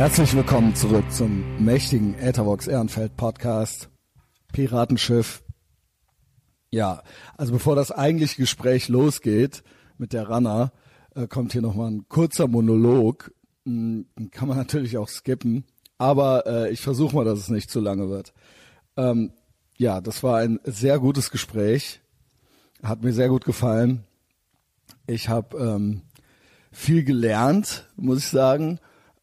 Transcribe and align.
Herzlich 0.00 0.34
willkommen 0.34 0.74
zurück 0.74 1.04
zum 1.12 1.62
mächtigen 1.62 2.14
Ethervox 2.14 2.66
Ehrenfeld 2.66 3.18
Podcast 3.18 3.90
Piratenschiff. 4.50 5.42
Ja, 6.70 7.02
also 7.36 7.52
bevor 7.52 7.76
das 7.76 7.92
eigentliche 7.92 8.36
Gespräch 8.36 8.88
losgeht 8.88 9.62
mit 9.98 10.14
der 10.14 10.30
Ranna, 10.30 10.72
äh, 11.14 11.26
kommt 11.26 11.52
hier 11.52 11.60
nochmal 11.60 11.90
ein 11.90 12.08
kurzer 12.08 12.48
Monolog. 12.48 13.30
Hm, 13.66 14.06
kann 14.30 14.48
man 14.48 14.56
natürlich 14.56 14.96
auch 14.96 15.06
skippen, 15.06 15.66
aber 15.98 16.46
äh, 16.46 16.70
ich 16.70 16.80
versuche 16.80 17.14
mal, 17.14 17.26
dass 17.26 17.38
es 17.38 17.50
nicht 17.50 17.70
zu 17.70 17.78
lange 17.78 18.08
wird. 18.08 18.32
Ähm, 18.96 19.34
ja, 19.76 20.00
das 20.00 20.22
war 20.22 20.38
ein 20.38 20.60
sehr 20.64 20.98
gutes 20.98 21.30
Gespräch. 21.30 22.00
Hat 22.82 23.02
mir 23.02 23.12
sehr 23.12 23.28
gut 23.28 23.44
gefallen. 23.44 24.04
Ich 25.06 25.28
habe 25.28 25.58
ähm, 25.58 26.00
viel 26.72 27.04
gelernt, 27.04 27.86
muss 27.96 28.20
ich 28.20 28.28
sagen. 28.28 28.80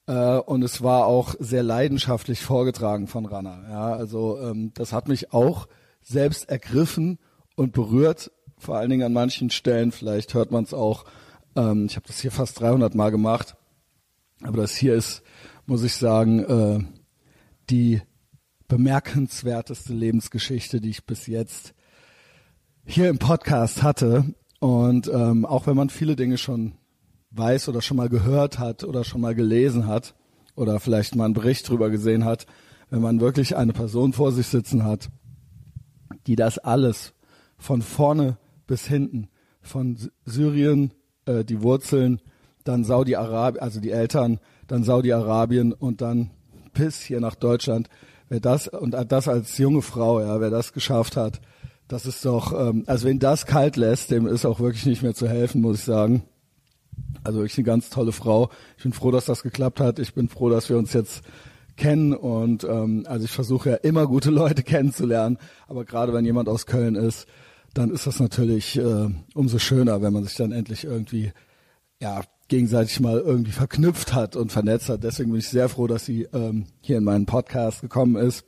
Äh, 0.08 0.38
und 0.40 0.64
es 0.64 0.82
war 0.82 1.06
auch 1.06 1.36
sehr 1.40 1.64
leidenschaftlich 1.64 2.42
vorgetragen 2.42 3.08
von 3.08 3.26
Rana. 3.26 3.70
Ja, 3.70 3.94
also 3.94 4.40
ähm, 4.40 4.72
das 4.74 4.94
hat 4.94 5.08
mich 5.08 5.34
auch 5.34 5.68
selbst 6.02 6.50
ergriffen 6.50 7.20
und 7.56 7.74
berührt, 7.74 8.32
vor 8.58 8.78
allen 8.78 8.90
Dingen 8.90 9.04
an 9.04 9.14
manchen 9.14 9.50
Stellen. 9.50 9.92
Vielleicht 9.92 10.34
hört 10.34 10.52
man 10.52 10.64
es 10.64 10.74
auch. 10.74 11.06
Ähm, 11.56 11.86
ich 11.86 11.96
habe 11.96 12.08
das 12.08 12.20
hier 12.20 12.32
fast 12.32 12.60
300 12.60 12.96
Mal 12.96 13.12
gemacht, 13.12 13.56
aber 14.42 14.58
das 14.58 14.76
hier 14.76 14.96
ist, 14.96 15.22
muss 15.66 15.84
ich 15.84 15.96
sagen, 15.96 16.40
äh, 16.40 16.80
die 17.70 18.02
bemerkenswerteste 18.68 19.94
Lebensgeschichte, 19.94 20.80
die 20.82 20.90
ich 20.90 21.06
bis 21.06 21.28
jetzt 21.28 21.74
hier 22.86 23.10
im 23.10 23.20
Podcast 23.20 23.84
hatte. 23.84 24.24
Und 24.60 25.08
ähm, 25.14 25.46
auch 25.46 25.68
wenn 25.68 25.76
man 25.76 25.90
viele 25.90 26.16
Dinge 26.16 26.38
schon 26.38 26.76
weiß 27.38 27.70
oder 27.70 27.82
schon 27.82 27.98
mal 27.98 28.10
gehört 28.10 28.60
hat 28.60 28.84
oder 28.84 29.04
schon 29.04 29.22
mal 29.22 29.36
gelesen 29.36 29.88
hat 29.88 30.16
oder 30.56 30.80
vielleicht 30.80 31.16
mal 31.16 31.26
einen 31.26 31.34
Bericht 31.34 31.70
drüber 31.70 31.90
gesehen 31.90 32.26
hat, 32.26 32.46
wenn 32.90 33.02
man 33.02 33.20
wirklich 33.20 33.56
eine 33.56 33.74
Person 33.74 34.14
vor 34.14 34.32
sich 34.32 34.48
sitzen 34.48 34.84
hat, 34.84 35.10
die 36.26 36.36
das 36.36 36.58
alles 36.58 37.14
von 37.58 37.82
vorne 37.82 38.38
bis 38.66 38.86
hinten, 38.86 39.30
von 39.62 39.98
Syrien, 40.26 40.94
äh, 41.26 41.44
die 41.44 41.62
Wurzeln, 41.62 42.22
dann 42.64 42.84
Saudi-Arabien, 42.84 43.62
also 43.62 43.80
die 43.80 43.92
Eltern, 43.92 44.40
dann 44.68 44.84
Saudi-Arabien 44.84 45.74
und 45.74 46.02
dann 46.02 46.32
bis 46.74 47.02
hier 47.02 47.20
nach 47.20 47.36
Deutschland, 47.36 47.90
wer 48.30 48.40
das 48.40 48.68
und 48.68 48.92
das 48.92 49.28
als 49.28 49.58
junge 49.58 49.82
Frau, 49.82 50.22
ja, 50.22 50.40
wer 50.40 50.50
das 50.50 50.74
geschafft 50.74 51.18
hat, 51.18 51.42
das 51.88 52.06
ist 52.06 52.26
doch, 52.26 52.54
ähm, 52.54 52.84
also 52.86 53.08
wenn 53.08 53.20
das 53.20 53.46
kalt 53.46 53.78
lässt, 53.78 54.12
dem 54.12 54.28
ist 54.28 54.46
auch 54.46 54.60
wirklich 54.60 54.86
nicht 54.86 55.04
mehr 55.04 55.14
zu 55.14 55.28
helfen, 55.28 55.62
muss 55.62 55.80
ich 55.80 55.86
sagen. 55.86 56.24
Also 57.24 57.40
wirklich 57.40 57.58
eine 57.58 57.66
ganz 57.66 57.90
tolle 57.90 58.12
Frau. 58.12 58.50
Ich 58.78 58.84
bin 58.84 58.94
froh, 58.94 59.12
dass 59.12 59.26
das 59.26 59.44
geklappt 59.44 59.80
hat. 59.80 60.00
Ich 60.00 60.14
bin 60.14 60.30
froh, 60.30 60.50
dass 60.50 60.70
wir 60.70 60.78
uns 60.78 60.94
jetzt 60.94 61.24
kennen 61.78 62.14
und 62.14 62.64
ähm, 62.64 63.06
also 63.08 63.26
ich 63.26 63.32
versuche 63.32 63.70
ja 63.70 63.76
immer 63.76 64.08
gute 64.08 64.32
Leute 64.32 64.64
kennenzulernen, 64.64 65.38
aber 65.68 65.86
gerade 65.86 66.12
wenn 66.12 66.26
jemand 66.26 66.50
aus 66.50 66.66
Köln 66.66 66.96
ist, 66.96 67.28
dann 67.74 67.92
ist 67.92 68.08
das 68.08 68.20
natürlich 68.20 68.78
äh, 68.78 69.10
umso 69.36 69.60
schöner, 69.60 70.02
wenn 70.02 70.12
man 70.12 70.24
sich 70.24 70.36
dann 70.36 70.52
endlich 70.52 70.84
irgendwie 70.84 71.32
ja 72.02 72.24
gegenseitig 72.48 73.00
mal 73.00 73.20
irgendwie 73.20 73.52
verknüpft 73.52 74.14
hat 74.14 74.36
und 74.36 74.52
vernetzt 74.52 74.90
hat. 74.90 75.04
Deswegen 75.04 75.32
bin 75.32 75.40
ich 75.40 75.50
sehr 75.50 75.70
froh, 75.70 75.88
dass 75.88 76.06
sie 76.06 76.24
ähm, 76.34 76.66
hier 76.82 76.98
in 76.98 77.04
meinen 77.04 77.26
Podcast 77.26 77.82
gekommen 77.82 78.16
ist 78.16 78.46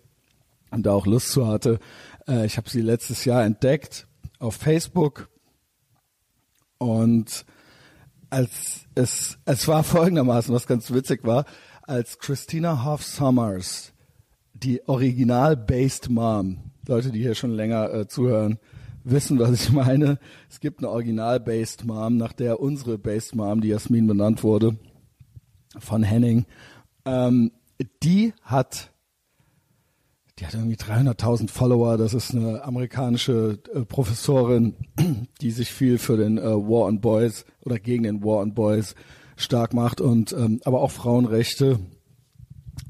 und 0.72 0.86
da 0.86 0.94
auch 0.94 1.06
Lust 1.06 1.32
zu 1.32 1.48
hatte. 1.48 1.80
Äh, 2.28 2.46
ich 2.46 2.58
habe 2.58 2.70
sie 2.70 2.82
letztes 2.82 3.26
Jahr 3.26 3.44
entdeckt 3.44 4.08
auf 4.40 4.56
Facebook 4.56 5.30
und 6.78 7.46
als 8.30 8.86
es, 8.96 9.38
es 9.46 9.68
war 9.68 9.84
folgendermaßen, 9.84 10.54
was 10.54 10.68
ganz 10.68 10.92
witzig 10.92 11.24
war, 11.24 11.46
als 11.84 12.20
Christina 12.20 12.86
Hoff 12.86 13.04
Summers, 13.04 13.94
die 14.54 14.88
Original-Based 14.88 16.10
Mom, 16.10 16.72
Leute, 16.88 17.12
die 17.12 17.20
hier 17.20 17.36
schon 17.36 17.52
länger 17.52 17.94
äh, 17.94 18.08
zuhören, 18.08 18.60
wissen, 19.04 19.40
was 19.40 19.52
ich 19.52 19.72
meine. 19.72 20.20
Es 20.50 20.60
gibt 20.60 20.80
eine 20.80 20.90
Original-Based 20.90 21.86
Mom, 21.86 22.18
nach 22.18 22.34
der 22.34 22.60
unsere 22.60 22.98
Based 22.98 23.36
Mom, 23.36 23.62
die 23.62 23.70
Jasmin 23.70 24.08
benannt 24.08 24.44
wurde, 24.44 24.78
von 25.78 26.04
Henning, 26.04 26.46
ähm, 27.06 27.52
die 28.04 28.34
hat 28.42 28.92
die 30.40 30.46
hat 30.46 30.54
irgendwie 30.54 30.78
300.000 30.78 31.50
Follower. 31.50 31.98
Das 31.98 32.14
ist 32.14 32.34
eine 32.34 32.64
amerikanische 32.64 33.60
äh, 33.74 33.82
Professorin, 33.84 34.76
die 35.42 35.52
sich 35.52 35.72
viel 35.72 35.98
für 35.98 36.16
den 36.16 36.38
äh, 36.38 36.44
War 36.44 36.86
on 36.86 37.02
Boys 37.02 37.46
oder 37.70 37.80
gegen 37.80 38.04
den 38.04 38.24
War 38.24 38.40
on 38.40 38.54
Boys 38.54 38.96
stark 39.36 39.74
macht 39.74 40.02
und 40.02 40.34
ähm, 40.34 40.60
aber 40.66 40.82
auch 40.82 40.92
Frauenrechte. 40.92 41.80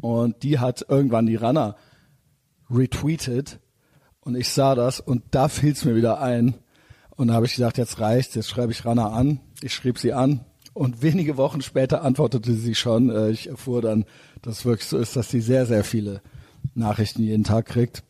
Und 0.02 0.44
die 0.44 0.60
hat 0.60 0.86
irgendwann 0.88 1.26
die 1.26 1.36
Runner 1.36 1.76
retweetet 2.70 3.60
und 4.22 4.36
ich 4.36 4.50
sah 4.50 4.76
das 4.76 5.00
und 5.00 5.24
da 5.32 5.48
fiel 5.48 5.74
es 5.74 5.86
mir 5.86 5.96
wieder 5.96 6.22
ein. 6.22 6.56
Und 7.16 7.28
da 7.28 7.34
habe 7.34 7.46
ich 7.46 7.56
gedacht, 7.56 7.78
jetzt 7.78 8.00
reicht's, 8.00 8.36
jetzt 8.36 8.50
schreibe 8.50 8.72
ich 8.72 8.86
Rana 8.86 9.10
an. 9.10 9.42
Ich 9.62 9.74
schrieb 9.74 9.98
sie 9.98 10.14
an 10.14 10.46
und 10.74 11.02
wenige 11.02 11.36
Wochen 11.36 11.62
später 11.62 12.04
antwortete 12.04 12.54
sie 12.54 12.76
schon. 12.76 13.10
Äh, 13.10 13.32
ich 13.32 13.48
erfuhr 13.50 13.82
dann, 13.82 14.06
dass 14.42 14.60
es 14.60 14.66
wirklich 14.66 14.88
so 14.88 14.98
ist, 14.98 15.16
dass 15.16 15.30
sie 15.30 15.42
sehr, 15.42 15.66
sehr 15.66 15.84
viele 15.84 16.22
Nachrichten 16.76 17.24
jeden 17.24 17.44
Tag 17.44 17.66
kriegt. 17.66 18.04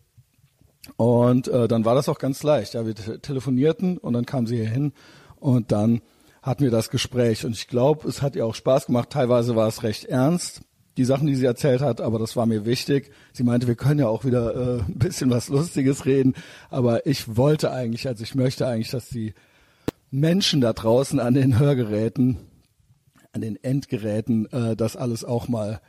Und 0.98 1.48
äh, 1.48 1.68
dann 1.68 1.86
war 1.86 1.96
das 1.96 2.10
auch 2.10 2.20
ganz 2.20 2.44
leicht. 2.44 2.74
Ja, 2.74 2.86
wir 2.86 2.96
telefonierten 2.96 3.98
und 3.98 4.14
dann 4.14 4.26
kam 4.26 4.48
sie 4.48 4.58
hier 4.58 4.70
hin 4.70 4.94
und 5.38 5.72
dann 5.72 6.02
hatten 6.42 6.64
wir 6.64 6.72
das 6.72 6.90
Gespräch. 6.90 7.46
Und 7.46 7.52
ich 7.52 7.68
glaube, 7.68 8.08
es 8.08 8.22
hat 8.22 8.36
ihr 8.36 8.46
auch 8.46 8.56
Spaß 8.56 8.88
gemacht. 8.88 9.10
Teilweise 9.10 9.56
war 9.56 9.68
es 9.68 9.84
recht 9.84 10.06
ernst, 10.06 10.62
die 10.98 11.06
Sachen, 11.06 11.28
die 11.28 11.36
sie 11.36 11.46
erzählt 11.46 11.82
hat, 11.82 12.02
aber 12.02 12.20
das 12.20 12.36
war 12.36 12.46
mir 12.46 12.66
wichtig. 12.66 13.12
Sie 13.32 13.44
meinte, 13.44 13.68
wir 13.68 13.76
können 13.76 14.00
ja 14.00 14.08
auch 14.08 14.26
wieder 14.26 14.56
äh, 14.56 14.80
ein 14.82 15.00
bisschen 15.00 15.30
was 15.30 15.48
Lustiges 15.50 16.06
reden. 16.06 16.36
Aber 16.70 17.06
ich 17.06 17.38
wollte 17.38 17.72
eigentlich, 17.72 18.08
also 18.08 18.24
ich 18.24 18.36
möchte 18.36 18.68
eigentlich, 18.68 18.92
dass 18.92 19.10
die 19.10 19.34
Menschen 20.12 20.62
da 20.62 20.74
draußen 20.74 21.20
an 21.20 21.34
den 21.34 21.60
Hörgeräten, 21.60 22.38
an 23.32 23.42
den 23.42 23.62
Endgeräten, 23.64 24.52
äh, 24.52 24.76
das 24.76 24.96
alles 24.96 25.24
auch 25.24 25.48
mal 25.48 25.82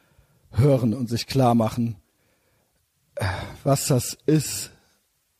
hören 0.53 0.95
und 0.95 1.09
sich 1.09 1.27
klar 1.27 1.55
machen, 1.55 1.97
was 3.65 3.87
das 3.87 4.17
ist, 4.27 4.71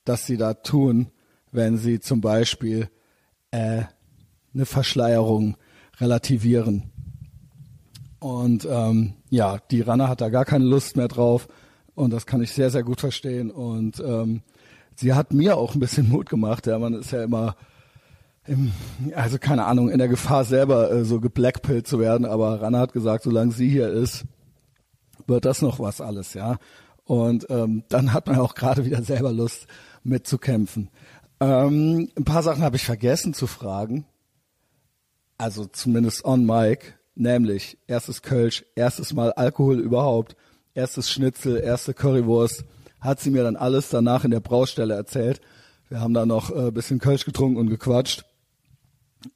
dass 0.05 0.27
sie 0.27 0.37
da 0.37 0.55
tun, 0.55 1.11
wenn 1.53 1.79
sie 1.79 2.01
zum 2.01 2.21
Beispiel 2.21 2.89
äh, 3.51 3.83
eine 4.55 4.67
Verschleierung 4.67 5.57
relativieren. 5.99 6.91
Und 8.19 8.67
ähm, 8.71 9.15
ja, 9.31 9.59
die 9.71 9.81
Ranne 9.81 10.09
hat 10.09 10.21
da 10.21 10.29
gar 10.29 10.45
keine 10.45 10.65
Lust 10.65 10.97
mehr 10.97 11.09
drauf 11.09 11.49
und 11.95 12.13
das 12.13 12.27
kann 12.27 12.43
ich 12.43 12.53
sehr, 12.53 12.71
sehr 12.71 12.83
gut 12.83 13.01
verstehen. 13.01 13.51
Und 13.51 14.01
ähm, 14.01 14.43
sie 14.97 15.15
hat 15.15 15.33
mir 15.33 15.57
auch 15.57 15.75
ein 15.75 15.81
bisschen 15.81 16.09
Mut 16.11 16.29
gemacht. 16.29 16.67
Ja, 16.67 16.79
man 16.79 16.95
ist 16.95 17.13
ja 17.13 17.25
immer, 17.25 17.57
im, 18.47 18.73
also 19.15 19.39
keine 19.39 19.65
Ahnung, 19.67 19.89
in 19.89 19.99
der 19.99 20.09
Gefahr 20.09 20.45
selber 20.45 20.91
äh, 20.91 21.05
so 21.05 21.21
geblackpillt 21.21 21.87
zu 21.87 21.99
werden. 21.99 22.27
Aber 22.27 22.61
Ranne 22.61 22.79
hat 22.79 22.93
gesagt, 22.93 23.25
solange 23.25 23.53
sie 23.53 23.69
hier 23.69 23.89
ist, 23.89 24.25
wird 25.27 25.45
das 25.45 25.63
noch 25.63 25.79
was 25.79 26.01
alles, 26.01 26.35
ja. 26.35 26.59
Und 27.05 27.47
ähm, 27.51 27.85
dann 27.89 28.13
hat 28.13 28.27
man 28.27 28.39
auch 28.39 28.55
gerade 28.55 28.85
wieder 28.85 29.03
selber 29.03 29.33
Lust 29.33 29.67
mitzukämpfen. 30.05 30.91
Ähm, 31.41 32.09
ein 32.17 32.25
paar 32.25 32.43
Sachen 32.43 32.63
habe 32.63 32.77
ich 32.77 32.85
vergessen 32.85 33.35
zu 33.35 33.47
fragen. 33.47 34.05
Also 35.41 35.65
zumindest 35.65 36.25
on 36.27 36.45
mic. 36.45 36.95
Nämlich 37.15 37.79
erstes 37.87 38.21
Kölsch, 38.21 38.65
erstes 38.75 39.15
Mal 39.15 39.33
Alkohol 39.33 39.81
überhaupt, 39.81 40.37
erstes 40.75 41.11
Schnitzel, 41.11 41.59
erste 41.59 41.95
Currywurst. 41.95 42.65
Hat 43.01 43.21
sie 43.21 43.31
mir 43.31 43.43
dann 43.43 43.57
alles 43.57 43.89
danach 43.89 44.25
in 44.25 44.31
der 44.31 44.41
Braustelle 44.41 44.95
erzählt. 44.95 45.41
Wir 45.89 46.01
haben 46.01 46.13
da 46.13 46.27
noch 46.27 46.55
äh, 46.55 46.71
bisschen 46.71 46.99
Kölsch 46.99 47.25
getrunken 47.25 47.57
und 47.57 47.71
gequatscht. 47.71 48.25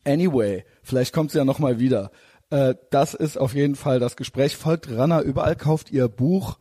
Anyway, 0.04 0.64
vielleicht 0.82 1.14
kommt 1.14 1.30
sie 1.30 1.38
ja 1.38 1.44
noch 1.46 1.58
mal 1.58 1.78
wieder. 1.78 2.10
Äh, 2.50 2.74
das 2.90 3.14
ist 3.14 3.38
auf 3.38 3.54
jeden 3.54 3.74
Fall 3.74 3.98
das 3.98 4.16
Gespräch. 4.16 4.56
Folgt 4.56 4.90
Ranna 4.90 5.22
überall, 5.22 5.56
kauft 5.56 5.90
ihr 5.90 6.08
Buch 6.08 6.58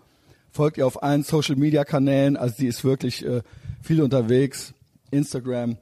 folgt 0.53 0.77
ihr 0.77 0.87
auf 0.87 1.03
allen 1.03 1.23
Social 1.23 1.55
Media 1.55 1.83
Kanälen. 1.83 2.37
Also 2.37 2.55
sie 2.59 2.67
ist 2.67 2.85
wirklich 2.85 3.25
äh, 3.25 3.41
viel 3.81 4.01
unterwegs. 4.01 4.73
Instagram, 5.11 5.77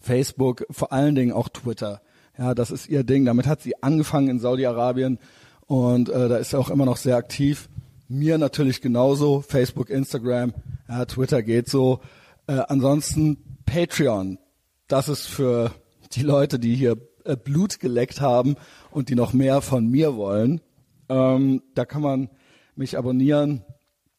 Facebook, 0.00 0.66
vor 0.70 0.92
allen 0.92 1.14
Dingen 1.14 1.32
auch 1.32 1.48
Twitter. 1.48 2.02
Ja, 2.38 2.54
das 2.54 2.70
ist 2.70 2.88
ihr 2.88 3.04
Ding. 3.04 3.24
Damit 3.24 3.46
hat 3.46 3.62
sie 3.62 3.82
angefangen 3.82 4.28
in 4.28 4.38
Saudi-Arabien 4.38 5.18
und 5.66 6.08
äh, 6.08 6.28
da 6.28 6.36
ist 6.36 6.50
sie 6.50 6.58
auch 6.58 6.70
immer 6.70 6.84
noch 6.84 6.96
sehr 6.96 7.16
aktiv. 7.16 7.68
Mir 8.08 8.38
natürlich 8.38 8.80
genauso. 8.80 9.40
Facebook, 9.40 9.90
Instagram, 9.90 10.54
ja, 10.88 11.04
Twitter 11.06 11.42
geht 11.42 11.68
so. 11.68 12.00
Äh, 12.46 12.62
ansonsten 12.68 13.38
Patreon. 13.64 14.38
Das 14.86 15.08
ist 15.08 15.26
für 15.26 15.72
die 16.12 16.22
Leute, 16.22 16.58
die 16.58 16.74
hier 16.74 16.96
äh, 17.24 17.36
Blut 17.36 17.80
geleckt 17.80 18.20
haben 18.20 18.56
und 18.90 19.08
die 19.08 19.16
noch 19.16 19.32
mehr 19.32 19.60
von 19.60 19.88
mir 19.88 20.16
wollen. 20.16 20.60
Ähm, 21.08 21.62
da 21.74 21.84
kann 21.84 22.02
man 22.02 22.30
mich 22.76 22.96
abonnieren. 22.96 23.64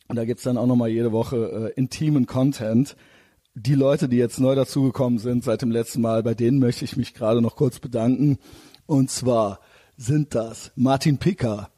Und 0.09 0.15
da 0.15 0.25
gibt's 0.25 0.43
dann 0.43 0.57
auch 0.57 0.67
nochmal 0.67 0.89
jede 0.89 1.11
Woche 1.11 1.71
äh, 1.75 1.79
intimen 1.79 2.25
Content. 2.25 2.95
Die 3.59 3.73
Leute, 3.73 4.07
die 4.07 4.17
jetzt 4.17 4.39
neu 4.39 4.53
dazugekommen 4.53 5.17
sind 5.17 5.43
seit 5.43 5.63
dem 5.63 5.71
letzten 5.71 5.99
Mal, 6.01 6.21
bei 6.21 6.35
denen 6.35 6.59
möchte 6.59 6.85
ich 6.85 6.95
mich 6.95 7.15
gerade 7.15 7.41
noch 7.41 7.55
kurz 7.55 7.79
bedanken. 7.79 8.37
Und 8.85 9.09
zwar 9.09 9.61
sind 9.95 10.35
das 10.35 10.71
Martin 10.75 11.17
Picker, 11.17 11.71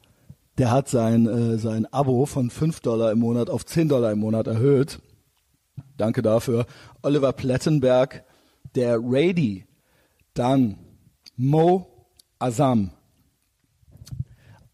der 0.57 0.71
hat 0.71 0.89
sein, 0.89 1.25
äh, 1.25 1.57
sein 1.57 1.85
Abo 1.85 2.25
von 2.25 2.49
5 2.49 2.81
Dollar 2.81 3.13
im 3.13 3.19
Monat 3.19 3.49
auf 3.49 3.65
10 3.65 3.87
Dollar 3.87 4.11
im 4.11 4.19
Monat 4.19 4.47
erhöht. 4.47 4.99
Danke 5.95 6.21
dafür. 6.21 6.65
Oliver 7.01 7.31
Plettenberg, 7.31 8.25
der 8.75 8.99
Rady, 9.01 9.65
dann 10.33 10.79
Mo 11.37 11.87
Azam 12.39 12.91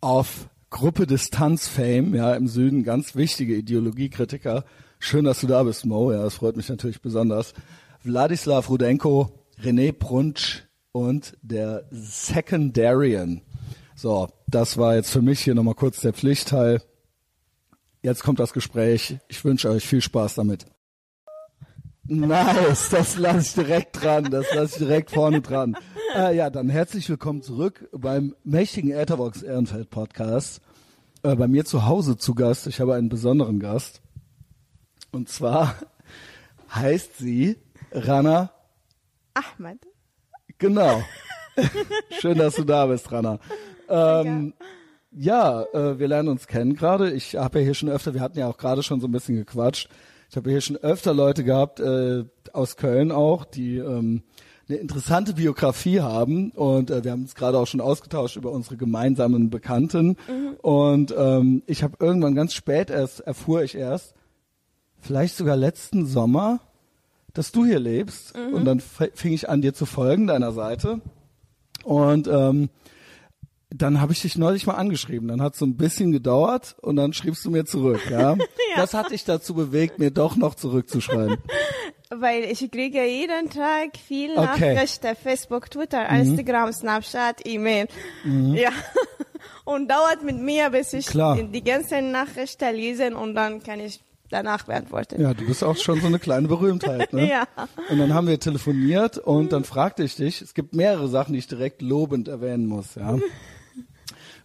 auf 0.02 0.50
Gruppe 0.72 1.06
Distanz 1.06 1.68
Fame, 1.68 2.16
ja, 2.16 2.34
im 2.34 2.48
Süden, 2.48 2.84
ganz 2.84 3.16
wichtige 3.16 3.56
Ideologiekritiker. 3.56 4.66
Schön, 5.00 5.25
dass 5.25 5.42
du 5.42 5.47
da 5.47 5.63
bist, 5.63 5.86
Mo, 5.86 6.12
ja, 6.12 6.24
das 6.24 6.36
freut 6.36 6.56
mich 6.56 6.69
natürlich 6.69 7.01
besonders. 7.01 7.53
Wladislav 8.03 8.69
Rudenko, 8.69 9.30
René 9.62 9.92
Brunsch 9.92 10.63
und 10.92 11.38
der 11.42 11.86
Secondarian. 11.92 13.42
So, 13.95 14.30
das 14.47 14.77
war 14.77 14.95
jetzt 14.95 15.12
für 15.12 15.21
mich 15.21 15.42
hier 15.42 15.56
nochmal 15.56 15.75
kurz 15.75 16.01
der 16.01 16.13
Pflichtteil. 16.13 16.81
Jetzt 18.01 18.24
kommt 18.24 18.39
das 18.39 18.53
Gespräch. 18.53 19.18
Ich 19.27 19.44
wünsche 19.44 19.69
euch 19.69 19.88
viel 19.88 20.01
Spaß 20.01 20.36
damit. 20.36 20.65
Nice, 22.07 22.89
das 22.89 23.18
lasse 23.18 23.39
ich 23.39 23.53
direkt 23.65 24.03
dran, 24.03 24.25
das 24.30 24.45
lasse 24.53 24.74
ich 24.74 24.86
direkt 24.86 25.09
vorne 25.09 25.42
dran. 25.42 25.75
Äh, 26.15 26.36
ja, 26.38 26.51
dann 26.51 26.69
herzlich 26.69 27.09
willkommen 27.09 27.42
zurück 27.42 27.89
beim 27.92 28.36
mächtigen 28.44 28.92
Etherbox 28.92 29.42
Ehrenfeld 29.42 29.89
Podcast. 29.89 30.62
Äh, 31.24 31.36
bei 31.36 31.47
mir 31.47 31.65
zu 31.65 31.88
Hause 31.88 32.15
zu 32.15 32.36
Gast. 32.36 32.68
Ich 32.68 32.80
habe 32.80 32.94
einen 32.94 33.09
besonderen 33.09 33.59
Gast. 33.59 34.01
Und 35.16 35.30
zwar 35.30 35.76
heißt 36.74 37.20
sie 37.20 37.56
Rana 37.94 38.52
Ahmed. 39.34 39.80
Genau. 40.58 41.02
Schön, 42.20 42.38
dass 42.38 42.56
du 42.56 42.66
da 42.66 42.86
bist, 42.88 43.10
Rana. 43.14 43.40
Ähm, 43.88 44.54
ja, 45.12 45.64
äh, 45.74 45.98
wir 46.00 46.10
lernen 46.10 46.28
uns 46.28 46.48
kennen 46.48 46.76
gerade. 46.76 47.14
Ich 47.14 47.38
habe 47.38 47.60
ja 47.60 47.64
hier 47.64 47.76
schon 47.76 47.88
öfter, 47.88 48.14
wir 48.14 48.20
hatten 48.20 48.38
ja 48.38 48.50
auch 48.50 48.58
gerade 48.58 48.84
schon 48.84 49.00
so 49.00 49.08
ein 49.08 49.14
bisschen 49.14 49.38
gequatscht. 49.38 49.88
Ich 50.30 50.36
habe 50.36 50.50
hier 50.50 50.60
schon 50.60 50.76
öfter 50.76 51.14
Leute 51.14 51.46
gehabt, 51.46 51.80
äh, 51.80 52.26
aus 52.52 52.76
Köln 52.76 53.14
auch, 53.14 53.46
die 53.46 53.78
ähm, 53.78 54.22
eine 54.68 54.80
interessante 54.80 55.32
Biografie 55.32 56.02
haben 56.02 56.52
und 56.52 56.92
äh, 56.92 57.06
wir 57.06 57.12
haben 57.12 57.22
uns 57.22 57.36
gerade 57.36 57.58
auch 57.58 57.68
schon 57.68 57.80
ausgetauscht 57.80 58.36
über 58.36 58.52
unsere 58.52 58.76
gemeinsamen 58.76 59.50
Bekannten 59.50 60.18
mhm. 60.28 60.58
und 60.62 61.16
ähm, 61.18 61.64
ich 61.68 61.84
habe 61.84 61.96
irgendwann 62.02 62.36
ganz 62.36 62.54
spät 62.54 62.90
erst 62.90 63.22
erfuhr 63.22 63.64
ich 63.64 63.76
erst, 63.76 64.14
vielleicht 65.06 65.38
sogar 65.38 65.56
letzten 65.56 66.06
Sommer, 66.06 66.60
dass 67.34 67.52
du 67.52 67.66
hier 67.66 67.80
lebst 67.80 68.36
mhm. 68.36 68.54
und 68.54 68.66
dann 68.66 68.80
fing 68.80 69.34
ich 69.34 69.50
an 69.50 69.62
dir 69.62 69.74
zu 69.74 69.86
folgen 69.86 70.28
deiner 70.28 70.52
Seite 70.52 71.02
und 71.84 72.28
ähm, 72.28 72.69
dann 73.69 74.00
habe 74.00 74.13
ich 74.13 74.22
dich 74.22 74.38
neulich 74.38 74.68
mal 74.68 74.75
angeschrieben. 74.75 75.28
Dann 75.28 75.42
hat 75.42 75.54
es 75.54 75.60
so 75.60 75.66
ein 75.66 75.75
bisschen 75.75 76.12
gedauert 76.12 76.75
und 76.81 76.96
dann 76.96 77.13
schriebst 77.13 77.44
du 77.46 77.52
mir 77.52 77.66
zurück. 77.66 78.02
Ja? 78.10 78.34
ja. 78.36 78.38
Was 78.78 78.94
hat 78.94 79.12
dich 79.12 79.25
dazu 79.25 79.54
bewegt, 79.54 80.00
mir 80.00 80.12
doch 80.12 80.36
noch 80.36 80.56
zurückzuschreiben? 80.56 81.38
Weil 82.10 82.44
ich 82.46 82.69
kriege 82.72 83.04
jeden 83.06 83.50
Tag 83.50 83.98
viel 83.98 84.31
okay. 84.38 84.75
Nachrichten, 84.75 85.16
Facebook, 85.16 85.69
Twitter, 85.69 86.10
mhm. 86.10 86.22
Instagram, 86.22 86.72
Snapchat, 86.72 87.46
E-Mail. 87.46 87.88
Mhm. 88.24 88.54
Ja. 88.54 88.69
Und 89.66 89.90
dauert 89.90 90.24
mit 90.24 90.38
mir, 90.38 90.69
bis 90.69 90.94
ich 90.94 91.07
Klar. 91.07 91.38
die 91.42 91.63
ganzen 91.63 92.12
Nachrichten 92.12 92.75
lese 92.75 93.16
und 93.16 93.34
dann 93.34 93.63
kann 93.63 93.80
ich 93.80 94.00
danach 94.36 94.64
beantworten. 94.64 95.22
Ja, 95.22 95.34
du 95.34 95.46
bist 95.46 95.64
auch 95.64 95.78
schon 95.78 96.02
so 96.02 96.08
eine 96.08 96.20
kleine 96.20 96.48
Berühmtheit, 96.48 97.14
ne? 97.14 97.30
ja. 97.30 97.48
Und 97.90 97.98
dann 97.98 98.14
haben 98.14 98.28
wir 98.28 98.40
telefoniert 98.40 99.18
und 99.18 99.52
dann 99.52 99.64
fragte 99.64 100.04
ich 100.04 100.16
dich, 100.16 100.42
es 100.42 100.54
gibt 100.54 100.76
mehrere 100.76 101.08
Sachen, 101.08 101.34
die 101.34 101.40
ich 101.40 101.48
direkt 101.48 101.82
lobend 101.82 102.28
erwähnen 102.28 102.68
muss, 102.68 102.96
ja 102.96 103.18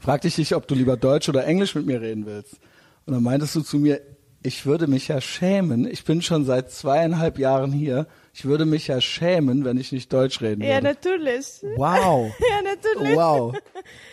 fragte 0.01 0.29
ich 0.29 0.35
dich, 0.35 0.55
ob 0.55 0.67
du 0.67 0.75
lieber 0.75 0.97
Deutsch 0.97 1.29
oder 1.29 1.47
Englisch 1.47 1.75
mit 1.75 1.87
mir 1.87 2.01
reden 2.01 2.27
willst. 2.27 2.59
Und 3.07 3.15
dann 3.15 3.23
meintest 3.23 3.55
du 3.55 3.61
zu 3.61 3.79
mir, 3.79 4.01
ich 4.43 4.65
würde 4.65 4.87
mich 4.87 5.09
ja 5.09 5.21
schämen. 5.21 5.87
Ich 5.87 6.05
bin 6.05 6.23
schon 6.23 6.45
seit 6.45 6.73
zweieinhalb 6.73 7.39
Jahren 7.39 7.73
hier. 7.73 8.07
Ich 8.41 8.47
würde 8.47 8.65
mich 8.65 8.87
ja 8.87 9.03
schämen, 9.03 9.67
wenn 9.67 9.77
ich 9.77 9.93
nicht 9.93 10.11
Deutsch 10.11 10.41
reden 10.41 10.63
würde. 10.63 10.73
Ja, 10.73 10.81
natürlich. 10.81 11.61
Wow. 11.77 12.33
ja, 12.51 12.63
natürlich. 12.63 13.15
Wow. 13.15 13.55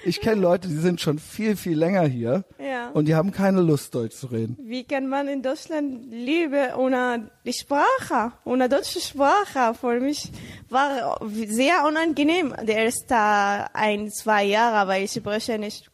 Ich 0.03 0.19
kenne 0.19 0.41
Leute, 0.41 0.67
die 0.67 0.75
sind 0.75 0.99
schon 0.99 1.17
viel, 1.17 1.55
viel 1.55 1.77
länger 1.77 2.03
hier. 2.03 2.43
Ja. 2.59 2.89
Und 2.89 3.05
die 3.05 3.15
haben 3.15 3.31
keine 3.31 3.61
Lust, 3.61 3.95
Deutsch 3.95 4.17
zu 4.17 4.27
reden. 4.27 4.57
Wie 4.59 4.83
kann 4.83 5.07
man 5.07 5.29
in 5.29 5.41
Deutschland 5.41 6.11
leben 6.11 6.73
ohne 6.75 7.31
die 7.45 7.53
Sprache, 7.53 8.33
ohne 8.43 8.67
deutsche 8.67 8.99
Sprache? 8.99 9.73
Für 9.79 9.97
mich 10.01 10.29
war 10.67 11.21
sehr 11.45 11.85
unangenehm, 11.87 12.53
die 12.67 12.73
ersten 12.73 13.13
ein, 13.13 14.11
zwei 14.11 14.43
Jahre, 14.43 14.89
weil 14.89 15.05
ich 15.05 15.13
spreche 15.13 15.57
nicht 15.57 15.89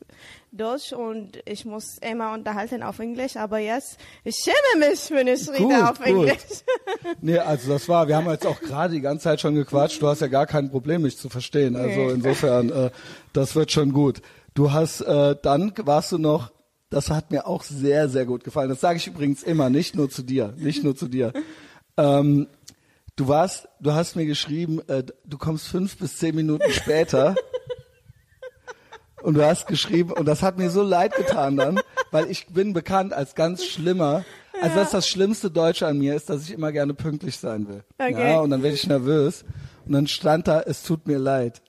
Deutsch 0.55 0.93
und 0.93 1.39
ich 1.45 1.65
muss 1.65 1.97
immer 1.97 2.33
unterhalten 2.33 2.83
auf 2.83 2.99
Englisch, 2.99 3.37
aber 3.37 3.57
jetzt, 3.57 3.97
ich 4.23 4.35
schäme 4.35 4.87
mich, 4.87 5.09
wenn 5.09 5.27
ich 5.27 5.47
gut, 5.47 5.55
rede 5.55 5.89
auf 5.89 5.97
gut. 5.97 6.07
Englisch. 6.07 6.63
nee, 7.21 7.39
also 7.39 7.73
das 7.73 7.89
war, 7.89 8.07
wir 8.07 8.15
haben 8.15 8.29
jetzt 8.29 8.45
auch 8.45 8.59
gerade 8.59 8.93
die 8.93 9.01
ganze 9.01 9.23
Zeit 9.23 9.41
schon 9.41 9.55
gequatscht, 9.55 10.01
du 10.01 10.07
hast 10.07 10.21
ja 10.21 10.27
gar 10.27 10.45
kein 10.45 10.69
Problem, 10.69 11.01
mich 11.01 11.17
zu 11.17 11.27
verstehen. 11.29 11.75
Also 11.75 11.99
nee. 11.99 12.11
insofern, 12.11 12.69
äh, 12.69 12.91
das 13.33 13.55
wird 13.55 13.71
schon 13.71 13.93
gut. 13.93 14.21
Du 14.53 14.71
hast, 14.71 15.01
äh, 15.01 15.35
dann 15.41 15.73
warst 15.77 16.11
du 16.11 16.19
noch, 16.19 16.51
das 16.91 17.09
hat 17.09 17.31
mir 17.31 17.47
auch 17.47 17.63
sehr, 17.63 18.07
sehr 18.07 18.25
gut 18.25 18.43
gefallen. 18.43 18.69
Das 18.69 18.79
sage 18.79 18.97
ich 18.97 19.07
übrigens 19.07 19.41
immer, 19.41 19.71
nicht 19.71 19.95
nur 19.95 20.11
zu 20.11 20.21
dir, 20.21 20.53
nicht 20.57 20.83
nur 20.83 20.95
zu 20.95 21.07
dir. 21.07 21.33
Ähm, 21.95 22.47
du 23.15 23.27
warst, 23.27 23.67
du 23.79 23.93
hast 23.93 24.15
mir 24.15 24.25
geschrieben, 24.25 24.81
äh, 24.87 25.03
du 25.25 25.37
kommst 25.37 25.67
fünf 25.67 25.95
bis 25.99 26.17
zehn 26.17 26.33
Minuten 26.33 26.71
später. 26.71 27.35
Und 29.23 29.35
du 29.35 29.45
hast 29.45 29.67
geschrieben, 29.67 30.11
und 30.11 30.25
das 30.25 30.43
hat 30.43 30.57
mir 30.57 30.69
so 30.69 30.83
leid 30.83 31.15
getan 31.15 31.55
dann, 31.55 31.79
weil 32.11 32.29
ich 32.29 32.47
bin 32.47 32.73
bekannt 32.73 33.13
als 33.13 33.35
ganz 33.35 33.63
schlimmer. 33.63 34.25
Also 34.61 34.75
das 34.75 34.87
ist 34.87 34.93
das 34.93 35.07
schlimmste 35.07 35.49
Deutsche 35.49 35.87
an 35.87 35.97
mir, 35.97 36.13
ist, 36.13 36.29
dass 36.29 36.43
ich 36.43 36.51
immer 36.51 36.73
gerne 36.73 36.93
pünktlich 36.93 37.37
sein 37.37 37.69
will. 37.69 37.85
Okay. 37.97 38.31
Ja, 38.31 38.41
und 38.41 38.49
dann 38.49 38.63
werde 38.63 38.75
ich 38.75 38.85
nervös. 38.85 39.45
Und 39.85 39.93
dann 39.93 40.07
stand 40.07 40.49
da, 40.49 40.61
es 40.61 40.83
tut 40.83 41.07
mir 41.07 41.19
leid. 41.19 41.61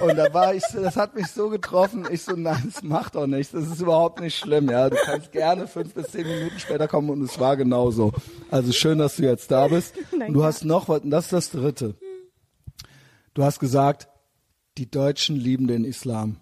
Und 0.00 0.16
da 0.16 0.32
war 0.32 0.54
ich, 0.54 0.62
das 0.74 0.96
hat 0.96 1.16
mich 1.16 1.26
so 1.26 1.48
getroffen. 1.48 2.06
Ich 2.08 2.22
so, 2.22 2.36
nein, 2.36 2.70
das 2.72 2.84
macht 2.84 3.16
doch 3.16 3.26
nichts. 3.26 3.52
Das 3.52 3.66
ist 3.66 3.80
überhaupt 3.80 4.20
nicht 4.20 4.38
schlimm. 4.38 4.70
Ja, 4.70 4.88
du 4.88 4.96
kannst 4.96 5.32
gerne 5.32 5.66
fünf 5.66 5.92
bis 5.92 6.12
zehn 6.12 6.24
Minuten 6.24 6.58
später 6.60 6.86
kommen 6.86 7.10
und 7.10 7.22
es 7.22 7.40
war 7.40 7.56
genauso. 7.56 8.12
Also 8.48 8.70
schön, 8.70 8.98
dass 8.98 9.16
du 9.16 9.24
jetzt 9.24 9.50
da 9.50 9.66
bist. 9.66 9.92
Und 10.12 10.34
du 10.34 10.44
hast 10.44 10.64
noch 10.64 10.88
was, 10.88 11.00
und 11.00 11.10
das 11.10 11.24
ist 11.26 11.32
das 11.32 11.50
Dritte. 11.50 11.96
Du 13.34 13.42
hast 13.42 13.58
gesagt, 13.58 14.08
die 14.78 14.90
Deutschen 14.90 15.36
lieben 15.36 15.66
den 15.66 15.84
Islam. 15.84 16.36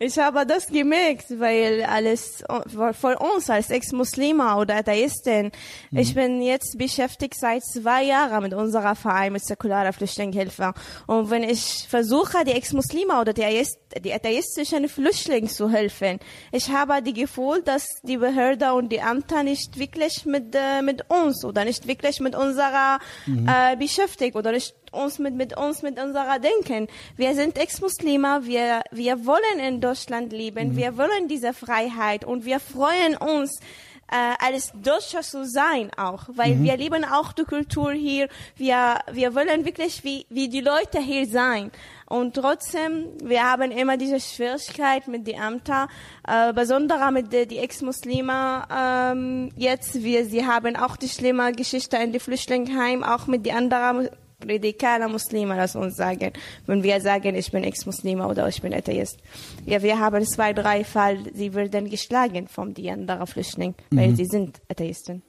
Ich 0.00 0.18
habe 0.18 0.44
das 0.44 0.66
gemerkt, 0.66 1.26
weil 1.38 1.84
alles 1.84 2.42
für 2.72 3.18
uns 3.20 3.48
als 3.48 3.70
Ex-Muslime 3.70 4.56
oder 4.56 4.78
Atheisten, 4.78 5.52
mhm. 5.92 5.98
ich 5.98 6.12
bin 6.14 6.42
jetzt 6.42 6.76
beschäftigt 6.76 7.36
seit 7.38 7.62
zwei 7.64 8.02
Jahren 8.02 8.42
mit 8.42 8.54
unserer 8.54 8.96
Verein 8.96 9.32
mit 9.32 9.46
säkularer 9.46 9.92
Flüchtlingshilfe. 9.92 10.74
Und 11.06 11.30
wenn 11.30 11.44
ich 11.44 11.86
versuche, 11.88 12.44
die 12.44 12.50
Ex-Muslime 12.50 13.20
oder 13.20 13.32
die, 13.32 13.44
Atheist, 13.44 13.78
die 14.04 14.12
atheistischen 14.12 14.88
Flüchtlingen 14.88 15.48
zu 15.48 15.70
helfen, 15.70 16.18
ich 16.50 16.70
habe 16.70 17.00
die 17.00 17.14
Gefühl, 17.14 17.62
dass 17.64 17.86
die 18.02 18.16
Behörde 18.16 18.74
und 18.74 18.90
die 18.90 18.98
Ämter 18.98 19.44
nicht 19.44 19.78
wirklich 19.78 20.26
mit, 20.26 20.56
äh, 20.56 20.82
mit 20.82 21.08
uns 21.08 21.44
oder 21.44 21.64
nicht 21.64 21.86
wirklich 21.86 22.18
mit 22.18 22.34
unserer 22.34 22.98
mhm. 23.26 23.48
äh, 23.48 23.76
beschäftigt 23.76 24.34
oder 24.34 24.50
nicht 24.50 24.74
uns 24.94 25.18
mit, 25.18 25.34
mit 25.34 25.56
uns, 25.56 25.82
mit 25.82 26.00
unserer 26.00 26.38
Denken. 26.38 26.88
Wir 27.16 27.34
sind 27.34 27.58
Ex-Muslime, 27.58 28.40
wir, 28.44 28.82
wir 28.90 29.26
wollen 29.26 29.58
in 29.58 29.80
Deutschland 29.80 30.32
leben, 30.32 30.70
mhm. 30.70 30.76
wir 30.76 30.96
wollen 30.96 31.28
diese 31.28 31.52
Freiheit 31.52 32.24
und 32.24 32.44
wir 32.44 32.60
freuen 32.60 33.16
uns, 33.16 33.60
äh, 34.08 34.34
als 34.38 34.72
Deutscher 34.74 35.22
zu 35.22 35.46
sein 35.46 35.90
auch, 35.96 36.28
weil 36.34 36.56
mhm. 36.56 36.64
wir 36.64 36.76
lieben 36.76 37.04
auch 37.04 37.32
die 37.32 37.44
Kultur 37.44 37.92
hier. 37.92 38.28
Wir, 38.56 38.98
wir 39.10 39.34
wollen 39.34 39.64
wirklich 39.64 40.04
wie, 40.04 40.26
wie 40.28 40.48
die 40.48 40.60
Leute 40.60 41.00
hier 41.00 41.26
sein. 41.26 41.70
Und 42.06 42.34
trotzdem, 42.34 43.08
wir 43.22 43.42
haben 43.42 43.70
immer 43.70 43.96
diese 43.96 44.20
Schwierigkeit 44.20 45.08
mit 45.08 45.26
den 45.26 45.40
Ämtern, 45.40 45.88
äh, 46.28 46.52
besonders 46.52 47.10
mit 47.10 47.32
den 47.32 47.48
die 47.48 47.58
Ex-Muslime. 47.58 48.64
Ähm, 48.70 49.50
jetzt, 49.56 50.02
wir, 50.02 50.26
sie 50.26 50.46
haben 50.46 50.76
auch 50.76 50.96
die 50.96 51.08
schlimme 51.08 51.52
Geschichte 51.52 51.96
in 51.96 52.12
die 52.12 52.20
Flüchtlingsheim, 52.20 53.02
auch 53.02 53.26
mit 53.26 53.46
den 53.46 53.56
anderen 53.56 54.08
radikaler 54.42 55.08
Muslime, 55.08 55.56
lass 55.56 55.76
uns 55.76 55.96
sagen, 55.96 56.32
wenn 56.66 56.82
wir 56.82 57.00
sagen, 57.00 57.34
ich 57.34 57.50
bin 57.50 57.64
Ex-Muslime 57.64 58.26
oder 58.26 58.48
ich 58.48 58.60
bin 58.60 58.74
Atheist. 58.74 59.18
Ja, 59.66 59.82
wir 59.82 59.98
haben 59.98 60.24
zwei, 60.24 60.52
drei 60.52 60.84
Fall, 60.84 61.18
sie 61.34 61.54
werden 61.54 61.90
geschlagen 61.90 62.48
von 62.48 62.74
den 62.74 62.90
anderen 62.90 63.26
Flüchtlingen, 63.26 63.74
mhm. 63.90 63.96
weil 63.96 64.16
sie 64.16 64.26
sind 64.26 64.60
Atheisten. 64.68 65.22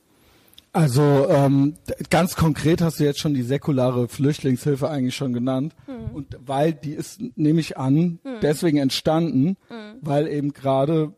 Also 0.75 1.27
ähm, 1.29 1.75
ganz 2.09 2.35
konkret 2.35 2.81
hast 2.81 2.99
du 2.99 3.05
jetzt 3.05 3.21
schon 3.21 3.33
die 3.33 3.43
säkulare 3.43 4.09
Flüchtlingshilfe 4.09 4.89
eigentlich 4.89 5.15
schon 5.15 5.31
genannt. 5.31 5.73
Mhm. 5.87 6.13
Und 6.13 6.37
weil 6.45 6.73
die 6.73 6.91
ist, 6.91 7.21
nehme 7.37 7.61
ich 7.61 7.77
an, 7.77 8.19
mhm. 8.23 8.39
deswegen 8.41 8.77
entstanden, 8.77 9.55
mhm. 9.69 9.99
weil 10.01 10.27
eben 10.27 10.51
gerade 10.51 11.13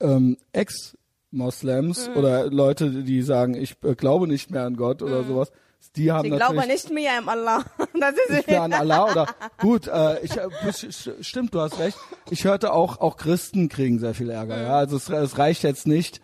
ähm, 0.00 0.38
Ex-Moslems 0.52 2.08
mhm. 2.08 2.16
oder 2.16 2.46
Leute, 2.50 3.02
die 3.02 3.20
sagen, 3.20 3.52
ich 3.52 3.76
äh, 3.82 3.94
glaube 3.94 4.26
nicht 4.26 4.50
mehr 4.50 4.64
an 4.64 4.76
Gott 4.76 5.02
oder 5.02 5.22
mhm. 5.22 5.26
sowas, 5.26 5.52
Die 5.96 6.12
haben 6.12 6.30
Sie 6.30 6.36
glauben 6.36 6.66
nicht 6.66 6.90
mehr 6.90 7.18
im 7.18 7.28
Allah. 7.28 7.64
Das 7.98 8.14
ist 8.14 8.30
nicht 8.30 8.48
mehr 8.48 8.62
an 8.62 8.72
Allah 8.72 9.10
oder 9.10 9.26
gut, 9.58 9.88
äh, 9.88 10.20
ich, 10.20 10.36
äh, 10.36 10.48
stimmt, 11.22 11.54
du 11.54 11.60
hast 11.60 11.78
recht. 11.78 11.98
Ich 12.30 12.44
hörte 12.44 12.72
auch, 12.72 13.00
auch 13.00 13.16
Christen 13.16 13.68
kriegen 13.68 13.98
sehr 13.98 14.14
viel 14.14 14.30
Ärger. 14.30 14.60
Ja, 14.62 14.76
also 14.76 14.96
es, 14.96 15.08
es 15.08 15.38
reicht 15.38 15.64
jetzt 15.64 15.86
nicht, 15.86 16.20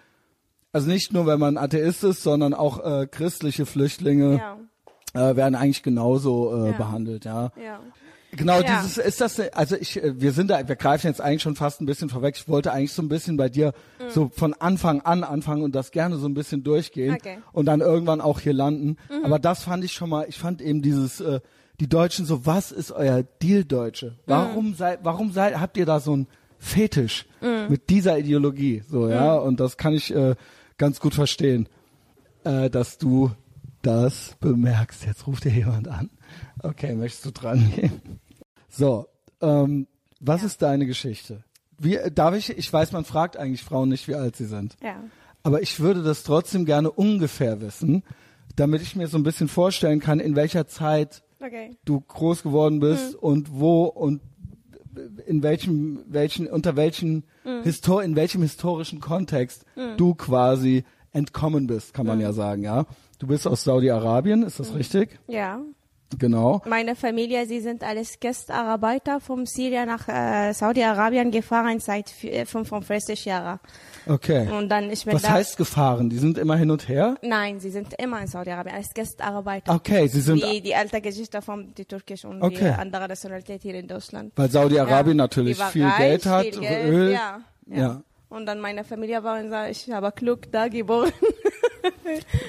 also 0.73 0.88
nicht 0.88 1.12
nur, 1.12 1.26
wenn 1.26 1.40
man 1.40 1.56
Atheist 1.56 2.04
ist, 2.04 2.23
sondern 2.23 2.54
auch 2.54 2.84
äh, 2.84 3.06
christliche 3.06 3.66
Flüchtlinge 3.66 4.38
ja. 5.14 5.30
äh, 5.30 5.37
werden 5.37 5.54
eigentlich 5.54 5.82
genauso 5.82 6.64
äh, 6.66 6.70
Ja. 6.70 6.76
behandelt. 6.76 7.25
Ja. 7.25 7.50
ja. 7.61 7.80
Genau, 8.36 8.60
Ja. 8.60 8.76
dieses 8.82 8.98
ist 8.98 9.20
das 9.20 9.38
also 9.40 9.76
ich 9.76 10.02
äh, 10.02 10.20
wir 10.20 10.32
sind 10.32 10.48
da 10.50 10.66
wir 10.68 10.76
greifen 10.76 11.06
jetzt 11.06 11.20
eigentlich 11.20 11.42
schon 11.42 11.56
fast 11.56 11.80
ein 11.80 11.86
bisschen 11.86 12.08
vorweg. 12.08 12.34
Ich 12.36 12.48
wollte 12.48 12.72
eigentlich 12.72 12.92
so 12.92 13.02
ein 13.02 13.08
bisschen 13.08 13.36
bei 13.36 13.48
dir 13.48 13.72
so 14.08 14.30
von 14.34 14.54
Anfang 14.54 15.00
an 15.02 15.24
anfangen 15.24 15.62
und 15.62 15.74
das 15.74 15.90
gerne 15.90 16.16
so 16.16 16.26
ein 16.26 16.34
bisschen 16.34 16.62
durchgehen 16.64 17.14
Okay. 17.14 17.38
und 17.52 17.66
dann 17.66 17.80
irgendwann 17.80 18.20
auch 18.20 18.40
hier 18.40 18.52
landen, 18.52 18.96
aber 19.24 19.38
das 19.38 19.62
fand 19.64 19.84
ich 19.84 19.92
schon 19.92 20.10
mal, 20.10 20.26
ich 20.28 20.38
fand 20.38 20.60
eben 20.62 20.82
dieses 20.82 21.20
äh, 21.20 21.40
die 21.80 21.88
Deutschen 21.88 22.24
so 22.26 22.46
was 22.46 22.70
ist 22.72 22.92
euer 22.92 23.22
Deal 23.42 23.64
Deutsche? 23.64 24.16
Warum 24.26 24.74
seid 24.74 25.00
warum 25.02 25.32
seid 25.32 25.58
habt 25.60 25.76
ihr 25.76 25.86
da 25.86 26.00
so 26.00 26.16
ein 26.16 26.26
Fetisch 26.58 27.26
mit 27.68 27.90
dieser 27.90 28.18
Ideologie 28.18 28.82
so, 28.88 29.08
ja? 29.08 29.34
Und 29.34 29.60
das 29.60 29.76
kann 29.76 29.92
ich 29.92 30.14
äh, 30.14 30.34
ganz 30.78 30.98
gut 30.98 31.14
verstehen, 31.14 31.68
äh, 32.44 32.70
dass 32.70 32.96
du 32.96 33.30
das 33.82 34.34
bemerkst. 34.40 35.04
Jetzt 35.04 35.26
ruft 35.26 35.44
dir 35.44 35.50
jemand 35.52 35.88
an. 35.88 36.08
Okay, 36.62 36.94
möchtest 36.94 37.26
du 37.26 37.30
dran 37.32 37.70
gehen? 37.76 38.00
So, 38.76 39.06
ähm, 39.40 39.86
was 40.20 40.42
ist 40.42 40.62
deine 40.62 40.86
Geschichte? 40.86 41.44
Wie, 41.78 41.98
darf 42.12 42.34
ich, 42.34 42.50
ich 42.50 42.72
weiß, 42.72 42.92
man 42.92 43.04
fragt 43.04 43.36
eigentlich 43.36 43.62
Frauen 43.62 43.88
nicht, 43.88 44.08
wie 44.08 44.14
alt 44.14 44.36
sie 44.36 44.46
sind. 44.46 44.76
Ja. 44.82 44.96
Aber 45.42 45.62
ich 45.62 45.80
würde 45.80 46.02
das 46.02 46.22
trotzdem 46.22 46.64
gerne 46.64 46.90
ungefähr 46.90 47.60
wissen, 47.60 48.02
damit 48.56 48.82
ich 48.82 48.96
mir 48.96 49.08
so 49.08 49.18
ein 49.18 49.22
bisschen 49.22 49.48
vorstellen 49.48 50.00
kann, 50.00 50.20
in 50.20 50.36
welcher 50.36 50.66
Zeit 50.66 51.22
Okay. 51.40 51.76
du 51.84 52.00
groß 52.00 52.42
geworden 52.42 52.80
bist 52.80 53.14
und 53.14 53.52
wo 53.52 53.84
und 53.84 54.22
in 55.26 55.42
welchem, 55.42 56.00
welchen, 56.06 56.46
unter 56.46 56.74
welchen 56.76 57.24
Histor 57.64 58.02
in 58.02 58.16
welchem 58.16 58.40
historischen 58.40 59.00
Kontext 59.00 59.66
du 59.98 60.14
quasi 60.14 60.84
entkommen 61.12 61.66
bist, 61.66 61.92
kann 61.92 62.06
man 62.06 62.20
ja 62.20 62.32
sagen, 62.32 62.62
ja. 62.62 62.86
Du 63.18 63.26
bist 63.26 63.46
aus 63.46 63.64
Saudi-Arabien, 63.64 64.42
ist 64.42 64.58
das 64.58 64.74
richtig? 64.74 65.18
Ja. 65.26 65.60
Genau. 66.18 66.62
Meine 66.66 66.94
Familie, 66.97 67.47
sie 67.47 67.61
sind 67.61 67.83
alles 67.83 68.18
Gastarbeiter 68.21 69.21
vom 69.21 69.47
Syrien 69.47 69.87
nach 69.87 70.09
äh, 70.09 70.52
Saudi-Arabien 70.52 71.30
gefahren 71.30 71.80
seit 71.80 72.09
vi- 72.11 72.30
äh, 72.30 72.44
45 72.47 73.25
Jahren. 73.25 73.61
Okay. 74.06 74.49
Und 74.50 74.68
dann 74.68 74.90
ich 74.90 75.04
bin 75.04 75.14
Was 75.14 75.23
da. 75.23 75.30
heißt 75.30 75.56
gefahren? 75.56 76.11
Die 76.11 76.18
sind 76.18 76.37
immer 76.38 76.56
hin 76.56 76.71
und 76.71 76.88
her? 76.88 77.16
Nein, 77.23 77.59
sie 77.61 77.71
sind 77.71 77.94
immer 77.99 78.21
in 78.21 78.26
Saudi-Arabien 78.26 78.76
als 78.76 78.92
Gastarbeiter. 78.94 79.75
Okay, 79.75 80.06
sie 80.09 80.21
sind, 80.21 80.42
Wie 80.42 80.61
die 80.61 80.75
alte 80.75 81.00
Geschichte 81.00 81.40
von 81.42 81.73
die 81.75 81.85
türkische 81.87 82.28
und 82.28 82.42
Okay. 82.42 82.59
die 82.75 82.80
andere 82.80 83.09
Nationalität 83.09 83.62
hier 83.62 83.75
in 83.75 83.88
Deutschland. 83.88 84.33
weil 84.37 84.50
Saudi-Arabien 84.50 85.16
Ja. 85.18 85.25
natürlich 85.25 85.62
viel 85.64 85.85
reich, 85.87 85.97
Geld 85.99 86.26
hat, 86.26 86.42
viel 86.47 86.61
Geld, 86.61 86.88
Öl. 86.92 87.12
Ja, 87.12 87.40
ja. 87.66 87.76
Ja. 87.78 88.02
Und 88.28 88.47
dann 88.47 88.61
meine 88.61 88.83
Familie 88.85 89.23
war 89.23 89.38
und 89.40 89.49
sagt, 89.50 89.71
ich 89.71 89.90
habe 89.90 90.11
Glück 90.12 90.50
da 90.50 90.68
geboren. 90.68 91.12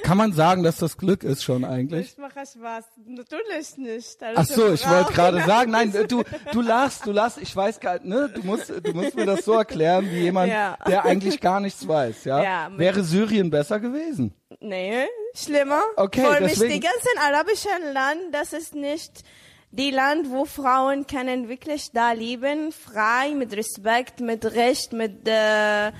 Kann 0.03 0.17
man 0.17 0.33
sagen, 0.33 0.63
dass 0.63 0.77
das 0.77 0.97
Glück 0.97 1.23
ist 1.23 1.43
schon 1.43 1.63
eigentlich? 1.65 2.11
Ich 2.13 2.17
mache 2.17 2.45
Spaß. 2.45 2.85
Natürlich 3.05 3.77
nicht. 3.77 4.17
Ach 4.35 4.45
so, 4.45 4.71
ich 4.73 4.87
wollte 4.89 5.13
gerade 5.13 5.41
sagen, 5.43 5.71
nein, 5.71 5.91
du, 6.07 6.23
du 6.51 6.61
lachst, 6.61 7.05
du 7.05 7.11
lachst, 7.11 7.37
ich 7.41 7.55
weiß 7.55 7.79
gar 7.79 7.93
nicht, 7.95 8.05
ne, 8.05 8.29
du 8.33 8.41
musst, 8.43 8.69
du 8.69 8.91
musst 8.93 9.15
mir 9.15 9.25
das 9.25 9.45
so 9.45 9.53
erklären, 9.53 10.05
wie 10.11 10.19
jemand, 10.21 10.51
Ja. 10.51 10.77
der 10.87 11.05
eigentlich 11.05 11.39
gar 11.41 11.59
nichts 11.59 11.87
weiß, 11.87 12.25
ja? 12.25 12.43
Ja, 12.43 12.71
Wäre 12.77 13.03
Syrien 13.03 13.49
besser 13.49 13.79
gewesen? 13.79 14.33
Nee, 14.59 15.05
schlimmer. 15.33 15.81
Okay, 15.97 16.21
mich 16.41 16.51
deswegen- 16.53 16.73
die 16.73 16.79
ganzen 16.79 17.17
arabischen 17.19 17.93
Land, 17.93 18.19
das 18.33 18.53
ist 18.53 18.75
nicht 18.75 19.23
die 19.71 19.91
Land, 19.91 20.29
wo 20.31 20.45
Frauen 20.45 21.05
können 21.07 21.49
wirklich 21.49 21.91
da 21.93 22.13
leben, 22.13 22.71
frei, 22.71 23.35
mit 23.35 23.51
Respekt, 23.55 24.21
mit 24.21 24.45
Recht, 24.45 24.93
mit, 24.93 25.27
äh, 25.27 25.91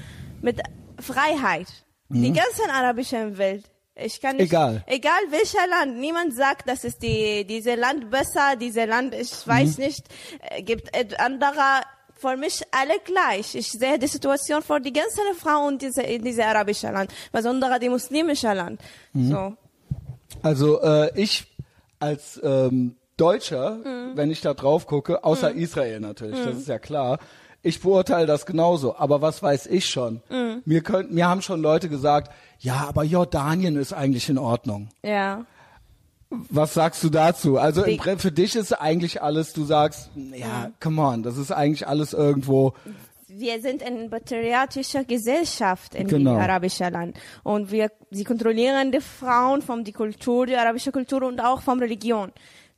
mit 0.42 0.62
Freiheit. 1.00 1.68
Die 2.10 2.32
ganzen 2.34 2.70
arabischen 2.72 3.38
Welt. 3.38 3.66
Ich 3.96 4.20
kann 4.22 4.36
nicht, 4.36 4.52
Mhm. 4.52 4.58
Egal. 4.58 4.84
Egal 4.88 5.22
welcher 5.30 5.66
Land. 5.68 5.98
Niemand 5.98 6.36
sagt, 6.36 6.68
das 6.68 6.84
ist 6.84 7.02
die, 7.02 7.46
diese 7.46 7.76
Land 7.76 8.10
besser, 8.12 8.56
diese 8.60 8.86
Land, 8.86 9.16
ich 9.16 9.32
weiß 9.48 9.78
Mhm. 9.78 9.84
nicht, 9.86 10.06
äh, 10.50 10.62
gibt 10.62 10.90
andere, 11.20 11.82
für 12.18 12.36
mich 12.38 12.62
alle 12.72 13.00
gleich. 13.04 13.56
Ich 13.56 13.72
sehe 13.72 13.98
die 13.98 14.08
Situation 14.08 14.62
für 14.62 14.80
die 14.80 14.94
ganzen 14.94 15.24
Frauen 15.38 15.78
diese, 15.78 16.02
in 16.02 16.24
diesem 16.24 16.44
arabischen 16.44 16.92
Land, 16.94 17.12
besonders 17.32 17.80
die 17.80 17.90
muslimische 17.90 18.54
Land. 18.54 18.82
Mhm. 19.14 19.32
So. 19.32 19.54
Also 20.44 20.82
äh, 20.82 21.12
ich 21.20 21.46
als 22.00 22.40
ähm, 22.44 22.98
Deutscher, 23.18 23.78
Mhm. 23.84 24.12
wenn 24.16 24.30
ich 24.30 24.42
da 24.42 24.54
drauf 24.54 24.88
gucke, 24.88 25.24
außer 25.24 25.52
Israel 25.54 26.02
natürlich, 26.02 26.44
das 26.44 26.58
ist 26.58 26.68
ja 26.68 26.80
klar, 26.80 27.18
ich 27.66 27.82
beurteile 27.82 28.28
das 28.28 28.46
genauso. 28.46 28.96
Aber 28.96 29.22
was 29.22 29.42
weiß 29.42 29.66
ich 29.68 29.88
schon? 29.88 30.22
Mhm. 30.30 30.62
Mir, 30.66 30.82
könnten, 30.82 31.16
mir 31.16 31.28
haben 31.28 31.42
schon 31.42 31.62
Leute 31.62 31.90
gesagt, 31.90 32.32
ja, 32.60 32.86
aber 32.88 33.04
Jordanien 33.04 33.76
ist 33.76 33.92
eigentlich 33.92 34.30
in 34.30 34.38
Ordnung. 34.38 34.90
Ja. 35.04 35.46
Was 36.30 36.74
sagst 36.74 37.04
du 37.04 37.10
dazu? 37.10 37.58
Also 37.58 37.84
im 37.84 38.20
für 38.20 38.32
dich 38.32 38.56
ist 38.56 38.74
eigentlich 38.74 39.22
alles, 39.22 39.54
du 39.54 39.64
sagst, 39.64 40.10
ja, 40.34 40.72
come 40.80 41.02
on, 41.02 41.24
das 41.24 41.38
ist 41.38 41.52
eigentlich 41.52 41.88
alles 41.88 42.14
irgendwo. 42.14 42.74
Wir 43.28 43.60
sind 43.62 43.82
in 43.82 44.10
patriotischer 44.10 45.04
Gesellschaft 45.04 45.96
in 45.96 46.08
Genau. 46.08 46.38
arabischen 46.38 46.92
Land. 46.94 47.18
Und 47.44 47.72
wir, 47.72 47.92
sie 48.12 48.24
kontrollieren 48.24 48.92
die 48.92 49.02
Frauen 49.02 49.62
von 49.62 49.84
die 49.84 49.92
Kultur, 49.92 50.46
die 50.46 50.56
arabische 50.56 50.92
Kultur 50.92 51.24
und 51.24 51.40
auch 51.42 51.62
von 51.62 51.80
Religion. 51.80 52.32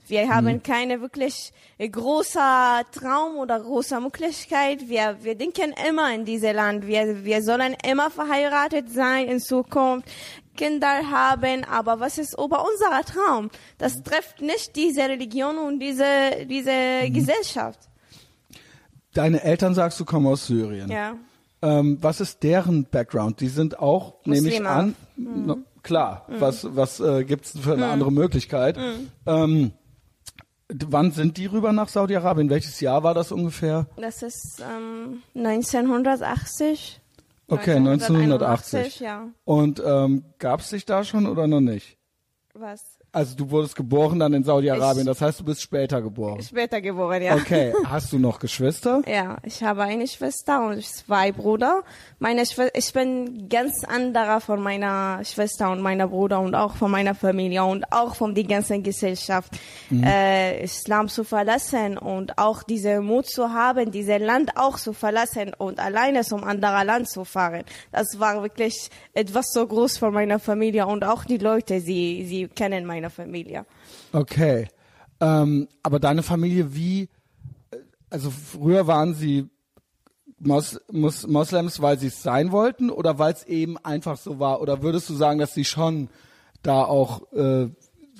Wir 0.10 0.30
haben 0.30 0.64
keine 0.64 1.02
wirklich 1.02 1.52
äh, 1.78 1.90
großer 1.90 2.84
Traum 2.92 3.38
oder 3.38 3.60
große 3.60 4.00
Möglichkeit. 4.00 4.88
Wir, 4.88 5.18
wir 5.22 5.36
denken 5.36 5.74
immer 5.88 6.14
in 6.14 6.24
dieses 6.26 6.54
Land. 6.54 6.88
Wir, 6.88 7.24
wir 7.26 7.42
sollen 7.44 7.76
immer 7.86 8.10
verheiratet 8.10 8.90
sein 8.90 9.28
in 9.28 9.40
Zukunft, 9.40 10.08
Kinder 10.56 11.10
haben. 11.12 11.64
Aber 11.66 12.00
was 12.00 12.18
ist 12.18 12.34
über 12.34 12.64
unser 12.66 13.04
Traum? 13.04 13.50
Das 13.78 14.02
trifft 14.04 14.42
nicht 14.42 14.76
diese 14.76 15.02
Religion 15.02 15.58
und 15.58 15.80
diese, 15.80 16.46
diese 16.50 17.10
Gesellschaft. 17.12 17.80
Deine 19.14 19.44
Eltern 19.44 19.74
sagst 19.74 20.00
du 20.00 20.06
kommen 20.06 20.28
aus 20.28 20.48
Syrien. 20.48 20.90
Ja. 20.92 21.16
Ähm, 21.62 21.98
was 22.02 22.22
ist 22.22 22.44
deren 22.44 22.86
Background? 22.86 23.42
Die 23.42 23.48
sind 23.48 23.80
auch, 23.80 24.14
nehme 24.26 24.48
ich 24.48 24.60
Muslime. 24.60 24.70
an, 24.70 24.96
no, 25.16 25.58
klar. 25.82 26.28
Was 26.28 26.68
was 26.76 27.00
äh, 27.00 27.24
gibt's 27.24 27.58
für 27.60 27.74
eine 27.74 27.88
andere 27.88 28.12
Möglichkeit? 28.12 28.78
Ähm, 29.26 29.72
d- 29.72 29.72
wann 30.70 31.12
sind 31.12 31.38
die 31.38 31.46
rüber 31.46 31.72
nach 31.72 31.90
Saudi-Arabien? 31.90 32.50
Welches 32.50 32.80
Jahr 32.80 33.04
war 33.04 33.14
das 33.14 33.32
ungefähr? 33.32 33.88
Das 33.98 34.22
ist 34.22 34.62
ähm, 34.62 35.24
1980. 35.36 37.02
Okay, 37.48 37.76
1980. 37.76 39.00
ja. 39.00 39.30
Und 39.46 39.82
ähm, 39.86 40.26
gab's 40.38 40.70
dich 40.70 40.86
da 40.86 41.04
schon 41.04 41.26
oder 41.28 41.48
noch 41.48 41.62
nicht? 41.62 41.98
Was? 42.54 42.97
Also 43.18 43.36
du 43.36 43.50
wurdest 43.50 43.76
geboren 43.76 44.20
dann 44.20 44.32
in 44.36 44.44
Saudi-Arabien, 44.44 45.08
das 45.08 45.20
heißt, 45.20 45.40
du 45.40 45.44
bist 45.44 45.64
später 45.64 46.04
geboren. 46.04 46.40
Später 46.44 46.80
geboren, 46.80 47.20
ja. 47.24 47.34
Okay, 47.34 47.74
hast 47.84 48.14
du 48.14 48.20
noch 48.20 48.38
Geschwister? 48.38 49.02
Ja, 49.08 49.38
ich 49.42 49.64
habe 49.64 49.82
eine 49.82 50.08
Schwester 50.08 50.68
und 50.68 50.86
zwei 50.86 51.32
Brüder. 51.32 51.82
Meine 52.20 52.46
Schwester, 52.46 52.78
ich 52.78 52.94
bin 52.94 53.50
ganz 53.50 53.84
anderer 53.86 54.40
von 54.40 54.62
meiner 54.62 55.22
Schwester 55.24 55.72
und 55.72 55.82
meiner 55.82 56.10
Bruder 56.10 56.40
und 56.42 56.54
auch 56.54 56.76
von 56.76 56.92
meiner 56.92 57.16
Familie 57.16 57.64
und 57.64 57.92
auch 57.92 58.14
von 58.14 58.36
der 58.36 58.44
ganzen 58.44 58.84
Gesellschaft. 58.84 59.52
Äh, 59.92 60.64
Islam 60.64 61.08
zu 61.08 61.24
verlassen 61.24 61.98
und 61.98 62.38
auch 62.38 62.62
diese 62.62 63.02
Mut 63.02 63.26
zu 63.28 63.52
haben, 63.52 63.90
dieses 63.92 64.20
Land 64.20 64.52
auch 64.58 64.78
zu 64.78 64.94
verlassen 64.94 65.54
und 65.58 65.80
alleine 65.80 66.22
zum 66.22 66.44
anderen 66.44 66.86
Land 66.86 67.10
zu 67.10 67.24
fahren. 67.24 67.64
Das 67.92 68.20
war 68.20 68.44
wirklich 68.44 68.90
etwas 69.14 69.48
so 69.54 69.66
groß 69.66 69.98
für 69.98 70.12
meine 70.12 70.38
Familie 70.38 70.86
und 70.86 71.04
auch 71.04 71.26
die 71.26 71.38
Leute, 71.38 71.80
sie, 71.80 72.26
sie 72.28 72.48
kennen 72.48 72.86
meine 72.86 73.07
Familie. 73.10 73.66
Okay. 74.12 74.68
Ähm, 75.20 75.68
aber 75.84 76.00
deine 76.00 76.24
Familie, 76.24 76.74
wie, 76.76 77.10
äh, 77.72 77.78
also 78.10 78.32
früher 78.32 78.88
waren 78.88 79.14
sie 79.14 79.50
Mos 80.40 80.80
Mos 80.92 81.26
Moslems, 81.26 81.82
weil 81.82 81.98
sie 81.98 82.08
es 82.08 82.22
sein 82.22 82.52
wollten 82.52 82.92
oder 82.92 83.18
weil 83.18 83.34
es 83.34 83.44
eben 83.44 83.78
einfach 83.78 84.18
so 84.18 84.40
war? 84.40 84.62
Oder 84.62 84.84
würdest 84.84 85.10
du 85.10 85.16
sagen, 85.16 85.40
dass 85.40 85.54
sie 85.54 85.66
schon 85.66 86.10
da 86.62 86.84
auch, 86.84 87.32
äh, 87.34 87.70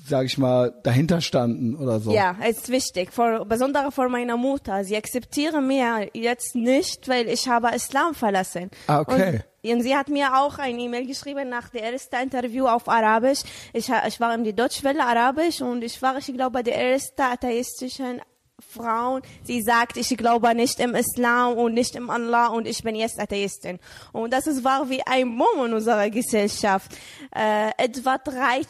sag 0.08 0.26
ich 0.26 0.38
mal, 0.38 0.74
dahinter 0.82 1.20
standen 1.20 1.76
oder 1.76 2.00
so? 2.00 2.12
Ja, 2.12 2.36
es 2.42 2.58
ist 2.58 2.68
wichtig, 2.68 3.12
vor, 3.12 3.44
besonders 3.44 3.94
für 3.94 4.08
meine 4.08 4.36
Mutter. 4.36 4.84
Sie 4.84 4.96
akzeptieren 4.96 5.66
mir 5.66 6.08
jetzt 6.14 6.54
nicht, 6.54 7.08
weil 7.08 7.28
ich 7.28 7.48
habe 7.48 7.74
Islam 7.74 8.14
verlassen. 8.14 8.70
Ah, 8.86 9.00
okay. 9.00 9.42
Und, 9.62 9.72
und 9.72 9.82
sie 9.82 9.96
hat 9.96 10.08
mir 10.08 10.36
auch 10.38 10.58
eine 10.58 10.80
E-Mail 10.80 11.06
geschrieben 11.06 11.48
nach 11.48 11.68
dem 11.68 11.82
ersten 11.82 12.16
Interview 12.16 12.66
auf 12.66 12.88
Arabisch. 12.88 13.40
Ich, 13.72 13.90
ich 14.06 14.20
war 14.20 14.34
in 14.34 14.44
die 14.44 14.54
Deutschwelle 14.54 15.04
Arabisch 15.04 15.60
und 15.60 15.82
ich 15.82 16.00
war, 16.00 16.16
ich 16.18 16.32
glaube, 16.32 16.62
die 16.62 16.70
erste 16.70 17.24
atheistische 17.24 18.20
Frauen, 18.60 19.22
sie 19.44 19.62
sagt, 19.62 19.96
ich 19.96 20.16
glaube 20.16 20.54
nicht 20.54 20.80
im 20.80 20.94
Islam 20.94 21.56
und 21.56 21.74
nicht 21.74 21.94
im 21.94 22.10
Allah 22.10 22.48
und 22.48 22.66
ich 22.66 22.82
bin 22.82 22.96
jetzt 22.96 23.20
Atheistin. 23.20 23.78
Und 24.12 24.32
das 24.32 24.46
ist, 24.46 24.64
war 24.64 24.90
wie 24.90 25.02
ein 25.06 25.36
Boom 25.36 25.66
in 25.66 25.74
unserer 25.74 26.10
Gesellschaft. 26.10 26.92
Äh, 27.34 27.70
etwa 27.78 28.18
drei, 28.18 28.62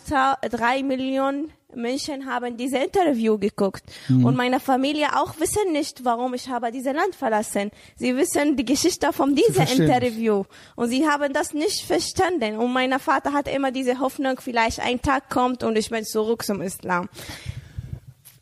drei 0.48 0.82
Millionen 0.82 1.52
Menschen 1.74 2.26
haben 2.26 2.56
diese 2.56 2.78
Interview 2.78 3.38
geguckt 3.38 3.84
mhm. 4.08 4.24
und 4.24 4.36
meine 4.36 4.58
Familie 4.58 5.08
auch 5.16 5.38
wissen 5.38 5.72
nicht, 5.72 6.04
warum 6.04 6.32
ich 6.34 6.48
habe 6.48 6.70
dieses 6.72 6.94
Land 6.94 7.14
verlassen. 7.14 7.70
Sie 7.96 8.16
wissen 8.16 8.56
die 8.56 8.64
Geschichte 8.64 9.12
von 9.12 9.34
diesem 9.34 9.66
Interview 9.66 10.44
und 10.76 10.88
sie 10.88 11.06
haben 11.06 11.32
das 11.32 11.52
nicht 11.52 11.84
verstanden. 11.84 12.56
Und 12.56 12.72
mein 12.72 12.98
Vater 12.98 13.32
hat 13.32 13.48
immer 13.48 13.70
diese 13.70 14.00
Hoffnung, 14.00 14.40
vielleicht 14.40 14.80
ein 14.80 15.00
Tag 15.02 15.28
kommt 15.28 15.62
und 15.62 15.76
ich 15.76 15.90
bin 15.90 16.04
zurück 16.04 16.44
zum 16.44 16.62
Islam. 16.62 17.08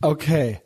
Okay. 0.00 0.60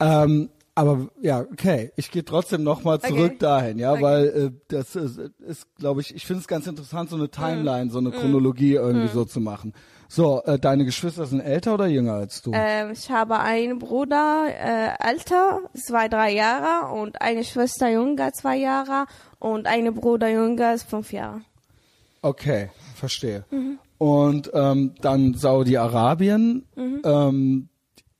Ähm, 0.00 0.50
aber 0.74 1.08
ja, 1.22 1.40
okay. 1.40 1.90
Ich 1.96 2.10
gehe 2.10 2.22
trotzdem 2.22 2.62
nochmal 2.62 3.00
zurück 3.00 3.32
okay. 3.32 3.38
dahin, 3.38 3.78
ja, 3.78 3.92
okay. 3.92 4.02
weil 4.02 4.26
äh, 4.26 4.50
das 4.68 4.94
ist, 4.94 5.18
ist 5.38 5.74
glaube 5.76 6.02
ich, 6.02 6.14
ich 6.14 6.26
finde 6.26 6.42
es 6.42 6.46
ganz 6.46 6.66
interessant, 6.66 7.08
so 7.08 7.16
eine 7.16 7.30
Timeline, 7.30 7.86
mm. 7.86 7.90
so 7.90 7.98
eine 7.98 8.10
Chronologie 8.10 8.74
mm. 8.74 8.82
irgendwie 8.82 9.06
mm. 9.06 9.14
so 9.14 9.24
zu 9.24 9.40
machen. 9.40 9.72
So, 10.08 10.42
äh, 10.44 10.58
deine 10.58 10.84
Geschwister 10.84 11.24
sind 11.24 11.40
älter 11.40 11.74
oder 11.74 11.86
jünger 11.86 12.12
als 12.12 12.42
du? 12.42 12.52
Ähm, 12.54 12.90
ich 12.92 13.10
habe 13.10 13.40
einen 13.40 13.78
Bruder 13.78 14.48
äh, 14.48 15.08
älter, 15.08 15.60
zwei, 15.74 16.08
drei 16.08 16.34
Jahre 16.34 16.92
und 16.92 17.22
eine 17.22 17.42
Schwester 17.42 17.88
jünger, 17.88 18.32
zwei 18.32 18.58
Jahre 18.58 19.06
und 19.38 19.66
eine 19.66 19.92
Bruder 19.92 20.28
jünger, 20.28 20.76
fünf 20.78 21.10
Jahre. 21.10 21.40
Okay, 22.20 22.70
verstehe. 22.94 23.46
Mhm. 23.50 23.78
Und 23.96 24.50
ähm, 24.52 24.94
dann 25.00 25.32
Saudi-Arabien, 25.32 26.66
mhm. 26.76 27.02
ähm, 27.02 27.68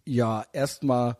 ja, 0.06 0.45
erstmal 0.52 1.18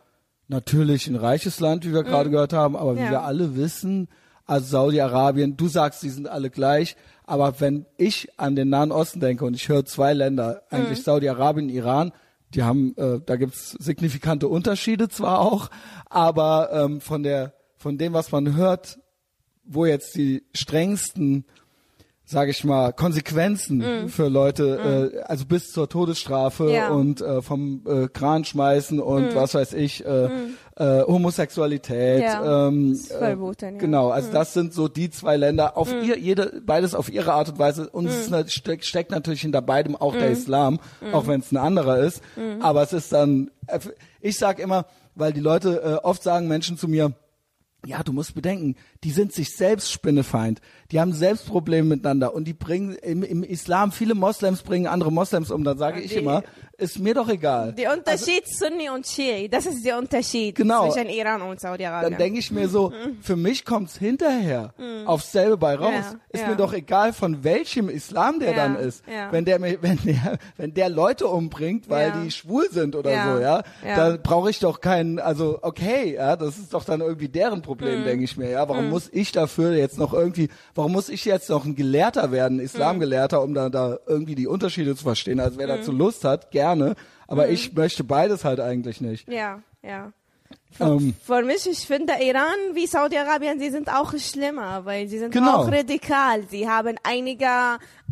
natürlich 0.49 1.07
ein 1.07 1.17
reiches 1.17 1.61
Land, 1.61 1.85
wie 1.85 1.93
wir 1.93 2.03
mhm. 2.03 2.07
gerade 2.07 2.31
gehört 2.31 2.53
haben, 2.53 2.77
aber 2.77 2.95
ja. 2.95 3.07
wie 3.07 3.11
wir 3.11 3.23
alle 3.23 3.57
wissen, 3.57 4.09
also 4.47 4.67
Saudi-Arabien, 4.67 5.57
du 5.57 5.69
sagst, 5.69 6.03
die 6.03 6.11
sind 6.11 6.29
alle 6.29 6.51
gleich, 6.51 6.97
aber 7.25 7.61
wenn 7.61 7.87
ich 7.97 8.29
an 8.39 8.55
den 8.55 8.69
Nahen 8.69 8.93
Osten 8.93 9.19
denke 9.19 9.45
und 9.45 9.55
ich 9.55 9.69
höre 9.69 9.85
zwei 9.85 10.13
Länder, 10.13 10.63
eigentlich 10.71 11.01
mhm. 11.01 11.05
Saudi-Arabien, 11.05 11.69
Iran, 11.69 12.13
die 12.55 12.63
haben, 12.63 12.97
äh, 12.97 13.21
da 13.25 13.37
gibt's 13.37 13.73
signifikante 13.73 14.47
Unterschiede 14.47 15.09
zwar 15.09 15.41
auch, 15.41 15.69
aber 16.09 16.71
ähm, 16.73 17.01
von 17.01 17.25
der, 17.25 17.55
von 17.77 17.99
dem, 17.99 18.13
was 18.13 18.31
man 18.31 18.55
hört, 18.55 19.01
wo 19.65 19.85
jetzt 19.85 20.15
die 20.15 20.45
strengsten 20.55 21.45
sage 22.29 22.51
ich 22.51 22.65
mal, 22.65 22.93
Konsequenzen 22.93 23.79
mm. 23.79 24.09
für 24.09 24.27
Leute, 24.27 25.11
mm. 25.13 25.17
äh, 25.17 25.21
also 25.21 25.45
bis 25.47 25.73
zur 25.73 25.89
Todesstrafe 25.89 26.73
ja. 26.73 26.89
und 26.89 27.21
äh, 27.21 27.41
vom 27.41 27.83
äh, 27.87 28.09
Kran 28.09 28.45
schmeißen 28.45 28.99
und 28.99 29.33
mm. 29.33 29.37
was 29.37 29.55
weiß 29.55 29.75
ich, 29.75 30.05
äh, 30.05 30.29
mm. 30.29 30.57
äh, 30.75 31.03
Homosexualität. 31.03 32.23
Ja. 32.23 32.67
Ähm, 32.67 32.97
verboten, 32.97 33.75
ja. 33.75 33.81
Genau, 33.81 34.11
also 34.11 34.31
mm. 34.31 34.35
das 34.35 34.55
sind 34.55 34.75
so 34.75 34.89
die 34.89 35.09
zwei 35.09 35.37
Länder, 35.37 35.77
auf 35.77 35.93
mm. 35.93 36.03
ihr, 36.03 36.19
jede, 36.19 36.61
beides 36.67 36.97
auf 36.97 37.13
ihre 37.13 37.33
Art 37.33 37.51
und 37.51 37.61
Weise. 37.61 37.89
Und 37.91 38.07
es 38.07 38.29
ist, 38.29 38.53
steckt, 38.53 38.85
steckt 38.85 39.13
natürlich 39.13 39.43
hinter 39.43 39.63
beidem 39.63 39.95
auch 39.95 40.13
der 40.13 40.31
Islam, 40.31 40.81
auch 41.13 41.29
wenn 41.29 41.41
es 41.41 41.53
ein 41.53 41.59
anderer 41.59 41.99
ist. 41.99 42.23
Aber 42.59 42.83
es 42.83 42.93
ist 42.93 43.13
dann, 43.13 43.53
äh, 43.69 43.79
ich 44.21 44.37
sag 44.37 44.59
immer, 44.59 44.87
weil 45.15 45.33
die 45.33 45.41
Leute 45.41 45.81
äh, 45.81 46.05
oft 46.05 46.25
sagen 46.25 46.49
Menschen 46.49 46.77
zu 46.77 46.89
mir, 46.89 47.13
ja, 47.87 48.03
du 48.03 48.13
musst 48.13 48.35
bedenken, 48.35 48.75
die 49.07 49.13
sind 49.13 49.33
sich 49.33 49.57
selbst 49.57 49.93
Spinnefeind. 49.93 50.61
Die 50.91 50.99
haben 50.99 51.13
selbst 51.13 51.47
Probleme 51.47 51.91
miteinander 51.91 52.35
und 52.35 52.45
die 52.45 52.55
bringen 52.55 52.97
im, 52.97 53.23
im 53.23 53.45
Islam 53.45 53.93
viele 53.93 54.17
Moslems 54.17 54.63
bringen 54.63 54.89
andere 54.89 55.13
Moslems 55.13 55.53
um. 55.53 55.63
Dann 55.63 55.79
sage 55.79 56.01
die, 56.01 56.07
ich 56.07 56.17
immer, 56.17 56.43
ist 56.77 56.99
mir 56.99 57.15
doch 57.15 57.29
egal. 57.29 57.73
Der 57.73 57.93
Unterschied 57.93 58.43
also, 58.45 58.67
Sunni 58.67 58.91
und 58.91 59.07
Shi'i, 59.07 59.49
das 59.49 59.67
ist 59.67 59.85
der 59.85 59.99
Unterschied 59.99 60.57
genau, 60.57 60.91
zwischen 60.91 61.09
Iran 61.09 61.41
und 61.43 61.61
Saudi-Arabien. 61.61 62.11
Dann 62.11 62.19
denke 62.19 62.39
ich 62.39 62.51
mir 62.51 62.69
so, 62.69 62.91
mhm. 62.91 63.19
für 63.23 63.37
mich 63.37 63.65
kommt's 63.65 63.97
hinterher 63.97 64.75
mhm. 64.77 65.07
aufs 65.07 65.33
selbe 65.33 65.57
bei 65.57 65.77
raus. 65.77 65.93
Ja, 65.93 66.19
ist 66.31 66.41
ja. 66.43 66.49
mir 66.49 66.57
doch 66.57 66.73
egal, 66.73 67.13
von 67.13 67.45
welchem 67.45 67.89
Islam 67.89 68.41
der 68.41 68.51
ja, 68.51 68.57
dann 68.57 68.77
ist. 68.77 69.05
Wenn 69.31 69.45
der 69.45 69.61
wenn 69.83 69.99
der 70.05 70.39
wenn 70.57 70.75
der 70.75 70.89
Leute 70.89 71.29
umbringt, 71.29 71.89
weil 71.89 72.13
die 72.25 72.31
schwul 72.31 72.69
sind 72.71 72.95
oder 72.95 73.11
so, 73.11 73.41
ja, 73.41 73.63
dann 73.83 74.21
brauche 74.23 74.51
ich 74.51 74.59
doch 74.59 74.81
keinen. 74.81 75.19
Also 75.19 75.61
okay, 75.63 76.15
ja, 76.15 76.37
das 76.37 76.59
ist 76.59 76.75
doch 76.75 76.85
dann 76.85 77.01
irgendwie 77.01 77.29
deren 77.29 77.63
Problem, 77.63 78.01
mhm. 78.01 78.05
denke 78.05 78.25
ich 78.25 78.37
mir. 78.37 78.51
Ja, 78.51 78.69
warum 78.69 78.87
mhm. 78.87 78.91
Muss 78.97 79.11
ich 79.13 79.31
dafür 79.31 79.75
jetzt 79.75 79.99
noch 79.99 80.15
irgendwie? 80.15 80.49
Warum 80.75 80.93
muss 80.93 81.11
ich 81.11 81.27
jetzt 81.27 81.51
noch 81.51 81.67
ein 81.67 81.77
Gelehrter 81.77 82.33
werden, 82.33 82.61
Islamgelehrter, 82.61 83.43
um 83.43 83.53
da 83.53 83.69
da 83.69 83.99
irgendwie 84.07 84.35
die 84.35 84.47
Unterschiede 84.47 84.97
zu 84.97 85.03
verstehen? 85.03 85.39
Also 85.39 85.59
wer 85.59 85.67
dazu 85.67 85.93
mhm. 85.93 85.99
Lust 85.99 86.25
hat, 86.25 86.51
gerne 86.51 86.97
aber 87.29 87.47
mhm. 87.47 87.53
ich 87.53 87.75
möchte 87.75 88.05
beides 88.05 88.45
halt 88.45 88.61
eigentlich 88.61 89.01
nicht. 89.01 89.29
Ja, 89.29 89.61
ja. 89.83 90.13
Für, 90.71 90.85
ähm, 90.85 91.15
für 91.25 91.43
mich, 91.43 91.69
ich 91.69 91.87
finde 91.87 92.15
Iran 92.21 92.75
wie 92.75 92.87
Saudi-Arabien, 92.87 93.59
sie 93.59 93.71
sind 93.71 93.93
auch 93.93 94.17
schlimmer, 94.17 94.85
weil 94.85 95.09
sie 95.09 95.19
sind 95.19 95.33
genau. 95.33 95.57
auch 95.57 95.73
radikal. 95.73 96.45
Sie 96.49 96.69
haben 96.69 96.97
einige 97.03 97.49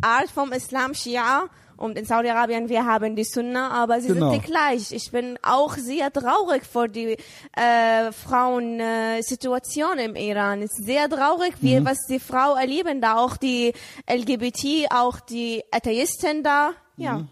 Art 0.01 0.29
vom 0.33 0.51
Islam, 0.51 0.93
Shia, 0.93 1.45
und 1.77 1.97
in 1.97 2.05
Saudi-Arabien, 2.05 2.69
wir 2.69 2.85
haben 2.85 3.15
die 3.15 3.23
Sunna, 3.23 3.71
aber 3.71 3.99
sie 3.99 4.09
genau. 4.09 4.31
sind 4.31 4.41
die 4.41 4.47
gleich. 4.47 4.91
Ich 4.91 5.11
bin 5.11 5.37
auch 5.41 5.75
sehr 5.75 6.11
traurig 6.11 6.63
vor 6.63 6.87
die 6.87 7.17
äh, 7.53 8.11
Frauensituation 8.11 9.97
äh, 9.97 10.05
im 10.05 10.15
Iran. 10.15 10.61
Es 10.61 10.77
ist 10.79 10.85
sehr 10.85 11.09
traurig, 11.09 11.53
wie, 11.61 11.79
mhm. 11.79 11.85
was 11.85 11.97
die 12.07 12.19
Frau 12.19 12.55
erleben 12.55 13.01
da, 13.01 13.17
auch 13.17 13.37
die 13.37 13.73
LGBT, 14.09 14.91
auch 14.91 15.19
die 15.19 15.63
Atheisten 15.71 16.43
da. 16.43 16.71
Ja. 16.97 17.19
Mhm. 17.19 17.27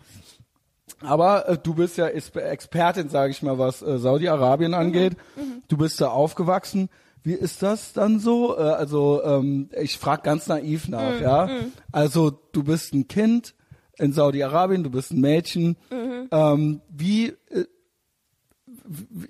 Aber 1.02 1.48
äh, 1.48 1.58
du 1.58 1.74
bist 1.74 1.98
ja 1.98 2.08
Expertin, 2.08 3.10
sage 3.10 3.32
ich 3.32 3.42
mal, 3.44 3.58
was 3.58 3.82
äh, 3.82 3.98
Saudi-Arabien 3.98 4.72
mhm. 4.72 4.78
angeht. 4.78 5.14
Mhm. 5.36 5.64
Du 5.68 5.78
bist 5.78 6.00
da 6.02 6.10
aufgewachsen. 6.10 6.90
Wie 7.24 7.34
ist 7.34 7.64
das 7.64 7.94
dann 7.94 8.20
so? 8.20 8.58
Äh, 8.58 8.62
also 8.62 9.24
ähm, 9.24 9.70
ich 9.80 9.98
frage 9.98 10.24
ganz 10.24 10.48
naiv 10.48 10.90
nach, 10.90 11.16
mhm. 11.16 11.24
ja. 11.24 11.46
Mhm. 11.46 11.74
Also 11.92 12.32
du 12.52 12.64
bist 12.64 12.94
ein 12.94 13.08
Kind 13.08 13.54
in 13.98 14.14
Saudi-Arabien, 14.14 14.84
du 14.84 14.90
bist 14.90 15.12
ein 15.12 15.22
Mädchen. 15.22 15.78
Mhm. 15.90 16.28
Ähm, 16.32 16.82
wie 16.90 17.28
äh, 17.50 17.66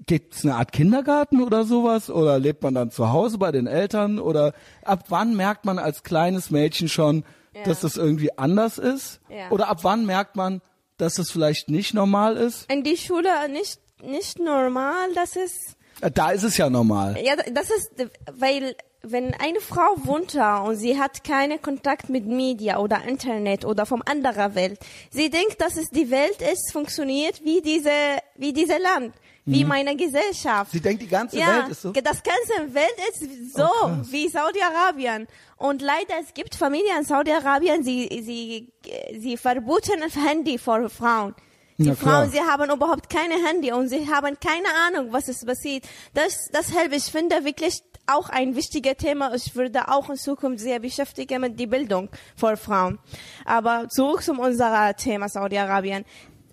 Gibt 0.06 0.36
es 0.36 0.46
eine 0.46 0.56
Art 0.56 0.72
Kindergarten 0.72 1.42
oder 1.42 1.66
sowas? 1.66 2.10
Oder 2.10 2.40
lebt 2.40 2.64
man 2.64 2.74
dann 2.74 2.92
zu 2.92 3.12
Hause 3.12 3.38
bei 3.38 3.52
den 3.52 3.68
Eltern? 3.68 4.20
Oder 4.20 4.54
ab 4.84 5.06
wann 5.10 5.36
merkt 5.36 5.66
man 5.66 5.80
als 5.80 6.04
kleines 6.04 6.50
Mädchen 6.50 6.88
schon, 6.88 7.24
ja. 7.54 7.64
dass 7.64 7.82
das 7.82 7.98
irgendwie 7.98 8.38
anders 8.38 8.78
ist? 8.78 9.20
Ja. 9.30 9.50
Oder 9.50 9.70
ab 9.70 9.80
wann 9.84 10.06
merkt 10.06 10.36
man, 10.36 10.62
dass 10.98 11.16
das 11.16 11.30
vielleicht 11.30 11.70
nicht 11.70 11.94
normal 11.94 12.38
ist? 12.38 12.72
In 12.72 12.84
die 12.84 12.98
Schule 12.98 13.50
nicht, 13.50 13.80
nicht 14.02 14.40
normal, 14.40 15.14
das 15.14 15.36
ist... 15.36 15.76
Äh, 16.02 16.12
da 16.12 16.32
ist 16.32 16.44
es 16.44 16.58
ja 16.58 16.70
normal. 16.70 17.18
Ja, 17.24 17.36
das 17.36 17.70
ist, 17.70 17.92
weil 18.32 18.76
wenn 19.04 19.34
eine 19.34 19.60
Frau 19.60 19.96
wohnt 19.98 20.34
da 20.34 20.60
und 20.60 20.78
sie 20.78 21.00
hat 21.00 21.24
keinen 21.24 21.62
Kontakt 21.62 22.10
mit 22.10 22.26
Media 22.26 22.80
oder 22.80 23.04
Internet 23.04 23.66
oder 23.66 23.86
vom 23.86 24.02
anderen 24.06 24.56
Welt, 24.56 24.80
sie 25.12 25.30
denkt, 25.30 25.60
dass 25.60 25.78
es 25.78 25.90
die 25.90 26.10
Welt 26.10 26.42
ist, 26.42 26.72
funktioniert 26.72 27.44
wie 27.44 27.62
diese, 27.62 27.92
wie 28.38 28.54
diese 28.54 28.78
Land 28.78 29.14
wie 29.46 29.64
mhm. 29.64 29.70
meine 29.70 29.96
Gesellschaft. 29.96 30.72
Sie 30.72 30.80
denkt, 30.80 31.02
die 31.02 31.08
ganze 31.08 31.38
ja, 31.38 31.64
Welt 31.64 31.70
ist 31.70 31.82
so? 31.82 31.92
Das 31.92 32.24
ganze 32.24 32.74
Welt 32.74 32.96
ist 33.12 33.54
so 33.56 33.66
oh, 33.66 33.92
wie 34.10 34.30
Saudi-Arabien. 34.30 35.28
Und 35.58 35.82
leider, 35.82 36.16
es 36.22 36.34
gibt 36.34 36.56
Familien 36.56 37.00
in 37.00 37.06
Saudi-Arabien, 37.06 37.84
sie, 37.84 38.08
sie, 38.24 38.72
sie 39.20 39.38
verboten 39.38 40.00
das 40.02 40.16
Handy 40.16 40.58
für 40.58 40.90
Frauen. 40.90 41.36
Die 41.78 41.86
ja, 41.86 41.96
Frauen, 41.96 42.30
sie 42.30 42.40
haben 42.40 42.70
überhaupt 42.70 43.10
keine 43.10 43.36
Handy 43.46 43.72
und 43.72 43.90
sie 43.90 44.08
haben 44.08 44.38
keine 44.40 44.68
Ahnung, 44.88 45.12
was 45.12 45.28
es 45.28 45.44
passiert. 45.44 45.84
Das, 46.14 46.50
deshalb, 46.54 46.94
ich 46.94 47.06
finde 47.06 47.44
wirklich 47.44 47.82
auch 48.08 48.30
ein 48.30 48.56
wichtiges 48.56 48.98
Thema. 48.98 49.34
Ich 49.34 49.56
würde 49.56 49.88
auch 49.88 50.10
in 50.10 50.18
Zukunft 50.18 50.60
sehr 50.60 50.80
beschäftigen 50.80 51.42
mit 51.42 51.60
der 51.60 51.68
Bildung 51.68 52.10
für 52.36 52.58
Frauen. 52.58 53.00
Aber 53.46 53.88
zurück 53.90 54.24
zu 54.24 54.34
unserem 54.34 54.96
Thema 54.96 55.30
Saudi-Arabien. 55.30 56.06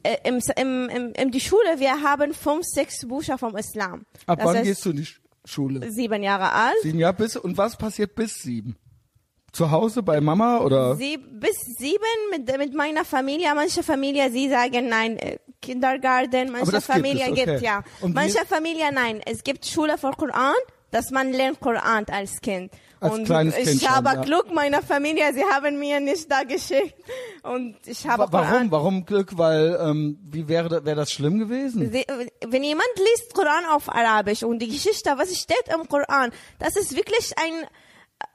Äh, 0.03 0.17
im, 0.25 0.41
im, 0.57 0.89
im, 0.89 1.13
in 1.13 1.31
die 1.31 1.41
Schule, 1.41 1.79
wir 1.79 2.03
haben 2.03 2.33
fünf, 2.33 2.65
sechs 2.65 3.07
Bücher 3.07 3.37
vom 3.37 3.57
Islam. 3.57 4.07
Ab 4.27 4.39
das 4.39 4.47
wann 4.47 4.63
gehst 4.63 4.85
du 4.87 4.91
in 4.91 4.97
die 4.97 5.09
Schule? 5.45 5.93
Sieben 5.93 6.23
Jahre 6.23 6.53
alt. 6.53 6.77
Sieben 6.83 6.99
Jahre 6.99 7.15
bis, 7.15 7.37
und 7.37 7.59
was 7.59 7.77
passiert 7.77 8.15
bis 8.15 8.35
sieben? 8.37 8.77
Zu 9.53 9.71
Hause 9.71 10.03
bei 10.03 10.21
Mama 10.21 10.59
oder? 10.59 10.97
Sie, 10.97 11.19
bis 11.19 11.57
sieben 11.77 11.99
mit, 12.31 12.57
mit 12.57 12.73
meiner 12.73 13.05
Familie. 13.05 13.53
Manche 13.55 13.83
Familie, 13.83 14.31
sie 14.31 14.49
sagen 14.49 14.89
nein, 14.89 15.19
äh, 15.19 15.39
Kindergarten. 15.61 16.53
Manche 16.53 16.81
Familie 16.81 17.27
gibt, 17.27 17.39
okay. 17.41 17.45
gibt 17.53 17.63
ja. 17.63 17.83
Und 18.01 18.15
Manche 18.15 18.47
Familie 18.47 18.91
nein. 18.93 19.21
Es 19.27 19.43
gibt 19.43 19.67
Schule 19.67 19.99
für 19.99 20.13
Koran, 20.13 20.55
dass 20.91 21.11
man 21.11 21.33
lernt 21.33 21.61
Koran 21.61 22.05
als 22.11 22.41
Kind. 22.41 22.73
Als 23.01 23.15
und 23.15 23.25
kleines 23.25 23.57
ich 23.57 23.65
kind 23.65 23.89
habe 23.89 24.11
schon, 24.11 24.19
ja. 24.19 24.25
Glück 24.25 24.53
meiner 24.53 24.83
Familie, 24.83 25.33
sie 25.33 25.45
haben 25.45 25.79
mir 25.79 26.01
nicht 26.01 26.31
da 26.31 26.43
geschickt. 26.43 26.95
Und 27.43 27.77
ich 27.87 28.07
habe 28.07 28.31
Warum? 28.31 28.49
Koran. 28.49 28.71
Warum 28.71 29.07
Glück? 29.07 29.39
Weil, 29.39 29.79
ähm, 29.81 30.19
wie 30.23 30.47
wäre, 30.49 30.85
wäre 30.85 30.97
das 30.97 31.11
schlimm 31.13 31.39
gewesen? 31.39 31.91
Sie, 31.91 32.05
wenn 32.47 32.63
jemand 32.63 32.89
liest 32.97 33.33
Koran 33.33 33.65
auf 33.71 33.89
Arabisch 33.89 34.43
und 34.43 34.59
die 34.59 34.69
Geschichte, 34.69 35.13
was 35.17 35.35
steht 35.37 35.65
im 35.75 35.89
Koran, 35.89 36.31
das 36.59 36.77
ist 36.77 36.95
wirklich 36.95 37.33
ein, 37.39 37.65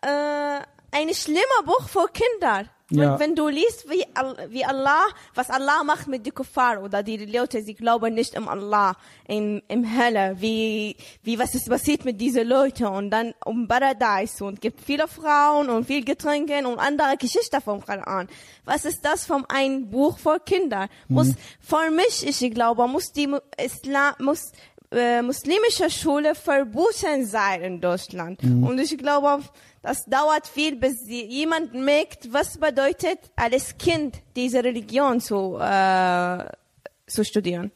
äh, 0.02 0.62
ein 0.92 1.14
schlimmer 1.14 1.64
Buch 1.66 1.88
für 1.88 2.08
Kinder. 2.08 2.66
Ja. 2.92 3.14
Und 3.14 3.20
wenn 3.20 3.36
du 3.36 3.48
liest, 3.48 3.90
wie, 3.90 4.06
wie 4.50 4.64
Allah, 4.64 5.06
was 5.34 5.50
Allah 5.50 5.84
macht 5.84 6.08
mit 6.08 6.24
den 6.24 6.36
Kuffar 6.36 6.84
oder 6.84 7.02
die 7.02 7.18
Leute, 7.18 7.64
sie 7.64 7.74
glauben 7.74 8.14
nicht 8.14 8.36
im 8.36 8.48
Allah, 8.48 8.96
im, 9.28 9.64
im 9.68 9.98
Hölle, 9.98 10.36
wie, 10.40 10.96
wie 11.24 11.40
was 11.40 11.56
ist 11.56 11.68
passiert 11.68 12.06
mit 12.06 12.22
diesen 12.22 12.48
Leuten 12.48 12.86
und 12.86 13.10
dann 13.10 13.34
um 13.44 13.68
Paradise 13.68 14.44
und 14.46 14.62
gibt 14.62 14.82
viele 14.82 15.08
Frauen 15.08 15.70
und 15.70 15.86
viel 15.86 16.06
Getränke 16.06 16.56
und 16.68 16.78
andere 16.78 17.18
Geschichten 17.18 17.60
vom 17.60 17.84
Koran. 17.84 18.28
Was 18.66 18.86
ist 18.86 19.04
das 19.04 19.26
von 19.26 19.46
ein 19.50 19.90
Buch 19.90 20.20
für 20.20 20.40
Kinder? 20.40 20.88
Muss, 21.08 21.34
für 21.60 21.90
mich, 21.90 22.26
ich 22.28 22.52
glaube, 22.54 22.88
muss 22.88 23.12
die 23.12 23.30
Islam, 23.58 24.14
muss, 24.20 24.52
äh, 24.92 25.24
muslimische 25.24 25.90
Schule 25.90 26.36
verboten 26.36 27.26
sein 27.26 27.62
in 27.62 27.82
Deutschland. 27.82 28.44
Und 28.44 28.80
ich 28.80 28.98
glaube, 28.98 29.44
das 29.86 30.06
dauert 30.06 30.48
viel, 30.48 30.78
bis 30.78 31.08
jemand 31.08 31.76
merkt, 31.76 32.34
was 32.34 32.58
bedeutet 32.58 33.20
als 33.36 33.78
Kind 33.78 34.18
diese 34.36 34.64
Religion 34.64 35.20
zu, 35.22 35.58
äh, 35.60 36.44
zu 37.06 37.24
studieren. 37.24 37.72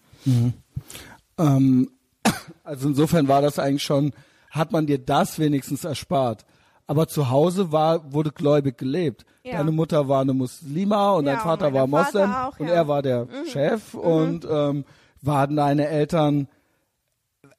Ähm, 1.37 1.91
also 2.63 2.87
insofern 2.87 3.27
war 3.27 3.43
das 3.43 3.59
eigentlich 3.59 3.83
schon, 3.83 4.11
hat 4.49 4.71
man 4.71 4.87
dir 4.87 4.97
das 4.97 5.37
wenigstens 5.37 5.83
erspart. 5.83 6.47
Aber 6.87 7.07
zu 7.07 7.29
Hause 7.29 7.71
war, 7.71 8.11
wurde 8.11 8.31
gläubig 8.31 8.79
gelebt. 8.79 9.23
Ja. 9.43 9.57
Deine 9.57 9.71
Mutter 9.71 10.07
war 10.07 10.21
eine 10.21 10.33
Muslima 10.33 11.11
und 11.11 11.27
Ja, 11.27 11.33
dein 11.33 11.41
Vater 11.41 11.71
war 11.71 11.85
Moslem 11.85 12.33
auch, 12.33 12.59
und 12.59 12.69
ja. 12.69 12.73
er 12.73 12.87
war 12.87 13.03
der 13.03 13.27
Chef 13.51 13.93
und 13.93 14.47
ähm, 14.49 14.83
waren 15.21 15.55
deine 15.55 15.87
Eltern, 15.87 16.47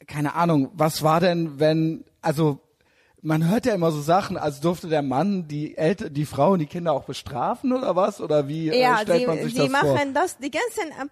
keine 0.09 0.35
Ahnung, 0.35 0.71
was 0.73 1.05
war 1.05 1.21
denn, 1.21 1.61
wenn, 1.61 2.05
also 2.21 2.59
man 3.23 3.49
hört 3.49 3.67
ja 3.67 3.75
immer 3.75 3.91
so 3.93 4.01
Sachen, 4.01 4.37
also 4.37 4.61
durfte 4.63 4.89
der 4.89 5.03
Mann 5.03 5.47
die 5.49 5.77
Eltern, 5.77 6.13
die 6.15 6.25
Frau 6.25 6.53
und 6.53 6.61
die 6.61 6.67
Kinder 6.67 6.93
auch 6.93 7.05
bestrafen 7.05 7.73
oder 7.73 7.95
was? 7.97 8.21
Oder 8.21 8.49
wie 8.49 8.69
äh, 8.69 8.81
Ja, 8.81 8.99
stellt 9.03 9.21
sie, 9.21 9.27
man 9.27 9.43
sich 9.43 9.55
das 9.55 9.67
vor? 9.67 9.71
machen 9.95 10.15
das, 10.15 10.39
die 10.39 10.51
ganzen, 10.51 10.93
ähm, 11.01 11.11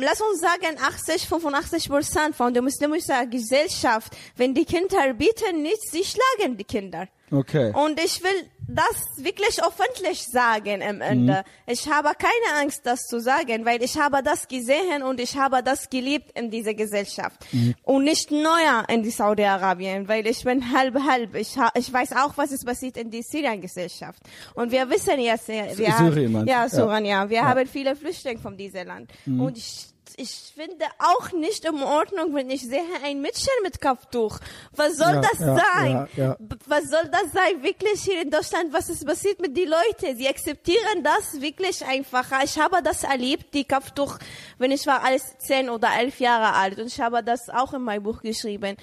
lass 0.00 0.20
uns 0.20 0.40
sagen, 0.40 0.76
80, 0.80 1.26
85 1.28 1.88
Prozent 1.88 2.36
von 2.36 2.52
der 2.52 2.62
muslimischen 2.62 3.30
Gesellschaft, 3.30 4.16
wenn 4.36 4.54
die 4.54 4.64
Kinder 4.64 5.12
bieten 5.14 5.62
nichts, 5.62 5.90
sie 5.90 6.04
schlagen 6.04 6.56
die 6.56 6.64
Kinder. 6.64 7.08
Okay. 7.30 7.72
Und 7.74 7.98
ich 8.02 8.22
will 8.22 8.30
das 8.68 9.24
wirklich 9.24 9.62
öffentlich 9.62 10.22
sagen 10.24 10.82
am 10.82 11.00
Ende. 11.00 11.44
Ich 11.66 11.88
habe 11.90 12.10
keine 12.16 12.60
Angst, 12.60 12.80
das 12.84 13.00
zu 13.06 13.20
sagen, 13.20 13.64
weil 13.64 13.82
ich 13.82 13.98
habe 13.98 14.22
das 14.22 14.48
gesehen 14.48 15.02
und 15.02 15.20
ich 15.20 15.36
habe 15.36 15.62
das 15.62 15.90
geliebt 15.90 16.30
in 16.38 16.50
dieser 16.50 16.74
Gesellschaft. 16.74 17.44
Und 17.82 18.04
nicht 18.04 18.30
neuer 18.30 18.84
in 18.88 19.02
die 19.02 19.10
Saudi-Arabien, 19.10 20.08
weil 20.08 20.26
ich 20.26 20.44
bin 20.44 20.72
halb 20.72 20.94
halb. 21.06 21.34
Ich, 21.34 21.56
ich 21.74 21.92
weiß 21.92 22.12
auch, 22.12 22.36
was 22.36 22.52
ist 22.52 22.64
passiert 22.64 22.96
in 22.96 23.10
die 23.10 23.22
Syrien-Gesellschaft. 23.22 24.22
Und 24.54 24.70
wir 24.70 24.88
wissen 24.88 25.18
jetzt, 25.20 25.48
wir 25.48 25.74
Syrien 25.74 25.94
haben, 25.94 26.32
meinst 26.32 26.48
du? 26.48 26.50
ja, 26.50 26.62
Ja. 26.62 26.68
Syrien, 26.68 27.04
ja. 27.04 27.28
Wir 27.28 27.44
haben 27.44 27.66
viele 27.66 27.96
Flüchtlinge 27.96 28.40
von 28.40 28.56
diesem 28.56 28.86
Land. 28.86 29.10
Und 29.26 29.58
ich 29.58 29.86
ich 30.16 30.52
finde 30.54 30.86
auch 30.98 31.32
nicht 31.32 31.64
in 31.64 31.82
Ordnung, 31.82 32.34
wenn 32.34 32.50
ich 32.50 32.62
sehe 32.62 32.82
ein 33.04 33.20
Mädchen 33.20 33.52
mit 33.62 33.80
Kopftuch. 33.80 34.38
Was 34.76 34.96
soll 34.96 35.14
Ja, 35.14 35.20
das 35.20 35.38
ja, 35.40 35.56
sein? 35.56 36.08
ja, 36.16 36.36
Was 36.66 36.84
soll 36.90 37.08
das 37.10 37.32
sein? 37.32 37.62
Wirklich 37.62 38.02
hier 38.02 38.22
in 38.22 38.30
Deutschland, 38.30 38.72
was 38.72 38.88
ist 38.88 39.06
passiert 39.06 39.40
mit 39.40 39.56
den 39.56 39.68
Leuten? 39.68 40.16
Sie 40.16 40.28
akzeptieren 40.28 41.02
das 41.02 41.40
wirklich 41.40 41.84
einfach. 41.84 42.26
Ich 42.44 42.58
habe 42.58 42.82
das 42.82 43.04
erlebt, 43.04 43.54
die 43.54 43.64
Kopftuch, 43.66 44.18
wenn 44.58 44.70
ich 44.70 44.86
war 44.86 45.02
als 45.04 45.36
zehn 45.38 45.68
oder 45.70 45.88
elf 45.98 46.20
Jahre 46.20 46.54
alt. 46.54 46.78
Und 46.78 46.86
ich 46.86 47.00
habe 47.00 47.22
das 47.22 47.48
auch 47.48 47.72
in 47.74 47.82
meinem 47.82 48.02
Buch 48.02 48.20
geschrieben. 48.22 48.76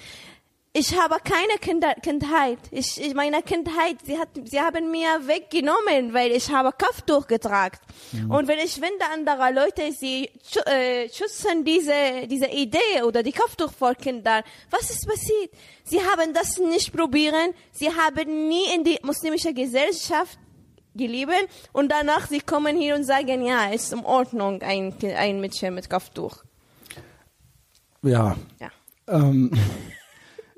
Ich 0.72 0.96
habe 0.96 1.16
keine 1.24 1.58
Kinder, 1.60 1.94
Kindheit. 1.94 2.58
Ich, 2.70 3.00
ich, 3.00 3.12
meine 3.12 3.42
Kindheit, 3.42 3.96
sie 4.04 4.16
hat, 4.16 4.28
sie 4.44 4.60
haben 4.60 4.92
mir 4.92 5.26
weggenommen, 5.26 6.14
weil 6.14 6.30
ich 6.30 6.48
habe 6.48 6.70
Kopftuch 6.70 7.26
getragen. 7.26 7.76
Und 8.28 8.46
wenn 8.46 8.60
ich 8.60 8.74
finde, 8.74 9.04
andere 9.12 9.52
Leute, 9.52 9.90
sie 9.90 10.30
äh, 10.66 11.08
schützen 11.08 11.64
diese, 11.64 12.28
diese 12.28 12.46
Idee 12.46 13.02
oder 13.04 13.24
die 13.24 13.32
Kopftuch 13.32 13.72
vor 13.72 13.96
Kindern. 13.96 14.44
Was 14.70 14.90
ist 14.90 15.08
passiert? 15.08 15.50
Sie 15.82 16.00
haben 16.00 16.32
das 16.32 16.58
nicht 16.58 16.92
probieren. 16.92 17.52
Sie 17.72 17.88
haben 17.88 18.48
nie 18.48 18.72
in 18.72 18.84
die 18.84 18.98
muslimische 19.02 19.52
Gesellschaft 19.52 20.38
gelieben 20.94 21.46
und 21.72 21.90
danach 21.90 22.28
sie 22.28 22.40
kommen 22.40 22.76
hier 22.76 22.94
und 22.94 23.02
sagen, 23.02 23.44
ja, 23.44 23.70
ist 23.70 23.92
in 23.92 24.04
Ordnung, 24.04 24.62
ein, 24.62 24.94
ein 25.16 25.40
Mädchen 25.40 25.74
mit 25.74 25.90
Kopftuch. 25.90 26.44
Ja. 28.02 28.36
Ja. 28.60 28.70
Ähm, 29.08 29.50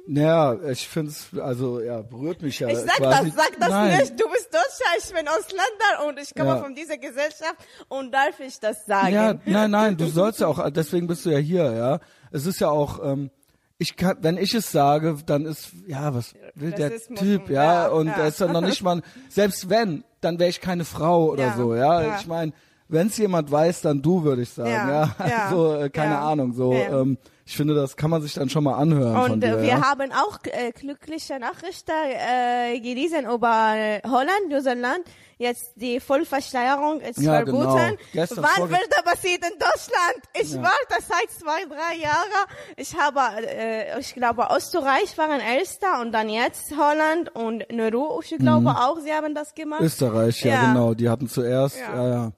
naja, 0.07 0.57
ich 0.71 0.89
finde 0.89 1.11
es, 1.13 1.29
also 1.39 1.81
ja, 1.81 2.03
berührt 2.03 2.43
mich 2.43 2.59
ja. 2.59 2.69
Ich 2.69 2.79
sag 2.79 2.97
quasi. 2.97 3.27
das, 3.31 3.37
sag 3.37 3.61
das 3.61 3.69
Nein. 3.69 3.99
nicht. 4.01 4.13
Du 4.21 4.29
bist 4.31 4.49
Deutscher, 4.53 4.99
ich 4.99 5.13
bin 5.15 5.29
Ausländer 5.29 6.07
und 6.09 6.19
ich 6.19 6.35
komme 6.35 6.51
Ja. 6.51 6.63
von 6.63 6.75
dieser 6.75 6.99
Gesellschaft 6.99 7.57
und 7.89 8.13
darf 8.13 8.39
ich 8.41 8.59
das 8.61 8.85
sagen? 8.87 9.13
Ja, 9.15 9.35
nein, 9.47 9.71
nein, 9.71 9.97
du 9.97 10.07
sollst 10.09 10.41
ja 10.41 10.49
auch, 10.49 10.71
deswegen 10.71 11.07
bist 11.07 11.25
du 11.25 11.31
ja 11.31 11.39
hier, 11.39 11.73
ja. 11.73 12.01
Es 12.33 12.47
ist 12.47 12.61
ja 12.61 12.69
auch, 12.71 13.01
ähm, 13.05 13.31
ich 13.79 13.97
kann, 13.97 14.17
wenn 14.21 14.39
ich 14.39 14.55
es 14.55 14.71
sage, 14.73 15.17
dann 15.27 15.45
ist, 15.47 15.71
ja, 15.87 16.15
was 16.15 16.35
will 16.55 16.73
der 16.73 16.93
Rassismus 16.93 17.21
Typ, 17.21 17.43
und- 17.45 17.51
ja, 17.51 17.65
ja, 17.65 17.89
und 17.89 18.07
ja. 18.09 18.15
er 18.15 18.27
ist 18.29 18.41
dann 18.41 18.53
noch 18.53 18.61
nicht 18.61 18.83
mal, 18.83 19.03
selbst 19.29 19.69
wenn, 19.71 20.05
dann 20.21 20.39
wäre 20.39 20.51
ich 20.51 20.61
keine 20.61 20.85
Frau 20.85 21.31
oder 21.31 21.47
Ja, 21.49 21.57
so, 21.57 21.75
ja. 21.75 22.03
ja. 22.03 22.17
Ich 22.19 22.27
meine, 22.27 22.53
wenn 22.89 23.07
es 23.07 23.17
jemand 23.19 23.51
weiß, 23.51 23.81
dann 23.83 24.03
du, 24.03 24.23
würde 24.25 24.43
ich 24.43 24.51
sagen, 24.51 24.71
ja. 24.71 24.89
Ja, 25.19 25.27
ja, 25.29 25.45
Also, 25.49 25.75
äh, 25.77 25.91
keine 25.91 26.15
ja, 26.15 26.29
Ahnung, 26.29 26.53
so, 26.53 26.73
ja. 26.75 27.01
ähm, 27.01 27.19
ich 27.45 27.57
finde, 27.57 27.75
das 27.75 27.97
kann 27.97 28.11
man 28.11 28.23
sich 28.23 28.35
dann 28.35 28.49
schon 28.49 28.65
mal 28.65 28.75
anhören 28.75 29.21
von 29.23 29.33
Und 29.33 29.41
dir, 29.43 29.59
äh, 29.59 29.63
wir 29.63 29.69
ja. 29.69 29.83
haben 29.91 30.13
auch 30.13 30.39
äh, 30.45 30.71
glückliche 30.73 31.39
Nachrichten 31.39 31.91
äh, 31.93 32.79
gelesen 32.81 33.27
über 33.27 33.75
äh, 33.77 34.01
Holland, 34.07 34.49
Neuseeland. 34.49 35.05
Jetzt 35.39 35.73
die 35.75 35.99
Vollversteuerung 35.99 37.01
ist 37.01 37.19
Ja, 37.21 37.33
verboten. 37.43 37.63
genau. 37.75 37.97
Gestern, 38.13 38.45
Wann 38.45 38.51
vorge- 38.69 38.71
wird 38.71 38.87
das 38.91 39.03
passiert 39.03 39.45
in 39.45 39.59
Deutschland? 39.59 40.21
Ich 40.41 40.53
Ja. 40.53 40.63
warte 40.63 41.03
seit 41.05 41.31
zwei, 41.33 41.65
drei 41.65 41.97
Jahren. 41.97 42.47
Ich 42.77 42.97
habe, 42.97 43.21
äh, 43.49 43.99
ich 43.99 44.15
glaube, 44.15 44.47
Österreich 44.57 45.19
waren 45.19 45.41
erster 45.41 46.01
und 46.01 46.13
dann 46.13 46.29
jetzt 46.29 46.73
Holland 46.77 47.35
und 47.35 47.65
Nauru. 47.73 48.21
Ich 48.23 48.37
glaube 48.39 48.71
auch, 48.71 49.01
sie 49.01 49.13
haben 49.13 49.35
das 49.35 49.53
gemacht. 49.53 49.81
Österreich, 49.81 50.45
ja, 50.45 50.53
Ja. 50.55 50.69
genau, 50.73 50.95
die 50.95 51.09
hatten 51.09 51.29
zuerst, 51.29 51.77
ja, 51.81 52.07
Ja. 52.09 52.33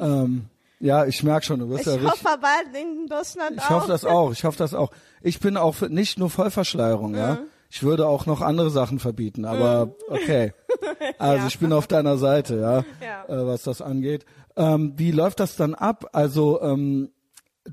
Ähm, 0.00 0.44
ja, 0.80 1.04
ich 1.06 1.22
merk 1.22 1.44
schon, 1.44 1.60
du 1.60 1.68
bist 1.68 1.80
ich 1.80 1.86
ja 1.86 1.92
richtig. 1.94 2.10
hoffe 2.10 2.38
bald 2.40 2.76
in 2.76 3.06
Deutschland 3.06 3.56
Ich 3.56 3.62
auch. 3.64 3.70
hoffe 3.70 3.88
das 3.88 4.04
auch. 4.04 4.32
Ich 4.32 4.44
hoffe 4.44 4.58
das 4.58 4.74
auch. 4.74 4.90
Ich 5.22 5.40
bin 5.40 5.56
auch 5.56 5.74
für 5.74 5.88
nicht 5.88 6.18
nur 6.18 6.30
Vollverschleierung, 6.30 7.14
ja. 7.14 7.34
Mhm. 7.34 7.38
Ich 7.70 7.82
würde 7.82 8.06
auch 8.06 8.24
noch 8.24 8.40
andere 8.40 8.70
Sachen 8.70 8.98
verbieten, 8.98 9.44
aber 9.44 9.94
okay. 10.08 10.52
Also 11.18 11.46
ich 11.48 11.58
bin 11.58 11.72
auf 11.72 11.86
deiner 11.86 12.16
Seite, 12.16 12.56
ja, 12.56 12.84
Ja. 13.04 13.24
Äh, 13.42 13.46
was 13.46 13.62
das 13.62 13.82
angeht. 13.82 14.24
Ähm, 14.56 14.94
wie 14.96 15.10
läuft 15.10 15.40
das 15.40 15.56
dann 15.56 15.74
ab? 15.74 16.08
Also 16.12 16.60
ähm, 16.62 17.10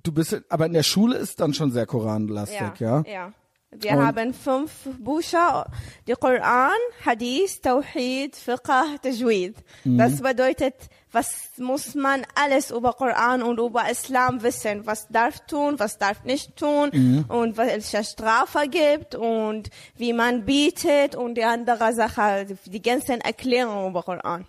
du 0.04 0.12
bist, 0.12 0.42
aber 0.50 0.66
in 0.66 0.74
der 0.74 0.84
Schule 0.84 1.18
ist 1.18 1.40
dann 1.40 1.54
schon 1.54 1.72
sehr 1.72 1.86
koranlastig, 1.86 2.80
ja. 2.80 3.04
ja. 3.08 3.32
Wir 3.80 3.92
Und- 3.92 4.06
haben 4.06 4.34
fünf 4.34 4.72
Bücher, 5.00 5.66
die 6.08 6.14
Koran, 6.14 6.72
Hadith, 7.06 7.62
Tawhid, 7.62 8.36
Fiqh, 8.36 9.00
Tajwid. 9.02 9.56
Mhm. 9.84 9.98
Das 9.98 10.22
bedeutet, 10.22 10.76
was 11.12 11.50
muss 11.58 11.96
man 11.96 12.24
alles 12.36 12.72
über 12.72 12.92
Koran 12.94 13.42
und 13.42 13.58
über 13.60 13.90
Islam 13.90 14.44
wissen, 14.44 14.86
was 14.86 15.08
darf 15.08 15.40
tun, 15.48 15.76
was 15.78 15.98
darf 15.98 16.24
nicht 16.26 16.56
tun 16.58 16.90
Mhm. 16.92 17.26
und 17.30 17.58
welche 17.58 18.04
Strafe 18.04 18.68
gibt 18.70 19.16
und 19.16 19.70
wie 19.98 20.12
man 20.14 20.44
bietet 20.46 21.16
und 21.16 21.36
die 21.36 21.44
andere 21.46 21.94
Sache, 21.94 22.46
die 22.66 22.82
ganzen 22.82 23.22
Erklärungen 23.22 23.90
über 23.92 24.04
Koran. 24.04 24.46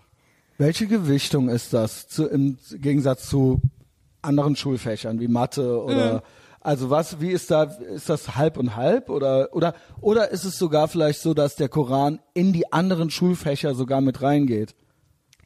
Welche 0.59 0.87
Gewichtung 0.87 1.49
ist 1.51 1.73
das 1.73 2.09
zu, 2.09 2.27
im 2.27 2.59
Gegensatz 2.73 3.29
zu 3.29 3.61
anderen 4.23 4.57
Schulfächern 4.57 5.21
wie 5.21 5.29
Mathe 5.29 5.63
Mhm. 5.63 6.21
Also 6.67 6.91
was? 6.91 7.21
Wie 7.21 7.31
ist 7.31 7.51
da? 7.51 7.63
Ist 7.65 8.09
das 8.09 8.37
halb 8.37 8.57
und 8.57 8.77
halb 8.77 9.09
oder 9.11 9.49
oder 9.53 9.75
oder 10.01 10.31
ist 10.31 10.45
es 10.45 10.59
sogar 10.59 10.89
vielleicht 10.89 11.21
so, 11.21 11.33
dass 11.33 11.57
der 11.57 11.69
Koran 11.69 12.21
in 12.35 12.53
die 12.53 12.73
anderen 12.73 13.09
Schulfächer 13.11 13.75
sogar 13.75 14.01
mit 14.01 14.21
reingeht? 14.23 14.75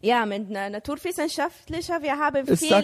Ja, 0.00 0.24
mit 0.26 0.48
na- 0.50 0.70
naturwissenschaftlicher, 0.70 2.00
wir 2.02 2.18
haben 2.18 2.46
viel, 2.56 2.68
da- 2.70 2.82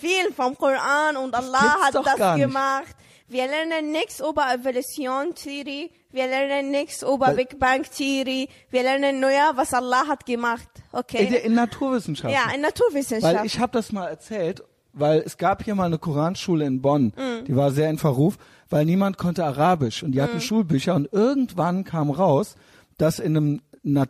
viel 0.00 0.32
vom 0.34 0.56
Koran 0.56 1.16
und 1.16 1.34
Allah 1.34 1.78
hat 1.82 1.94
das 1.94 2.36
gemacht. 2.36 2.94
Wir 3.26 3.46
lernen 3.48 3.90
nichts 3.90 4.20
über 4.20 4.44
Evolutionstheorie, 4.54 5.90
wir 6.12 6.26
lernen 6.26 6.70
nichts 6.70 7.02
über 7.02 7.18
Weil- 7.28 7.34
Big 7.36 7.58
Bang 7.58 7.82
Theorie, 7.90 8.48
wir 8.70 8.82
lernen 8.82 9.18
nur, 9.20 9.30
ja, 9.30 9.52
was 9.54 9.72
Allah 9.74 10.06
hat 10.06 10.26
gemacht. 10.26 10.68
In, 10.92 10.98
Okay? 11.00 11.26
der- 11.30 11.42
in 11.44 11.54
Naturwissenschaften. 11.54 12.32
Ja, 12.38 12.54
in 12.54 12.60
Naturwissenschaft. 12.60 13.34
Weil 13.38 13.46
ich 13.46 13.58
habe 13.58 13.72
das 13.72 13.92
mal 13.92 14.06
erzählt, 14.08 14.62
weil 14.94 15.20
es 15.26 15.36
gab 15.36 15.62
hier 15.64 15.74
mal 15.74 15.84
eine 15.86 15.98
Koranschule 15.98 16.64
in 16.64 16.80
Bonn, 16.80 17.12
Mhm. 17.16 17.44
die 17.46 17.56
war 17.56 17.70
sehr 17.70 17.90
in 17.90 17.98
Verruf, 17.98 18.38
weil 18.70 18.84
niemand 18.84 19.18
konnte 19.18 19.44
Arabisch 19.44 20.02
und 20.02 20.12
die 20.12 20.22
hatten 20.22 20.40
Schulbücher 20.40 20.94
und 20.94 21.12
irgendwann 21.12 21.84
kam 21.84 22.10
raus, 22.10 22.54
dass 22.98 23.18
in 23.18 23.36
einem 23.36 23.60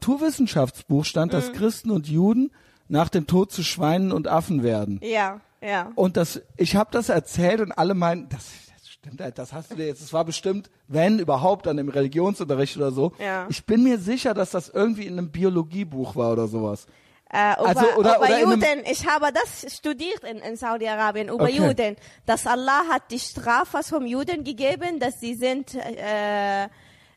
Naturwissenschaftsbuch 0.08 1.04
stand, 1.04 1.32
dass 1.32 1.48
Mhm. 1.48 1.52
Christen 1.54 1.90
und 1.90 2.08
Juden 2.08 2.50
nach 2.88 3.08
dem 3.08 3.26
Tod 3.26 3.50
zu 3.50 3.62
Schweinen 3.62 4.12
und 4.12 4.28
Affen 4.28 4.62
werden. 4.62 5.00
ja, 5.02 5.40
ja. 5.62 5.90
Und 5.94 6.18
das, 6.18 6.42
ich 6.58 6.76
habe 6.76 6.90
das 6.92 7.08
erzählt 7.08 7.60
und 7.60 7.72
alle 7.72 7.94
meinten, 7.94 8.28
das, 8.28 8.44
das 8.78 8.88
stimmt, 8.90 9.20
das 9.38 9.52
hast 9.54 9.70
du 9.70 9.76
dir 9.76 9.86
jetzt, 9.86 10.02
das 10.02 10.12
war 10.12 10.24
bestimmt, 10.26 10.68
wenn 10.88 11.18
überhaupt, 11.18 11.64
dann 11.64 11.78
im 11.78 11.88
Religionsunterricht 11.88 12.76
oder 12.76 12.90
so. 12.92 13.12
Ja. 13.18 13.46
Ich 13.48 13.64
bin 13.64 13.82
mir 13.82 13.98
sicher, 13.98 14.34
dass 14.34 14.50
das 14.50 14.68
irgendwie 14.68 15.06
in 15.06 15.16
einem 15.18 15.30
Biologiebuch 15.30 16.16
war 16.16 16.32
oder 16.32 16.48
sowas. 16.48 16.86
Äh, 17.32 17.54
über, 17.54 17.66
Also, 17.68 17.80
oder- 17.96 18.16
über 18.16 18.26
oder 18.26 18.40
Juden, 18.40 18.84
ich 18.90 19.06
habe 19.06 19.32
das 19.32 19.74
studiert 19.74 20.22
in, 20.24 20.38
in 20.38 20.56
Saudi-Arabien, 20.56 21.28
über 21.28 21.44
Okay. 21.44 21.56
Juden, 21.56 21.96
dass 22.26 22.46
Allah 22.46 22.82
hat 22.90 23.10
die 23.10 23.18
Strafe 23.18 23.82
vom 23.82 24.06
Juden 24.06 24.44
gegeben, 24.44 25.00
dass 25.00 25.18
sie 25.20 25.34
sind 25.34 25.74
äh, 25.74 26.68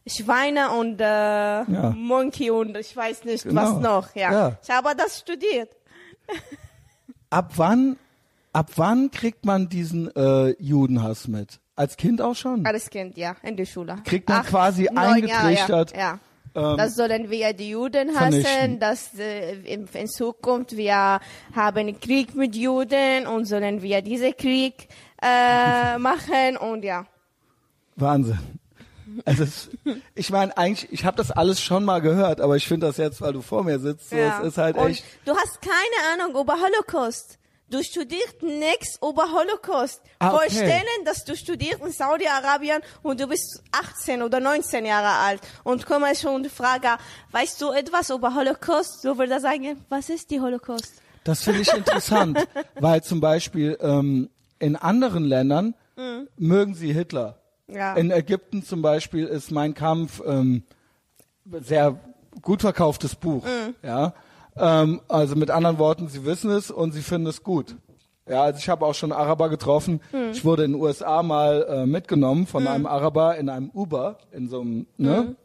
Schweine 0.08 0.72
und 0.72 1.00
äh, 1.00 1.64
Monkey 1.92 2.50
und 2.50 2.78
ich 2.78 2.96
weiß 2.96 3.26
nicht 3.26 3.44
Genau. 3.44 3.62
was 3.62 3.74
noch. 3.82 4.16
Ja. 4.16 4.32
Ja. 4.32 4.58
Ich 4.64 4.70
habe 4.70 4.96
das 4.96 5.20
studiert. 5.20 5.70
Ab 7.30 7.52
wann, 7.58 7.98
ab 8.54 8.72
wann 8.78 9.12
kriegt 9.12 9.46
man 9.46 9.68
diesen 9.70 10.14
äh, 10.16 10.56
Judenhass 10.62 11.28
mit? 11.28 11.60
Als 11.76 11.98
Kind 11.98 12.22
auch 12.22 12.36
schon? 12.36 12.66
Als 12.66 12.90
Kind, 12.90 13.18
ja, 13.18 13.36
in 13.44 13.58
der 13.58 13.66
Schule. 13.66 13.98
Kriegt 14.06 14.30
man 14.30 14.40
Acht, 14.40 14.48
quasi 14.48 14.84
neun 14.92 14.98
eingetrichtert, 14.98 15.92
Ja. 15.96 15.98
ähm, 15.98 16.00
ja. 16.00 16.20
Das 16.54 16.96
sollen 16.96 17.30
wir 17.30 17.54
die 17.54 17.70
Juden 17.70 18.12
vernichten. 18.12 18.46
hassen, 18.46 18.80
dass 18.80 19.18
äh, 19.18 19.54
in, 19.62 19.88
in 19.94 20.08
Zukunft 20.08 20.76
wir 20.76 21.20
haben 21.56 22.00
Krieg 22.00 22.36
mit 22.36 22.56
Juden 22.56 23.28
und 23.28 23.46
sollen 23.46 23.82
wir 23.82 24.02
diesen 24.02 24.36
Krieg 24.36 24.88
äh, 25.22 25.98
machen 26.00 26.58
und 26.58 26.84
ja. 26.84 27.06
Wahnsinn. 27.96 28.40
Also 29.26 29.44
es, 29.44 29.70
ich 30.16 30.30
meine, 30.30 30.56
eigentlich, 30.58 30.92
ich 30.92 31.06
habe 31.06 31.18
das 31.18 31.32
alles 31.32 31.62
schon 31.62 31.86
mal 31.86 32.02
gehört, 32.02 32.42
aber 32.42 32.56
ich 32.56 32.68
finde 32.68 32.88
das 32.88 32.98
jetzt, 32.98 33.22
weil 33.22 33.34
du 33.34 33.42
vor 33.42 33.64
mir 33.64 33.80
sitzt, 33.80 34.10
so, 34.10 34.16
ja. 34.16 34.40
es 34.42 34.48
ist 34.50 34.58
halt 34.58 34.78
und 34.78 34.90
echt. 34.90 35.06
Du 35.26 35.36
hast 35.36 35.60
keine 35.62 36.24
Ahnung 36.24 36.40
über 36.40 36.56
Holocaust. 36.60 37.40
Du 37.70 37.84
studierst 37.84 38.42
nichts 38.42 38.98
über 39.02 39.32
Holocaust. 39.32 40.02
Ah, 40.20 40.34
okay. 40.34 40.50
Vorstellen, 40.50 41.06
dass 41.06 41.26
du 41.26 41.36
studierst 41.36 41.82
in 41.82 41.92
Saudi-Arabien 41.92 42.82
und 43.04 43.20
du 43.20 43.28
bist 43.28 43.62
18 43.72 44.22
oder 44.22 44.40
19 44.40 44.86
Jahre 44.86 45.20
alt 45.20 45.42
und 45.64 45.86
komme 45.86 46.16
schon 46.16 46.36
und 46.36 46.48
frage, 46.48 46.90
weißt 47.32 47.62
du 47.62 47.72
etwas 47.72 48.10
über 48.10 48.34
Holocaust? 48.34 49.04
Du 49.04 49.18
würdest 49.18 49.42
sagen, 49.42 49.84
was 49.90 50.10
ist 50.10 50.32
die 50.32 50.40
Holocaust? 50.40 51.02
Das 51.26 51.44
finde 51.44 51.62
ich 51.62 51.74
interessant, 51.74 52.48
weil 52.76 53.04
zum 53.04 53.20
Beispiel 53.20 53.78
ähm, 53.82 54.30
in 54.60 54.78
anderen 54.78 55.26
Ländern 55.26 55.76
mögen 56.38 56.76
sie 56.76 56.94
Hitler. 56.94 57.40
Mhm. 57.68 57.76
Ja. 57.76 57.94
In 57.96 58.12
Ägypten 58.12 58.64
zum 58.64 58.82
Beispiel 58.82 59.26
ist 59.26 59.52
Mein 59.52 59.74
Kampf 59.74 60.22
ähm, 60.26 60.64
sehr 61.62 62.00
gut 62.42 62.62
verkauftes 62.62 63.16
Buch. 63.16 63.44
Mhm. 63.44 63.76
Ja, 63.84 64.14
ähm, 64.60 65.02
also 65.08 65.36
mit 65.36 65.50
anderen 65.52 65.78
Worten, 65.78 66.08
sie 66.08 66.26
wissen 66.26 66.50
es 66.52 66.72
und 66.72 66.94
sie 66.94 67.02
finden 67.02 67.28
es 67.28 67.44
gut. 67.44 67.76
Ja, 68.30 68.44
also 68.44 68.60
ich 68.60 68.68
habe 68.68 68.86
auch 68.86 68.94
schon 68.96 69.12
Araber 69.14 69.50
getroffen. 69.50 70.02
Mhm. 70.12 70.32
Ich 70.32 70.44
wurde 70.44 70.66
in 70.66 70.74
den 70.74 70.82
USA 70.82 71.24
mal 71.24 71.66
äh, 71.70 71.86
mitgenommen 71.86 72.46
von 72.46 72.68
einem 72.68 72.86
Araber 72.86 73.38
in 73.38 73.48
einem 73.50 73.70
Uber 73.70 74.18
in 74.32 74.50
so 74.50 74.60
einem, 74.62 74.88
ne? 74.98 75.22
Mhm. 75.30 75.36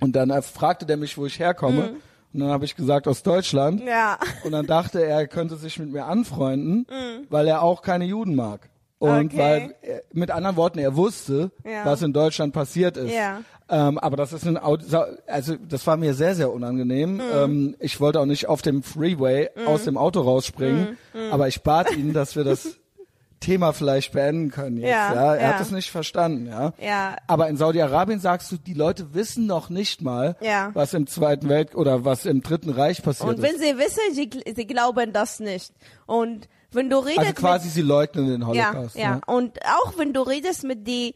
Und 0.00 0.14
dann 0.14 0.30
äh, 0.30 0.42
fragte 0.42 0.84
der 0.86 0.96
mich, 0.98 1.16
wo 1.16 1.26
ich 1.26 1.38
herkomme. 1.38 1.94
Und 2.34 2.40
dann 2.40 2.50
habe 2.50 2.66
ich 2.66 2.76
gesagt 2.76 3.08
aus 3.08 3.22
Deutschland. 3.22 3.82
Ja. 3.84 4.18
Und 4.44 4.52
dann 4.52 4.66
dachte 4.66 5.02
er, 5.02 5.20
er 5.20 5.26
könnte 5.26 5.56
sich 5.56 5.78
mit 5.78 5.90
mir 5.90 6.04
anfreunden, 6.04 6.86
weil 7.30 7.48
er 7.48 7.62
auch 7.62 7.80
keine 7.80 8.04
Juden 8.04 8.34
mag. 8.34 8.68
Und 8.98 9.32
Okay. 9.32 9.38
weil, 9.38 9.74
er, 9.80 10.02
mit 10.12 10.30
anderen 10.30 10.56
Worten, 10.56 10.78
er 10.78 10.94
wusste, 10.96 11.50
Ja. 11.64 11.84
was 11.86 12.02
in 12.02 12.12
Deutschland 12.12 12.52
passiert 12.52 12.96
ist. 12.98 13.12
Ja. 13.14 13.40
Ähm, 13.70 13.98
aber 13.98 14.16
das 14.16 14.32
ist 14.32 14.46
ein, 14.46 14.56
Au- 14.56 14.78
Sa- 14.78 15.08
also 15.26 15.56
das 15.56 15.86
war 15.86 15.96
mir 15.96 16.14
sehr, 16.14 16.34
sehr 16.34 16.50
unangenehm. 16.52 17.20
Ähm, 17.34 17.76
ich 17.80 18.00
wollte 18.00 18.20
auch 18.20 18.24
nicht 18.26 18.48
auf 18.48 18.62
dem 18.62 18.82
Freeway 18.82 19.50
aus 19.66 19.84
dem 19.84 19.98
Auto 19.98 20.20
rausspringen, 20.22 20.96
aber 21.30 21.48
ich 21.48 21.62
bat 21.62 21.94
ihn, 21.94 22.12
dass 22.14 22.34
wir 22.34 22.44
das 22.44 22.78
Thema 23.40 23.72
vielleicht 23.72 24.12
beenden 24.12 24.50
können 24.50 24.78
jetzt. 24.78 24.88
Ja, 24.90 25.14
Ja, 25.14 25.34
Er 25.36 25.40
ja. 25.50 25.54
hat 25.54 25.60
es 25.60 25.70
nicht 25.70 25.90
verstanden. 25.90 26.46
Ja. 26.46 26.72
Ja. 26.80 27.16
Aber 27.28 27.48
in 27.48 27.56
Saudi-Arabien 27.56 28.18
sagst 28.18 28.50
du, 28.50 28.56
die 28.56 28.74
Leute 28.74 29.14
wissen 29.14 29.46
noch 29.46 29.68
nicht 29.70 30.02
mal, 30.02 30.36
Ja. 30.40 30.70
was 30.74 30.92
im 30.94 31.06
Zweiten 31.06 31.48
Welt 31.48 31.74
oder 31.76 32.04
was 32.04 32.24
im 32.26 32.42
Dritten 32.42 32.70
Reich 32.70 33.00
passiert 33.02 33.28
Und 33.28 33.36
ist. 33.36 33.42
wenn 33.42 33.58
sie 33.58 33.76
wissen, 33.78 34.00
sie, 34.14 34.30
sie 34.56 34.66
glauben 34.66 35.12
das 35.12 35.38
nicht. 35.40 35.72
Und 36.06 36.48
wenn 36.72 36.90
du 36.90 36.98
redest 36.98 37.18
Also 37.20 37.32
quasi, 37.34 37.68
sie 37.68 37.82
leugnen 37.82 38.26
den 38.28 38.40
mit, 38.40 38.56
ja, 38.56 38.70
Holocaust. 38.72 38.96
ja. 38.96 39.14
ne? 39.16 39.20
Und 39.26 39.58
auch 39.82 39.96
wenn 39.98 40.12
du 40.12 40.22
redest 40.22 40.64
mit 40.64 40.86
die 40.88 41.14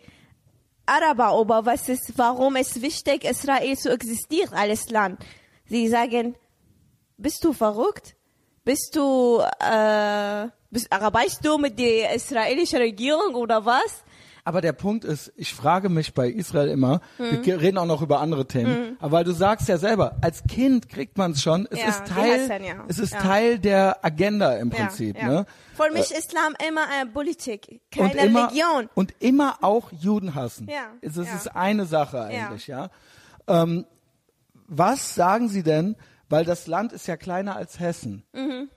Araber 0.86 1.40
über 1.40 1.64
was 1.64 1.88
ist, 1.88 2.12
warum 2.16 2.56
es 2.56 2.80
wichtig 2.80 3.24
Israel 3.24 3.76
zu 3.76 3.90
existieren 3.90 4.54
als 4.54 4.90
Land, 4.90 5.20
sie 5.66 5.88
sagen, 5.88 6.34
bist 7.16 7.44
du 7.44 7.52
verrückt? 7.52 8.16
Bist 8.64 8.94
du, 8.94 9.40
äh, 9.60 10.48
bist, 10.70 10.92
arbeitest 10.92 11.44
du 11.44 11.58
mit 11.58 11.78
der 11.78 12.14
israelischen 12.14 12.78
Regierung 12.78 13.34
oder 13.34 13.64
was? 13.64 14.04
Aber 14.44 14.60
der 14.60 14.72
Punkt 14.72 15.04
ist, 15.04 15.32
ich 15.36 15.54
frage 15.54 15.88
mich 15.88 16.14
bei 16.14 16.28
Israel 16.28 16.68
immer, 16.68 17.00
Hm. 17.18 17.44
wir 17.44 17.60
reden 17.60 17.78
auch 17.78 17.86
noch 17.86 18.02
über 18.02 18.18
andere 18.18 18.46
Themen, 18.46 18.96
aber 18.98 19.12
weil 19.12 19.24
du 19.24 19.30
sagst 19.30 19.68
ja 19.68 19.78
selber, 19.78 20.16
als 20.20 20.42
Kind 20.48 20.88
kriegt 20.88 21.16
man 21.16 21.30
es 21.30 21.42
schon, 21.42 21.68
es 21.70 21.78
Ja, 21.78 21.88
ist 21.88 22.06
Teil, 22.06 22.48
ja. 22.64 22.84
es 22.88 22.98
ist 22.98 23.12
Ja. 23.12 23.20
Teil 23.20 23.58
der 23.60 24.04
Agenda 24.04 24.54
im 24.56 24.70
Prinzip, 24.70 25.16
ja, 25.16 25.22
ja. 25.22 25.28
ne? 25.28 25.46
Für 25.74 25.92
mich 25.92 26.10
Islam 26.10 26.54
immer 26.68 26.82
eine 26.88 27.08
Politik, 27.10 27.80
und 27.96 28.08
keine 28.14 28.26
immer, 28.26 28.48
Religion. 28.48 28.88
Und 28.94 29.14
immer 29.20 29.58
auch 29.62 29.92
Juden 29.92 30.34
hassen. 30.34 30.66
Ja, 30.68 30.86
Es, 31.00 31.16
es 31.16 31.32
ist 31.32 31.54
eine 31.54 31.86
Sache 31.86 32.22
eigentlich, 32.22 32.66
ja. 32.66 32.90
Ähm, 33.46 33.86
was 34.66 35.14
sagen 35.14 35.48
Sie 35.48 35.62
denn, 35.62 35.94
weil 36.28 36.44
das 36.44 36.66
Land 36.66 36.92
ist 36.92 37.06
ja 37.06 37.16
kleiner 37.16 37.54
als 37.54 37.78
Hessen. 37.78 38.24
Mhm. 38.32 38.70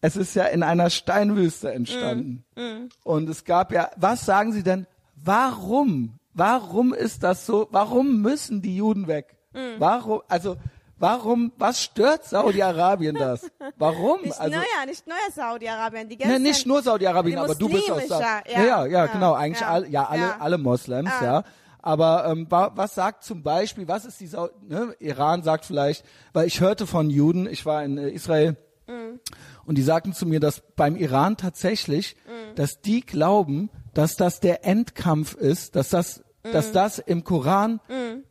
Es 0.00 0.16
ist 0.16 0.34
ja 0.34 0.44
in 0.44 0.62
einer 0.62 0.88
Steinwüste 0.90 1.72
entstanden. 1.72 2.44
Mhm. 2.56 2.88
Und 3.04 3.28
es 3.28 3.44
gab 3.44 3.72
ja, 3.72 3.90
was 3.96 4.24
sagen 4.24 4.52
Sie 4.52 4.62
denn, 4.62 4.86
warum? 5.16 6.18
Warum 6.32 6.94
ist 6.94 7.22
das 7.22 7.44
so? 7.46 7.68
Warum 7.70 8.22
müssen 8.22 8.62
die 8.62 8.76
Juden 8.76 9.08
weg? 9.08 9.36
Mhm. 9.52 9.74
Warum, 9.78 10.22
also, 10.28 10.56
warum, 10.96 11.52
was 11.58 11.82
stört 11.82 12.24
Saudi-Arabien 12.24 13.16
das? 13.16 13.50
Warum? 13.78 14.22
Nicht 14.22 14.38
also, 14.40 14.56
neuer, 14.56 14.86
nicht 14.86 15.06
neuer 15.06 15.16
Saudi-Arabien. 15.34 16.08
Die 16.08 16.16
Ne, 16.16 16.24
ganzen, 16.24 16.42
nicht 16.42 16.66
nur 16.66 16.82
Saudi-Arabien, 16.82 17.38
aber 17.38 17.54
du 17.54 17.68
bist 17.68 17.90
aus 17.90 18.02
muslimische, 18.02 18.08
Sa 18.08 18.20
ja, 18.20 18.42
ja, 18.46 18.60
ja, 18.60 18.66
ja, 18.66 18.86
ja, 18.86 19.06
genau, 19.06 19.32
eigentlich 19.34 19.60
ja, 19.60 19.68
all, 19.68 19.88
ja, 19.90 20.04
alle, 20.04 20.20
ja. 20.22 20.36
alle 20.38 20.58
Moslems, 20.58 21.10
Ah. 21.20 21.24
ja. 21.24 21.44
Aber 21.82 22.26
ähm, 22.26 22.46
wa 22.50 22.70
was 22.74 22.94
sagt 22.94 23.24
zum 23.24 23.42
Beispiel, 23.42 23.88
was 23.88 24.04
ist 24.04 24.20
die 24.20 24.26
Sau 24.26 24.50
ne? 24.68 24.94
Iran 25.00 25.42
sagt 25.42 25.64
vielleicht, 25.64 26.04
weil 26.34 26.46
ich 26.46 26.60
hörte 26.60 26.86
von 26.86 27.08
Juden, 27.10 27.46
ich 27.48 27.64
war 27.64 27.82
in 27.82 27.96
äh, 27.98 28.10
Israel 28.10 28.56
Mm. 28.90 29.20
und 29.66 29.78
die 29.78 29.82
sagten 29.82 30.12
zu 30.12 30.26
mir, 30.26 30.40
dass 30.40 30.62
beim 30.76 30.96
Iran 30.96 31.36
tatsächlich, 31.36 32.16
Mm. 32.26 32.54
dass 32.56 32.80
die 32.80 33.00
glauben, 33.00 33.70
dass 33.94 34.16
das 34.16 34.40
der 34.40 34.64
Endkampf 34.64 35.34
ist, 35.34 35.76
dass 35.76 35.90
das 35.90 36.22
Mm. 36.42 36.52
dass 36.52 36.72
das 36.72 36.98
im 36.98 37.22
Koran, 37.22 37.80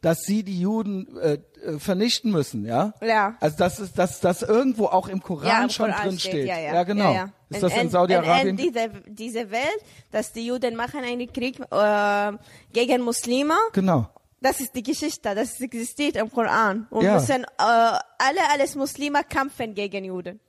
dass 0.02 0.22
sie 0.22 0.42
die 0.44 0.60
Juden 0.60 1.16
äh, 1.18 1.38
äh, 1.64 1.78
vernichten 1.78 2.32
müssen, 2.32 2.66
ja? 2.66 2.94
Ja. 3.02 3.36
Also 3.40 3.58
das 3.58 3.80
ist, 3.80 4.00
dass 4.00 4.20
das 4.20 4.42
irgendwo 4.42 4.86
auch 4.88 5.10
im 5.10 5.22
Koran 5.22 5.48
ja, 5.48 5.64
im 5.64 5.70
schon 5.70 5.92
Koran 5.92 6.08
drin 6.10 6.20
steht. 6.20 6.48
Ja, 6.48 6.58
ja. 6.58 6.84
genau. 6.84 7.04
Ja, 7.04 7.14
ja. 7.14 7.30
Ist 7.52 7.62
das 7.62 7.74
in, 7.76 7.82
in 7.82 7.90
Saudi-Arabien? 7.92 8.48
In, 8.50 8.58
diese, 8.58 8.90
diese 9.08 9.52
Welt, 9.52 9.80
dass 10.12 10.32
die 10.34 10.44
Juden 10.46 10.76
machen 10.76 11.02
einen 11.04 11.32
Krieg 11.32 11.60
äh, 11.70 12.32
gegen 12.74 13.04
Muslime. 13.04 13.54
Genau. 13.74 14.08
Das 14.42 14.60
ist 14.60 14.74
die 14.74 14.84
Geschichte, 14.84 15.36
das 15.36 15.60
existiert 15.62 16.16
im 16.16 16.32
Koran. 16.32 16.88
Und 16.90 17.04
Ja. 17.04 17.16
müssen 17.16 17.44
äh, 17.44 17.48
alle, 17.60 18.00
alles 18.52 18.76
Muslime 18.76 19.22
kämpfen 19.28 19.76
gegen 19.76 20.06
Juden. 20.06 20.40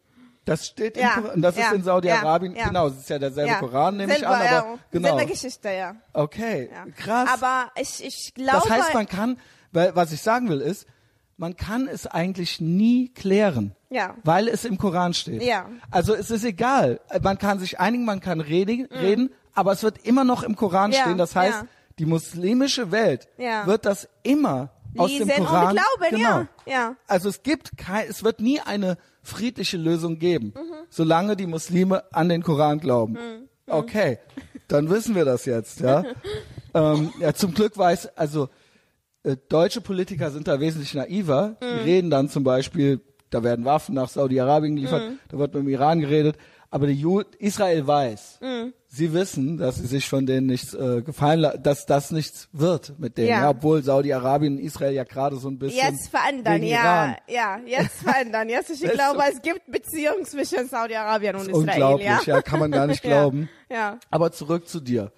Das 0.45 0.67
steht 0.67 0.97
Ja, 0.97 1.15
im 1.17 1.23
Koran. 1.23 1.43
Das 1.43 1.57
ja, 1.57 1.67
ist 1.67 1.73
in 1.75 1.83
Saudi-Arabien. 1.83 2.57
ja. 2.57 2.67
Genau, 2.69 2.89
es 2.89 2.99
ist 2.99 3.11
ja 3.11 3.19
derselbe. 3.19 3.55
Koran, 3.61 3.97
nehme 3.99 4.13
ich 4.13 4.21
Selber, 4.21 4.35
an, 4.35 4.41
aber 4.41 4.51
ja, 4.53 4.79
genau. 4.91 5.17
Selbe 5.17 5.33
Geschichte, 5.33 5.69
ja. 5.71 5.97
Okay, 6.13 6.71
krass. 6.97 7.29
Aber 7.35 7.71
ich, 7.81 8.05
ich 8.05 8.35
glaube... 8.35 8.61
das 8.63 8.71
heißt, 8.71 8.95
man 8.95 9.07
kann, 9.07 9.39
weil, 9.73 9.95
was 9.95 10.13
ich 10.13 10.23
sagen 10.23 10.49
will, 10.49 10.61
ist, 10.61 10.87
man 11.37 11.57
kann 11.57 11.89
es 11.89 12.07
eigentlich 12.07 12.61
nie 12.61 13.09
klären. 13.13 13.75
Ja. 13.91 14.15
Weil 14.25 14.49
es 14.49 14.65
im 14.65 14.77
Koran 14.79 15.15
steht. 15.15 15.43
Ja. 15.43 15.67
Also 15.91 16.15
es 16.15 16.31
ist 16.31 16.45
egal. 16.45 17.01
Man 17.23 17.39
kann 17.39 17.59
sich 17.59 17.81
einigen, 17.81 18.05
man 18.05 18.21
kann 18.21 18.41
reden, 18.41 18.87
reden 18.87 19.31
aber 19.55 19.73
es 19.73 19.83
wird 19.83 19.99
immer 20.07 20.25
noch 20.25 20.43
im 20.43 20.55
Koran 20.57 20.91
Mhm. 20.91 20.95
Ja, 20.97 21.03
stehen. 21.03 21.19
Das 21.19 21.35
heißt, 21.37 21.65
die 21.99 22.07
muslimische 22.07 22.91
Welt 22.93 23.29
wird 23.37 23.85
das 23.85 24.09
immer 24.23 24.71
aus 24.97 25.11
dem 25.11 25.29
und 25.29 25.37
Koran. 25.47 25.77
glauben, 25.77 26.11
genau. 26.17 26.29
ja, 26.39 26.47
ja. 26.67 26.97
Also 27.07 27.29
es 27.29 27.43
gibt 27.43 27.77
kein, 27.77 28.09
es 28.09 28.23
wird 28.25 28.41
nie 28.41 28.61
eine 28.61 28.97
friedliche 29.23 29.77
Lösung 29.77 30.19
geben, 30.19 30.53
Mhm. 30.57 30.61
solange 30.89 31.37
die 31.37 31.47
Muslime 31.47 32.05
an 32.13 32.29
den 32.29 32.43
Koran 32.43 32.81
glauben. 32.81 33.19
Okay, 33.67 34.19
dann 34.69 34.91
wissen 34.91 35.15
wir 35.15 35.25
das 35.25 35.45
jetzt, 35.45 35.81
ja. 35.81 36.05
ähm, 36.75 37.13
ja, 37.21 37.33
zum 37.35 37.55
Glück 37.55 37.77
weiß, 37.79 38.17
also 38.17 38.49
äh, 39.23 39.37
deutsche 39.49 39.81
Politiker 39.81 40.31
sind 40.31 40.49
da 40.49 40.59
wesentlich 40.61 40.95
naiver. 40.95 41.57
Die 41.63 41.85
reden 41.91 42.11
dann 42.11 42.29
zum 42.29 42.43
Beispiel, 42.43 43.01
da 43.31 43.43
werden 43.45 43.65
Waffen 43.65 43.95
nach 43.95 44.09
Saudi-Arabien 44.09 44.75
geliefert, 44.77 45.03
da 45.29 45.39
wird 45.39 45.55
mit 45.55 45.63
dem 45.65 45.69
Iran 45.69 46.01
geredet, 46.01 46.37
aber 46.71 46.89
Israel 47.39 47.87
weiß, 47.87 48.41
sie 48.93 49.13
wissen, 49.13 49.57
dass 49.57 49.77
sie 49.77 49.87
sich 49.87 50.09
von 50.09 50.27
denen 50.27 50.49
nichts 50.49 50.75
äh, 50.75 51.01
gefallen, 51.03 51.49
dass 51.63 51.87
das 51.87 52.11
nichts 52.11 52.49
wird 52.53 52.99
mit 52.99 53.17
denen, 53.19 53.29
Ja. 53.29 53.41
ja. 53.43 53.51
obwohl 53.51 53.83
Saudi-Arabien 53.85 54.57
und 54.57 54.59
Israel 54.65 54.93
ja 54.93 55.05
gerade 55.05 55.37
so 55.37 55.49
ein 55.49 55.59
bisschen 55.59 55.87
Jetzt 55.87 56.09
verändern, 56.09 56.61
ja, 56.65 57.05
Iran. 57.05 57.17
ja, 57.29 57.59
jetzt 57.65 57.97
verändern. 58.03 58.49
Jetzt, 58.49 58.71
ich 58.71 58.81
glaube, 58.91 59.23
es 59.33 59.41
gibt 59.43 59.71
Beziehungen 59.71 60.25
zwischen 60.25 60.69
Saudi-Arabien 60.69 61.37
und 61.37 61.43
Israel, 61.49 61.57
unglaublich, 61.69 62.07
ja. 62.07 62.21
ja, 62.27 62.43
kann 62.43 62.59
man 62.59 62.73
gar 62.73 62.89
nicht 62.89 63.03
glauben. 63.05 63.49
Ja. 63.71 63.99
Aber 64.11 64.33
zurück 64.33 64.67
zu 64.69 64.81
dir. 64.81 65.13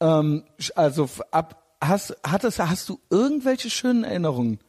Ähm, 0.00 0.44
also 0.76 1.08
ab, 1.32 1.60
hast, 1.80 2.16
hattest, 2.24 2.60
hast 2.60 2.88
du 2.88 3.00
irgendwelche 3.10 3.68
schönen 3.68 4.04
Erinnerungen 4.04 4.60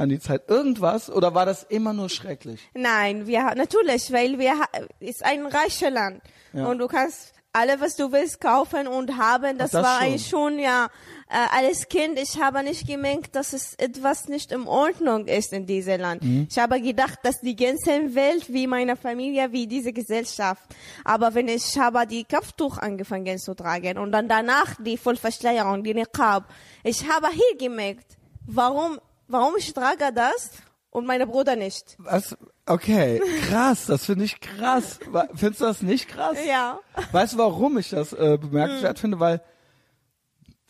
an 0.00 0.08
die 0.08 0.18
Zeit? 0.18 0.48
Irgendwas? 0.48 1.10
Oder 1.10 1.34
war 1.34 1.46
das 1.46 1.62
immer 1.64 1.92
nur 1.92 2.08
schrecklich? 2.08 2.60
Nein, 2.74 3.26
wir 3.26 3.54
natürlich, 3.54 4.12
weil 4.12 4.38
wir 4.38 4.54
ist 5.00 5.24
ein 5.24 5.46
reiches 5.46 5.90
Land 5.90 6.22
Ja. 6.52 6.66
und 6.66 6.78
du 6.78 6.88
kannst 6.88 7.32
alle, 7.52 7.80
was 7.80 7.96
du 7.96 8.12
willst, 8.12 8.40
kaufen 8.40 8.86
und 8.86 9.16
haben. 9.18 9.58
Das, 9.58 9.72
das 9.72 9.82
war 9.82 9.96
schon. 9.98 10.06
eigentlich 10.06 10.28
schon 10.28 10.58
ja 10.60 10.86
äh, 11.28 11.58
als 11.66 11.88
Kind. 11.88 12.16
Ich 12.16 12.40
habe 12.40 12.62
nicht 12.62 12.86
gemerkt, 12.86 13.34
dass 13.34 13.52
es 13.52 13.74
etwas 13.74 14.28
nicht 14.28 14.52
in 14.52 14.68
Ordnung 14.68 15.26
ist 15.26 15.52
in 15.52 15.66
diesem 15.66 16.00
Land. 16.00 16.22
Mhm. 16.22 16.46
Ich 16.48 16.56
habe 16.60 16.80
gedacht, 16.80 17.18
dass 17.24 17.40
die 17.40 17.56
ganze 17.56 18.14
Welt, 18.14 18.52
wie 18.52 18.68
meine 18.68 18.94
Familie, 18.96 19.50
wie 19.50 19.66
diese 19.66 19.92
Gesellschaft. 19.92 20.62
Aber 21.04 21.34
wenn 21.34 21.48
ich 21.48 21.76
habe 21.76 22.06
die 22.06 22.22
Kopftuch 22.22 22.78
angefangen 22.78 23.36
zu 23.40 23.54
tragen 23.54 23.98
und 23.98 24.12
dann 24.12 24.28
danach 24.28 24.76
die 24.78 24.96
Vollverschleierung, 24.96 25.82
die 25.82 25.94
Niqab, 25.94 26.44
ich 26.84 27.04
habe 27.08 27.30
hier 27.32 27.58
gemerkt, 27.58 28.16
warum, 28.46 29.00
warum 29.30 29.54
ich 29.56 29.72
trage 29.72 30.12
das 30.14 30.50
und 30.90 31.06
meine 31.06 31.26
Bruder 31.26 31.56
nicht. 31.56 31.96
Was? 31.98 32.36
Okay, 32.66 33.20
krass, 33.48 33.86
das 33.86 34.04
finde 34.06 34.24
ich 34.24 34.40
krass. 34.40 34.98
Findest 35.34 35.60
du 35.60 35.64
das 35.64 35.82
nicht 35.82 36.08
krass? 36.08 36.36
Ja. 36.46 36.78
Weißt 37.12 37.34
du, 37.34 37.38
warum 37.38 37.78
ich 37.78 37.90
das 37.90 38.12
äh, 38.12 38.38
bemerkenswert 38.40 38.98
Hm. 38.98 39.00
finde? 39.00 39.20
Weil, 39.20 39.42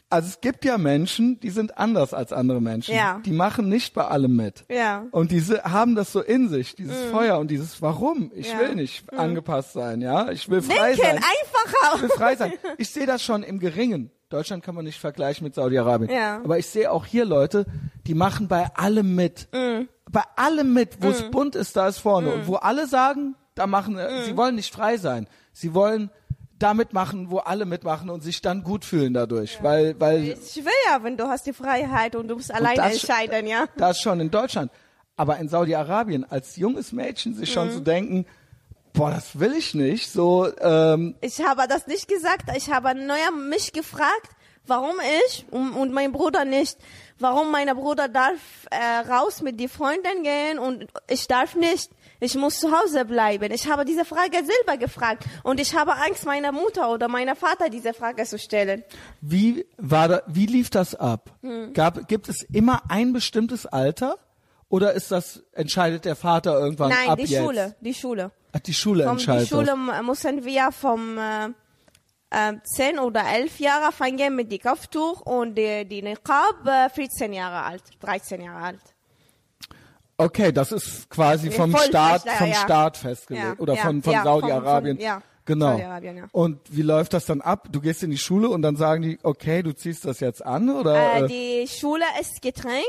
also 0.08 0.28
es 0.28 0.40
gibt 0.40 0.64
ja 0.64 0.76
Menschen, 0.78 1.38
die 1.40 1.50
sind 1.50 1.78
anders 1.78 2.14
als 2.14 2.32
andere 2.32 2.60
Menschen. 2.60 2.94
Ja. 2.94 3.20
Die 3.24 3.32
machen 3.32 3.68
nicht 3.68 3.94
bei 3.94 4.04
allem 4.06 4.34
mit. 4.34 4.64
Ja. 4.68 5.06
Und 5.10 5.30
diese 5.30 5.62
haben 5.64 5.94
das 5.94 6.10
so 6.12 6.20
in 6.20 6.48
sich, 6.48 6.74
dieses 6.74 7.10
Feuer 7.10 7.38
und 7.38 7.48
dieses 7.50 7.80
Warum. 7.82 8.32
Ich 8.34 8.50
Ja. 8.50 8.58
will 8.60 8.74
nicht 8.74 9.12
angepasst 9.12 9.72
sein, 9.74 10.00
ja. 10.00 10.30
Ich 10.30 10.48
will 10.48 10.62
frei 10.62 10.94
Denken, 10.94 11.02
sein. 11.02 11.16
einfacher. 11.16 11.94
Ich 11.96 12.02
will 12.02 12.08
frei 12.10 12.36
sein. 12.36 12.52
Ich 12.78 12.90
sehe 12.90 13.06
das 13.06 13.22
schon 13.22 13.42
im 13.42 13.58
Geringen. 13.60 14.10
Deutschland 14.30 14.62
kann 14.64 14.74
man 14.74 14.84
nicht 14.84 14.98
vergleichen 14.98 15.44
mit 15.44 15.54
Saudi-Arabien. 15.54 16.10
Ja. 16.10 16.36
Aber 16.42 16.56
ich 16.58 16.66
sehe 16.66 16.90
auch 16.90 17.04
hier 17.04 17.24
Leute, 17.24 17.66
die 18.06 18.14
machen 18.14 18.48
bei 18.48 18.66
allem 18.76 19.14
mit. 19.14 19.48
Mm. 19.52 19.82
Bei 20.10 20.22
allem 20.36 20.72
mit, 20.72 21.02
wo 21.02 21.08
es 21.08 21.22
bunt 21.30 21.54
ist, 21.56 21.76
da 21.76 21.88
ist 21.88 21.98
vorne. 21.98 22.32
Und 22.32 22.46
wo 22.46 22.54
alle 22.56 22.86
sagen, 22.86 23.34
da 23.54 23.66
machen, 23.66 23.98
äh, 23.98 24.22
Mm. 24.22 24.24
sie 24.24 24.36
wollen 24.36 24.54
nicht 24.54 24.72
frei 24.72 24.96
sein. 24.96 25.26
Sie 25.52 25.74
wollen 25.74 26.10
da 26.58 26.74
mitmachen, 26.74 27.30
wo 27.30 27.38
alle 27.38 27.64
mitmachen 27.66 28.08
und 28.10 28.22
sich 28.22 28.40
dann 28.42 28.62
gut 28.62 28.84
fühlen 28.84 29.14
dadurch. 29.14 29.62
Weil, 29.62 29.98
weil 29.98 30.28
Ich 30.28 30.56
will 30.56 30.72
ja, 30.86 31.02
wenn 31.02 31.16
du 31.16 31.26
hast 31.28 31.46
die 31.46 31.52
Freiheit 31.52 32.14
und 32.16 32.28
du 32.28 32.36
musst 32.36 32.52
alleine 32.54 32.82
entscheiden, 32.82 33.46
ja. 33.46 33.64
das 33.76 34.00
schon 34.00 34.20
in 34.20 34.30
Deutschland. 34.30 34.70
Aber 35.16 35.38
in 35.38 35.48
Saudi-Arabien 35.48 36.24
als 36.30 36.56
junges 36.56 36.92
Mädchen 36.92 37.34
sich 37.34 37.50
Mm. 37.50 37.52
schon 37.52 37.70
zu 37.72 37.80
denken, 37.80 38.26
boah, 38.92 39.10
das 39.10 39.38
will 39.38 39.52
ich 39.54 39.74
nicht. 39.74 40.10
So, 40.10 40.48
ähm, 40.60 41.14
Ich 41.20 41.40
habe 41.44 41.66
das 41.68 41.86
nicht 41.86 42.08
gesagt. 42.08 42.44
Ich 42.56 42.70
habe 42.70 42.94
neuer 42.94 43.30
mich 43.30 43.72
gefragt, 43.72 44.30
warum 44.66 44.96
ich 45.26 45.46
und, 45.50 45.72
und 45.72 45.92
mein 45.92 46.12
Bruder 46.12 46.44
nicht. 46.44 46.76
Warum 47.18 47.50
mein 47.50 47.68
Bruder 47.76 48.08
darf 48.08 48.38
äh, 48.70 49.10
raus 49.10 49.42
mit 49.42 49.60
die 49.60 49.68
Freundin 49.68 50.22
gehen 50.22 50.58
und 50.58 50.86
ich 51.08 51.26
darf 51.26 51.54
nicht. 51.54 51.90
Ich 52.18 52.34
muss 52.34 52.60
zu 52.60 52.70
Hause 52.70 53.04
bleiben. 53.04 53.50
Ich 53.52 53.68
habe 53.68 53.84
diese 53.84 54.04
Frage 54.04 54.38
selber 54.38 54.78
gefragt 54.78 55.24
und 55.42 55.60
ich 55.60 55.74
habe 55.74 55.96
Angst, 55.96 56.24
meiner 56.26 56.52
Mutter 56.52 56.90
oder 56.90 57.08
meiner 57.08 57.34
Vater 57.36 57.68
diese 57.70 57.94
Frage 57.94 58.24
zu 58.24 58.38
stellen. 58.38 58.84
Wie 59.20 59.66
war 59.76 60.08
da, 60.08 60.22
wie 60.26 60.46
lief 60.46 60.70
das 60.70 60.94
ab? 60.94 61.30
Hm. 61.42 61.72
Gab, 61.72 62.08
gibt 62.08 62.28
es 62.28 62.42
immer 62.52 62.82
ein 62.88 63.12
bestimmtes 63.12 63.66
Alter? 63.66 64.16
Oder 64.68 64.92
ist 64.92 65.10
das, 65.10 65.42
entscheidet 65.52 66.04
der 66.04 66.14
Vater 66.14 66.58
irgendwann 66.58 66.90
Nein, 66.90 67.08
ab 67.08 67.18
die 67.18 67.24
jetzt? 67.24 67.42
Schule, 67.42 67.74
die 67.80 67.94
Schule. 67.94 68.30
Ach, 68.52 68.58
die 68.60 68.74
Schule 68.74 69.04
Vom, 69.04 69.16
die 69.16 69.22
entscheidet 69.22 69.48
Schule 69.48 69.72
m- 69.72 70.06
müssen 70.06 70.44
wir 70.44 70.72
vom 70.72 71.18
äh, 71.18 71.46
äh, 72.30 72.52
10 72.64 72.98
oder 72.98 73.22
11 73.32 73.58
Jahre 73.60 73.92
fangen 73.92 74.34
mit 74.36 74.50
dem 74.50 74.60
Kopftuch 74.60 75.20
und 75.22 75.54
die, 75.56 75.84
die 75.86 76.02
Niqab 76.02 76.66
äh, 76.66 76.88
14 76.90 77.32
Jahre 77.32 77.62
alt, 77.64 77.82
13 78.00 78.40
Jahre 78.42 78.64
alt. 78.64 78.80
Okay, 80.16 80.52
das 80.52 80.70
ist 80.72 81.08
quasi 81.08 81.50
vom 81.50 81.70
voll 81.72 81.86
Staat, 81.86 82.28
vom 82.28 82.48
ja. 82.48 82.54
Staat 82.54 82.96
festgelegt. 82.98 83.44
Ja, 83.46 83.54
Oder 83.58 83.74
ja, 83.74 83.82
von, 83.82 84.02
von 84.02 84.12
Saudi-Arabien. 84.22 84.98
genau. 85.46 85.78
Ja. 85.78 85.98
Und 86.32 86.58
wie 86.68 86.82
läuft 86.82 87.14
das 87.14 87.24
dann 87.24 87.40
ab? 87.40 87.68
Du 87.72 87.80
gehst 87.80 88.02
in 88.02 88.10
die 88.10 88.18
Schule 88.18 88.50
und 88.50 88.60
dann 88.60 88.76
sagen 88.76 89.02
die, 89.02 89.18
okay, 89.22 89.62
du 89.62 89.72
ziehst 89.72 90.04
das 90.04 90.20
jetzt 90.20 90.44
an, 90.44 90.68
oder? 90.68 90.94
Äh, 91.14 91.24
äh, 91.24 91.26
die 91.26 91.68
Schule 91.68 92.04
ist 92.20 92.42
getrennt, 92.42 92.84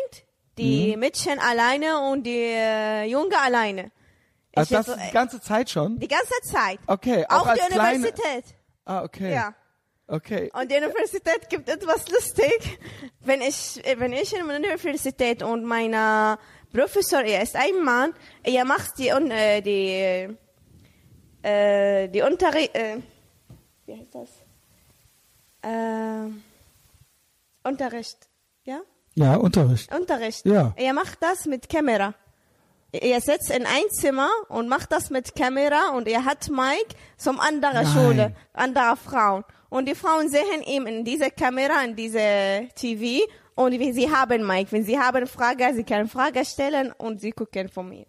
die 0.58 0.98
Mädchen 0.98 1.40
alleine 1.40 2.02
und 2.12 2.24
die 2.26 2.32
äh, 2.38 3.06
Junge 3.06 3.40
alleine. 3.40 3.92
Also 4.56 4.76
das 4.76 4.88
jetzt- 4.88 5.00
die 5.10 5.14
ganze 5.14 5.42
Zeit 5.42 5.70
schon? 5.70 6.00
die 6.00 6.08
ganze 6.08 6.34
Zeit. 6.44 6.80
Okay, 6.88 7.26
auch, 7.30 7.48
Auch 7.48 7.54
die 7.54 7.60
kleine. 7.74 7.96
Universität. 8.00 8.46
Ah, 8.86 9.04
okay. 9.04 9.34
Ja. 9.34 9.54
Okay. 10.08 10.52
Und 10.54 10.70
die 10.70 10.76
Universität 10.76 11.50
gibt 11.50 11.70
etwas 11.70 12.08
lustig. 12.10 12.80
Wenn 13.22 13.42
ich, 13.42 13.80
äh, 13.86 13.98
wenn 13.98 14.12
ich 14.12 14.36
in 14.38 14.46
der 14.46 14.58
Universität 14.58 15.42
und 15.42 15.64
mein 15.64 15.94
äh, 15.94 16.36
Professor, 16.74 17.22
er 17.22 17.42
ist 17.44 17.56
ein 17.56 17.82
Mann, 17.84 18.14
er 18.44 18.66
macht 18.66 18.98
die, 18.98 19.08
äh, 19.08 19.62
die, 19.62 20.36
äh, 21.48 22.10
die 22.10 22.22
Unterricht, 22.24 22.76
äh, 22.76 22.98
wie 23.86 23.94
heißt 23.98 24.14
das? 24.14 24.30
Äh, 25.62 26.30
Unterricht, 27.64 28.18
ja? 28.64 28.82
Ja, 29.16 29.36
Unterricht. 29.36 29.94
Unterricht. 29.94 30.46
Ja. 30.46 30.74
Er 30.76 30.94
macht 30.94 31.18
das 31.22 31.46
mit 31.46 31.70
Kamera. 31.70 32.14
Er 32.94 33.22
sitzt 33.22 33.50
in 33.50 33.66
ein 33.66 33.90
Zimmer 33.90 34.30
und 34.50 34.68
macht 34.68 34.92
das 34.92 35.10
mit 35.10 35.34
Kamera 35.36 35.92
und 35.96 36.08
er 36.08 36.26
hat 36.26 36.50
Mike 36.50 36.96
zum 37.18 37.40
anderen 37.40 37.84
Nein. 37.84 37.88
Schule, 37.88 38.36
anderer 38.54 38.98
Frauen. 38.98 39.46
Und 39.70 39.88
die 39.88 39.96
Frauen 39.96 40.30
sehen 40.30 40.62
ihm 40.66 40.86
in 40.88 41.06
diese 41.06 41.32
Kamera, 41.32 41.82
in 41.86 41.96
diese 41.96 42.68
TV 42.76 43.26
und 43.56 43.72
sie 43.72 44.12
haben 44.12 44.46
Mike. 44.46 44.74
Wenn 44.74 44.84
sie 44.84 45.00
haben 45.00 45.26
Frage, 45.28 45.72
sie 45.74 45.86
können 45.86 46.10
Frage 46.10 46.44
stellen 46.44 46.92
und 46.92 47.22
sie 47.22 47.32
gucken 47.32 47.70
von 47.70 47.88
mir. 47.88 48.06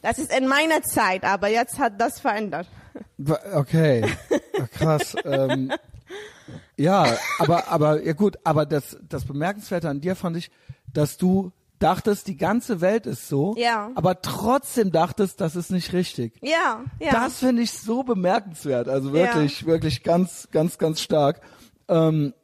Das 0.00 0.18
ist 0.18 0.34
in 0.36 0.48
meiner 0.48 0.82
Zeit, 0.82 1.24
aber 1.24 1.48
jetzt 1.48 1.78
hat 1.78 2.00
das 2.00 2.18
verändert. 2.18 2.66
Okay, 3.54 4.04
krass. 4.72 5.14
ähm, 5.24 5.72
ja, 6.76 7.16
aber 7.38 7.68
aber 7.68 8.02
ja 8.02 8.12
gut, 8.12 8.38
aber 8.42 8.66
das 8.66 8.96
das 9.08 9.24
bemerkenswerte 9.24 9.88
an 9.88 10.00
dir 10.00 10.16
fand 10.16 10.36
ich, 10.36 10.50
dass 10.92 11.16
du 11.16 11.52
dachtest, 11.82 12.26
die 12.28 12.36
ganze 12.36 12.80
Welt 12.80 13.06
ist 13.06 13.28
so, 13.28 13.54
Ja. 13.56 13.90
aber 13.94 14.20
trotzdem 14.22 14.92
dachtest, 14.92 15.40
das 15.40 15.56
ist 15.56 15.70
nicht 15.70 15.92
richtig. 15.92 16.38
Ja, 16.42 16.84
ja. 17.00 17.10
Das 17.12 17.38
finde 17.38 17.62
ich 17.62 17.72
so 17.72 18.02
bemerkenswert, 18.02 18.88
also 18.88 19.12
wirklich, 19.12 19.66
wirklich 19.66 20.02
ganz, 20.02 20.48
ganz, 20.52 20.78
ganz 20.78 21.00
stark. 21.00 21.40
Ähm, 21.88 22.34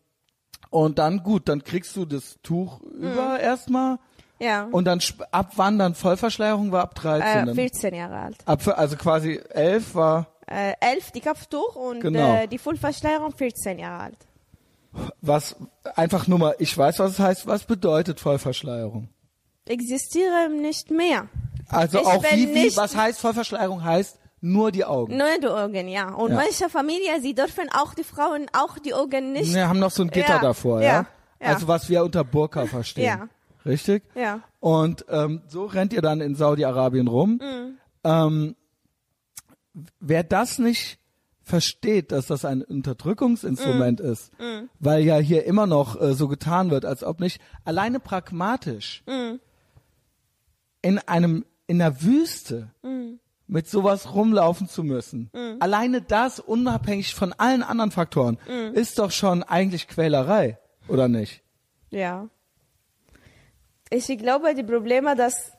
und 0.70 0.98
dann 0.98 1.22
gut, 1.22 1.48
dann 1.48 1.62
kriegst 1.64 1.96
du 1.96 2.04
das 2.04 2.38
Tuch 2.42 2.80
Mhm. 2.80 3.12
über 3.12 3.40
erstmal 3.40 3.98
ja. 4.38 4.64
und 4.70 4.84
dann 4.84 5.00
ab 5.32 5.52
wann 5.56 5.78
dann 5.78 5.94
Vollverschleierung 5.94 6.72
war 6.72 6.82
ab 6.82 6.94
13 6.94 7.26
äh, 7.42 7.46
dann. 7.46 7.54
14 7.54 7.94
Jahre 7.94 8.16
alt. 8.18 8.36
Ab, 8.44 8.60
also 8.76 8.96
quasi 8.96 9.40
11 9.50 9.94
war 9.94 10.26
Äh, 10.46 10.72
11 10.80 11.10
die 11.12 11.20
Kopftuch 11.20 11.76
und 11.76 12.00
Genau. 12.00 12.34
äh, 12.36 12.46
die 12.48 12.58
Vollverschleierung 12.58 13.32
14 13.32 13.78
Jahre 13.78 14.04
alt. 14.04 14.16
Was 15.20 15.54
einfach 15.94 16.26
nur 16.26 16.38
mal, 16.38 16.54
ich 16.58 16.76
weiß, 16.76 16.98
was 17.00 17.12
es 17.12 17.18
heißt, 17.18 17.46
was 17.46 17.64
bedeutet 17.64 18.18
Vollverschleierung? 18.20 19.08
Existieren 19.68 20.60
nicht 20.62 20.90
mehr. 20.90 21.28
Also 21.68 21.98
Ich 22.00 22.06
auch 22.06 22.22
wie, 22.32 22.54
wie, 22.54 22.76
was 22.76 22.96
heißt 22.96 23.20
Vollverschleierung 23.20 23.84
heißt 23.84 24.18
nur 24.40 24.70
die 24.70 24.84
Augen. 24.84 25.16
Nur 25.16 25.26
die 25.40 25.48
Augen, 25.48 25.88
ja. 25.88 26.10
Und 26.14 26.30
Ja. 26.30 26.36
manche 26.36 26.68
Familien, 26.70 27.20
sie 27.20 27.34
dürfen 27.34 27.68
auch 27.72 27.94
die 27.94 28.04
Frauen 28.04 28.46
auch 28.52 28.78
die 28.78 28.94
Augen 28.94 29.32
nicht. 29.32 29.52
Wir 29.52 29.68
haben 29.68 29.80
noch 29.80 29.90
so 29.90 30.02
ein 30.02 30.10
Gitter 30.10 30.34
Ja, 30.36 30.38
davor, 30.40 30.80
ja? 30.80 30.86
ja. 30.86 31.06
Also 31.40 31.66
was 31.68 31.88
wir 31.88 32.04
unter 32.04 32.24
Burka 32.24 32.66
verstehen. 32.66 33.04
Ja. 33.04 33.28
Richtig? 33.66 34.04
Ja. 34.14 34.40
Und 34.60 35.04
ähm, 35.08 35.42
so 35.48 35.66
rennt 35.66 35.92
ihr 35.92 36.00
dann 36.02 36.20
in 36.20 36.34
Saudi-Arabien 36.36 37.08
rum. 37.08 37.40
Mhm. 37.42 37.78
Ähm, 38.04 38.56
wer 40.00 40.22
das 40.22 40.58
nicht 40.58 40.98
versteht, 41.42 42.12
dass 42.12 42.26
das 42.26 42.44
ein 42.44 42.62
Unterdrückungsinstrument 42.62 44.00
Mhm. 44.00 44.06
ist, 44.06 44.30
weil 44.80 45.02
ja 45.02 45.16
hier 45.16 45.44
immer 45.44 45.66
noch 45.66 46.00
äh, 46.00 46.12
so 46.14 46.28
getan 46.28 46.70
wird, 46.70 46.84
als 46.84 47.02
ob 47.02 47.20
nicht, 47.20 47.40
alleine 47.64 48.00
pragmatisch 48.00 49.02
Mhm. 49.06 49.40
In 50.88 50.98
einem 51.00 51.44
in 51.66 51.78
der 51.80 52.02
Wüste 52.02 52.70
Mhm. 52.82 53.20
mit 53.46 53.68
sowas 53.68 54.14
rumlaufen 54.14 54.68
zu 54.68 54.82
müssen. 54.82 55.30
Alleine 55.60 56.00
das, 56.00 56.40
unabhängig 56.40 57.14
von 57.14 57.32
allen 57.34 57.62
anderen 57.62 57.90
Faktoren, 57.90 58.38
Mhm. 58.48 58.72
ist 58.74 58.98
doch 58.98 59.10
schon 59.10 59.42
eigentlich 59.42 59.86
Quälerei, 59.86 60.58
oder 60.88 61.08
nicht? 61.08 61.42
Ja. 61.90 62.28
Ich 63.90 64.06
glaube, 64.18 64.54
die 64.54 64.62
Probleme, 64.74 65.14
dass 65.14 65.52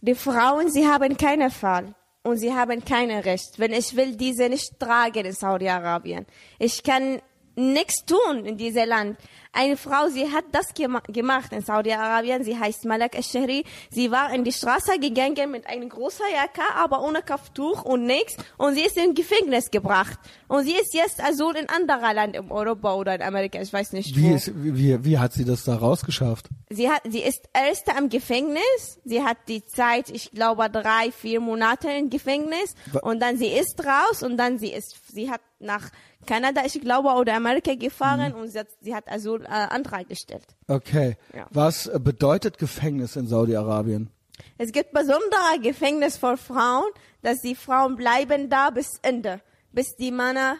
die 0.00 0.14
Frauen, 0.14 0.70
sie 0.70 0.86
haben 0.86 1.16
keinen 1.16 1.50
Fall 1.50 1.94
und 2.22 2.36
sie 2.38 2.52
haben 2.52 2.84
kein 2.84 3.10
Recht. 3.10 3.58
Wenn 3.58 3.72
ich 3.72 3.96
will 3.96 4.16
diese 4.16 4.48
nicht 4.48 4.78
tragen 4.78 5.24
in 5.26 5.32
Saudi-Arabien. 5.32 6.26
Ich 6.58 6.82
kann 6.82 7.20
nichts 7.56 8.04
tun 8.04 8.44
in 8.44 8.56
diesem 8.56 8.88
Land. 8.88 9.18
Eine 9.52 9.76
Frau, 9.76 10.06
sie 10.08 10.30
hat 10.30 10.44
das 10.52 10.72
gema 10.74 11.00
gemacht 11.08 11.52
in 11.52 11.60
Saudi-Arabien, 11.62 12.44
sie 12.44 12.56
heißt 12.56 12.84
Malak 12.84 13.16
al-Shahri. 13.16 13.64
Sie 13.90 14.10
war 14.12 14.32
in 14.32 14.44
die 14.44 14.52
Straße 14.52 14.98
gegangen 15.00 15.50
mit 15.50 15.66
einer 15.66 15.86
großen 15.86 16.24
Jacke, 16.32 16.62
aber 16.76 17.02
ohne 17.02 17.20
Kopftuch 17.22 17.82
und 17.84 18.04
nichts. 18.04 18.36
Und 18.58 18.74
sie 18.74 18.82
ist 18.82 18.96
in 18.96 19.12
Gefängnis 19.14 19.70
gebracht. 19.72 20.18
Und 20.46 20.64
sie 20.64 20.74
ist 20.74 20.94
jetzt 20.94 21.20
also 21.20 21.50
in 21.50 21.68
anderer 21.68 22.14
Land, 22.14 22.36
in 22.36 22.48
Europa 22.50 22.94
oder 22.94 23.14
in 23.16 23.22
Amerika, 23.22 23.60
ich 23.60 23.72
weiß 23.72 23.92
nicht 23.92 24.14
Wie, 24.16 24.30
wo. 24.30 24.34
ist, 24.36 24.52
wie, 24.54 25.04
wie 25.04 25.18
hat 25.18 25.32
sie 25.32 25.44
das 25.44 25.64
da 25.64 25.74
rausgeschafft? 25.76 26.46
Sie 26.68 26.88
hat, 26.88 27.02
sie 27.08 27.20
ist 27.22 27.48
erst 27.52 27.88
am 27.96 28.08
Gefängnis. 28.08 29.00
Sie 29.04 29.22
hat 29.24 29.38
die 29.48 29.64
Zeit, 29.64 30.10
ich 30.10 30.30
glaube, 30.30 30.70
drei, 30.70 31.10
vier 31.10 31.40
Monate 31.40 31.90
im 31.90 32.08
Gefängnis. 32.08 32.74
Wa- 32.92 33.00
Und 33.00 33.20
dann 33.20 33.36
sie 33.36 33.48
ist 33.48 33.84
raus 33.84 34.22
und 34.22 34.36
dann 34.36 34.58
sie 34.60 34.72
ist, 34.72 34.94
sie 35.12 35.28
hat 35.28 35.40
nach 35.58 35.90
Kanada, 36.26 36.62
ich 36.66 36.78
glaube, 36.80 37.08
oder 37.10 37.34
Amerika 37.34 37.74
gefahren 37.74 38.34
und 38.34 38.48
sie 38.48 38.58
hat, 38.60 38.66
sie 38.82 38.94
hat 38.94 39.10
Asyl, 39.10 39.39
äh, 39.44 39.48
Antrag 39.48 40.08
gestellt. 40.08 40.46
Okay. 40.68 41.16
Ja. 41.34 41.46
Was 41.50 41.90
bedeutet 42.00 42.58
Gefängnis 42.58 43.16
in 43.16 43.26
Saudi-Arabien? 43.26 44.10
Es 44.58 44.72
gibt 44.72 44.92
besondere 44.92 45.58
Gefängnis 45.62 46.16
für 46.16 46.36
Frauen, 46.36 46.90
dass 47.22 47.40
die 47.40 47.54
Frauen 47.54 47.96
bleiben 47.96 48.48
da 48.48 48.70
bis 48.70 48.98
Ende. 49.02 49.40
Bis 49.72 49.94
die 49.94 50.10
Männer, 50.10 50.56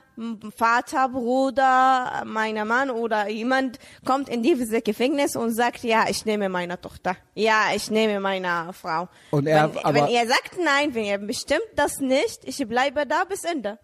Vater, 0.57 1.09
Bruder, 1.09 2.23
meiner 2.27 2.65
Mann 2.65 2.91
oder 2.91 3.29
jemand 3.29 3.81
kommt 4.07 4.29
in 4.29 4.41
dieses 4.45 4.71
Gefängnis 4.85 5.35
und 5.35 5.51
sagt, 5.51 5.83
ja, 5.83 6.05
ich 6.09 6.25
nehme 6.27 6.49
meine 6.49 6.81
Tochter. 6.81 7.17
Ja, 7.35 7.71
ich 7.75 7.91
nehme 7.91 8.21
meine 8.21 8.73
Frau. 8.73 9.09
Und 9.33 9.49
er- 9.49 9.75
wenn, 9.75 9.85
aber- 9.85 9.95
wenn 9.95 10.07
er 10.15 10.29
sagt 10.29 10.59
nein, 10.63 10.95
wenn 10.95 11.07
er 11.07 11.19
bestimmt 11.19 11.67
das 11.75 11.99
nicht, 11.99 12.45
ich 12.45 12.65
bleibe 12.69 13.05
da 13.05 13.25
bis 13.25 13.43
Ende. 13.43 13.81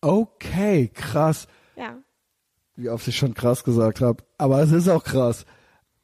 Okay, 0.00 0.88
krass. 0.94 1.46
Ja. 1.76 1.96
Wie 2.78 2.90
oft 2.90 3.08
ich 3.08 3.16
schon 3.16 3.34
krass 3.34 3.64
gesagt 3.64 4.00
habe. 4.00 4.22
Aber 4.38 4.62
es 4.62 4.70
ist 4.70 4.88
auch 4.88 5.02
krass. 5.02 5.44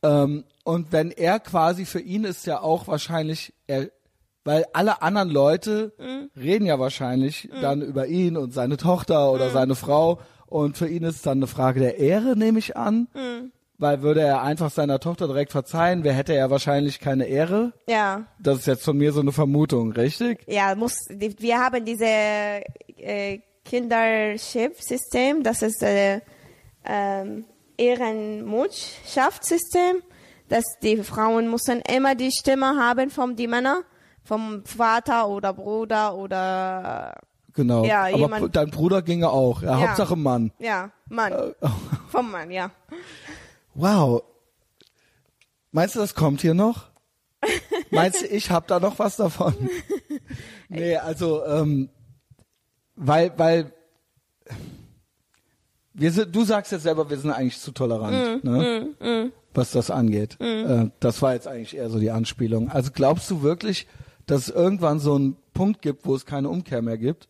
Ähm, 0.02 0.42
und 0.64 0.90
wenn 0.90 1.12
er 1.12 1.38
quasi 1.38 1.84
für 1.84 2.00
ihn 2.00 2.24
ist 2.24 2.46
ja 2.46 2.60
auch 2.60 2.88
wahrscheinlich, 2.88 3.54
er, 3.68 3.90
weil 4.42 4.64
alle 4.72 5.00
anderen 5.00 5.30
Leute 5.30 5.94
reden 6.36 6.66
ja 6.66 6.80
wahrscheinlich 6.80 7.48
dann 7.62 7.80
über 7.80 8.08
ihn 8.08 8.36
und 8.36 8.52
seine 8.52 8.76
Tochter 8.76 9.30
oder 9.30 9.50
seine 9.50 9.76
Frau. 9.76 10.18
Und 10.46 10.76
für 10.76 10.88
ihn 10.88 11.04
ist 11.04 11.16
es 11.16 11.22
dann 11.22 11.38
eine 11.38 11.46
Frage 11.46 11.78
der 11.78 11.98
Ehre, 11.98 12.36
nehme 12.36 12.58
ich 12.58 12.76
an. 12.76 13.06
Weil 13.78 14.02
würde 14.02 14.22
er 14.22 14.42
einfach 14.42 14.70
seiner 14.70 14.98
Tochter 14.98 15.28
direkt 15.28 15.52
verzeihen, 15.52 16.02
wer 16.02 16.12
hätte 16.12 16.34
er 16.34 16.50
wahrscheinlich 16.50 16.98
keine 16.98 17.26
Ehre. 17.26 17.72
Ja. 17.88 18.26
Das 18.40 18.58
ist 18.58 18.66
jetzt 18.66 18.84
von 18.84 18.96
mir 18.96 19.12
so 19.12 19.20
eine 19.20 19.32
Vermutung, 19.32 19.92
richtig? 19.92 20.40
Ja, 20.48 20.74
muss, 20.74 20.96
wir 21.08 21.58
haben 21.58 21.84
diese 21.84 22.04
äh, 22.04 23.38
Kindership-System, 23.64 25.42
das 25.42 25.62
ist 25.62 25.82
äh, 25.82 26.20
ähm, 26.84 27.44
Ehrenmutschaftssystem, 27.76 30.02
dass 30.48 30.64
die 30.82 31.02
Frauen 31.02 31.50
müssen 31.50 31.80
immer 31.82 32.14
die 32.14 32.30
Stimme 32.30 32.76
haben 32.78 33.10
von 33.10 33.34
die 33.36 33.48
Männer, 33.48 33.82
vom 34.22 34.64
Vater 34.64 35.28
oder 35.28 35.52
Bruder 35.52 36.14
oder 36.14 37.20
Genau. 37.56 37.84
Ja, 37.84 38.06
Aber 38.06 38.16
jemand- 38.16 38.56
dein 38.56 38.70
Bruder 38.70 39.00
ginge 39.02 39.28
auch. 39.30 39.62
Ja, 39.62 39.78
Ja. 39.78 39.86
Hauptsache 39.88 40.16
Mann. 40.16 40.50
ja 40.58 40.90
Mann, 41.08 41.54
vom 42.08 42.30
Mann, 42.32 42.50
ja. 42.50 42.70
Wow. 43.74 44.22
Meinst 45.70 45.94
du, 45.94 46.00
das 46.00 46.14
kommt 46.14 46.40
hier 46.40 46.54
noch? 46.54 46.86
Meinst 47.90 48.22
du, 48.22 48.26
ich 48.26 48.50
hab 48.50 48.66
da 48.66 48.80
noch 48.80 48.98
was 48.98 49.16
davon? 49.16 49.54
nee, 50.68 50.96
also, 50.96 51.44
ähm, 51.46 51.90
weil, 52.96 53.32
weil, 53.38 53.72
wir 55.94 56.12
sind, 56.12 56.34
du 56.34 56.44
sagst 56.44 56.72
jetzt 56.72 56.82
selber, 56.82 57.08
wir 57.08 57.16
sind 57.16 57.30
eigentlich 57.30 57.58
zu 57.58 57.72
tolerant, 57.72 58.44
ne? 58.44 59.32
was 59.54 59.70
das 59.70 59.90
angeht. 59.90 60.36
Äh, 60.40 60.90
das 61.00 61.22
war 61.22 61.34
jetzt 61.34 61.46
eigentlich 61.46 61.76
eher 61.76 61.88
so 61.88 61.98
die 61.98 62.10
Anspielung. 62.10 62.68
Also 62.68 62.90
glaubst 62.92 63.30
du 63.30 63.42
wirklich, 63.42 63.86
dass 64.26 64.48
es 64.48 64.54
irgendwann 64.54 64.98
so 64.98 65.14
einen 65.14 65.36
Punkt 65.54 65.80
gibt, 65.82 66.04
wo 66.04 66.14
es 66.14 66.26
keine 66.26 66.48
Umkehr 66.48 66.82
mehr 66.82 66.98
gibt? 66.98 67.28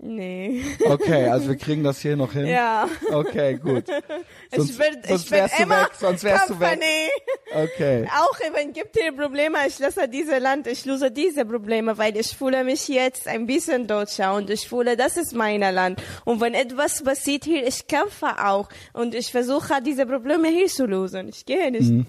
Nee. 0.00 0.62
Okay, 0.84 1.26
also 1.28 1.48
wir 1.48 1.56
kriegen 1.64 1.82
das 1.82 2.00
hier 2.00 2.16
noch 2.16 2.32
hin. 2.32 2.46
Ja. 2.46 2.88
Okay, 3.10 3.54
gut. 3.56 3.84
Sonst, 4.54 4.70
ich 4.70 4.78
bin, 4.78 5.02
sonst 5.06 5.24
ich 5.24 5.30
bin 5.30 5.38
wärst 5.40 5.58
du 5.58 5.62
immer 5.64 5.80
weg, 5.82 5.90
sonst 5.98 6.24
wärst 6.24 6.50
du 6.50 6.60
weg. 6.60 6.68
Company. 6.70 7.64
Okay. 7.74 8.08
Auch 8.16 8.38
wenn 8.54 8.72
gibt 8.72 8.96
hier 8.96 9.12
Probleme, 9.12 9.58
ich 9.66 9.78
lasse 9.78 10.08
dieses 10.08 10.38
Land, 10.40 10.66
ich 10.68 10.84
löse 10.84 11.10
diese 11.10 11.44
Probleme, 11.44 11.98
weil 11.98 12.16
ich 12.16 12.28
fühle 12.28 12.62
mich 12.64 12.86
jetzt 12.88 13.26
ein 13.28 13.46
bisschen 13.46 13.86
Deutscher 13.86 14.34
und 14.34 14.48
ich 14.50 14.68
fühle, 14.68 14.96
das 14.96 15.16
ist 15.16 15.34
mein 15.34 15.60
Land. 15.60 16.00
Und 16.24 16.40
wenn 16.40 16.54
etwas 16.54 17.02
passiert 17.02 17.44
hier, 17.44 17.66
ich 17.66 17.86
kämpfe 17.86 18.44
auch 18.44 18.68
und 18.92 19.14
ich 19.14 19.30
versuche, 19.30 19.82
diese 19.84 20.06
Probleme 20.06 20.48
hier 20.48 20.68
zu 20.68 20.86
lösen. 20.86 21.28
Ich 21.28 21.44
gehe 21.44 21.70
nicht 21.70 21.90
Mhm. 21.90 22.06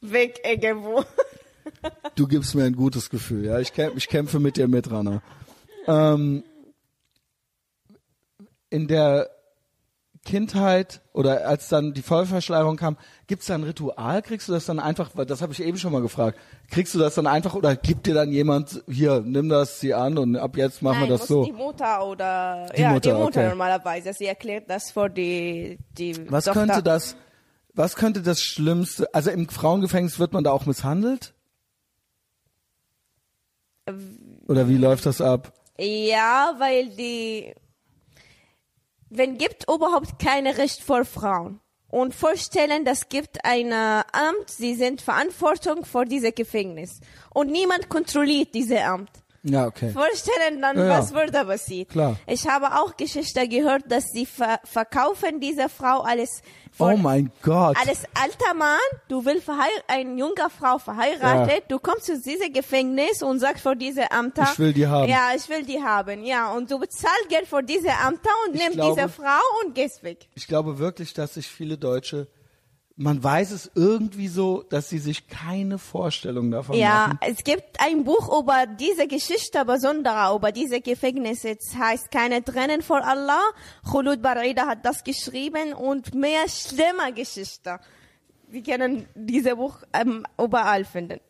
weg 0.00 0.40
irgendwo. 0.44 1.04
Du 2.14 2.26
gibst 2.26 2.54
mir 2.54 2.64
ein 2.64 2.74
gutes 2.74 3.10
Gefühl, 3.10 3.44
ja. 3.44 3.58
Ich, 3.60 3.72
kämpf, 3.72 3.96
ich 3.96 4.08
kämpfe 4.08 4.40
mit 4.40 4.56
dir 4.56 4.66
mit, 4.66 4.90
Rana. 4.90 5.22
Ähm, 5.86 6.42
in 8.70 8.86
der 8.88 9.30
Kindheit 10.24 11.00
oder 11.14 11.46
als 11.46 11.68
dann 11.68 11.94
die 11.94 12.02
Vollverschleierung 12.02 12.76
kam, 12.76 12.96
gibt's 13.28 13.46
da 13.46 13.54
ein 13.54 13.62
Ritual? 13.62 14.20
Kriegst 14.20 14.48
du 14.48 14.52
das 14.52 14.66
dann 14.66 14.78
einfach, 14.78 15.10
weil 15.14 15.24
das 15.26 15.40
habe 15.40 15.52
ich 15.52 15.62
eben 15.62 15.78
schon 15.78 15.92
mal 15.92 16.02
gefragt, 16.02 16.38
kriegst 16.70 16.94
du 16.94 16.98
das 16.98 17.14
dann 17.14 17.26
einfach 17.26 17.54
oder 17.54 17.76
gibt 17.76 18.06
dir 18.06 18.14
dann 18.14 18.30
jemand, 18.32 18.82
hier, 18.88 19.22
nimm 19.24 19.48
das, 19.48 19.80
sie 19.80 19.94
an 19.94 20.18
und 20.18 20.36
ab 20.36 20.56
jetzt 20.56 20.82
machen 20.82 21.00
Nein, 21.00 21.08
wir 21.08 21.16
das 21.18 21.28
so? 21.28 21.44
die 21.44 21.52
Mutter 21.52 22.04
oder 22.06 22.66
Die 22.76 22.82
ja, 22.82 22.90
Mutter, 22.92 23.10
die 23.14 23.16
Mutter 23.22 23.40
okay. 23.40 23.48
normalerweise. 23.48 24.12
Sie 24.12 24.26
erklärt 24.26 24.68
das 24.68 24.90
vor 24.90 25.08
die 25.08 25.78
die 25.96 26.30
Was 26.30 26.44
Tochter. 26.44 26.60
könnte 26.66 26.82
das, 26.82 27.16
was 27.74 27.96
könnte 27.96 28.20
das 28.22 28.40
Schlimmste, 28.40 29.08
also 29.14 29.30
im 29.30 29.48
Frauengefängnis 29.48 30.18
wird 30.18 30.32
man 30.32 30.44
da 30.44 30.50
auch 30.50 30.66
misshandelt? 30.66 31.32
Oder 34.46 34.68
wie 34.68 34.76
läuft 34.76 35.06
das 35.06 35.20
ab? 35.20 35.52
Ja, 35.78 36.54
weil 36.58 36.88
die, 36.90 37.54
wenn 39.10 39.38
gibt 39.38 39.64
überhaupt 39.64 40.18
keine 40.18 40.58
Recht 40.58 40.82
für 40.82 41.04
Frauen. 41.04 41.60
Und 41.90 42.14
vorstellen, 42.14 42.84
das 42.84 43.08
gibt 43.08 43.44
ein 43.44 43.72
Amt, 43.72 44.50
sie 44.50 44.74
sind 44.74 45.00
Verantwortung 45.00 45.86
für 45.86 46.04
dieses 46.04 46.34
Gefängnis. 46.34 47.00
Und 47.32 47.50
niemand 47.50 47.88
kontrolliert 47.88 48.54
dieses 48.54 48.78
Amt. 48.80 49.10
Ja, 49.44 49.66
okay. 49.66 49.90
Vorstellen 49.92 50.60
dann, 50.60 50.76
Ja, 50.76 50.84
ja. 50.86 50.98
was 50.98 51.14
würde 51.14 51.44
passiert. 51.44 51.90
Klar. 51.90 52.16
Ich 52.26 52.46
habe 52.48 52.66
auch 52.80 52.96
Geschichte 52.96 53.46
gehört, 53.48 53.84
dass 53.90 54.04
sie 54.12 54.26
ver 54.26 54.58
verkaufen 54.64 55.38
diese 55.40 55.68
Frau 55.68 56.00
alles 56.00 56.42
Oh 56.80 56.96
mein 56.96 57.30
Gott. 57.42 57.76
als 57.76 58.04
alter 58.14 58.54
Mann, 58.54 58.78
du 59.08 59.24
willst 59.24 59.48
eine 59.88 60.18
junge 60.18 60.48
Frau 60.56 60.78
verheiratet, 60.78 61.64
du 61.68 61.78
kommst 61.78 62.06
zu 62.06 62.20
diesem 62.20 62.52
Gefängnis 62.52 63.22
und 63.22 63.38
sagst 63.40 63.62
vor 63.62 63.74
diese 63.74 64.02
Ämter, 64.10 64.48
Ich 64.52 64.58
will 64.58 64.72
die 64.72 64.86
haben. 64.86 65.08
Ja, 65.08 65.30
ich 65.34 65.48
will 65.48 65.64
die 65.64 65.82
haben, 65.82 66.24
ja. 66.24 66.52
Und 66.52 66.70
du 66.70 66.78
bezahlst 66.78 67.28
Geld 67.28 67.46
für 67.46 67.62
diese 67.62 67.88
Ämter 67.88 68.30
und 68.46 68.54
Ich 68.54 68.60
nimmst 68.60 68.74
glaube- 68.76 68.94
diese 68.96 69.08
Frau 69.08 69.40
und 69.64 69.74
gehst 69.74 70.02
weg. 70.02 70.28
Ich 70.34 70.46
glaube 70.46 70.78
wirklich, 70.78 71.14
dass 71.14 71.34
sich 71.34 71.48
viele 71.48 71.78
Deutsche, 71.78 72.28
man 73.00 73.22
weiß 73.22 73.52
es 73.52 73.70
irgendwie 73.76 74.26
so, 74.26 74.64
dass 74.68 74.88
sie 74.88 74.98
sich 74.98 75.28
keine 75.28 75.78
Vorstellung 75.78 76.50
davon 76.50 76.76
Ja, 76.76 77.06
machen. 77.06 77.18
es 77.22 77.44
gibt 77.44 77.78
ein 77.80 78.02
Buch 78.02 78.40
über 78.40 78.66
diese 78.66 79.06
Geschichte, 79.06 79.64
besonderer 79.64 80.34
über 80.34 80.50
diese 80.50 80.80
Gefängnisse. 80.80 81.50
Es 81.50 81.76
heißt 81.76 82.10
Keine 82.10 82.42
Tränen 82.42 82.82
vor 82.82 83.06
Allah. 83.06 83.40
Khulud 83.88 84.20
Barida 84.20 84.66
hat 84.66 84.84
das 84.84 85.04
geschrieben 85.04 85.74
und 85.74 86.12
mehr 86.16 86.48
schlimme 86.48 87.12
Geschichte. 87.14 87.78
Wir 88.48 88.64
können 88.64 89.06
dieses 89.14 89.54
Buch 89.54 89.76
ähm, 89.92 90.26
überall 90.36 90.84
finden. 90.84 91.20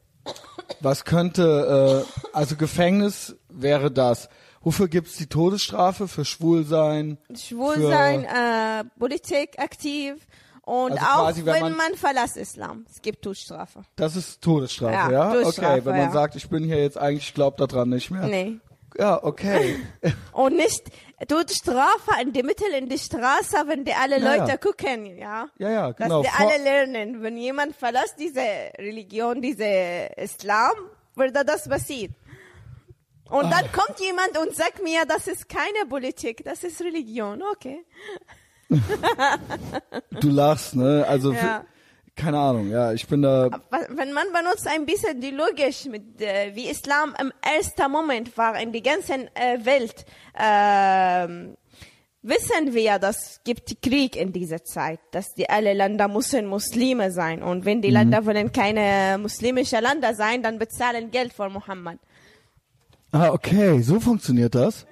Was 0.80 1.04
könnte, 1.04 2.04
äh, 2.06 2.28
also 2.32 2.56
Gefängnis 2.56 3.36
wäre 3.50 3.90
das. 3.90 4.30
Wofür 4.62 4.88
gibt's 4.88 5.16
die 5.18 5.26
Todesstrafe? 5.26 6.08
Für 6.08 6.24
Schwulsein? 6.24 7.18
Schwulsein, 7.34 8.24
äh, 8.24 8.84
Politik 8.98 9.58
aktiv 9.58 10.26
und 10.68 10.92
Also 10.92 11.04
auch 11.06 11.24
quasi, 11.24 11.44
wenn 11.46 11.54
wenn, 11.54 11.62
man- 11.62 11.76
man, 11.76 11.94
verlässt 11.94 12.36
Islam. 12.36 12.84
Es 12.90 13.00
gibt 13.00 13.22
Todesstrafe. 13.22 13.82
Das 13.96 14.16
ist 14.16 14.42
Todesstrafe, 14.42 15.12
ja? 15.12 15.34
Ja, 15.34 15.46
okay, 15.48 15.80
wenn 15.84 15.96
man 15.96 16.06
ja. 16.06 16.10
sagt, 16.12 16.36
ich 16.36 16.48
bin 16.48 16.62
hier 16.64 16.80
jetzt 16.82 16.98
eigentlich, 16.98 17.28
ich 17.28 17.34
glaube 17.34 17.56
daran 17.66 17.88
nicht 17.88 18.10
mehr. 18.10 18.26
Nee. 18.26 18.58
Ja, 18.98 19.22
okay. 19.22 19.76
Und 20.32 20.56
nicht 20.56 20.82
Todesstrafe 21.28 22.20
in 22.22 22.32
die 22.32 22.42
Mitte 22.42 22.64
in 22.76 22.88
die 22.88 22.98
Straße, 22.98 23.56
wenn 23.66 23.84
die 23.84 23.92
alle 23.94 24.18
Ja, 24.20 24.34
Leute 24.36 24.58
gucken, 24.58 25.16
ja. 25.16 25.48
Ja, 25.58 25.70
ja, 25.70 25.90
genau. 25.92 26.22
Dass 26.22 26.32
die 26.32 26.42
alle 26.44 26.62
lernen. 26.62 27.22
Wenn 27.22 27.36
jemand 27.36 27.76
verlässt 27.76 28.16
diese 28.18 28.40
Religion, 28.78 29.40
diese 29.40 29.64
Islam, 30.16 30.72
wird 31.14 31.34
das 31.34 31.68
passieren. 31.68 32.14
Und 33.30 33.44
Ah. 33.46 33.50
dann 33.60 33.72
kommt 33.72 34.00
jemand 34.00 34.36
und 34.38 34.56
sagt 34.56 34.82
mir, 34.82 35.04
das 35.06 35.26
ist 35.28 35.48
keine 35.48 35.86
Politik, 35.88 36.42
das 36.44 36.64
ist 36.64 36.80
Religion. 36.80 37.42
Okay. 37.52 37.84
Du 40.20 40.28
lachst, 40.30 40.74
ne? 40.76 41.04
Also, 41.08 41.32
Ja. 41.32 41.64
keine 42.16 42.38
Ahnung, 42.38 42.70
ja, 42.70 42.92
ich 42.92 43.06
bin 43.06 43.22
da, 43.22 43.48
wenn 43.90 44.12
man 44.12 44.26
benutzt 44.32 44.66
ein 44.66 44.84
bisschen 44.84 45.20
die 45.20 45.30
Logik 45.30 45.86
mit 45.90 46.20
äh, 46.20 46.54
wie 46.54 46.68
Islam 46.68 47.14
im 47.20 47.32
ersten 47.40 47.90
Moment 47.90 48.36
war 48.36 48.60
in 48.60 48.72
der 48.72 48.80
ganzen 48.82 49.28
äh, 49.34 49.64
Welt 49.64 50.04
ähm, 50.38 51.56
wissen 52.22 52.74
wir, 52.74 52.98
dass 52.98 53.40
gibt 53.44 53.80
Krieg 53.80 54.16
in 54.16 54.32
dieser 54.32 54.64
Zeit, 54.64 54.98
dass 55.12 55.32
die 55.34 55.48
alle 55.48 55.72
Länder 55.72 56.08
müssen 56.08 56.46
Muslime 56.46 57.10
sein 57.12 57.42
und 57.42 57.64
wenn 57.64 57.80
die 57.80 57.90
Länder 57.90 58.26
wollen 58.26 58.52
keine 58.52 59.16
muslimische 59.18 59.78
Länder 59.78 60.14
sein, 60.14 60.42
dann 60.42 60.58
bezahlen 60.58 61.10
Geld 61.10 61.32
für 61.32 61.48
Mohammed. 61.48 61.98
Ah, 63.12 63.30
okay, 63.30 63.80
so 63.80 64.00
funktioniert 64.00 64.54
das? 64.54 64.86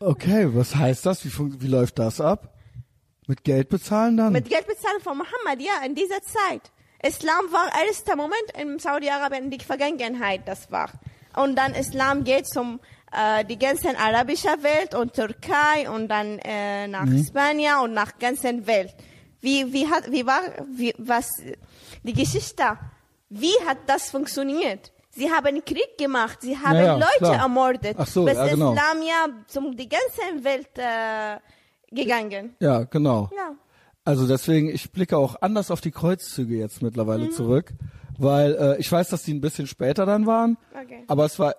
Okay, 0.00 0.48
was 0.52 0.74
heißt 0.74 1.06
das? 1.06 1.24
Wie, 1.24 1.30
wie 1.62 1.68
läuft 1.68 1.98
das 1.98 2.20
ab? 2.20 2.51
Mit 3.26 3.44
Geld 3.44 3.68
bezahlen 3.68 4.16
dann? 4.16 4.32
Mit 4.32 4.48
Geld 4.48 4.66
bezahlen 4.66 5.00
von 5.00 5.18
Mohammed, 5.18 5.62
ja, 5.64 5.84
in 5.86 5.94
dieser 5.94 6.20
Zeit. 6.22 6.62
Islam 7.02 7.50
war 7.50 7.70
erster 7.86 8.16
Moment 8.16 8.52
in 8.60 8.78
Saudi-Arabien 8.78 9.44
in 9.44 9.50
die 9.50 9.64
Vergangenheit, 9.64 10.42
das 10.46 10.70
war. 10.70 10.90
Und 11.36 11.56
dann 11.56 11.74
Islam 11.74 12.24
geht 12.24 12.46
zum 12.46 12.80
äh, 13.12 13.44
die 13.44 13.58
ganzen 13.58 13.96
arabische 13.96 14.62
Welt 14.62 14.94
und 14.94 15.14
Türkei 15.14 15.88
und 15.90 16.08
dann 16.08 16.38
äh, 16.40 16.86
nach 16.88 17.06
Spanien 17.26 17.78
und 17.82 17.92
nach 17.94 18.18
ganzen 18.18 18.66
Welt. 18.66 18.94
Wie 19.40 19.72
wie 19.72 19.88
hat 19.88 20.10
wie 20.10 20.24
war 20.26 20.42
wie 20.70 20.94
was 20.98 21.28
die 22.02 22.12
Geschichte? 22.12 22.78
Wie 23.28 23.54
hat 23.66 23.78
das 23.86 24.10
funktioniert? 24.10 24.92
Sie 25.10 25.30
haben 25.30 25.62
Krieg 25.64 25.98
gemacht, 25.98 26.38
sie 26.40 26.56
haben 26.56 26.76
Ja, 26.76 26.84
ja, 26.84 26.94
Leute 26.94 27.18
klar. 27.18 27.34
ermordet. 27.34 27.96
Ach 27.98 28.06
so, 28.06 28.24
bis 28.24 28.34
ja, 28.34 28.46
genau. 28.46 28.72
Islam 28.72 29.02
ja 29.02 29.26
zum 29.48 29.76
die 29.76 29.88
ganze 29.88 30.44
Welt 30.44 30.70
äh, 30.78 31.38
gegangen. 31.92 32.54
ja, 32.60 32.84
genau. 32.84 33.30
Ja. 33.36 33.54
Also 34.04 34.26
deswegen, 34.26 34.68
ich 34.68 34.90
blicke 34.90 35.16
auch 35.16 35.36
anders 35.42 35.70
auf 35.70 35.80
die 35.80 35.92
Kreuzzüge 35.92 36.56
jetzt 36.56 36.82
mittlerweile 36.82 37.26
Mhm. 37.26 37.30
zurück, 37.32 37.72
weil 38.18 38.54
äh, 38.54 38.80
ich 38.80 38.90
weiß, 38.90 39.10
dass 39.10 39.22
die 39.22 39.32
ein 39.32 39.40
bisschen 39.40 39.66
später 39.68 40.06
dann 40.06 40.26
waren, 40.26 40.58
Okay. 40.74 41.04
aber 41.06 41.24
es 41.24 41.38
war, 41.38 41.54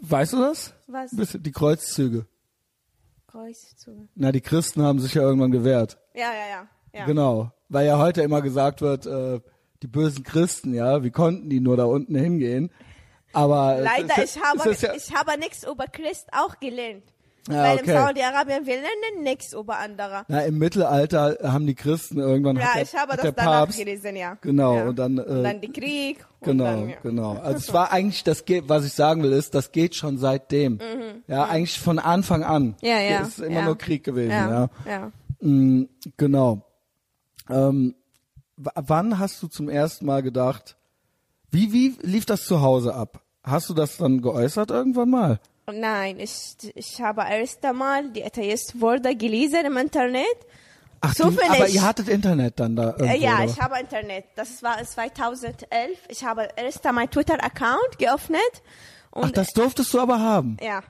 weißt 0.00 0.32
du 0.32 0.38
das? 0.40 0.74
Was? 0.88 1.14
Bisschen, 1.14 1.42
die 1.42 1.52
Kreuzzüge. 1.52 2.26
Kreuzzüge. 3.26 4.08
Na, 4.14 4.32
die 4.32 4.40
Christen 4.40 4.82
haben 4.82 4.98
sich 4.98 5.14
ja 5.14 5.22
irgendwann 5.22 5.50
gewehrt. 5.52 5.98
Ja, 6.14 6.32
ja, 6.32 6.48
ja. 6.50 6.68
ja. 7.00 7.04
Genau, 7.06 7.52
weil 7.68 7.86
ja 7.86 7.98
heute 7.98 8.22
immer 8.22 8.42
gesagt 8.42 8.80
wird, 8.80 9.06
äh, 9.06 9.40
die 9.82 9.86
bösen 9.86 10.24
Christen, 10.24 10.74
ja, 10.74 11.04
wie 11.04 11.10
konnten 11.10 11.48
die 11.50 11.60
nur 11.60 11.76
da 11.76 11.84
unten 11.84 12.14
hingehen? 12.16 12.70
Aber 13.32 13.78
Leider, 13.80 14.22
ist, 14.24 14.36
ich 14.36 14.42
habe, 14.42 14.72
ja, 14.72 14.94
ich 14.94 15.14
habe 15.14 15.38
nichts 15.38 15.64
über 15.64 15.86
Christ 15.86 16.28
auch 16.32 16.58
gelernt. 16.58 17.04
Ja, 17.50 17.62
Weil 17.62 17.78
okay. 17.78 17.90
in 17.90 17.96
Saudi-Arabien, 17.96 18.66
wir 18.66 18.74
lernen 18.74 19.22
nichts 19.22 19.52
über 19.52 19.78
andere. 19.78 20.24
na, 20.28 20.40
im 20.42 20.58
Mittelalter 20.58 21.38
haben 21.42 21.66
die 21.66 21.74
Christen 21.74 22.18
irgendwann 22.18 22.56
Ja, 22.56 22.72
der, 22.74 22.82
ich 22.82 22.94
habe 22.94 23.16
das 23.16 23.32
danach 23.34 23.60
Papst 23.60 23.78
gelesen, 23.78 24.16
ja. 24.16 24.36
Genau, 24.40 24.76
ja. 24.76 24.88
und 24.88 24.98
dann, 24.98 25.18
äh, 25.18 25.22
und 25.22 25.42
dann 25.44 25.60
die 25.60 25.72
Krieg. 25.72 26.24
Und 26.40 26.46
Genau, 26.46 26.64
dann, 26.64 26.88
ja. 26.90 26.96
genau. 27.02 27.32
Also 27.38 27.58
es 27.58 27.72
war 27.72 27.90
eigentlich, 27.92 28.24
das 28.24 28.44
geht, 28.44 28.68
was 28.68 28.84
ich 28.84 28.92
sagen 28.92 29.22
will, 29.22 29.32
ist, 29.32 29.54
das 29.54 29.72
geht 29.72 29.94
schon 29.94 30.18
seitdem. 30.18 30.78
Ja, 31.26 31.44
eigentlich 31.44 31.78
von 31.78 31.98
Anfang 31.98 32.44
an. 32.44 32.62
Mhm. 32.62 32.74
Ja, 32.82 33.00
ja, 33.00 33.20
Es 33.22 33.28
ist 33.28 33.40
immer 33.40 33.60
ja. 33.60 33.64
nur 33.64 33.78
Krieg 33.78 34.04
gewesen, 34.04 34.30
ja. 34.30 34.70
Ja, 34.86 34.90
ja. 34.90 35.12
Mm, 35.40 35.88
genau. 36.16 36.62
Ähm, 37.50 37.94
wann 38.56 39.18
hast 39.18 39.42
du 39.42 39.46
zum 39.48 39.68
ersten 39.68 40.06
Mal 40.06 40.22
gedacht, 40.22 40.76
wie, 41.50 41.72
wie 41.72 41.96
lief 42.02 42.26
das 42.26 42.44
zu 42.44 42.60
Hause 42.60 42.94
ab? 42.94 43.22
Hast 43.42 43.70
du 43.70 43.74
das 43.74 43.96
dann 43.96 44.20
geäußert 44.20 44.70
irgendwann 44.70 45.10
mal? 45.10 45.40
Nein, 45.72 46.18
ich, 46.20 46.56
ich 46.74 47.00
habe 47.00 47.22
erst 47.28 47.64
einmal 47.64 48.08
die 48.10 48.24
Atheist-Worte 48.24 49.14
gelesen 49.16 49.66
im 49.66 49.76
Internet. 49.76 50.24
Ach, 51.00 51.14
du, 51.14 51.24
Zufällig. 51.24 51.50
aber 51.50 51.68
ihr 51.68 51.82
hattet 51.82 52.08
Internet 52.08 52.58
dann 52.58 52.74
da 52.74 52.86
irgendwo, 52.90 53.04
Äh, 53.04 53.18
ja, 53.18 53.34
oder? 53.36 53.44
ich 53.44 53.60
habe 53.60 53.78
Internet. 53.78 54.24
Das 54.34 54.62
war 54.62 54.82
2011. 54.82 55.64
Ich 56.08 56.24
habe 56.24 56.48
erst 56.56 56.84
einmal 56.86 57.06
Twitter-Account 57.08 57.98
geöffnet. 57.98 58.40
Ach, 59.12 59.30
das 59.30 59.52
durftest 59.52 59.92
du 59.94 60.00
aber 60.00 60.18
haben. 60.20 60.56
ja. 60.60 60.80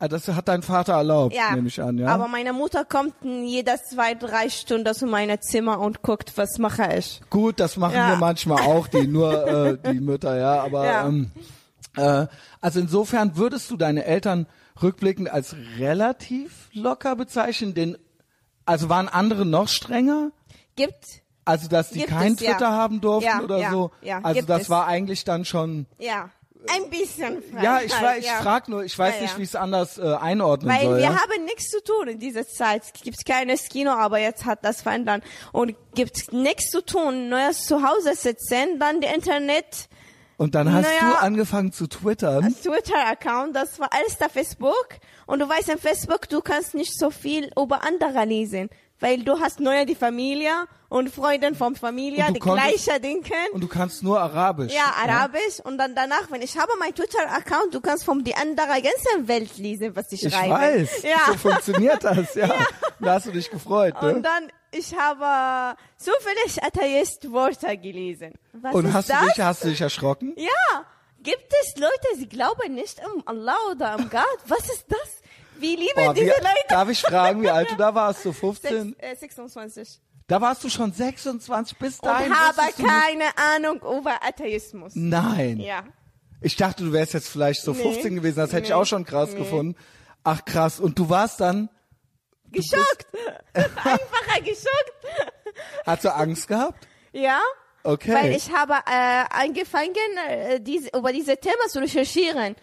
Ah, 0.00 0.06
Das 0.06 0.28
hat 0.28 0.46
dein 0.46 0.62
Vater 0.62 0.92
erlaubt, 0.92 1.34
Ja, 1.34 1.56
nehme 1.56 1.66
ich 1.66 1.82
an, 1.82 1.98
ja? 1.98 2.06
aber 2.06 2.28
meine 2.28 2.52
Mutter 2.52 2.84
kommt 2.84 3.14
jeder 3.24 3.82
zwei, 3.82 4.14
drei 4.14 4.48
Stunden 4.48 4.94
zu 4.94 5.06
meinem 5.06 5.40
Zimmer 5.40 5.80
und 5.80 6.02
guckt, 6.02 6.34
was 6.36 6.58
mache 6.58 6.94
ich. 6.98 7.20
Gut, 7.30 7.58
das 7.58 7.76
machen 7.76 7.94
Ja. 7.96 8.10
wir 8.10 8.16
manchmal 8.16 8.62
auch, 8.62 8.86
die 8.86 9.08
nur 9.08 9.44
äh, 9.84 9.92
die 9.92 9.98
Mütter, 9.98 10.38
ja. 10.38 10.62
Aber 10.62 10.84
Ja. 10.84 11.08
Ähm, 11.08 11.32
äh, 11.34 11.40
also 12.60 12.80
insofern 12.80 13.36
würdest 13.36 13.70
du 13.70 13.76
deine 13.76 14.04
Eltern 14.04 14.46
rückblickend 14.82 15.28
als 15.30 15.56
relativ 15.78 16.68
locker 16.72 17.16
bezeichnen, 17.16 17.74
denn 17.74 17.98
also 18.64 18.88
waren 18.88 19.08
andere 19.08 19.44
noch 19.46 19.68
strenger? 19.68 20.30
Gibt, 20.76 21.22
Also 21.44 21.68
dass 21.68 21.90
die 21.90 22.00
Gibt 22.00 22.10
kein 22.10 22.34
es, 22.34 22.40
ja. 22.40 22.52
Twitter 22.52 22.70
haben 22.72 23.00
durften 23.00 23.26
Ja, 23.28 23.40
oder 23.42 23.58
ja, 23.58 23.70
so. 23.70 23.90
ja, 24.02 24.20
also 24.22 24.42
das 24.42 24.62
es. 24.62 24.70
war 24.70 24.86
eigentlich 24.86 25.24
dann 25.24 25.44
schon. 25.44 25.86
ja, 25.98 26.30
ein 26.74 26.90
bisschen 26.90 27.40
Freiheit. 27.42 27.64
Ja, 27.64 27.80
ich, 27.80 28.18
ich 28.20 28.26
ja. 28.26 28.42
frag 28.42 28.68
nur, 28.68 28.84
ich 28.84 28.98
weiß 28.98 29.14
Ja, 29.16 29.20
nicht, 29.22 29.32
ja. 29.32 29.38
wie 29.38 29.42
ich 29.44 29.48
es 29.48 29.54
anders 29.54 29.96
äh, 29.96 30.02
einordnen 30.14 30.68
Weil 30.70 30.82
soll. 30.86 30.96
wir 30.96 31.04
ja? 31.04 31.10
haben 31.10 31.44
nichts 31.44 31.70
zu 31.70 31.82
tun 31.82 32.08
in 32.08 32.18
dieser 32.18 32.46
Zeit. 32.46 32.82
Es 32.84 33.00
gibt 33.00 33.24
keines 33.24 33.68
Kino, 33.68 33.92
aber 33.92 34.18
jetzt 34.18 34.44
hat 34.44 34.64
das 34.64 34.82
verändert. 34.82 35.22
Und 35.52 35.74
gibt 35.94 36.32
nichts 36.32 36.70
zu 36.70 36.84
tun, 36.84 37.28
nur 37.28 37.52
zu 37.52 37.82
Hause 37.82 38.14
sitzen, 38.16 38.78
dann 38.80 39.00
die 39.00 39.06
Internet, 39.06 39.88
Und 40.38 40.54
dann 40.54 40.72
hast 40.72 40.86
Naja. 40.86 41.10
du 41.10 41.20
angefangen 41.20 41.72
zu 41.72 41.86
twittern. 41.88 42.54
Twitter-Account, 42.62 43.54
das 43.54 43.78
war 43.78 43.90
alles 43.92 44.16
der 44.18 44.30
Facebook. 44.30 44.88
Und 45.26 45.40
du 45.40 45.48
weißt, 45.48 45.68
in 45.68 45.78
Facebook, 45.78 46.28
du 46.30 46.40
kannst 46.40 46.74
nicht 46.74 46.96
so 46.98 47.10
viel 47.10 47.50
über 47.60 47.82
andere 47.84 48.24
lesen. 48.24 48.70
Weil 49.00 49.22
du 49.22 49.38
hast 49.38 49.60
neue 49.60 49.86
die 49.86 49.94
Familie 49.94 50.50
und 50.88 51.10
Freunde 51.14 51.54
von 51.54 51.76
Familie, 51.76 52.24
die 52.32 52.40
gleiche 52.40 52.98
Denken. 52.98 53.32
Und 53.52 53.60
du 53.60 53.68
kannst 53.68 54.02
nur 54.02 54.18
Arabisch. 54.20 54.72
Ja, 54.72 54.92
Arabisch 55.04 55.60
und 55.62 55.78
dann 55.78 55.94
danach, 55.94 56.30
wenn 56.30 56.42
ich 56.42 56.56
habe 56.58 56.72
mein 56.80 56.92
Twitter-Account, 56.94 57.74
du 57.74 57.80
kannst 57.80 58.04
von 58.04 58.24
die 58.24 58.34
andere 58.34 58.66
ganze 58.66 59.28
Welt 59.28 59.56
lesen, 59.56 59.94
was 59.94 60.10
ich, 60.10 60.24
Ich 60.24 60.32
schreibe. 60.34 60.50
weiß, 60.54 61.02
Ja. 61.02 61.18
so 61.28 61.34
funktioniert 61.34 62.02
das, 62.02 62.34
ja. 62.34 62.48
Da 63.00 63.14
hast 63.14 63.26
du 63.26 63.30
dich 63.30 63.48
gefreut, 63.50 63.94
ne? 64.02 64.14
Und 64.16 64.22
dann, 64.24 64.48
ich 64.70 64.94
habe 64.98 65.76
zufällig 65.96 66.62
Atheist-Worte 66.62 67.76
gelesen. 67.78 68.32
Was 68.52 68.74
Und 68.74 68.86
ist 68.86 68.92
hast 68.94 69.10
das? 69.10 69.20
du 69.20 69.26
dich, 69.28 69.40
hast 69.40 69.64
du 69.64 69.68
dich 69.68 69.80
erschrocken? 69.80 70.34
Ja, 70.36 70.84
gibt 71.22 71.52
es 71.62 71.76
Leute, 71.76 72.16
sie 72.16 72.28
glauben 72.28 72.74
nicht 72.74 73.00
an 73.04 73.22
Allah 73.26 73.56
oder 73.70 73.92
an 73.92 74.08
Gott? 74.10 74.22
Was 74.46 74.68
ist 74.70 74.84
das? 74.88 75.20
Wie 75.58 75.74
lieben 75.76 75.96
wie, 75.96 76.14
diese 76.14 76.26
Leute? 76.26 76.44
darf 76.68 76.88
ich 76.88 77.00
fragen, 77.00 77.42
wie 77.42 77.50
alt 77.50 77.70
du 77.70 77.76
da 77.76 77.94
warst? 77.94 78.22
So 78.22 78.32
15? 78.32 78.94
Sechs, 79.00 79.02
äh, 79.02 79.16
26. 79.16 80.00
Da 80.28 80.40
warst 80.40 80.62
du 80.62 80.68
schon 80.68 80.92
26 80.92 81.78
bis 81.78 81.98
dahin. 81.98 82.32
habe 82.32 82.58
wusstest 82.58 82.78
du 82.78 82.82
nicht- 82.82 82.92
keine 82.94 83.24
Ahnung 83.54 83.80
über 83.80 84.22
Atheismus. 84.22 84.92
Nein. 84.94 85.58
Ja. 85.58 85.82
Ich 86.40 86.54
dachte, 86.54 86.84
du 86.84 86.92
wärst 86.92 87.14
jetzt 87.14 87.28
vielleicht 87.28 87.62
so 87.62 87.72
Nee. 87.72 87.82
15 87.82 88.14
gewesen. 88.16 88.36
Das 88.36 88.52
hätte 88.52 88.64
ich 88.64 88.68
Nee. 88.68 88.74
auch 88.74 88.84
schon 88.84 89.04
krass 89.04 89.34
gefunden. 89.34 89.74
Ach 90.22 90.44
krass. 90.44 90.78
Und 90.78 90.98
du 90.98 91.08
warst 91.08 91.40
dann, 91.40 91.68
Geschockt. 92.52 93.06
Einfacher 93.52 94.40
geschockt. 94.40 94.92
hast 95.86 96.04
du 96.04 96.14
Angst 96.14 96.48
gehabt? 96.48 96.86
Ja. 97.12 97.40
Okay. 97.84 98.14
Weil 98.14 98.32
ich 98.32 98.52
habe 98.52 98.74
äh, 98.74 99.24
angefangen, 99.30 99.94
äh, 100.28 100.60
diese, 100.60 100.90
über 100.96 101.12
diese 101.12 101.36
Thema 101.36 101.68
zu 101.68 101.78
recherchieren. 101.78 102.56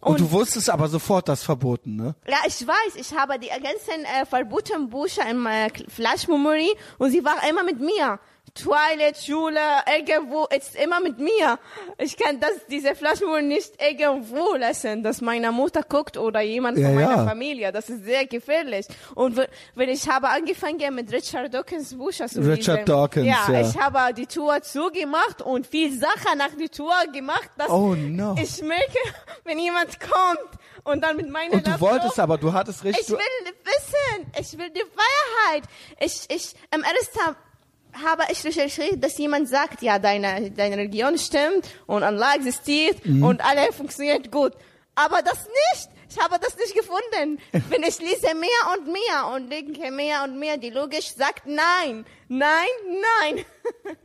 Und, 0.00 0.18
du 0.18 0.30
wusstest 0.30 0.70
aber 0.70 0.88
sofort 0.88 1.28
das 1.28 1.42
verboten, 1.42 1.96
ne? 1.96 2.14
Ja, 2.26 2.38
ich 2.46 2.66
weiß, 2.66 2.96
ich 2.96 3.14
habe 3.14 3.38
die 3.38 3.48
ganzen 3.48 4.04
äh, 4.04 4.24
verbotenen 4.24 4.88
Bücher 4.88 5.28
in 5.28 5.38
meiner 5.38 5.70
Flash 5.88 6.26
Memory 6.26 6.74
und 6.96 7.10
sie 7.10 7.22
war 7.22 7.36
immer 7.48 7.62
mit 7.62 7.80
mir. 7.80 8.18
Twilight, 8.54 9.16
Schule, 9.16 9.60
irgendwo, 9.96 10.46
ist 10.46 10.74
immer 10.76 11.00
mit 11.00 11.18
mir. 11.18 11.58
Ich 11.98 12.16
kann 12.16 12.40
das, 12.40 12.50
diese 12.68 12.94
Flash 12.94 13.20
Memory 13.20 13.42
nicht 13.42 13.72
irgendwo 13.80 14.54
lassen, 14.56 15.02
dass 15.02 15.20
meine 15.20 15.52
Mutter 15.52 15.82
guckt 15.82 16.16
oder 16.16 16.40
jemand 16.40 16.78
Ja, 16.78 16.86
von 16.86 16.94
meiner 16.96 17.16
ja. 17.16 17.24
Familie. 17.26 17.72
Das 17.72 17.88
ist 17.88 18.04
sehr 18.04 18.26
gefährlich. 18.26 18.86
Und 19.14 19.40
wenn 19.74 19.88
ich 19.88 20.08
habe 20.08 20.28
angefangen 20.28 20.94
mit 20.94 21.12
Richard 21.12 21.52
Dawkins 21.54 21.96
Bücher 21.96 22.26
zu 22.28 22.40
Richard 22.40 22.78
lesen. 22.80 22.84
Dawkins, 22.86 23.26
ja, 23.26 23.46
ja. 23.52 23.60
ich 23.68 23.78
habe 23.78 24.14
die 24.14 24.26
Tour 24.26 24.60
zugemacht 24.62 25.42
und 25.42 25.66
viel 25.66 25.92
Sachen 25.98 26.38
nach 26.38 26.54
der 26.58 26.70
Tour 26.70 26.94
gemacht, 27.12 27.50
dass 27.56 27.68
Oh, 27.70 27.94
no. 27.94 28.34
ich 28.40 28.60
merke, 28.62 28.98
wenn 29.44 29.58
jemand 29.58 29.98
kommt 30.00 30.50
und 30.84 31.02
dann 31.04 31.16
mit 31.16 31.30
meiner 31.30 31.54
Und 31.54 31.66
du 31.66 31.70
Laptop- 31.70 31.90
wolltest 31.90 32.18
aber, 32.18 32.36
du 32.38 32.52
hattest 32.52 32.82
richtig, 32.84 33.02
ich 33.06 33.10
will 33.10 33.18
wissen, 33.64 34.32
ich 34.40 34.58
will 34.58 34.70
die 34.70 34.82
Freiheit. 34.94 35.64
Ich, 36.00 36.24
ich, 36.28 36.54
am 36.70 36.82
ersten 36.82 37.36
habe 37.92 38.22
ich 38.30 38.44
recherchiert, 38.44 39.02
dass 39.02 39.18
jemand 39.18 39.48
sagt, 39.48 39.82
ja, 39.82 39.98
deine, 39.98 40.50
deine 40.50 40.76
Religion 40.76 41.18
stimmt 41.18 41.68
und 41.86 42.02
Allah 42.02 42.34
existiert 42.36 43.04
Mhm. 43.04 43.22
und 43.24 43.44
alle 43.44 43.72
funktioniert 43.72 44.30
gut. 44.30 44.52
Aber 44.94 45.22
das 45.22 45.38
nicht. 45.46 45.88
Ich 46.10 46.18
habe 46.20 46.36
das 46.40 46.56
nicht 46.56 46.74
gefunden. 46.74 47.38
Wenn 47.70 47.82
ich 47.82 47.98
lese 48.00 48.34
mehr 48.34 48.76
und 48.76 48.86
mehr 48.92 49.34
und 49.34 49.50
denke 49.50 49.90
mehr 49.92 50.24
und 50.24 50.38
mehr, 50.38 50.56
die 50.56 50.70
Logik 50.70 51.02
sagt 51.02 51.46
nein, 51.46 52.04
nein, 52.28 52.66
nein. 53.20 53.44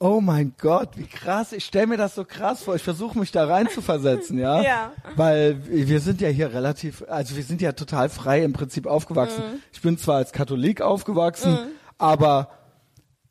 oh 0.00 0.20
mein 0.20 0.54
Gott, 0.60 0.90
wie 0.96 1.06
krass. 1.06 1.52
Ich 1.52 1.64
stell 1.64 1.86
mir 1.86 1.96
das 1.96 2.14
so 2.16 2.24
krass 2.24 2.62
vor. 2.64 2.74
Ich 2.74 2.82
versuche 2.82 3.18
mich 3.18 3.30
da 3.30 3.46
rein 3.46 3.68
zu 3.68 3.80
versetzen, 3.82 4.38
ja? 4.38 4.60
Ja. 4.62 4.92
Weil 5.16 5.60
wir 5.66 6.00
sind 6.00 6.20
ja 6.20 6.28
hier 6.28 6.52
relativ, 6.52 7.04
also 7.08 7.36
wir 7.36 7.44
sind 7.44 7.62
ja 7.62 7.72
total 7.72 8.08
frei 8.08 8.42
im 8.42 8.52
Prinzip 8.52 8.86
aufgewachsen. 8.86 9.42
Mhm. 9.52 9.62
Ich 9.72 9.80
bin 9.80 9.96
zwar 9.96 10.16
als 10.16 10.32
Katholik 10.32 10.80
aufgewachsen, 10.80 11.58
aber 11.98 12.50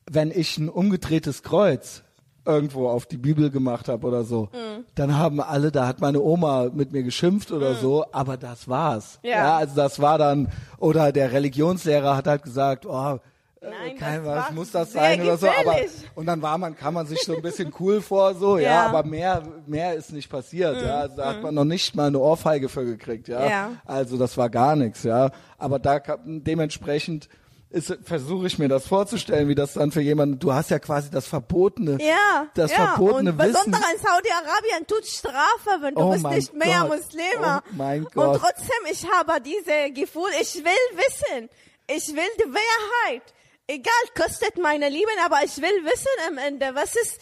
wenn 0.10 0.32
ich 0.32 0.58
ein 0.58 0.70
umgedrehtes 0.70 1.44
Kreuz 1.44 2.04
irgendwo 2.46 2.90
auf 2.90 3.06
die 3.06 3.16
Bibel 3.18 3.50
gemacht 3.50 3.88
habe 3.88 4.06
oder 4.06 4.24
so, 4.26 4.50
Mhm. 4.52 4.84
dann 4.96 5.18
haben 5.18 5.40
alle, 5.40 5.72
da 5.72 5.88
hat 5.88 6.02
meine 6.02 6.20
Oma 6.22 6.70
mit 6.74 6.92
mir 6.92 7.04
geschimpft 7.04 7.52
oder 7.54 7.76
so, 7.76 8.06
aber 8.12 8.36
das 8.36 8.68
war's. 8.68 9.20
Mhm. 9.24 9.30
Ja. 9.30 9.58
also 9.58 9.76
das 9.76 10.02
war 10.02 10.18
dann, 10.18 10.50
oder 10.78 11.12
der 11.14 11.32
Religionslehrer 11.32 12.18
hat 12.18 12.28
halt 12.28 12.44
gesagt, 12.44 12.86
oh, 12.86 13.20
äh, 13.62 13.66
Nein, 13.70 13.98
kein, 13.98 14.26
was 14.26 14.52
muss 14.52 14.72
das 14.72 14.92
sein 14.92 15.22
oder 15.22 15.38
so, 15.38 15.48
aber 15.48 15.78
und 16.16 16.26
dann 16.26 16.42
war 16.42 16.58
man, 16.58 16.76
kam 16.76 16.96
man 16.96 17.08
sich 17.08 17.22
so 17.22 17.34
ein 17.34 17.42
bisschen 17.42 17.72
cool 17.80 18.02
vor, 18.02 18.36
so, 18.36 18.58
ja, 18.58 18.64
Ja. 18.72 18.88
aber 18.88 19.04
mehr, 19.08 19.42
mehr 19.66 19.94
ist 19.94 20.12
nicht 20.12 20.30
passiert, 20.30 20.82
ja, 20.82 20.98
also 20.98 21.16
da 21.16 21.28
hat 21.30 21.42
man 21.44 21.56
noch 21.56 21.64
nicht 21.64 21.96
mal 21.96 22.08
eine 22.08 22.20
Ohrfeige 22.20 22.68
für 22.68 22.84
gekriegt, 22.84 23.30
ja, 23.30 23.48
Ja. 23.48 23.70
also 23.86 24.18
das 24.18 24.36
war 24.36 24.50
gar 24.50 24.76
nichts, 24.76 25.04
ja, 25.04 25.32
aber 25.58 25.80
da 25.80 26.02
dementsprechend 26.26 27.30
versuche 28.04 28.48
ich 28.48 28.60
mir 28.60 28.68
das 28.68 28.88
vorzustellen, 28.88 29.48
wie 29.48 29.56
das 29.56 29.74
dann 29.74 29.92
für 29.92 30.02
jemanden, 30.02 30.40
du 30.40 30.54
hast 30.54 30.70
ja 30.70 30.80
quasi 30.80 31.10
das 31.10 31.26
verbotene, 31.28 31.98
Ja, 32.02 32.48
das 32.54 32.72
ja. 32.72 32.78
verbotene 32.96 33.32
und 33.32 33.40
Wissen. 33.40 33.52
besonders 33.54 33.82
in 33.94 34.00
Saudi-Arabien 34.00 34.88
tut 34.88 35.06
Strafe, 35.06 35.82
wenn 35.82 35.96
du 35.96 36.02
Oh 36.02 36.12
bist 36.12 36.26
nicht 36.26 36.54
mehr 36.54 36.82
Gott. 36.88 36.98
Muslime. 37.00 37.62
Oh 37.66 37.70
mein 37.76 38.04
Und 38.06 38.14
Gott. 38.14 38.42
trotzdem, 38.42 38.86
ich 38.92 39.06
habe 39.12 39.42
diese 39.42 39.92
Gefühl, 39.92 40.30
ich 40.40 40.56
will 40.56 40.98
wissen, 40.98 41.50
ich 41.88 42.08
will 42.16 42.30
die 42.40 42.52
Wahrheit. 42.54 43.24
Egal, 43.68 43.94
kostet 44.16 44.58
meine 44.58 44.90
Lieben, 44.90 45.18
aber 45.26 45.38
ich 45.44 45.58
will 45.58 45.84
wissen 45.86 46.08
am 46.28 46.38
Ende, 46.38 46.72
was 46.76 46.96
ist 46.96 47.20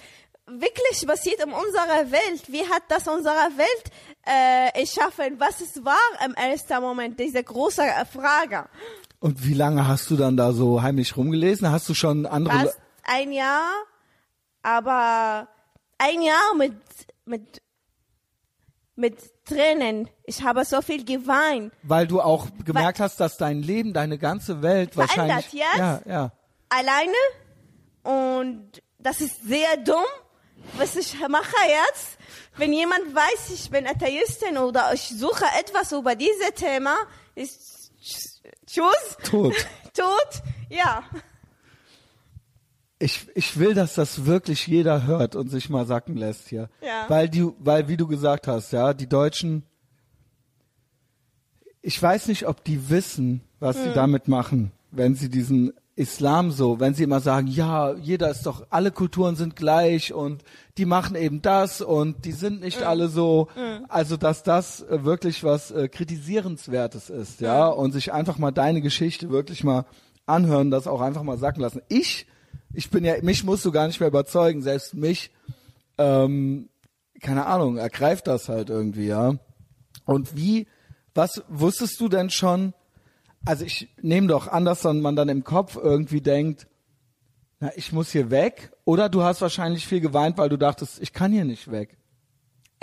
wirklich 0.48 1.06
passiert 1.08 1.40
in 1.42 1.54
unserer 1.54 2.12
Welt? 2.12 2.44
Wie 2.48 2.68
hat 2.68 2.84
das 2.90 3.08
unsere 3.08 3.36
Welt 3.58 3.84
äh, 4.28 4.80
erschaffen? 4.82 5.40
Was 5.40 5.62
ist 5.62 5.86
wahr 5.86 5.96
im 6.26 6.34
ersten 6.34 6.82
Moment? 6.82 7.20
Diese 7.20 7.44
große 7.44 7.84
Frage. 8.12 8.66
Und 9.22 9.46
wie 9.46 9.54
lange 9.54 9.88
hast 9.88 10.10
du 10.10 10.18
dann 10.18 10.36
da 10.36 10.52
so 10.52 10.82
heimlich 10.82 11.16
rumgelesen? 11.16 11.70
Hast 11.70 11.88
du 11.88 11.94
schon 11.94 12.26
andere, 12.26 12.58
Fast 12.58 12.80
ein 13.04 13.32
Jahr, 13.32 13.72
aber 14.64 15.48
ein 16.00 16.24
Jahr 16.24 16.56
mit, 16.58 16.74
mit, 17.26 17.62
mit 18.96 19.46
Tränen. 19.46 20.10
Ich 20.24 20.42
habe 20.42 20.66
so 20.66 20.82
viel 20.82 21.06
geweint. 21.06 21.72
weil 21.84 22.08
du 22.08 22.20
auch 22.20 22.48
gemerkt 22.66 23.00
hast, 23.00 23.20
dass 23.20 23.38
dein 23.38 23.62
Leben, 23.62 23.94
deine 23.94 24.18
ganze 24.18 24.64
Welt 24.64 24.98
wahrscheinlich, 24.98 25.54
jetzt? 25.54 25.78
ja, 25.78 26.02
ja. 26.08 26.32
Alleine. 26.70 27.14
Und 28.02 28.82
das 28.98 29.22
ist 29.22 29.44
sehr 29.44 29.78
dumm, 29.86 30.04
was 30.78 30.96
ich 30.96 31.16
mache 31.30 31.56
jetzt. 31.68 32.18
Wenn 32.58 32.74
jemand 32.74 33.14
weiß, 33.14 33.52
ich 33.54 33.70
bin 33.70 33.86
Atheistin 33.86 34.58
oder 34.58 34.92
ich 34.96 35.10
suche 35.10 35.46
etwas 35.60 35.92
über 35.92 36.16
dieses 36.16 36.56
Thema, 36.56 36.96
ist 37.36 37.92
Tschüss. 38.66 39.18
Tot. 39.24 39.54
Tot. 39.94 40.44
Ja. 40.70 41.04
Ich, 43.00 43.28
ich 43.34 43.58
will, 43.58 43.74
dass 43.74 43.96
das 43.96 44.26
wirklich 44.26 44.68
jeder 44.68 45.06
hört 45.06 45.36
und 45.36 45.50
sich 45.50 45.70
mal 45.70 45.86
sacken 45.86 46.16
lässt 46.16 46.48
hier. 46.50 46.70
Ja. 46.82 47.06
Weil 47.08 47.30
die, 47.30 47.48
weil 47.60 47.88
wie 47.88 47.98
du 47.98 48.08
gesagt 48.08 48.48
hast, 48.48 48.72
ja, 48.74 48.94
die 48.94 49.08
Deutschen, 49.10 49.64
ich 51.82 52.00
weiß 52.02 52.28
nicht, 52.28 52.48
ob 52.48 52.64
die 52.64 52.90
wissen, 52.90 53.42
was 53.60 53.78
Hm. 53.78 53.84
sie 53.86 53.94
damit 53.94 54.28
machen, 54.28 54.72
wenn 54.92 55.16
sie 55.16 55.30
diesen 55.30 55.74
Islam 55.96 56.52
so, 56.52 56.80
wenn 56.80 56.94
sie 56.94 57.04
immer 57.04 57.20
sagen, 57.20 57.48
ja, 57.48 57.94
jeder 57.94 58.30
ist 58.32 58.46
doch, 58.46 58.66
alle 58.70 58.92
Kulturen 58.92 59.36
sind 59.36 59.56
gleich 59.56 60.14
und 60.14 60.44
die 60.78 60.86
machen 60.86 61.16
eben 61.16 61.42
das 61.42 61.82
und 61.82 62.24
die 62.26 62.32
sind 62.32 62.62
nicht 62.62 62.82
alle 62.84 63.10
so. 63.10 63.50
Also, 63.90 64.16
dass 64.16 64.44
das 64.44 64.82
äh, 64.84 65.04
wirklich 65.04 65.44
was 65.44 65.72
äh, 65.72 65.90
kritisierenswertes 65.90 67.10
ist, 67.10 67.42
ja, 67.42 67.68
und 67.68 67.92
sich 67.92 68.14
einfach 68.14 68.38
mal 68.38 68.52
deine 68.52 68.82
Geschichte 68.82 69.30
wirklich 69.30 69.64
mal 69.64 69.86
anhören, 70.26 70.72
das 70.72 70.88
auch 70.88 71.02
einfach 71.02 71.24
mal 71.24 71.38
sacken 71.38 71.62
lassen. 71.62 71.82
Ich, 71.90 72.26
ich 72.74 72.90
bin 72.90 73.04
ja, 73.04 73.16
mich 73.22 73.44
musst 73.44 73.66
du 73.66 73.72
gar 73.72 73.88
nicht 73.88 74.00
mehr 74.00 74.10
überzeugen, 74.10 74.62
selbst 74.62 74.94
mich, 74.94 75.32
ähm, 75.98 76.70
keine 77.22 77.46
Ahnung, 77.48 77.78
ergreift 77.78 78.28
das 78.28 78.48
halt 78.48 78.70
irgendwie, 78.70 79.08
ja. 79.08 79.36
Und 80.06 80.36
wie, 80.38 80.68
was 81.14 81.44
wusstest 81.50 82.00
du 82.00 82.08
denn 82.08 82.30
schon? 82.30 82.74
Also 83.46 83.66
ich 83.66 83.90
nehme 84.02 84.28
doch 84.28 84.48
an, 84.48 84.66
dass 84.66 84.84
man 84.84 85.16
dann 85.16 85.30
im 85.30 85.44
Kopf 85.44 85.76
irgendwie 85.76 86.22
denkt, 86.22 86.68
na, 87.60 87.72
ich 87.76 87.92
muss 87.92 88.12
hier 88.12 88.30
weg. 88.32 88.72
Oder 88.86 89.10
du 89.10 89.24
hast 89.24 89.42
wahrscheinlich 89.42 89.88
viel 89.88 90.02
geweint, 90.02 90.38
weil 90.38 90.50
du 90.50 90.58
dachtest, 90.58 91.02
ich 91.02 91.14
kann 91.14 91.32
hier 91.32 91.46
nicht 91.46 91.72
weg. 91.72 91.98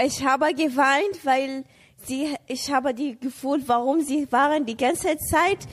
Ich 0.01 0.25
habe 0.25 0.55
geweint, 0.55 1.25
weil 1.25 1.65
sie, 2.05 2.35
ich 2.47 2.73
habe 2.73 2.95
die 2.95 3.19
Gefühl, 3.19 3.63
warum 3.67 4.01
sie 4.01 4.31
waren 4.31 4.65
die 4.67 4.77
ganze 4.77 5.17
Zeit 5.19 5.67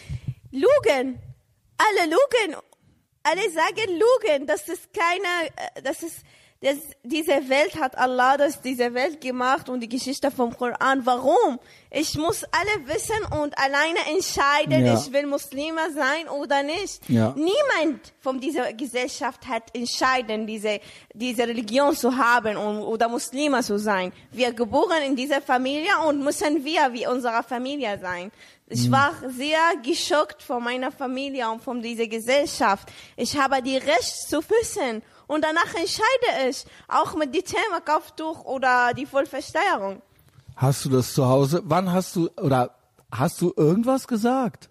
lügen. 0.52 1.20
Alle 1.78 2.10
lügen. 2.10 2.56
Alle 3.22 3.42
sagen 3.52 3.92
lügen. 3.92 4.48
Das 4.48 4.68
ist 4.68 4.90
keine, 4.94 5.50
äh, 5.56 5.82
das 5.84 6.02
ist, 6.02 6.24
das, 6.66 6.78
diese 7.04 7.48
Welt 7.48 7.80
hat 7.80 7.96
Allah 7.96 8.38
das, 8.38 8.60
diese 8.60 8.92
Welt 8.96 9.22
gemacht 9.22 9.70
und 9.70 9.82
die 9.82 9.88
Geschichte 9.88 10.32
vom 10.32 10.52
Koran. 10.58 11.06
Warum? 11.06 11.60
Ich 11.92 12.18
muss 12.18 12.44
alle 12.46 12.88
wissen 12.88 13.22
und 13.40 13.56
alleine 13.56 14.00
entscheiden, 14.16 14.84
Ja. 14.84 14.96
ich 15.00 15.14
will 15.14 15.28
Muslime 15.28 15.82
sein 15.94 16.28
oder 16.28 16.64
nicht. 16.64 17.08
Ja. 17.08 17.36
Niemand 17.38 18.14
von 18.20 18.40
dieser 18.40 18.74
Gesellschaft 18.74 19.48
hat 19.48 19.64
entschieden, 19.76 20.48
diese, 20.48 20.80
diese 21.14 21.44
Religion 21.48 21.96
zu 21.96 22.18
haben 22.18 22.58
und, 22.58 22.80
oder 22.82 23.10
Muslime 23.10 23.62
zu 23.62 23.78
sein. 23.78 24.12
Wir 24.32 24.52
geboren 24.52 25.04
in 25.06 25.16
dieser 25.16 25.42
Familie 25.44 25.92
und 26.08 26.24
müssen 26.24 26.66
wir 26.66 26.92
wie 26.94 27.06
unsere 27.06 27.44
Familie 27.44 28.00
sein. 28.02 28.32
Ich 28.68 28.92
war 28.92 29.14
sehr 29.28 29.60
geschockt 29.84 30.42
von 30.42 30.64
meiner 30.64 30.92
Familie 30.92 31.48
und 31.52 31.62
von 31.62 31.80
dieser 31.80 32.08
Gesellschaft. 32.08 32.90
Ich 33.16 33.38
habe 33.38 33.62
die 33.62 33.78
Recht 33.78 34.28
zu 34.28 34.40
wissen 34.50 35.04
und 35.28 35.44
danach 35.44 35.74
entscheide 35.74 36.50
ich, 36.50 36.66
auch 36.88 37.16
mit 37.16 37.34
dem 37.34 37.44
Thema 37.44 37.82
Kopftuch 37.82 38.46
oder 38.46 38.94
die 38.94 39.06
Vollversteuerung. 39.06 40.02
Hast 40.56 40.86
du 40.86 40.90
das 40.90 41.14
zu 41.14 41.26
Hause? 41.26 41.62
Wann 41.66 41.92
hast 41.92 42.16
du, 42.16 42.30
oder 42.38 42.76
hast 43.12 43.42
du 43.42 43.54
irgendwas 43.56 44.08
gesagt? 44.08 44.70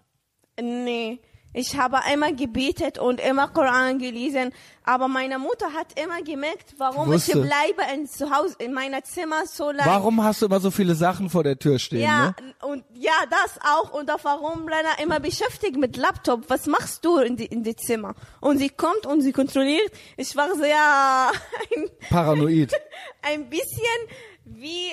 Nee, 0.59 1.19
ich 1.57 1.77
habe 1.77 2.03
einmal 2.03 2.35
gebetet 2.35 2.99
und 2.99 3.21
immer 3.21 3.47
Koran 3.47 3.97
gelesen, 3.99 4.51
aber 4.83 5.07
meine 5.07 5.39
Mutter 5.39 5.73
hat 5.73 5.99
immer 5.99 6.21
gemerkt, 6.21 6.75
warum 6.77 7.07
ich 7.13 7.27
Wusste. 7.27 7.41
bleibe 7.41 7.81
in 7.93 8.07
zu 8.07 8.29
Hause 8.29 8.55
in 8.59 8.73
meiner 8.73 9.03
Zimmer 9.03 9.45
so 9.47 9.71
lange. 9.71 9.89
Warum 9.89 10.21
hast 10.23 10.41
du 10.41 10.47
immer 10.47 10.59
so 10.59 10.69
viele 10.69 10.93
Sachen 10.95 11.29
vor 11.29 11.43
der 11.43 11.57
Tür 11.57 11.79
stehen? 11.79 12.01
Ja, 12.01 12.35
Ne? 12.41 12.53
und 12.61 12.83
ja, 12.93 13.13
das 13.29 13.57
auch. 13.63 13.91
Und 13.93 14.11
auch 14.11 14.19
warum 14.23 14.67
Lena 14.67 14.99
immer 15.01 15.19
beschäftigt 15.19 15.77
mit 15.77 15.95
Laptop? 15.97 16.43
Was 16.49 16.67
machst 16.67 17.03
du 17.05 17.17
in 17.19 17.37
die, 17.37 17.45
in 17.45 17.63
die 17.63 17.75
Zimmer? 17.75 18.13
Und 18.41 18.57
sie 18.57 18.69
kommt 18.69 19.05
und 19.05 19.21
sie 19.21 19.31
kontrolliert. 19.31 19.91
Ich 20.17 20.35
war 20.35 20.53
sehr 20.55 20.75
ein, 21.75 21.89
Paranoid. 22.09 22.73
ein 23.23 23.49
bisschen 23.49 23.63
wie 24.47 24.91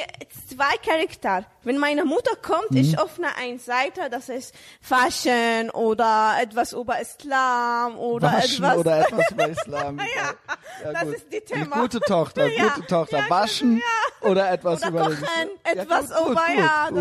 zwei 0.48 0.76
Charakter. 0.84 1.44
Wenn 1.62 1.76
meine 1.78 2.04
Mutter 2.06 2.34
kommt, 2.36 2.70
Mhm. 2.70 2.76
ich 2.78 2.98
öffne 2.98 3.28
eine 3.36 3.58
Seite, 3.58 4.08
das 4.10 4.28
ist 4.30 4.54
Fashion 4.80 5.68
oder 5.70 6.36
etwas 6.40 6.72
über 6.72 6.98
Islam 7.00 7.98
oder 7.98 8.32
Waschen 8.32 8.64
etwas. 8.64 8.78
oder 8.78 8.98
etwas 9.06 9.30
über 9.30 9.48
Islam. 9.48 9.98
Ja, 9.98 10.92
das 10.92 11.08
ist 11.08 11.32
die 11.32 11.40
Thema. 11.40 11.80
gute 11.82 12.00
Tochter, 12.00 12.46
Ja, 12.48 12.68
gute 12.74 12.86
Tochter. 12.86 13.18
ja, 13.18 13.30
Waschen 13.30 13.76
ja. 13.78 14.28
oder 14.28 14.50
etwas 14.50 14.80
oder 14.80 14.88
über 14.88 15.00
kochen, 15.04 15.12
Islam. 15.22 15.48
Ja, 15.66 15.72
etwas 15.72 16.08
gut, 16.08 16.16
gut, 16.18 16.30
über, 16.32 16.46
gut, 16.46 16.56
ja, 16.58 16.88
gut. 16.88 16.98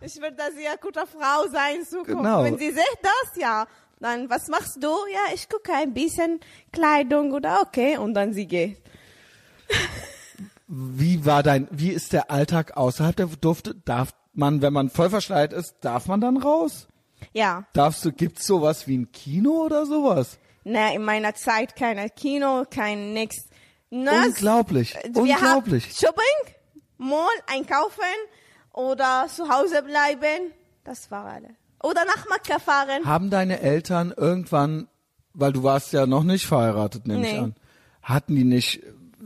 das, 0.00 0.12
ich 0.14 0.22
will 0.22 0.32
da 0.32 0.50
sehr 0.52 0.76
gute 0.78 1.06
Frau 1.06 1.48
sein, 1.52 1.84
Zukunft. 1.84 2.06
Genau. 2.22 2.44
Wenn 2.44 2.56
sie 2.58 2.70
sieht 2.70 2.98
das, 3.02 3.36
ja, 3.36 3.66
dann, 4.00 4.30
was 4.30 4.48
machst 4.48 4.82
du? 4.82 4.88
Ja, 5.12 5.34
ich 5.34 5.46
gucke 5.50 5.72
ein 5.74 5.92
bisschen 5.92 6.40
Kleidung 6.72 7.32
oder 7.32 7.60
okay, 7.60 7.98
und 7.98 8.14
dann 8.14 8.32
sie 8.32 8.46
geht. 8.46 8.78
Wie 10.72 11.26
war 11.26 11.42
dein, 11.42 11.66
wie 11.72 11.90
ist 11.90 12.12
der 12.12 12.30
Alltag 12.30 12.76
außerhalb 12.76 13.16
der 13.16 13.26
durfte, 13.26 13.74
darf 13.74 14.12
man, 14.34 14.62
wenn 14.62 14.72
man 14.72 14.88
voll 14.88 15.10
verschleiert 15.10 15.52
ist, 15.52 15.74
darf 15.80 16.06
man 16.06 16.20
dann 16.20 16.36
raus? 16.36 16.86
Ja, 17.32 17.64
Darfst 17.72 18.04
du, 18.04 18.12
gibt's 18.12 18.46
sowas 18.46 18.86
wie 18.86 18.96
ein 18.98 19.10
Kino 19.12 19.50
oder 19.64 19.84
sowas? 19.84 20.38
ne, 20.62 20.94
in 20.94 21.02
meiner 21.02 21.34
Zeit 21.34 21.74
kein 21.74 21.98
Kino, 22.14 22.64
kein 22.70 23.12
nix. 23.14 23.46
Na, 23.90 24.24
Unglaublich, 24.26 24.94
unglaublich. 25.14 25.92
Shopping, 25.92 26.54
Mall, 26.98 27.26
einkaufen 27.48 28.04
oder 28.72 29.26
zu 29.28 29.48
Hause 29.48 29.82
bleiben, 29.82 30.52
das 30.84 31.10
war 31.10 31.24
alle. 31.24 31.48
Oder 31.82 32.04
nach 32.04 32.26
Mekka 32.28 32.60
fahren. 32.60 33.04
Haben 33.04 33.30
deine 33.30 33.58
Eltern 33.60 34.14
irgendwann, 34.16 34.86
weil 35.34 35.52
du 35.52 35.64
warst 35.64 35.92
ja 35.92 36.06
noch 36.06 36.22
nicht 36.22 36.46
verheiratet, 36.46 37.08
nehme 37.08 37.26
ich 37.26 37.32
Nee. 37.32 37.38
an, 37.38 37.54
hatten 38.02 38.36
die 38.36 38.44
nicht, 38.44 38.82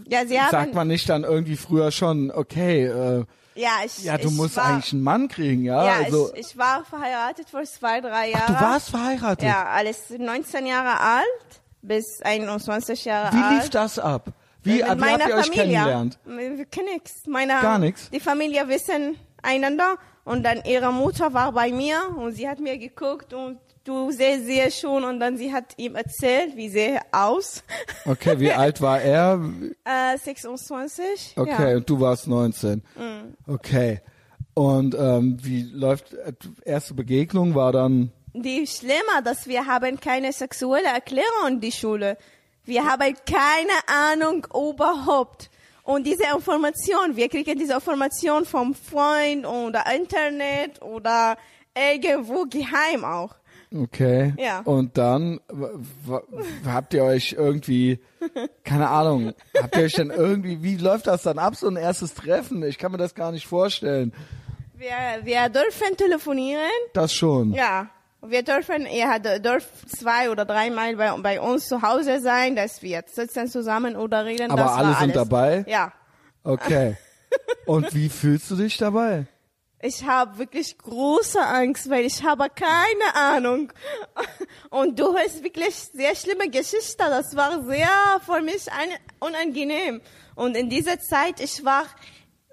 Ja, 0.06 0.26
sie 0.26 0.40
haben, 0.40 0.50
sagt 0.50 0.74
man 0.74 0.88
nicht 0.88 1.08
dann 1.08 1.24
irgendwie 1.24 1.56
früher 1.56 1.90
schon, 1.90 2.30
okay, 2.30 2.84
äh, 2.86 3.24
ja, 3.56 3.70
ich, 3.84 4.02
ja, 4.04 4.18
du 4.18 4.28
ich 4.28 4.34
musst 4.34 4.56
war, 4.56 4.64
eigentlich 4.64 4.92
einen 4.92 5.02
Mann 5.02 5.28
kriegen, 5.28 5.64
ja? 5.64 5.84
Ja, 5.86 6.04
also, 6.04 6.32
ich, 6.34 6.48
ich 6.50 6.58
war 6.58 6.84
verheiratet 6.84 7.48
vor 7.48 7.62
zwei, 7.64 8.00
drei 8.00 8.30
Jahren. 8.30 8.54
du 8.54 8.60
warst 8.60 8.90
verheiratet. 8.90 9.44
Ja, 9.44 9.66
alles 9.66 10.10
19 10.10 10.66
Jahre 10.66 11.00
alt 11.00 11.62
bis 11.82 12.20
21 12.22 13.04
Jahre 13.04 13.36
Wie 13.36 13.40
alt. 13.40 13.62
lief 13.62 13.70
das 13.70 13.98
ab? 13.98 14.32
Wie, 14.62 14.82
Mit 14.82 14.82
wie 14.82 15.04
habt 15.04 15.28
ihr 15.28 15.36
euch 15.36 15.46
Familie. 15.46 15.52
kennengelernt? 15.52 16.18
Wir 16.24 16.64
kennen 16.64 16.88
nichts. 16.94 17.26
Meine, 17.26 17.52
Gar 17.60 17.78
nix? 17.78 18.10
Die 18.10 18.20
Familie 18.20 18.66
wissen 18.68 19.16
einander 19.42 19.96
und 20.24 20.42
dann 20.42 20.62
ihre 20.64 20.90
Mutter 20.92 21.34
war 21.34 21.52
bei 21.52 21.70
mir 21.70 22.00
und 22.16 22.32
sie 22.32 22.48
hat 22.48 22.58
mir 22.60 22.78
geguckt 22.78 23.34
und 23.34 23.58
du 23.84 24.10
siehst 24.10 24.46
sie 24.46 24.70
schon 24.70 25.04
und 25.04 25.20
dann 25.20 25.36
sie 25.36 25.52
hat 25.52 25.74
ihm 25.76 25.94
erzählt, 25.94 26.56
wie 26.56 26.68
sehe 26.68 27.00
aus. 27.12 27.62
Okay, 28.06 28.38
wie 28.38 28.52
alt 28.52 28.80
war 28.82 29.00
er? 29.00 29.40
Äh, 29.84 30.18
26. 30.18 31.34
Okay, 31.36 31.70
Ja. 31.70 31.76
Und 31.76 31.88
du 31.88 32.00
warst 32.00 32.26
19. 32.26 32.82
Okay. 33.46 34.00
Und 34.54 34.94
ähm, 34.94 35.38
wie 35.42 35.62
läuft 35.62 36.12
äh, 36.12 36.32
erste 36.64 36.94
Begegnung 36.94 37.54
war 37.54 37.72
dann 37.72 38.12
Die 38.34 38.66
schlimmer, 38.66 39.22
dass 39.24 39.46
wir 39.48 39.66
haben 39.66 39.98
keine 39.98 40.32
sexuelle 40.32 40.88
Erklärung 40.88 41.48
in 41.48 41.60
die 41.60 41.72
Schule. 41.72 42.16
Wir 42.64 42.84
haben 42.84 43.14
keine 43.26 43.78
Ahnung 43.86 44.46
überhaupt. 44.54 45.50
Und 45.82 46.06
diese 46.06 46.24
Information, 46.34 47.14
wir 47.16 47.28
kriegen 47.28 47.58
diese 47.58 47.74
Information 47.74 48.44
vom 48.44 48.74
Freund 48.74 49.44
oder 49.46 49.84
Internet 49.94 50.80
oder 50.82 51.36
irgendwo 51.74 52.44
geheim 52.44 53.04
auch. 53.04 53.34
Okay. 53.74 54.34
Ja. 54.38 54.60
Und 54.60 54.96
dann 54.98 55.40
habt 56.66 56.94
ihr 56.94 57.04
euch 57.04 57.34
irgendwie 57.38 58.00
keine 58.64 58.88
Ahnung, 58.88 59.32
habt 59.60 59.76
ihr 59.76 59.84
euch 59.84 59.94
dann 59.94 60.10
irgendwie 60.10 60.62
wie 60.62 60.76
läuft 60.76 61.06
das 61.06 61.22
dann 61.22 61.38
ab 61.38 61.56
so 61.56 61.68
ein 61.68 61.76
erstes 61.76 62.14
Treffen? 62.14 62.62
Ich 62.62 62.78
kann 62.78 62.92
mir 62.92 62.98
das 62.98 63.14
gar 63.14 63.32
nicht 63.32 63.46
vorstellen. 63.46 64.12
Wir, 64.76 65.24
wir 65.24 65.48
dürfen 65.48 65.96
telefonieren. 65.96 66.62
Das 66.92 67.12
schon. 67.12 67.52
Ja. 67.52 67.88
Wir 68.26 68.42
dürfen, 68.42 68.86
er 68.86 69.08
hat, 69.08 69.24
dürfen 69.44 69.88
zwei 69.88 70.30
oder 70.30 70.46
dreimal 70.46 70.96
bei, 70.96 71.10
bei 71.18 71.40
uns 71.40 71.68
zu 71.68 71.82
Hause 71.82 72.20
sein, 72.20 72.56
dass 72.56 72.82
wir 72.82 73.04
sitzen 73.06 73.48
zusammen 73.48 73.96
oder 73.96 74.24
reden. 74.24 74.50
Aber 74.50 74.74
alle 74.74 74.94
sind 74.94 75.02
alles. 75.02 75.14
dabei? 75.14 75.64
Ja. 75.68 75.92
Okay. 76.42 76.96
Und 77.66 77.94
wie 77.94 78.08
fühlst 78.08 78.50
du 78.50 78.56
dich 78.56 78.78
dabei? 78.78 79.26
Ich 79.86 80.02
habe 80.02 80.38
wirklich 80.38 80.78
große 80.78 81.38
Angst, 81.38 81.90
weil 81.90 82.06
ich 82.06 82.22
habe 82.22 82.48
keine 82.48 83.14
Ahnung. 83.14 83.70
Und 84.70 84.98
du 84.98 85.14
hast 85.14 85.44
wirklich 85.44 85.74
sehr 85.74 86.16
schlimme 86.16 86.48
Geschichte. 86.48 86.96
Das 86.96 87.36
war 87.36 87.62
sehr 87.64 87.86
für 88.24 88.40
mich 88.40 88.62
unangenehm. 89.20 90.00
Und 90.36 90.56
in 90.56 90.70
dieser 90.70 90.98
Zeit, 91.00 91.38
ich 91.38 91.62
war 91.66 91.84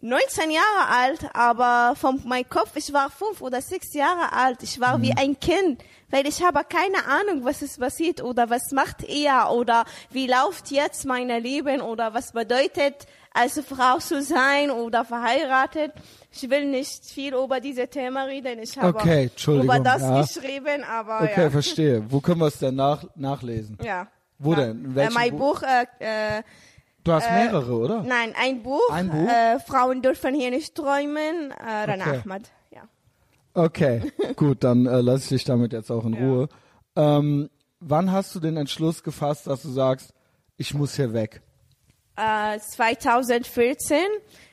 19 0.01 0.51
Jahre 0.51 0.89
alt, 0.89 1.29
aber 1.33 1.95
von 1.95 2.21
meinem 2.25 2.49
Kopf, 2.49 2.71
ich 2.75 2.91
war 2.91 3.09
fünf 3.09 3.39
oder 3.39 3.61
sechs 3.61 3.93
Jahre 3.93 4.33
alt. 4.33 4.61
Ich 4.61 4.81
war 4.81 5.01
wie 5.01 5.13
ein 5.13 5.39
Kind, 5.39 5.81
weil 6.09 6.27
ich 6.27 6.43
habe 6.43 6.65
keine 6.67 7.05
Ahnung, 7.05 7.45
was 7.45 7.61
ist 7.61 7.79
passiert 7.79 8.21
oder 8.21 8.49
was 8.49 8.73
macht 8.73 9.05
er 9.05 9.51
oder 9.51 9.85
wie 10.09 10.27
läuft 10.27 10.69
jetzt 10.69 11.05
mein 11.05 11.29
Leben 11.29 11.79
oder 11.79 12.13
was 12.13 12.33
bedeutet 12.33 13.07
als 13.33 13.59
Frau 13.61 13.97
zu 13.99 14.21
sein 14.21 14.71
oder 14.71 15.05
verheiratet. 15.05 15.91
Ich 16.31 16.49
will 16.49 16.65
nicht 16.65 17.05
viel 17.05 17.33
über 17.33 17.59
diese 17.59 17.87
Thema 17.87 18.23
reden. 18.23 18.59
Ich 18.59 18.77
habe 18.77 18.97
Okay, 18.99 19.29
über 19.47 19.79
das 19.79 20.01
ja. 20.01 20.21
geschrieben, 20.21 20.83
aber 20.83 21.21
Okay, 21.23 21.43
ja. 21.43 21.49
verstehe. 21.49 22.03
Wo 22.11 22.19
können 22.21 22.39
wir 22.39 22.47
es 22.47 22.59
denn 22.59 22.75
nach, 22.75 23.03
nachlesen? 23.15 23.77
ja. 23.83 24.07
Wo 24.43 24.53
ja. 24.53 24.59
denn? 24.67 24.85
In 24.85 24.97
Äh, 24.97 25.09
mein 25.11 25.31
Buch? 25.37 25.61
Buch, 25.61 25.63
äh, 25.99 26.37
äh, 26.39 26.43
Du 27.03 27.11
hast 27.13 27.29
mehrere, 27.31 27.73
oder? 27.73 28.03
nein, 28.03 28.33
ein 28.39 28.61
Buch. 28.63 28.89
Ein 28.91 29.09
Buch? 29.09 29.27
Äh, 29.29 29.59
Frauen 29.59 30.01
dürfen 30.01 30.33
hier 30.35 30.49
nicht 30.51 30.73
träumen. 30.75 31.51
Äh, 31.51 31.63
Rana 31.91 32.05
Okay. 32.07 32.21
Ahmad. 32.23 32.41
Ja. 32.71 32.81
Okay, 33.53 34.11
gut, 34.35 34.63
dann 34.63 34.85
äh, 34.87 35.01
lass 35.01 35.23
ich 35.23 35.29
dich 35.29 35.43
damit 35.45 35.73
jetzt 35.73 35.91
auch 35.91 36.05
in 36.05 36.13
Ja. 36.13 36.19
Ruhe. 36.21 36.49
Ähm, 36.95 37.49
wann 37.79 38.11
hast 38.11 38.33
du 38.35 38.39
den 38.39 38.57
Entschluss 38.57 39.03
gefasst, 39.03 39.47
dass 39.47 39.61
du 39.63 39.69
sagst, 39.69 40.13
ich 40.57 40.73
muss 40.73 40.95
hier 40.95 41.13
weg? 41.13 41.41
Äh, 42.21 42.59
2014. 42.59 43.97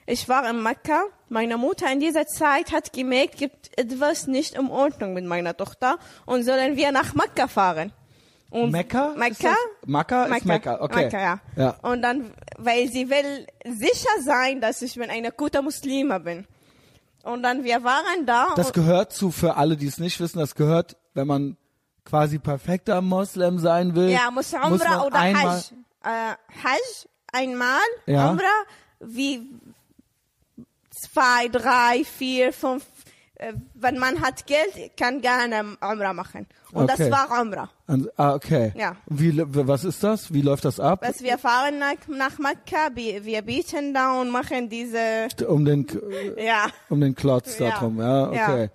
Ich 0.07 0.27
war 0.27 0.49
in 0.49 0.63
Mekka. 0.63 1.03
Meine 1.29 1.59
Mutter 1.59 1.93
in 1.93 2.01
dieser 2.01 2.27
Zeit 2.27 2.73
hat 2.73 2.95
gemerkt, 2.95 3.37
gibt 3.37 3.79
etwas 3.79 4.27
nicht 4.27 4.55
in 4.55 4.71
Ordnung 4.71 5.13
mit 5.13 5.27
meiner 5.27 5.55
Tochter 5.55 5.99
und 6.25 6.45
sollen 6.45 6.77
wir 6.79 6.93
nach 6.93 7.15
Mekka 7.15 7.47
fahren. 7.47 7.93
Und 8.51 8.71
Mekka? 8.71 9.13
Mekka? 9.19 9.55
Mekka 9.85 10.25
ist 10.25 10.47
Mekka, 10.47 10.81
okay. 10.81 11.05
Mekka, 11.05 11.21
ja. 11.21 11.41
Ja. 11.57 11.77
Und 11.83 12.01
dann, 12.01 12.33
weil 12.57 12.89
sie 12.89 13.11
will 13.11 13.47
sicher 13.67 14.23
sein, 14.25 14.63
dass 14.63 14.81
ich 14.81 14.95
bin 14.95 15.11
eine 15.11 15.31
gute 15.31 15.61
Muslima 15.61 16.17
bin. 16.17 16.47
Und 17.23 17.43
dann, 17.43 17.65
wir 17.65 17.85
waren 17.85 18.25
da. 18.25 18.55
Das 18.57 18.73
gehört 18.73 19.13
zu, 19.13 19.31
für 19.31 19.57
alle, 19.57 19.77
die 19.77 19.87
es 19.87 19.99
nicht 19.99 20.19
wissen, 20.21 20.39
das 20.39 20.55
gehört, 20.55 20.97
wenn 21.13 21.27
man 21.27 21.59
quasi 22.07 22.39
perfekter 22.39 23.03
Moslem 23.03 23.59
sein 23.59 23.95
will. 23.95 24.09
ja, 24.09 24.31
muss 24.31 24.55
Umrah 24.55 25.05
oder 25.05 25.19
einmal, 25.19 25.57
Hajj. 25.57 25.75
Äh, 26.05 26.35
Hajj 26.65 27.09
einmal, 27.33 27.81
Ja. 28.07 28.31
Umrah 28.31 28.65
wie 29.01 29.49
zwei, 30.91 31.49
drei, 31.49 32.05
vier, 32.05 32.53
fünf. 32.53 32.85
Äh, 33.37 33.53
wenn 33.75 33.99
man 33.99 34.21
hat 34.21 34.47
Geld, 34.47 34.97
kann 34.97 35.21
gerne 35.21 35.77
Umrah 35.81 36.13
machen. 36.13 36.47
Und 36.73 36.91
Okay. 36.91 37.09
das 37.09 37.11
war 37.31 37.41
Umrah. 37.41 37.71
An- 37.87 38.09
Ah, 38.17 38.35
okay. 38.35 38.73
Ja. 38.77 38.97
Wie, 39.07 39.41
was 39.47 39.85
ist 39.85 40.03
das? 40.03 40.33
Wie 40.35 40.43
läuft 40.43 40.65
das 40.65 40.81
ab? 40.81 41.01
Was 41.03 41.23
wir 41.23 41.39
fahren 41.39 41.79
nach, 41.79 41.95
nach 42.09 42.39
Mekka, 42.39 42.89
wir 42.95 43.43
bieten 43.43 43.95
da 43.95 44.21
und 44.21 44.31
machen 44.31 44.69
diese, 44.69 45.29
Um 45.47 45.65
den, 45.65 45.87
ja. 46.37 46.67
um 46.89 47.01
den 47.01 47.15
Klotz 47.15 47.57
da 47.59 47.69
Ja. 47.69 47.79
drum, 47.79 47.99
ja, 48.01 48.33
Ja. 48.33 48.69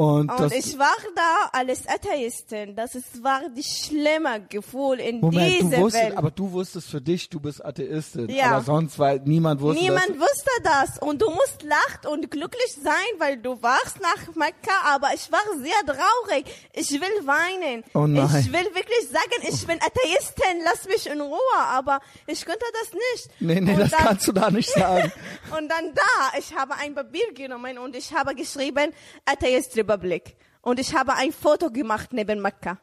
Und, 0.00 0.30
Und 0.30 0.54
ich 0.54 0.78
war 0.78 0.96
da 1.14 1.50
als 1.52 1.86
Atheistin. 1.86 2.74
Das 2.74 2.94
ist, 2.94 3.22
war 3.22 3.42
die 3.54 3.62
schlimme 3.62 4.46
Gefühl 4.48 4.98
in 4.98 5.20
Moment, 5.20 5.60
du 5.60 5.64
dieser 5.66 5.76
wusstest, 5.82 6.04
Welt. 6.06 6.16
aber 6.16 6.30
du 6.30 6.50
wusstest 6.52 6.88
für 6.88 7.02
dich, 7.02 7.28
du 7.28 7.38
bist 7.38 7.62
Atheistin. 7.62 8.30
Ja. 8.30 8.52
Aber 8.52 8.62
sonst, 8.62 8.98
weil 8.98 9.20
niemand 9.26 9.60
wusste 9.60 9.82
Niemand 9.82 10.08
das. 10.08 10.16
wusste 10.16 10.50
das 10.62 10.98
und 11.06 11.20
du 11.20 11.28
musst 11.28 11.62
lachen 11.64 12.06
und 12.10 12.30
glücklich 12.30 12.78
sein, 12.82 12.94
weil 13.18 13.36
du 13.36 13.62
warst 13.62 14.00
nach 14.00 14.34
Mekka, 14.34 14.72
aber 14.86 15.08
ich 15.14 15.30
war 15.30 15.42
sehr 15.58 15.94
traurig. 15.94 16.46
Ich 16.72 16.90
will 16.92 17.26
weinen. 17.26 17.84
Oh 17.92 18.06
nein. 18.06 18.24
Ich 18.40 18.50
will 18.50 18.74
wirklich 18.74 19.06
sagen, 19.06 19.42
ich 19.42 19.66
bin 19.66 19.76
Atheistin, 19.82 20.62
lass 20.64 20.86
mich 20.88 21.08
in 21.10 21.20
Ruhe, 21.20 21.58
aber 21.58 22.00
ich 22.26 22.46
konnte 22.46 22.64
das 22.80 22.94
nicht. 22.94 23.40
Nee, 23.40 23.60
nee, 23.60 23.72
und 23.74 23.80
das 23.80 23.90
dann, 23.90 24.00
kannst 24.00 24.26
du 24.26 24.32
da 24.32 24.50
nicht 24.50 24.70
sagen. 24.70 25.12
Und 25.58 25.68
dann 25.68 25.92
da, 25.94 26.38
ich 26.38 26.54
habe 26.56 26.74
ein 26.76 26.94
Papier 26.94 27.34
genommen 27.34 27.76
und 27.76 27.96
ich 27.96 28.14
habe 28.14 28.36
geschrieben, 28.36 28.92
Atheist 29.24 29.74
Republic. 29.90 30.36
Und 30.62 30.78
ich 30.78 30.94
habe 30.94 31.14
ein 31.14 31.32
Foto 31.32 31.70
gemacht 31.70 32.12
neben 32.12 32.40
Mekka. 32.40 32.78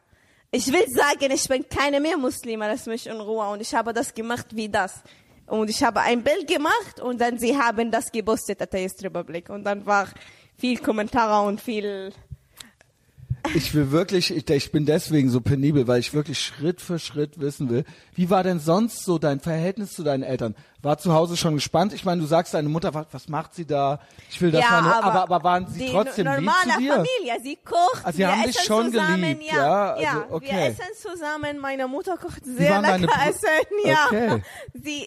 Ich 0.50 0.70
will 0.72 0.86
sagen, 0.88 1.30
ich 1.32 1.48
bin 1.48 1.68
keine 1.68 2.00
mehr 2.00 2.16
Muslime, 2.16 2.66
lass 2.68 2.86
mich 2.86 3.06
in 3.06 3.20
Ruhe. 3.20 3.48
Und 3.48 3.60
ich 3.60 3.74
habe 3.74 3.92
das 3.92 4.12
gemacht 4.12 4.46
wie 4.50 4.68
das. 4.68 5.02
Und 5.46 5.70
ich 5.70 5.82
habe 5.82 6.00
ein 6.00 6.22
Bild 6.22 6.46
gemacht 6.46 7.00
und 7.00 7.20
dann 7.20 7.38
sie 7.38 7.56
haben 7.56 7.90
das 7.90 8.12
gepostet, 8.12 8.60
Atheist 8.60 9.02
Republic. 9.02 9.48
Und 9.48 9.64
dann 9.64 9.86
war 9.86 10.08
viel 10.56 10.78
Kommentare 10.78 11.46
und 11.46 11.60
viel, 11.60 12.12
Ich 13.54 13.74
will 13.74 13.90
wirklich, 13.90 14.34
ich, 14.34 14.48
ich 14.48 14.72
bin 14.72 14.84
deswegen 14.86 15.30
so 15.30 15.40
penibel, 15.40 15.86
weil 15.86 16.00
ich 16.00 16.12
wirklich 16.12 16.40
Schritt 16.40 16.80
für 16.80 16.98
Schritt 16.98 17.40
wissen 17.40 17.70
will. 17.70 17.84
Wie 18.14 18.30
war 18.30 18.42
denn 18.42 18.60
sonst 18.60 19.04
so 19.04 19.18
dein 19.18 19.40
Verhältnis 19.40 19.92
zu 19.94 20.02
deinen 20.02 20.22
Eltern? 20.22 20.54
War 20.82 20.98
zu 20.98 21.12
Hause 21.12 21.36
schon 21.36 21.54
gespannt? 21.54 21.92
Ich 21.92 22.04
meine, 22.04 22.20
du 22.20 22.26
sagst, 22.26 22.54
deine 22.54 22.68
Mutter, 22.68 22.94
was, 22.94 23.06
was 23.12 23.28
macht 23.28 23.54
sie 23.54 23.66
da? 23.66 24.00
Ich 24.30 24.40
will 24.40 24.50
das 24.50 24.62
ja, 24.62 24.70
mal 24.70 24.82
nur, 24.82 24.94
aber, 24.94 25.06
aber, 25.06 25.22
aber 25.22 25.44
waren 25.44 25.66
sie 25.68 25.88
trotzdem 25.90 26.26
lieb 26.38 26.50
zu 26.62 26.78
dir? 26.78 26.92
Familie, 26.94 27.40
sie 27.42 27.56
kocht, 27.56 28.04
Also 28.04 28.16
sie 28.16 28.18
wir 28.18 28.32
haben 28.32 28.42
dich 28.44 28.60
schon 28.60 28.92
zusammen, 28.92 29.22
geliebt, 29.22 29.42
ja, 29.44 29.56
ja, 29.56 29.92
also, 29.92 30.02
ja, 30.02 30.26
okay. 30.30 30.46
wir 30.50 30.66
essen 30.66 30.94
zusammen, 31.00 31.58
meine 31.58 31.88
Mutter 31.88 32.16
kocht 32.16 32.44
sehr 32.44 32.80
lecker 32.80 33.08
Essen, 33.28 33.48
ja. 33.84 34.06
Okay. 34.06 34.42
Sie, 34.74 35.06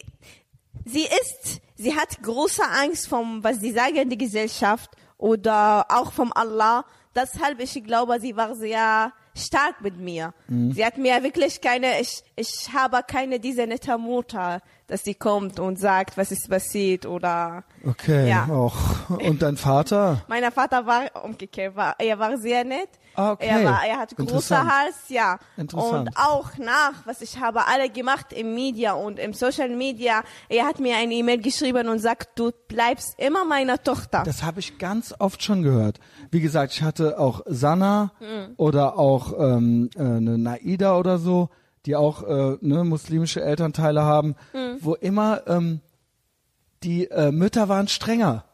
sie 0.86 1.04
ist, 1.04 1.62
sie 1.76 1.96
hat 1.96 2.22
große 2.22 2.64
Angst 2.64 3.08
vom, 3.08 3.44
was 3.44 3.60
sie 3.60 3.72
sagen, 3.72 4.10
die 4.10 4.18
Gesellschaft 4.18 4.92
oder 5.18 5.86
auch 5.90 6.12
vom 6.12 6.34
Allah. 6.34 6.86
Deshalb, 7.16 7.60
ich 7.60 7.84
glaube, 7.84 8.20
sie 8.20 8.36
war 8.38 8.56
sehr 8.56 9.12
stark 9.36 9.82
mit 9.82 9.98
mir. 9.98 10.34
Mhm. 10.48 10.72
Sie 10.74 10.86
hat 10.86 10.98
mir 10.98 11.22
wirklich 11.24 11.60
keine, 11.62 12.00
ich, 12.00 12.24
ich 12.36 12.70
habe 12.74 13.02
keine 13.06 13.40
diese 13.40 13.68
nette 13.68 13.98
Mutter, 13.98 14.62
dass 14.88 15.04
sie 15.04 15.16
kommt 15.16 15.60
und 15.60 15.78
sagt, 15.80 16.18
was 16.18 16.32
ist 16.32 16.50
passiert 16.50 17.06
oder, 17.06 17.64
Okay, 17.86 18.30
Ja. 18.30 18.48
auch. 18.50 18.76
Und 19.10 19.42
dein 19.42 19.58
Vater? 19.58 20.24
mein 20.28 20.50
Vater 20.52 20.86
war 20.86 21.24
umgekehrt, 21.24 21.76
war, 21.76 21.96
er 22.00 22.18
war 22.20 22.38
sehr 22.38 22.64
nett. 22.64 22.90
Okay. 23.16 23.46
Er, 23.48 23.66
war, 23.66 23.86
er 23.86 23.98
hat 23.98 24.16
großer. 24.16 24.66
Hals, 24.66 24.96
ja. 25.10 25.38
Interessant. 25.58 26.10
Und 26.10 26.18
auch 26.18 26.58
nach, 26.58 27.06
was 27.06 27.22
ich 27.22 27.40
habe 27.40 27.68
alle 27.68 27.90
gemacht 27.90 28.32
im 28.34 28.56
Media 28.56 28.94
und 28.94 29.20
im 29.20 29.34
Social 29.34 29.70
Media, 29.70 30.24
er 30.50 30.66
hat 30.66 30.80
mir 30.80 30.96
eine 30.96 31.14
E-Mail 31.14 31.42
geschrieben 31.42 31.88
und 31.90 32.00
sagt, 32.00 32.40
du 32.40 32.52
bleibst 32.68 33.16
immer 33.20 33.44
meine 33.46 33.82
Tochter. 33.84 34.24
Das 34.24 34.44
habe 34.44 34.60
ich 34.62 34.78
ganz 34.78 35.14
oft 35.20 35.44
schon 35.44 35.62
gehört. 35.62 36.00
Wie 36.32 36.40
gesagt, 36.42 36.74
ich 36.74 36.82
hatte 36.84 37.20
auch 37.20 37.42
Sana 37.46 38.12
Mhm. 38.20 38.54
oder 38.58 38.98
auch 38.98 39.34
ähm, 39.38 39.90
äh, 39.96 40.00
eine 40.00 40.38
Naida 40.38 40.98
oder 40.98 41.18
so, 41.18 41.50
die 41.86 41.96
auch 41.96 42.24
äh, 42.24 42.58
ne, 42.62 42.84
muslimische 42.84 43.42
Elternteile 43.42 44.04
haben, 44.04 44.36
Mhm. 44.54 44.78
wo 44.82 44.94
immer 44.96 45.42
ähm, 45.48 45.82
die 46.84 47.10
äh, 47.12 47.32
Mütter 47.32 47.70
waren 47.70 47.88
strenger. 47.88 48.46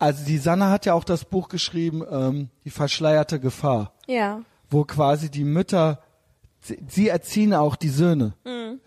Mhm. 0.00 0.06
Also 0.06 0.24
die 0.24 0.38
Sanna 0.38 0.70
hat 0.70 0.86
ja 0.86 0.94
auch 0.94 1.04
das 1.04 1.24
Buch 1.24 1.48
geschrieben, 1.48 2.02
ähm, 2.10 2.48
die 2.64 2.70
verschleierte 2.70 3.38
Gefahr, 3.40 3.92
ja. 4.06 4.40
wo 4.70 4.84
quasi 4.84 5.30
die 5.30 5.44
Mütter, 5.44 6.00
sie, 6.60 6.78
sie 6.88 7.08
erziehen 7.08 7.54
auch 7.54 7.76
die 7.76 7.88
Söhne, 7.88 8.34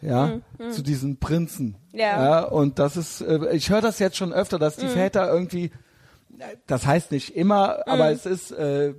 ja, 0.02 0.40
zu 0.72 0.82
diesen 0.82 1.18
Prinzen. 1.20 1.78
Mhm. 1.94 2.00
Ja. 2.00 2.44
und 2.44 2.80
das 2.80 2.98
ist, 2.98 3.22
äh, 3.22 3.54
ich 3.56 3.70
höre 3.70 3.82
das 3.82 4.00
jetzt 4.00 4.18
schon 4.18 4.34
öfter, 4.34 4.58
dass 4.60 4.78
Mhm. 4.78 4.82
die 4.82 4.88
Väter 4.90 5.32
irgendwie 5.32 5.72
das 6.68 6.86
heißt 6.86 7.12
nicht 7.12 7.36
immer, 7.36 7.88
aber 7.88 8.10
Mm. 8.10 8.14
es 8.14 8.26
ist 8.26 8.52
äh, 8.52 8.88
äh, 8.90 8.96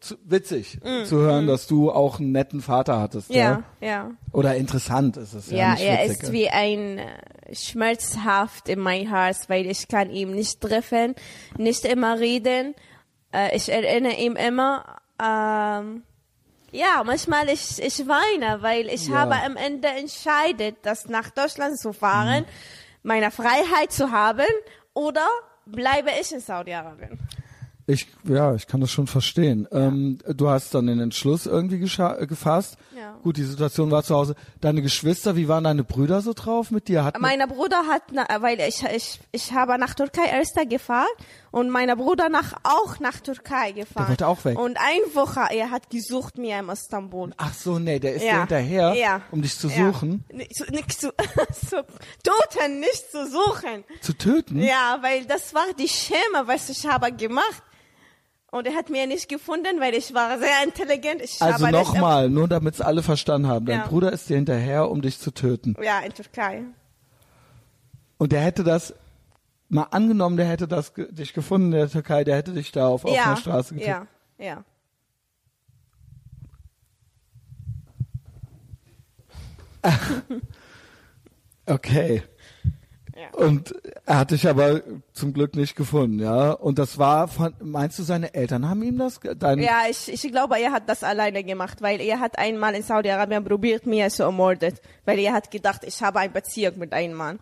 zu, 0.00 0.16
witzig 0.24 0.78
zu 1.04 1.16
hören, 1.18 1.46
dass 1.46 1.66
du 1.66 1.90
auch 1.90 2.18
einen 2.20 2.32
netten 2.32 2.60
Vater 2.60 3.00
hattest. 3.00 3.30
Ja. 3.30 3.62
Ja, 3.80 3.86
ja. 3.86 4.10
Oder 4.32 4.56
interessant 4.56 5.16
ist 5.16 5.34
es 5.34 5.50
ja, 5.50 5.74
Ja, 5.74 5.76
er 5.78 6.08
witzig. 6.08 6.22
ist 6.24 6.32
wie 6.32 6.48
ein 6.50 6.98
äh, 6.98 7.54
schmerzhaft 7.54 8.68
in 8.68 8.80
mein 8.80 9.08
Herz, 9.08 9.48
weil 9.48 9.66
ich 9.66 9.88
kann 9.88 10.10
ihm 10.10 10.32
nicht 10.32 10.60
treffen, 10.60 11.14
nicht 11.56 11.84
immer 11.84 12.18
reden. 12.18 12.74
Äh, 13.32 13.56
ich 13.56 13.68
erinnere 13.70 14.14
ihm 14.14 14.36
immer. 14.36 14.84
Ähm, 15.22 16.02
ja, 16.70 17.02
manchmal 17.04 17.48
ich 17.48 17.82
ich 17.82 18.06
weine, 18.06 18.62
weil 18.62 18.88
ich 18.88 19.08
Ja. 19.08 19.16
habe 19.20 19.36
am 19.44 19.56
Ende 19.56 19.88
entscheidet, 19.88 20.76
das 20.82 21.08
nach 21.08 21.30
Deutschland 21.30 21.78
zu 21.78 21.92
fahren, 21.92 22.44
meine 23.02 23.30
Freiheit 23.30 23.90
zu 23.90 24.10
haben 24.12 24.46
oder 24.92 25.26
bleibe 25.70 26.10
ich 26.20 26.32
in 26.32 26.40
Saudi-Arabien. 26.40 27.18
Ich, 27.86 28.06
ja, 28.24 28.54
ich 28.54 28.66
kann 28.66 28.82
das 28.82 28.90
schon 28.90 29.06
verstehen. 29.06 29.66
Ähm, 29.72 30.18
du 30.26 30.50
hast 30.50 30.74
dann 30.74 30.86
den 30.86 31.00
Entschluss 31.00 31.46
irgendwie 31.46 31.78
gefasst. 31.78 32.76
Ja. 32.98 33.16
Gut, 33.22 33.36
die 33.36 33.44
Situation 33.44 33.90
war 33.92 34.02
zu 34.02 34.14
Hause. 34.16 34.34
Deine 34.60 34.82
Geschwister, 34.82 35.36
wie 35.36 35.46
waren 35.46 35.62
deine 35.64 35.84
Brüder 35.84 36.20
so 36.20 36.32
drauf 36.32 36.70
mit 36.72 36.88
dir? 36.88 37.04
Hatten, 37.04 37.20
Mein 37.20 37.38
Bruder 37.48 37.84
hat, 37.86 38.02
weil 38.42 38.58
ich, 38.60 38.82
ich, 38.84 39.20
ich 39.30 39.52
habe 39.52 39.78
nach 39.78 39.94
Türkei 39.94 40.24
erster 40.26 40.66
gefahren 40.66 41.06
und 41.52 41.70
mein 41.70 41.88
Bruder 41.96 42.28
nach, 42.28 42.54
auch 42.64 42.98
nach 42.98 43.20
Türkei 43.20 43.70
gefahren. 43.72 44.08
wollte 44.08 44.26
auch 44.26 44.44
weg. 44.44 44.58
Und 44.58 44.78
eine 44.78 45.14
Woche, 45.14 45.40
er 45.56 45.70
hat 45.70 45.90
gesucht 45.90 46.38
mir 46.38 46.58
in 46.58 46.68
Istanbul. 46.70 47.32
Ach 47.36 47.54
so, 47.54 47.78
nee, 47.78 48.00
der 48.00 48.14
ist 48.14 48.24
Ja. 48.24 48.38
hinterher, 48.40 48.94
Ja. 48.94 49.20
um 49.30 49.42
dich 49.42 49.56
zu 49.56 49.68
suchen, 49.68 50.24
Nicht 50.32 50.56
zu, 50.56 50.66
zu, 51.70 51.84
Toten 52.24 52.80
nicht 52.80 53.10
zu 53.12 53.26
suchen. 53.30 53.84
zu 54.00 54.12
töten. 54.14 54.60
Ja, 54.60 54.98
weil 55.02 55.24
das 55.26 55.54
war 55.54 55.66
die 55.78 55.88
Schäme, 55.88 56.46
was 56.46 56.68
ich 56.68 56.86
habe 56.86 57.12
gemacht. 57.12 57.62
Und 58.50 58.66
er 58.66 58.74
hat 58.74 58.88
mir 58.88 59.06
nicht 59.06 59.28
gefunden, 59.28 59.78
weil 59.78 59.94
ich 59.94 60.14
war 60.14 60.38
sehr 60.38 60.64
intelligent. 60.64 61.20
Ich 61.20 61.40
Also 61.42 61.66
nochmal, 61.66 62.30
nur 62.30 62.48
damit 62.48 62.74
es 62.74 62.80
alle 62.80 63.02
verstanden 63.02 63.46
haben. 63.46 63.66
Dein 63.66 63.80
Ja. 63.80 63.86
Bruder 63.86 64.10
ist 64.12 64.28
dir 64.30 64.36
hinterher, 64.36 64.90
um 64.90 65.02
dich 65.02 65.18
zu 65.18 65.30
töten. 65.32 65.76
Ja, 65.82 66.00
in 66.00 66.14
Türkei. 66.14 66.62
Und 68.16 68.32
der 68.32 68.40
hätte 68.40 68.64
das, 68.64 68.94
mal 69.68 69.82
angenommen, 69.90 70.38
der 70.38 70.46
hätte 70.46 70.66
das 70.66 70.94
dich 70.94 71.34
gefunden 71.34 71.72
in 71.72 71.78
der 71.78 71.90
Türkei, 71.90 72.24
der 72.24 72.36
hätte 72.36 72.52
dich 72.52 72.72
da 72.72 72.88
auf 72.88 73.04
offener 73.04 73.16
Ja, 73.16 73.36
Straße 73.36 73.74
getötet. 73.74 74.08
ja, 74.38 74.44
ja. 74.44 74.64
Okay. 81.66 82.22
Ja. 83.18 83.36
Und 83.36 83.74
er 84.06 84.18
hat 84.18 84.30
dich 84.30 84.48
aber 84.48 84.80
zum 85.12 85.32
Glück 85.32 85.56
nicht 85.56 85.74
gefunden, 85.74 86.20
ja. 86.20 86.52
Und 86.52 86.78
das 86.78 86.98
war 86.98 87.26
von, 87.26 87.52
meinst 87.60 87.98
du, 87.98 88.04
seine 88.04 88.32
Eltern 88.32 88.68
haben 88.68 88.82
ihm 88.82 88.96
das, 88.96 89.18
dein, 89.38 89.58
Ja, 89.58 89.82
ich, 89.90 90.12
ich 90.12 90.30
glaube, 90.30 90.60
er 90.60 90.70
hat 90.70 90.88
das 90.88 91.02
alleine 91.02 91.42
gemacht, 91.42 91.82
weil 91.82 92.00
er 92.00 92.20
hat 92.20 92.38
einmal 92.38 92.76
in 92.76 92.84
Saudi-Arabien 92.84 93.44
probiert, 93.44 93.86
mir 93.86 94.08
zu 94.08 94.22
ermorden, 94.22 94.74
weil 95.04 95.18
er 95.18 95.32
hat 95.32 95.50
gedacht, 95.50 95.82
ich 95.84 96.00
habe 96.00 96.20
eine 96.20 96.30
Beziehung 96.30 96.78
mit 96.78 96.92
einem 96.92 97.14
Mann. 97.14 97.40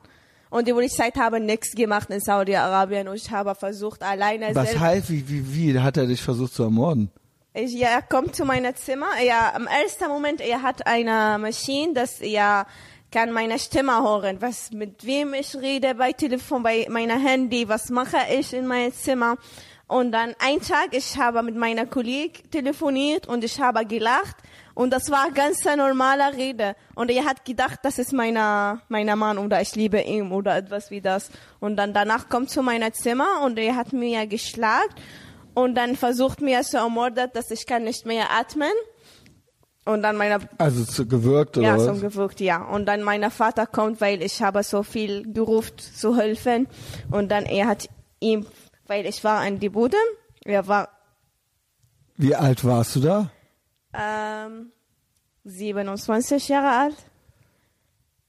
Und 0.48 0.66
die 0.66 0.72
Polizei 0.72 1.10
habe 1.10 1.40
nichts 1.40 1.74
gemacht 1.74 2.08
in 2.08 2.20
Saudi-Arabien 2.20 3.08
und 3.08 3.16
ich 3.16 3.30
habe 3.30 3.54
versucht, 3.54 4.02
alleine 4.02 4.54
was 4.54 4.78
heißt, 4.78 5.10
wie, 5.10 5.28
wie, 5.28 5.54
wie 5.54 5.78
hat 5.78 5.98
er 5.98 6.06
dich 6.06 6.22
versucht 6.22 6.54
zu 6.54 6.62
ermorden? 6.62 7.10
Ich, 7.52 7.72
ja, 7.72 7.88
er 7.88 8.02
kommt 8.02 8.36
zu 8.36 8.44
meinem 8.44 8.74
Zimmer. 8.76 9.08
Ja, 9.26 9.54
im 9.56 9.66
ersten 9.66 10.08
Moment, 10.08 10.40
er 10.40 10.62
hat 10.62 10.86
eine 10.86 11.38
Maschine, 11.38 11.94
dass 11.94 12.20
er 12.20 12.66
kann 13.16 13.32
meine 13.32 13.58
Stimme 13.58 14.02
hören, 14.02 14.42
was 14.42 14.72
mit 14.72 15.06
wem 15.06 15.32
ich 15.32 15.56
rede 15.56 15.94
bei 15.94 16.12
Telefon, 16.12 16.62
bei 16.62 16.86
meiner 16.90 17.18
Handy, 17.18 17.66
was 17.66 17.88
mache 17.88 18.18
ich 18.30 18.52
in 18.52 18.66
meinem 18.66 18.92
Zimmer. 18.92 19.38
Und 19.86 20.12
dann 20.12 20.34
ein 20.38 20.60
Tag, 20.60 20.88
ich 20.90 21.16
habe 21.16 21.42
mit 21.42 21.56
meiner 21.56 21.86
Kollegin 21.86 22.50
telefoniert 22.50 23.26
und 23.26 23.42
ich 23.42 23.58
habe 23.58 23.86
gelacht 23.86 24.36
und 24.74 24.90
das 24.92 25.10
war 25.10 25.30
ganz 25.30 25.66
eine 25.66 25.88
normale 25.88 26.36
Rede. 26.36 26.76
Und 26.94 27.10
er 27.10 27.24
hat 27.24 27.46
gedacht, 27.46 27.78
das 27.84 27.98
ist 27.98 28.12
meiner, 28.12 28.82
meiner 28.90 29.16
Mann 29.16 29.38
oder 29.38 29.62
ich 29.62 29.74
liebe 29.74 29.98
ihn 30.02 30.30
oder 30.30 30.54
etwas 30.54 30.90
wie 30.90 31.00
das. 31.00 31.30
Und 31.58 31.76
dann 31.76 31.94
danach 31.94 32.28
kommt 32.28 32.50
zu 32.50 32.60
meinem 32.62 32.92
Zimmer 32.92 33.40
und 33.42 33.58
er 33.58 33.76
hat 33.76 33.94
mir 33.94 34.26
geschlagen 34.26 34.94
und 35.54 35.74
dann 35.74 35.96
versucht 35.96 36.42
mir 36.42 36.60
zu 36.60 36.76
ermorden, 36.76 37.30
dass 37.32 37.50
ich 37.50 37.66
kann 37.66 37.84
nicht 37.84 38.04
mehr 38.04 38.30
atmen. 38.30 38.76
Und 39.87 40.03
dann 40.03 40.16
meine 40.16 40.41
Also 40.59 40.84
zu 40.84 41.07
gewirkt 41.07 41.57
oder 41.57 41.66
ja, 41.68 41.76
was? 41.76 41.84
so 41.84 41.95
gewirkt, 41.95 42.41
ja. 42.41 42.62
Und 42.64 42.87
dann 42.87 43.03
mein 43.03 43.30
Vater 43.30 43.66
kommt, 43.66 44.01
weil 44.01 44.20
ich 44.20 44.43
habe 44.43 44.62
so 44.64 44.82
viel 44.82 45.32
gerufen 45.32 45.78
zu 45.78 46.16
helfen. 46.16 46.66
Und 47.11 47.30
dann 47.30 47.45
er 47.45 47.68
hat 47.68 47.89
ihm, 48.20 48.47
weil 48.89 49.07
ich 49.07 49.22
war 49.22 49.41
an 49.41 49.61
die 49.61 49.68
Bude, 49.68 49.97
er 50.45 50.66
war 50.66 50.89
Wie 52.16 52.34
alt 52.34 52.64
warst 52.64 52.97
du 52.97 53.01
da? 53.01 53.30
ähm, 53.95 54.72
27 55.45 56.49
Jahre 56.49 56.76
alt. 56.76 56.97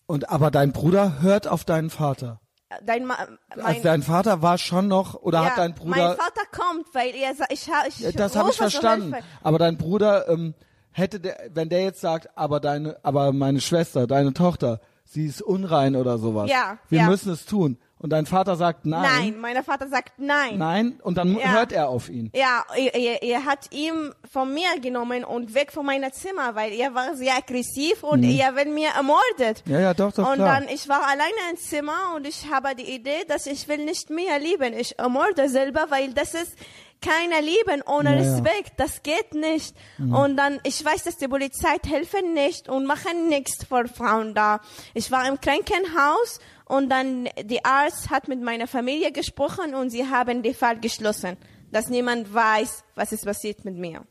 Und 0.05 0.29
aber 0.29 0.51
dein 0.51 0.71
Bruder 0.71 1.21
hört 1.21 1.47
auf 1.47 1.65
deinen 1.65 1.89
Vater. 1.89 2.39
Dein, 2.85 3.05
Ma 3.05 3.15
Also 3.49 3.63
mein, 3.63 3.81
dein 3.81 4.03
Vater 4.03 4.41
war 4.41 4.57
schon 4.57 4.87
noch, 4.87 5.15
oder 5.15 5.39
ja, 5.41 5.45
hat 5.49 5.57
dein 5.57 5.71
mein 5.71 5.79
Bruder, 5.79 6.15
Vater 6.15 6.41
kommt, 6.51 6.93
weil 6.93 7.15
er 7.15 7.33
sagt, 7.33 7.51
ich, 7.51 7.67
ich 7.87 7.99
Ja, 7.99 8.11
das 8.11 8.35
habe 8.35 8.51
ich 8.51 8.57
verstanden. 8.57 9.15
Aber 9.41 9.57
dein 9.57 9.77
Bruder 9.77 10.27
ähm, 10.29 10.53
hätte, 10.97 11.19
der, 11.19 11.37
wenn 11.53 11.69
der 11.69 11.83
jetzt 11.83 12.01
sagt, 12.01 12.29
aber 12.35 12.59
deine, 12.59 12.97
aber 13.03 13.31
meine 13.33 13.61
Schwester, 13.61 14.07
deine 14.07 14.33
Tochter, 14.33 14.79
sie 15.05 15.25
ist 15.25 15.41
unrein 15.41 15.95
oder 15.95 16.17
sowas. 16.17 16.49
Ja, 16.49 16.77
Wir 16.89 16.99
ja. 17.01 17.07
müssen 17.07 17.31
es 17.31 17.45
tun. 17.45 17.77
Und 17.99 18.11
dein 18.11 18.27
Vater 18.27 18.55
sagt 18.55 18.85
nein. 18.85 19.01
Nein, 19.01 19.39
mein 19.39 19.63
Vater 19.63 19.87
sagt 19.87 20.13
nein. 20.19 20.59
Nein. 20.59 20.99
Und 21.01 21.17
dann 21.17 21.35
Ja. 21.35 21.47
hört 21.53 21.71
er 21.71 21.89
auf 21.89 22.09
ihn. 22.09 22.29
Ja, 22.35 22.63
er, 22.75 23.23
er, 23.23 23.45
hat 23.45 23.73
ihn 23.73 24.13
von 24.31 24.53
mir 24.53 24.79
genommen 24.79 25.23
und 25.23 25.55
weg 25.55 25.71
von 25.71 25.83
meinem 25.83 26.11
Zimmer, 26.13 26.53
weil 26.53 26.73
er 26.73 26.93
war 26.93 27.15
sehr 27.15 27.35
aggressiv 27.35 28.03
und 28.03 28.21
er 28.23 28.55
will 28.55 28.71
mir 28.71 28.89
ermordet. 28.89 29.65
Mhm. 29.65 29.73
Ja, 29.73 29.79
ja, 29.79 29.93
doch, 29.95 30.11
doch, 30.13 30.27
Und 30.29 30.35
klar. 30.35 30.59
dann, 30.59 30.69
ich 30.69 30.87
war 30.87 31.01
alleine 31.07 31.41
im 31.51 31.57
Zimmer 31.57 32.13
und 32.15 32.27
ich 32.27 32.51
habe 32.51 32.75
die 32.75 32.93
Idee, 32.93 33.23
dass 33.27 33.47
ich 33.47 33.67
will 33.67 33.83
nicht 33.83 34.11
mehr 34.11 34.37
lieben. 34.37 34.73
Ich 34.77 34.99
ermorde 34.99 35.49
selber, 35.49 35.87
weil 35.89 36.13
das 36.13 36.35
ist 36.35 36.55
keine 37.01 37.41
Lieben 37.41 37.81
ohne 37.85 38.15
Ja, 38.15 38.23
Mhm. 38.23 38.45
Respekt. 38.45 38.73
Das 38.77 39.03
geht 39.03 39.33
nicht. 39.33 39.75
Und 39.97 40.37
dann, 40.37 40.59
ich 40.63 40.83
weiß, 40.83 41.03
dass 41.03 41.17
die 41.17 41.27
Polizei 41.27 41.75
helfen 41.87 42.33
nicht 42.33 42.69
und 42.69 42.85
machen 42.85 43.29
nichts 43.29 43.63
für 43.65 43.87
Frauen 43.87 44.33
da. 44.33 44.59
Ich 44.93 45.11
war 45.11 45.27
im 45.27 45.39
Krankenhaus 45.39 46.39
und 46.65 46.89
dann 46.89 47.29
die 47.43 47.63
Arzt 47.63 48.09
hat 48.09 48.27
mit 48.27 48.41
meiner 48.41 48.67
Familie 48.67 49.11
gesprochen 49.11 49.73
und 49.75 49.89
sie 49.91 50.05
haben 50.07 50.43
den 50.43 50.53
Fall 50.55 50.79
geschlossen, 50.79 51.37
dass 51.71 51.87
niemand 51.89 52.33
weiß, 52.33 52.83
was 52.95 53.11
ist 53.11 53.25
passiert 53.25 53.63
mit 53.65 53.75
mir. 53.75 54.01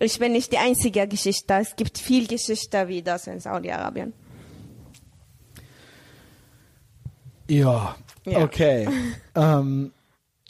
Ich 0.00 0.18
bin 0.18 0.32
nicht 0.32 0.52
die 0.52 0.58
einzige 0.58 1.08
Geschichte. 1.08 1.54
Es 1.54 1.74
gibt 1.74 1.98
viel 1.98 2.26
Geschichte 2.28 2.86
wie 2.88 3.02
das 3.02 3.26
in 3.26 3.40
Saudi-Arabien. 3.40 4.12
Ja, 7.48 7.96
Ja. 8.24 8.38
okay. 8.44 8.88
ähm, 9.34 9.92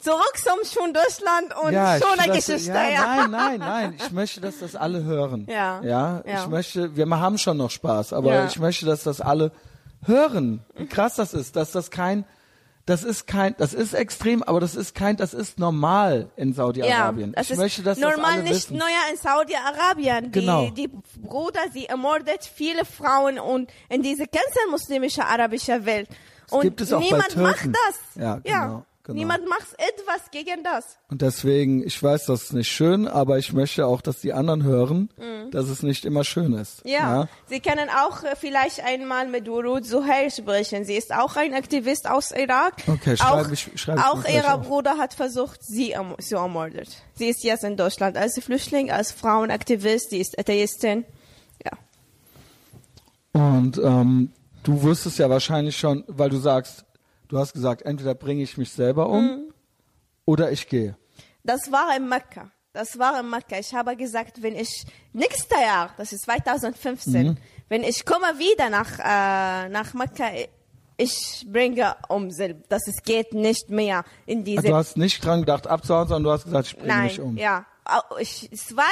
Zurück 0.09 0.33
zum 0.37 0.81
schon 0.83 0.93
Deutschland 0.95 1.55
und 1.63 1.73
ja, 1.73 1.97
ich- 1.97 2.03
schon 2.05 2.19
eine 2.19 2.33
das- 2.35 2.47
Geschichte. 2.47 2.71
ja, 2.73 2.89
Ja, 2.91 3.03
Nein, 3.17 3.31
nein, 3.31 3.59
nein. 3.75 3.95
Ich 3.99 4.11
möchte, 4.11 4.41
dass 4.41 4.59
das 4.61 4.75
alle 4.77 5.05
hören. 5.05 5.47
Ja. 5.49 5.81
Ja. 5.83 6.23
Ja. 6.27 6.43
Ich 6.43 6.47
möchte, 6.49 6.97
wir 6.97 7.09
haben 7.09 7.37
schon 7.39 7.57
noch 7.57 7.71
Spaß, 7.71 8.13
aber 8.13 8.33
Ja. 8.35 8.47
ich 8.47 8.59
möchte, 8.59 8.87
dass 8.87 9.03
das 9.03 9.21
alle 9.21 9.53
hören. 10.07 10.61
Wie 10.77 10.87
krass 10.87 11.17
das 11.17 11.35
ist, 11.35 11.57
dass 11.57 11.73
das 11.73 11.91
kein, 11.91 12.25
das 12.87 13.05
ist 13.05 13.27
kein, 13.27 13.55
das 13.59 13.75
ist 13.75 13.93
extrem, 13.93 14.43
aber 14.43 14.61
das 14.61 14.75
ist 14.75 14.95
kein, 14.95 15.17
das 15.17 15.35
ist 15.35 15.59
normal 15.59 16.31
in 16.37 16.51
Ja, 16.51 16.55
Saudi-Arabien. 16.55 17.33
das 17.33 17.47
ich 17.47 17.51
ist 17.53 17.59
möchte, 17.59 17.83
dass 17.83 17.99
das 17.99 18.11
normal 18.17 18.33
alle 18.35 18.43
nicht 18.45 18.55
wissen. 18.55 18.79
neuer 18.79 19.05
in 19.13 19.19
Saudi-Arabien. 19.19 20.33
Die, 20.33 20.41
Genau. 20.41 20.71
die 20.71 20.89
Bruder, 21.21 21.61
sie 21.73 21.87
ermordet 21.87 22.45
viele 22.55 22.85
Frauen 22.87 23.39
und 23.39 23.71
in 23.91 24.03
diese 24.03 24.25
ganze 24.27 24.59
muslimische 24.71 25.25
arabische 25.25 25.85
Welt. 25.85 26.09
und 26.51 26.81
auch 26.81 26.99
bei 26.99 26.99
niemand 27.05 27.37
macht 27.37 27.67
das. 27.67 27.99
Ja, 28.15 28.41
genau, 28.43 28.83
genau. 29.09 29.19
Niemand 29.19 29.49
macht 29.49 29.67
etwas 29.79 30.31
gegen 30.31 30.63
das. 30.63 30.97
Und 31.11 31.21
deswegen, 31.23 31.85
ich 31.85 32.01
weiß, 32.01 32.27
das 32.27 32.45
ist 32.45 32.53
nicht 32.53 32.71
schön, 32.71 33.09
aber 33.09 33.39
ich 33.39 33.53
möchte 33.53 33.87
auch, 33.87 34.01
dass 34.01 34.21
die 34.21 34.33
anderen 34.33 34.63
hören, 34.63 35.11
dass 35.51 35.69
es 35.69 35.83
nicht 35.83 36.05
immer 36.05 36.23
schön 36.25 36.53
ist. 36.53 36.85
Mhm. 36.85 36.91
Ja. 36.93 37.29
Sie 37.47 37.59
können 37.61 37.89
auch 37.91 38.23
äh, 38.23 38.37
vielleicht 38.37 38.85
einmal 38.85 39.27
mit 39.29 39.47
Durud 39.49 39.85
Zuhair 39.85 40.31
sprechen. 40.31 40.85
Sie 40.85 40.95
ist 40.95 41.13
auch 41.13 41.35
ein 41.37 41.55
Aktivist 41.55 42.09
aus 42.09 42.31
Irak. 42.31 42.75
Okay, 42.87 43.15
auch, 43.15 43.17
schreibe 43.17 43.55
ich- 43.55 43.71
schreibe 43.81 44.01
auch 44.07 44.25
ihr. 44.29 44.43
Bruder 44.59 44.97
hat 44.99 45.15
versucht, 45.15 45.65
sie 45.65 45.93
erm 45.93 46.15
zu 46.21 46.37
ermorden. 46.37 46.87
Sie 47.15 47.27
ist 47.29 47.43
jetzt 47.43 47.65
in 47.65 47.77
Deutschland 47.77 48.17
als 48.17 48.39
Flüchtling, 48.39 48.91
als 48.91 49.11
Frauenaktivist. 49.13 50.11
Sie 50.11 50.21
ist 50.21 50.39
Atheistin. 50.39 51.05
Ja. 51.65 51.73
Und 53.33 53.79
ähm, 53.79 54.33
du 54.63 54.83
wusstest 54.83 55.19
ja 55.19 55.29
wahrscheinlich 55.31 55.77
schon, 55.77 56.05
weil 56.09 56.31
du 56.31 56.39
sagst, 56.39 56.85
du 57.29 57.39
hast 57.39 57.53
gesagt, 57.53 57.83
entweder 57.83 58.15
bringe 58.15 58.43
ich 58.43 58.57
mich 58.57 58.71
selber 58.73 59.09
um 59.09 59.25
Mhm. 59.25 59.55
oder 60.25 60.51
ich 60.53 60.69
gehe. 60.69 60.97
Das 61.45 61.71
war 61.73 61.97
in 61.97 62.09
Mekka. 62.09 62.51
Das 62.73 62.99
war 62.99 63.19
in 63.21 63.31
Mekka. 63.31 63.59
Ich 63.59 63.75
habe 63.75 63.97
gesagt, 63.97 64.43
wenn 64.43 64.55
ich 64.55 64.85
nächstes 65.13 65.49
Jahr, 65.59 65.91
das 65.97 66.13
ist 66.13 66.23
2015, 66.25 67.29
Mhm. 67.29 67.37
wenn 67.69 67.83
ich 67.83 68.05
komme 68.05 68.39
wieder 68.39 68.69
nach, 68.71 68.99
äh, 68.99 69.69
nach 69.69 69.95
Mekka, 69.95 70.27
ich 70.97 71.47
bringe 71.51 71.95
um 72.09 72.31
selbst. 72.31 72.65
Das 72.69 72.87
es 72.89 73.03
geht 73.03 73.33
nicht 73.33 73.71
mehr 73.71 74.05
in 74.27 74.45
diese. 74.45 74.59
Also 74.59 74.69
du 74.71 74.75
hast 74.77 74.97
nicht 74.97 75.25
dran 75.25 75.41
gedacht 75.41 75.67
abzuhauen, 75.67 76.09
sondern 76.09 76.25
du 76.25 76.31
hast 76.33 76.45
gesagt, 76.45 76.67
ich 76.69 76.77
bringe 76.77 76.89
Nein, 76.89 77.05
mich 77.05 77.21
um. 77.21 77.37
ja. 77.37 77.65
Ich, 78.19 78.51
zwei, 78.55 78.83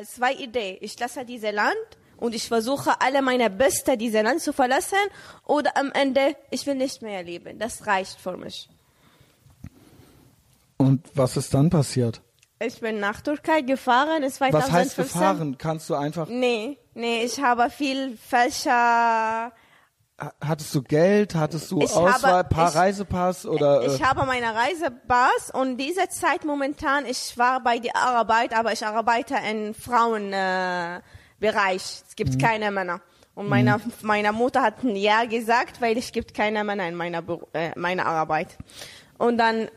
äh, 0.00 0.04
zwei 0.04 0.32
Ideen. 0.32 0.78
Ich 0.80 0.98
lasse 0.98 1.24
dieses 1.24 1.52
Land 1.52 1.76
und 2.20 2.34
ich 2.34 2.46
versuche 2.48 3.00
alle 3.00 3.22
meine 3.22 3.50
Beste 3.50 3.96
dieses 3.96 4.22
Land 4.22 4.40
zu 4.42 4.52
verlassen 4.52 4.98
oder 5.44 5.76
am 5.76 5.90
Ende, 5.92 6.36
ich 6.50 6.66
will 6.66 6.74
nicht 6.76 7.02
mehr 7.02 7.22
leben. 7.22 7.58
Das 7.58 7.86
reicht 7.86 8.18
für 8.20 8.36
mich. 8.36 8.68
Und 10.76 11.04
was 11.14 11.36
ist 11.36 11.52
dann 11.52 11.68
passiert? 11.70 12.20
Ich 12.62 12.80
bin 12.80 13.00
nach 13.00 13.20
Türkei 13.22 13.62
gefahren. 13.62 14.22
Es 14.22 14.34
2015. 14.36 14.52
Was 14.52 14.72
heißt 14.72 14.96
gefahren? 14.96 15.58
Kannst 15.58 15.88
du 15.90 15.94
einfach, 15.94 16.28
Nee, 16.28 16.78
nee, 16.94 17.22
ich 17.24 17.40
habe 17.42 17.70
viel 17.70 18.16
falscher. 18.18 18.70
ha- 18.72 19.52
hattest 20.42 20.74
du 20.74 20.82
Geld, 20.82 21.34
hattest 21.34 21.70
du 21.70 21.80
Ich 21.80 21.90
Auswahl, 21.92 22.32
habe- 22.40 22.48
paar 22.48 22.68
ich- 22.68 22.74
Reisepass 22.76 23.46
oder? 23.46 23.82
Ich 23.86 24.00
äh, 24.00 24.04
habe 24.04 24.26
meine 24.26 24.54
Reisepass 24.54 25.50
und 25.54 25.78
diese 25.78 26.08
Zeit 26.10 26.44
momentan, 26.44 27.06
ich 27.06 27.36
war 27.38 27.62
bei 27.62 27.78
der 27.78 27.96
Arbeit, 27.96 28.54
aber 28.54 28.72
ich 28.72 28.84
arbeite 28.84 29.36
im 29.50 29.72
Frauenbereich. 29.74 30.98
Äh, 30.98 31.00
Bereich. 31.40 32.02
es 32.06 32.14
gibt 32.14 32.38
keine 32.38 32.70
Männer. 32.70 33.00
Und 33.34 33.48
meine, 33.48 33.80
meine 34.02 34.32
Mutter 34.32 34.62
hat 34.62 34.84
ein 34.84 34.96
Ja 34.96 35.24
gesagt, 35.24 35.80
weil 35.80 35.96
es 35.96 36.12
gibt 36.12 36.34
keine 36.34 36.62
Männer 36.62 36.86
in 36.86 36.94
meiner, 36.94 37.22
äh, 37.54 37.70
meiner 37.78 38.06
Arbeit. 38.06 38.58
Und 39.18 39.38
dann 39.38 39.68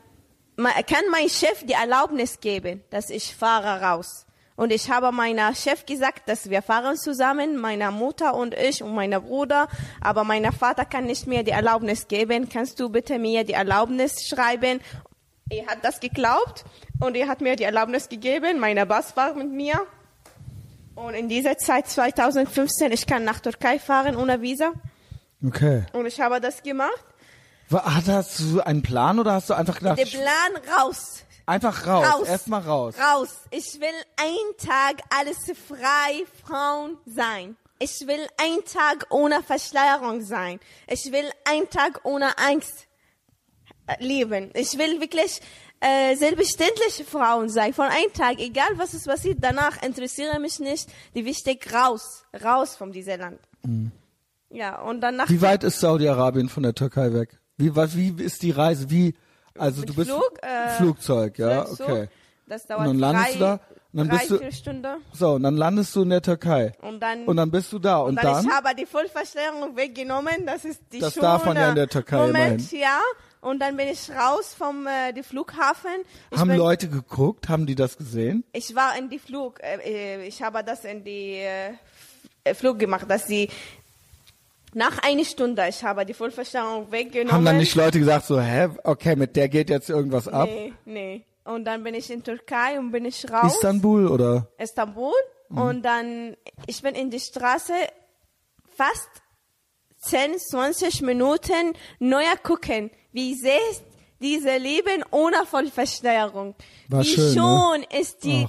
kann 0.57 1.03
mein 1.11 1.29
Chef 1.29 1.65
die 1.65 1.73
Erlaubnis 1.73 2.39
geben, 2.39 2.83
dass 2.89 3.09
ich 3.09 3.35
fahre 3.35 3.81
raus. 3.81 4.25
Und 4.55 4.71
ich 4.71 4.91
habe 4.91 5.11
meiner 5.11 5.55
Chef 5.55 5.85
gesagt, 5.85 6.29
dass 6.29 6.49
wir 6.49 6.61
fahren 6.61 6.95
zusammen, 6.95 7.57
meine 7.57 7.89
Mutter 7.89 8.35
und 8.35 8.53
ich 8.53 8.83
und 8.83 8.93
mein 8.93 9.11
Bruder. 9.11 9.67
Aber 9.99 10.23
mein 10.23 10.51
Vater 10.51 10.85
kann 10.85 11.05
nicht 11.05 11.25
mehr 11.25 11.43
die 11.43 11.51
Erlaubnis 11.51 12.07
geben. 12.07 12.49
Kannst 12.49 12.79
du 12.79 12.89
bitte 12.89 13.17
mir 13.17 13.43
die 13.43 13.53
Erlaubnis 13.53 14.27
schreiben? 14.27 14.79
Er 15.49 15.67
hat 15.67 15.79
das 15.83 15.99
geglaubt 15.99 16.65
und 16.99 17.15
er 17.15 17.27
hat 17.27 17.41
mir 17.41 17.55
die 17.55 17.63
Erlaubnis 17.63 18.09
gegeben. 18.09 18.59
Meine 18.59 18.85
Boss 18.85 19.15
war 19.15 19.33
mit 19.33 19.49
mir. 19.49 19.87
Und 20.95 21.13
in 21.15 21.27
dieser 21.27 21.57
Zeit 21.57 21.87
2015, 21.87 22.91
ich 22.91 23.05
kann 23.07 23.23
nach 23.23 23.39
Türkei 23.39 23.79
fahren 23.79 24.15
ohne 24.15 24.41
Visa. 24.41 24.73
okay. 25.45 25.85
Und 25.93 26.05
ich 26.05 26.19
habe 26.21 26.39
das 26.39 26.61
gemacht. 26.63 27.03
Hast 27.71 28.39
du 28.39 28.61
einen 28.61 28.83
Plan 28.83 29.17
oder 29.19 29.33
hast 29.33 29.49
du 29.49 29.53
einfach 29.55 29.79
gedacht, 29.79 29.97
Der 29.97 30.05
Plan 30.05 30.51
raus. 30.77 31.23
einfach 31.47 31.87
raus, 31.87 32.05
Raus. 32.07 32.27
erstmal 32.27 32.61
raus? 32.61 32.95
Raus. 32.99 33.29
Ich 33.49 33.79
will 33.79 33.87
einen 34.17 34.57
Tag 34.57 35.01
alles 35.09 35.37
frei 35.67 36.23
Frauen 36.45 36.97
sein. 37.07 37.55
Ich 37.79 38.01
will 38.05 38.27
einen 38.37 38.63
Tag 38.65 39.07
ohne 39.09 39.41
Verschleierung 39.41 40.21
sein. 40.21 40.59
Ich 40.87 41.11
will 41.11 41.29
einen 41.49 41.67
Tag 41.69 42.01
ohne 42.03 42.37
Angst 42.37 42.87
leben. 43.99 44.51
Ich 44.53 44.77
will 44.77 45.01
wirklich 45.01 45.41
äh, 45.85 46.15
selbstverständliche 46.15 47.03
Frauen 47.03 47.49
sein. 47.49 47.73
Von 47.73 47.85
einem 47.87 48.11
Tag, 48.13 48.39
egal 48.39 48.69
was 48.77 48.93
es 48.93 49.03
passiert, 49.05 49.39
danach 49.41 49.81
interessiere 49.83 50.39
mich 50.39 50.59
nicht. 50.59 50.89
Die 51.13 51.25
wichtig 51.25 51.73
raus, 51.73 52.23
raus 52.43 52.75
von 52.75 52.91
diesem 52.91 53.19
Land. 53.19 53.39
Ja, 54.49 54.81
und 54.81 55.01
danach 55.01 55.29
Wie 55.29 55.41
weit 55.41 55.63
ist 55.63 55.79
Saudi-Arabien 55.79 56.47
von 56.49 56.63
der 56.63 56.73
Türkei 56.75 57.13
weg? 57.13 57.39
Wie, 57.57 57.75
was, 57.75 57.95
wie 57.97 58.13
ist 58.21 58.41
die 58.43 58.51
Reise? 58.51 58.89
Wie, 58.89 59.15
also 59.57 59.81
Mit 59.81 59.89
du 59.89 59.93
bist 59.95 60.09
Flug, 60.11 60.39
äh, 60.41 60.69
Flugzeug, 60.77 61.37
ja, 61.37 61.65
Flugzeug, 61.65 61.89
okay. 61.89 62.09
Das 62.47 62.65
dauert 62.65 62.87
dann 62.87 62.99
landest 62.99 63.27
drei, 63.27 63.33
du 63.33 63.39
da, 63.39 63.53
und 63.53 63.59
dann 63.93 64.09
drei, 64.09 64.17
bist 64.17 64.31
du- 64.31 64.37
vier 64.39 64.51
Stunden. 64.51 64.87
So, 65.13 65.31
und 65.33 65.43
dann 65.43 65.55
landest 65.57 65.95
du 65.95 66.01
in 66.03 66.09
der 66.09 66.21
Türkei. 66.21 66.73
Und 66.81 66.99
dann, 66.99 67.25
Und 67.25 67.37
dann 67.37 67.49
bist 67.51 67.71
du 67.71 67.79
da. 67.79 67.97
Und, 67.99 68.09
und 68.09 68.15
dann, 68.17 68.25
dann? 68.33 68.45
ich 68.45 68.51
habe 68.51 68.75
die 68.75 68.85
Vollverschleierung 68.85 69.75
weggenommen. 69.75 70.45
Das 70.45 70.65
ist 70.65 70.81
die 70.91 70.99
Das 70.99 71.13
schon, 71.13 71.23
darf 71.23 71.45
man 71.45 71.55
ja 71.55 71.69
in 71.69 71.75
der 71.75 71.87
Türkei 71.87 72.17
Moment, 72.17 72.71
ja. 72.71 72.99
Und 73.43 73.59
dann 73.59 73.75
bin 73.75 73.89
ich 73.89 74.09
raus 74.09 74.55
vom 74.57 74.87
äh, 74.87 75.11
die 75.11 75.21
Flughafen. 75.21 75.91
Ich, 76.31 76.39
haben 76.39 76.47
bin, 76.47 76.57
Leute 76.57 76.87
geguckt? 76.87 77.49
Haben 77.49 77.65
die 77.65 77.75
das 77.75 77.97
gesehen? 77.97 78.45
ich 78.53 78.73
war 78.73 78.97
in 78.97 79.09
die 79.09 79.19
Flug. 79.19 79.61
Äh, 79.61 80.21
äh, 80.23 80.27
ich 80.27 80.41
habe 80.41 80.63
das 80.63 80.85
in 80.85 81.03
die 81.03 81.41
äh, 82.43 82.53
Flug 82.53 82.79
gemacht, 82.79 83.05
dass 83.09 83.27
sie 83.27 83.49
nach 84.73 84.97
einer 85.03 85.25
Stunde, 85.25 85.67
ich 85.67 85.83
habe 85.83 86.05
die 86.05 86.13
Vollverstärkung 86.13 86.89
weggenommen. 86.89 87.33
Haben 87.33 87.45
dann 87.45 87.57
nicht 87.57 87.75
Leute 87.75 87.99
gesagt 87.99 88.25
so, 88.25 88.39
hä, 88.39 88.69
okay, 88.85 89.17
mit 89.17 89.35
der 89.35 89.49
geht 89.49 89.69
jetzt 89.69 89.89
irgendwas 89.89 90.27
ab? 90.29 90.47
Nee, 90.47 90.73
nee. 90.85 91.25
Und 91.43 91.65
dann 91.65 91.83
bin 91.83 91.93
ich 91.95 92.09
in 92.09 92.23
Türkei 92.23 92.79
und 92.79 92.91
bin 92.91 93.03
ich 93.03 93.29
raus. 93.29 93.53
Istanbul 93.53 94.07
oder? 94.07 94.47
Istanbul. 94.57 95.13
Und 95.49 95.83
dann, 95.83 96.35
ich 96.65 96.81
bin 96.81 96.95
in 96.95 97.11
die 97.11 97.19
Straße 97.19 97.73
fast 98.75 99.09
10, 99.99 100.39
20 100.39 101.01
Minuten 101.01 101.73
neuer 101.99 102.35
gucken, 102.41 102.89
wie 103.13 103.35
sehr 103.35 103.59
diese 104.19 104.57
Leben 104.57 105.03
ohne 105.11 105.45
Vollversteuerung. 105.45 106.55
War 106.89 107.03
wie 107.03 107.07
schön, 107.07 107.27
ne? 107.27 107.33
schon 107.33 107.83
ist 107.99 108.23
die 108.23 108.47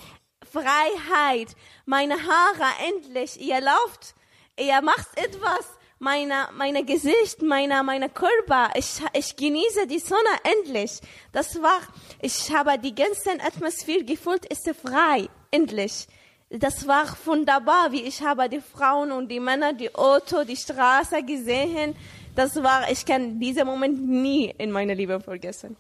Freiheit. 0.50 1.48
Meine 1.84 2.14
Haare 2.14 2.70
endlich, 2.88 3.40
ihr 3.40 3.60
lauft, 3.60 4.14
ihr 4.58 4.80
macht 4.82 5.16
etwas. 5.16 5.66
Meine, 6.00 6.48
meine 6.56 6.84
Gesicht, 6.84 7.40
meine, 7.40 7.82
meine 7.82 8.10
Körper, 8.10 8.70
ich, 8.74 9.00
ich 9.14 9.36
genieße 9.36 9.86
die 9.86 10.00
Sonne 10.00 10.34
endlich. 10.42 11.00
Das 11.32 11.62
war, 11.62 11.80
ich 12.20 12.52
habe 12.54 12.78
die 12.78 12.94
ganze 12.94 13.30
Atmosphäre 13.40 14.04
gefühlt, 14.04 14.44
ist 14.46 14.68
frei, 14.82 15.28
endlich. 15.50 16.06
Das 16.50 16.86
war 16.86 17.06
wunderbar, 17.24 17.90
wie 17.90 18.02
ich 18.02 18.22
habe 18.22 18.48
die 18.48 18.60
Frauen 18.60 19.12
und 19.12 19.28
die 19.28 19.40
Männer, 19.40 19.72
die 19.72 19.94
Auto, 19.94 20.44
die 20.44 20.56
Straße 20.56 21.22
gesehen. 21.22 21.96
Das 22.34 22.56
war, 22.56 22.90
ich 22.90 23.04
kann 23.06 23.38
diesen 23.38 23.66
Moment 23.66 24.06
nie 24.08 24.46
in 24.58 24.70
meinem 24.70 24.96
Leben 24.96 25.20
vergessen. 25.20 25.76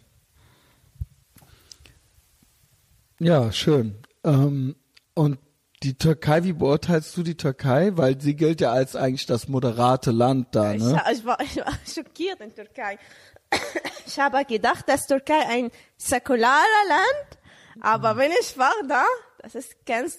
Ja, 3.18 3.50
schön. 3.52 3.96
Ähm, 4.24 4.76
und 5.14 5.38
die 5.82 5.96
Türkei, 5.96 6.44
wie 6.44 6.52
beurteilst 6.52 7.16
du 7.16 7.22
die 7.22 7.36
Türkei? 7.36 7.92
Weil 7.96 8.20
sie 8.20 8.34
gilt 8.36 8.60
ja 8.60 8.72
als 8.72 8.96
eigentlich 8.96 9.26
das 9.26 9.48
moderate 9.48 10.10
Land 10.10 10.48
da, 10.54 10.72
Ich, 10.72 10.82
ne? 10.82 11.02
ich, 11.12 11.24
war, 11.24 11.40
ich 11.40 11.56
war 11.56 11.72
schockiert 11.86 12.40
in 12.40 12.54
Türkei. 12.54 12.98
Ich 14.06 14.18
habe 14.18 14.44
gedacht, 14.44 14.88
dass 14.88 15.06
Türkei 15.06 15.46
ein 15.48 15.70
säkularer 15.96 16.88
Land, 16.88 17.38
aber 17.80 18.16
wenn 18.16 18.32
ich 18.40 18.56
war 18.58 18.72
da, 18.88 19.04
das 19.38 19.54
ist 19.54 19.86
ganz 19.86 20.18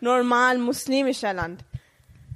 normal 0.00 0.58
muslimischer 0.58 1.32
Land. 1.32 1.64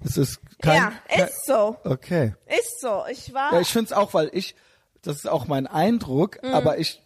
Es 0.04 0.16
ist 0.16 0.40
kein, 0.62 0.76
ja, 0.76 1.24
ist 1.24 1.46
so, 1.46 1.76
Okay. 1.84 2.34
ist 2.46 2.80
so. 2.80 3.02
Ich 3.10 3.32
war, 3.34 3.52
Ja, 3.54 3.60
ich 3.60 3.68
find's 3.72 3.92
auch, 3.92 4.14
weil 4.14 4.30
ich, 4.32 4.54
das 5.02 5.16
ist 5.16 5.28
auch 5.28 5.46
mein 5.46 5.66
Eindruck, 5.66 6.42
Mhm. 6.42 6.54
aber 6.54 6.78
ich, 6.78 7.02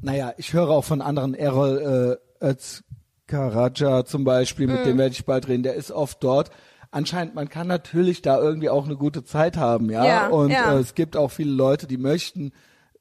naja, 0.00 0.34
ich 0.36 0.52
höre 0.52 0.70
auch 0.70 0.84
von 0.84 1.00
anderen, 1.00 1.34
Errol 1.34 2.18
äh, 2.40 2.44
Özkaraca 2.44 4.04
zum 4.04 4.24
Beispiel, 4.24 4.66
Mhm. 4.66 4.72
mit 4.74 4.86
dem 4.86 4.98
werde 4.98 5.12
ich 5.12 5.24
bald 5.24 5.48
reden, 5.48 5.62
der 5.62 5.74
ist 5.74 5.90
oft 5.92 6.22
dort. 6.22 6.50
Anscheinend, 6.90 7.34
man 7.34 7.48
kann 7.48 7.68
natürlich 7.68 8.20
da 8.20 8.38
irgendwie 8.38 8.68
auch 8.68 8.84
eine 8.84 8.96
gute 8.96 9.24
Zeit 9.24 9.56
haben, 9.56 9.88
ja. 9.90 10.04
Ja, 10.04 10.26
Und 10.28 10.50
ja. 10.50 10.74
Äh, 10.76 10.80
es 10.80 10.94
gibt 10.94 11.16
auch 11.16 11.30
viele 11.30 11.52
Leute, 11.52 11.86
die 11.86 11.96
möchten 11.96 12.52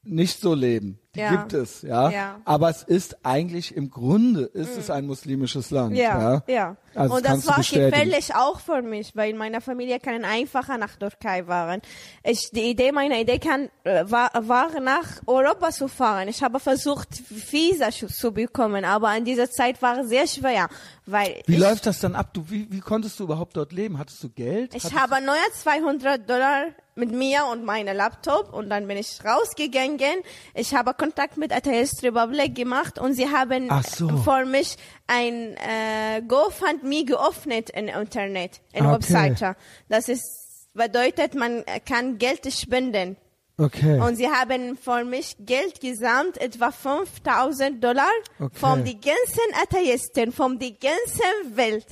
nicht 0.03 0.39
so 0.39 0.53
leben. 0.53 0.99
Die 1.13 1.19
Ja. 1.19 1.31
gibt 1.35 1.51
es, 1.53 1.81
ja? 1.81 2.09
Ja. 2.09 2.33
Mhm. 2.37 2.41
Aber 2.45 2.69
es 2.69 2.83
ist 2.83 3.17
eigentlich 3.25 3.75
im 3.75 3.89
Grunde 3.89 4.43
ist 4.43 4.77
es 4.77 4.89
ein 4.89 5.05
muslimisches 5.05 5.69
Land, 5.69 5.97
ja, 5.97 6.19
ja. 6.21 6.43
ja. 6.47 6.75
Also 6.95 7.15
und 7.15 7.25
das 7.25 7.41
du 7.41 7.47
war 7.47 7.57
gefährlich 7.57 8.33
auch 8.35 8.59
für 8.61 8.81
mich, 8.81 9.13
weil 9.15 9.33
meine 9.33 9.59
Familie 9.61 9.99
kann 9.99 10.23
einfacher 10.23 10.77
nach 10.77 10.95
Türkei 10.95 11.43
fahren. 11.43 11.81
Ich, 12.23 12.49
die 12.51 12.69
Idee, 12.71 12.91
meine 12.93 13.19
Idee 13.21 13.39
kann, 13.39 13.69
äh, 13.83 14.03
war, 14.09 14.29
war 14.47 14.79
nach 14.79 15.05
Europa 15.27 15.71
zu 15.71 15.87
fahren. 15.89 16.27
Ich 16.29 16.41
habe 16.43 16.59
versucht, 16.61 17.09
Visa 17.29 17.89
zu- 17.91 18.31
bekommen, 18.31 18.85
aber 18.85 19.13
in 19.17 19.25
dieser 19.25 19.49
Zeit 19.49 19.81
war 19.81 19.99
es 19.99 20.07
sehr 20.09 20.27
schwer, 20.27 20.69
weil 21.05 21.41
Wie 21.45 21.53
ich, 21.55 21.59
läuft 21.59 21.85
das 21.85 21.99
dann 21.99 22.15
ab? 22.15 22.33
Du, 22.33 22.45
wie, 22.49 22.71
wie 22.71 22.79
konntest 22.79 23.19
du 23.19 23.25
überhaupt 23.25 23.57
dort 23.57 23.73
leben? 23.73 23.97
Hattest 23.97 24.23
du 24.23 24.29
Geld? 24.29 24.73
ich 24.75 24.85
Hattest 24.85 24.99
habe 25.01 25.21
neue 25.25 25.37
200 25.53 26.29
Dollar 26.29 26.63
mit 26.95 27.11
mir 27.11 27.45
und 27.51 27.63
meinem 27.63 27.95
Laptop 27.95 28.53
und 28.53 28.69
dann 28.69 28.85
bin 28.87 28.97
ich 28.97 29.19
rausgegangen. 29.23 30.19
Ich 30.53 30.75
habe 30.75 30.93
Kontakt 31.01 31.35
mit 31.37 31.51
Atheist 31.51 32.03
Republic 32.03 32.53
gemacht 32.53 32.99
und 32.99 33.13
sie 33.13 33.27
haben 33.27 33.69
so. 33.97 34.07
für 34.17 34.45
mich 34.45 34.77
ein 35.07 35.55
äh, 35.57 36.21
GoFundMe 36.27 37.05
geöffnet 37.05 37.71
im 37.71 37.87
Internet, 37.87 38.61
in 38.73 38.85
Okay. 38.85 38.93
Webseite. 38.95 39.55
Das 39.89 40.07
ist 40.09 40.69
bedeutet, 40.73 41.33
man 41.35 41.63
kann 41.85 42.17
Geld 42.17 42.41
spenden. 42.53 43.17
Okay. 43.57 43.99
Und 43.99 44.15
sie 44.15 44.27
haben 44.29 44.77
für 44.77 45.03
mich 45.03 45.35
Geld 45.39 45.81
gesamt, 45.81 46.39
etwa 46.39 46.71
5000 46.71 47.83
Dollar, 47.83 48.09
Okay. 48.39 48.49
von 48.53 48.83
die 48.83 48.99
ganzen 48.99 49.49
Atheisten, 49.61 50.31
von 50.31 50.57
die 50.57 50.75
ganzen 50.79 51.55
Welt, 51.57 51.85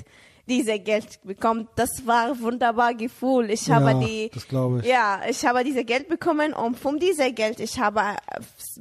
diese 0.49 0.79
Geld 0.79 1.19
bekommen. 1.23 1.67
Das 1.75 2.05
war 2.05 2.31
ein 2.31 2.41
wunderbar 2.41 2.93
Gefühl. 2.93 3.49
Ich 3.49 3.69
habe 3.71 3.91
Ja, 3.91 3.99
die, 3.99 4.31
ich. 4.33 4.85
ja, 4.85 5.21
ich 5.29 5.45
habe 5.45 5.63
diese 5.63 5.85
Geld 5.85 6.09
bekommen 6.09 6.53
und 6.53 6.77
von 6.77 6.99
dieser 6.99 7.31
Geld, 7.31 7.59
ich 7.59 7.79
habe 7.79 8.01
ein 8.01 8.17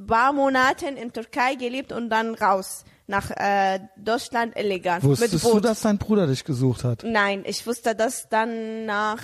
paar 0.07 0.33
Monate 0.33 0.87
in 0.89 1.13
Türkei 1.13 1.55
gelebt 1.55 1.93
und 1.93 2.11
dann 2.11 2.35
raus 2.35 2.85
nach 3.07 3.31
äh, 3.31 3.81
Deutschland 3.97 4.55
illegal. 4.57 5.03
Wusstest 5.03 5.45
du, 5.45 5.61
dass 5.61 5.81
dein 5.83 5.99
Bruder 5.99 6.27
dich 6.27 6.45
gesucht 6.45 6.85
hat? 6.85 7.05
Nein, 7.05 7.43
ich 7.47 7.67
wusste 7.67 7.95
das 7.95 8.29
dann 8.29 8.85
nach 8.87 9.19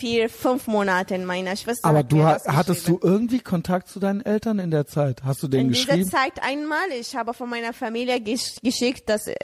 vier, 0.00 0.28
fünf 0.28 0.66
Monate. 0.66 1.16
Meine 1.18 1.56
Schwester 1.56 1.88
Aber 1.88 1.98
hat 1.98 2.10
du 2.10 2.24
hattest 2.24 2.88
du 2.88 2.94
geschrieben. 2.96 3.00
irgendwie 3.02 3.40
Kontakt 3.40 3.88
zu 3.88 4.00
deinen 4.00 4.20
Eltern 4.22 4.58
in 4.58 4.70
der 4.70 4.86
Zeit? 4.86 5.22
Hast 5.22 5.42
du 5.42 5.48
denen 5.48 5.66
in 5.68 5.72
dieser 5.74 5.86
geschrieben? 5.96 6.10
Zeit 6.10 6.42
einmal, 6.42 6.90
ich 6.98 7.14
habe 7.14 7.34
von 7.34 7.48
meiner 7.50 7.72
Familie 7.72 8.20
gesch 8.20 8.56
geschickt, 8.62 9.08
dass 9.08 9.26
äh, 9.26 9.34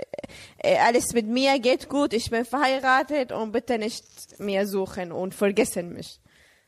äh, 0.58 0.78
alles 0.78 1.12
mit 1.12 1.26
mir 1.28 1.58
geht 1.60 1.88
gut, 1.88 2.12
ich 2.14 2.30
bin 2.30 2.44
verheiratet 2.44 3.30
und 3.32 3.52
bitte 3.52 3.78
nicht 3.78 4.04
mehr 4.38 4.66
suchen 4.66 5.12
und 5.12 5.34
vergessen 5.34 5.92
mich. 5.92 6.20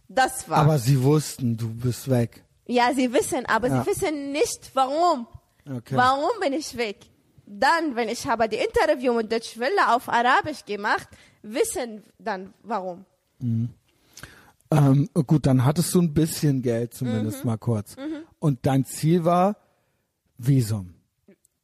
Das 0.08 0.48
war. 0.48 0.58
Aber 0.58 0.78
sie 0.78 1.02
wussten, 1.02 1.56
du 1.56 1.68
bist 1.74 2.08
weg. 2.08 2.44
ja, 2.66 2.90
sie 2.94 3.12
wissen, 3.12 3.44
aber 3.46 3.68
Ja. 3.68 3.82
sie 3.82 3.90
wissen 3.90 4.32
nicht 4.32 4.70
warum. 4.74 5.26
Okay. 5.66 5.96
Warum 5.96 6.30
bin 6.40 6.52
ich 6.52 6.76
weg? 6.76 6.96
Dann, 7.50 7.96
wenn 7.96 8.08
ich 8.10 8.26
habe 8.26 8.46
die 8.48 8.56
Interview 8.56 9.12
mit 9.14 9.32
Deutsche 9.32 9.58
Welle 9.60 9.94
auf 9.94 10.08
Arabisch 10.08 10.64
gemacht, 10.66 11.08
wissen 11.42 12.02
dann 12.18 12.52
warum. 12.62 13.04
Ähm, 14.70 15.08
gut, 15.26 15.46
dann 15.46 15.64
hattest 15.64 15.94
du 15.94 16.00
ein 16.02 16.12
bisschen 16.12 16.62
Geld 16.62 16.92
zumindest 16.94 17.44
Mhm. 17.44 17.50
mal 17.50 17.56
kurz. 17.58 17.96
Und 18.38 18.66
dein 18.66 18.84
Ziel 18.84 19.24
war 19.24 19.56
Visum. 20.36 20.94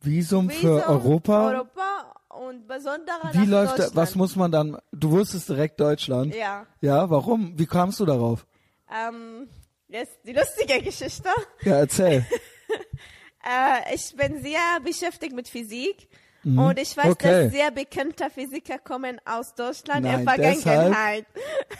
Visum, 0.00 0.50
für 0.50 0.76
Visum, 0.78 0.88
Europa. 0.90 1.48
Europa 1.50 2.14
und 2.30 2.66
besonders 2.66 3.16
Wie 3.32 3.44
läuft? 3.46 3.74
Deutschland. 3.78 3.96
Was 3.96 4.14
muss 4.14 4.36
man 4.36 4.50
dann? 4.50 4.78
Du 4.92 5.10
wusstest 5.10 5.48
direkt 5.48 5.80
Deutschland. 5.80 6.34
Ja. 6.34 6.66
Ja, 6.80 7.08
warum? 7.10 7.58
Wie 7.58 7.66
kamst 7.66 8.00
du 8.00 8.04
darauf? 8.06 8.46
Ähm, 8.90 9.48
jetzt 9.88 10.18
die 10.26 10.32
lustige 10.32 10.82
Geschichte. 10.82 11.28
Ja, 11.62 11.76
erzähl. 11.76 12.26
Äh, 13.46 13.94
ich 13.94 14.16
bin 14.16 14.42
sehr 14.42 14.80
beschäftigt 14.82 15.34
mit 15.34 15.48
Physik 15.48 16.08
und 16.44 16.78
ich 16.78 16.96
weiß, 16.96 17.04
Mhm. 17.06 17.10
Okay. 17.12 17.44
dass 17.44 17.52
sehr 17.52 17.70
bekannte 17.70 18.28
Physiker 18.30 18.78
kommen 18.78 19.20
aus 19.24 19.54
Deutschland 19.54 20.02
Nein, 20.04 20.20
in 20.20 20.28
Vergangenheit. 20.28 21.26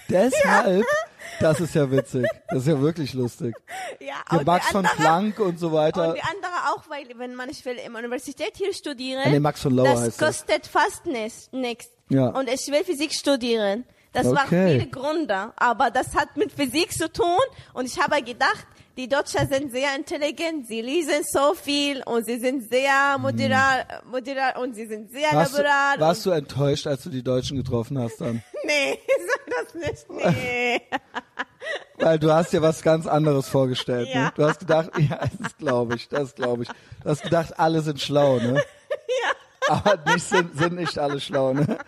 Deshalb, 0.09 0.85
das 1.41 1.61
ist 1.61 1.75
ja 1.75 1.91
witzig. 1.91 2.27
Das 2.49 2.59
ist 2.61 2.69
ja 2.69 2.81
wirklich 2.81 3.13
lustig. 3.15 3.55
Ja, 4.01 4.15
Der 4.31 4.45
Max 4.45 4.67
die 4.67 4.73
von 4.73 4.85
andere- 4.87 4.97
Planck 5.03 5.39
und 5.41 5.59
so 5.59 5.73
weiter. 5.73 6.09
Und 6.09 6.17
die 6.17 6.23
andere 6.23 6.53
auch, 6.75 6.89
weil 6.91 7.07
wenn 7.19 7.35
man 7.35 7.49
ich 7.49 7.65
will 7.65 7.77
in 7.77 7.93
der 7.93 7.99
Universität 8.03 8.53
hier 8.57 8.73
studieren, 8.75 9.31
nee, 9.31 9.41
Max 9.41 9.61
von 9.63 9.75
Lauer 9.75 9.87
das 9.87 10.01
heißt 10.01 10.21
das. 10.23 10.29
kostet 10.47 10.67
fast 10.67 11.07
nichts. 11.07 11.89
Ja. 12.11 12.29
Und 12.29 12.49
ich 12.51 12.67
will 12.69 12.85
Physik 12.85 13.13
studieren. 13.15 13.85
Das 14.13 14.27
Okay. 14.27 14.79
viele 14.79 14.87
Gründe, 14.91 15.53
aber 15.57 15.91
das 15.91 16.15
hat 16.15 16.37
mit 16.37 16.53
Physik 16.53 16.93
zu 16.93 17.11
tun 17.13 17.27
und 17.73 17.87
ich 17.87 17.99
habe 18.01 18.23
gedacht, 18.23 18.65
die 18.97 19.09
Deutschen 19.09 19.49
sind 19.49 19.73
sehr 19.73 19.95
intelligent, 19.97 20.69
sie 20.69 20.81
lesen 20.81 21.23
so 21.25 21.55
viel 21.55 22.03
und 22.05 22.25
sie 22.27 22.39
sind 22.39 22.69
sehr 22.71 23.19
moderat, 23.19 24.05
moderat 24.07 24.57
und 24.59 24.75
sie 24.75 24.87
sind 24.87 25.11
sehr 25.11 25.31
Hm. 25.31 25.39
Warst, 25.39 25.53
du, 25.55 25.57
liberal. 25.59 26.01
warst 26.01 26.27
und, 26.27 26.33
du 26.33 26.37
enttäuscht, 26.39 26.87
als 26.87 27.03
du 27.03 27.11
die 27.11 27.23
Deutschen 27.23 27.57
getroffen 27.57 27.99
hast 27.99 28.21
dann? 28.21 28.43
nee, 28.65 28.99
sag 29.29 29.65
das 29.65 29.75
nicht, 29.75 30.11
nee. 30.11 30.81
Weil 31.99 32.19
du 32.19 32.33
hast 32.33 32.53
dir 32.53 32.63
was 32.63 32.83
ganz 32.83 33.07
anderes 33.07 33.49
vorgestellt. 33.49 34.09
Ne? 34.09 34.15
Ja. 34.15 34.33
Du 34.35 34.45
hast 34.45 34.61
gedacht, 34.61 34.91
ja, 34.99 35.21
das 35.39 35.57
glaube 35.57 35.97
ich, 35.97 36.09
das 36.09 36.35
glaube 36.35 36.65
ich. 36.65 36.69
Du 37.03 37.09
hast 37.09 37.23
gedacht, 37.23 37.59
alle 37.59 37.81
sind 37.81 38.01
schlau, 38.01 38.37
ne? 38.37 38.63
Ja. 38.91 39.71
Aber 39.75 40.13
nicht 40.13 40.29
sind, 40.29 40.57
sind 40.59 40.75
nicht 40.75 40.99
alle 40.99 41.21
schlau, 41.21 41.55
ne? 41.55 41.79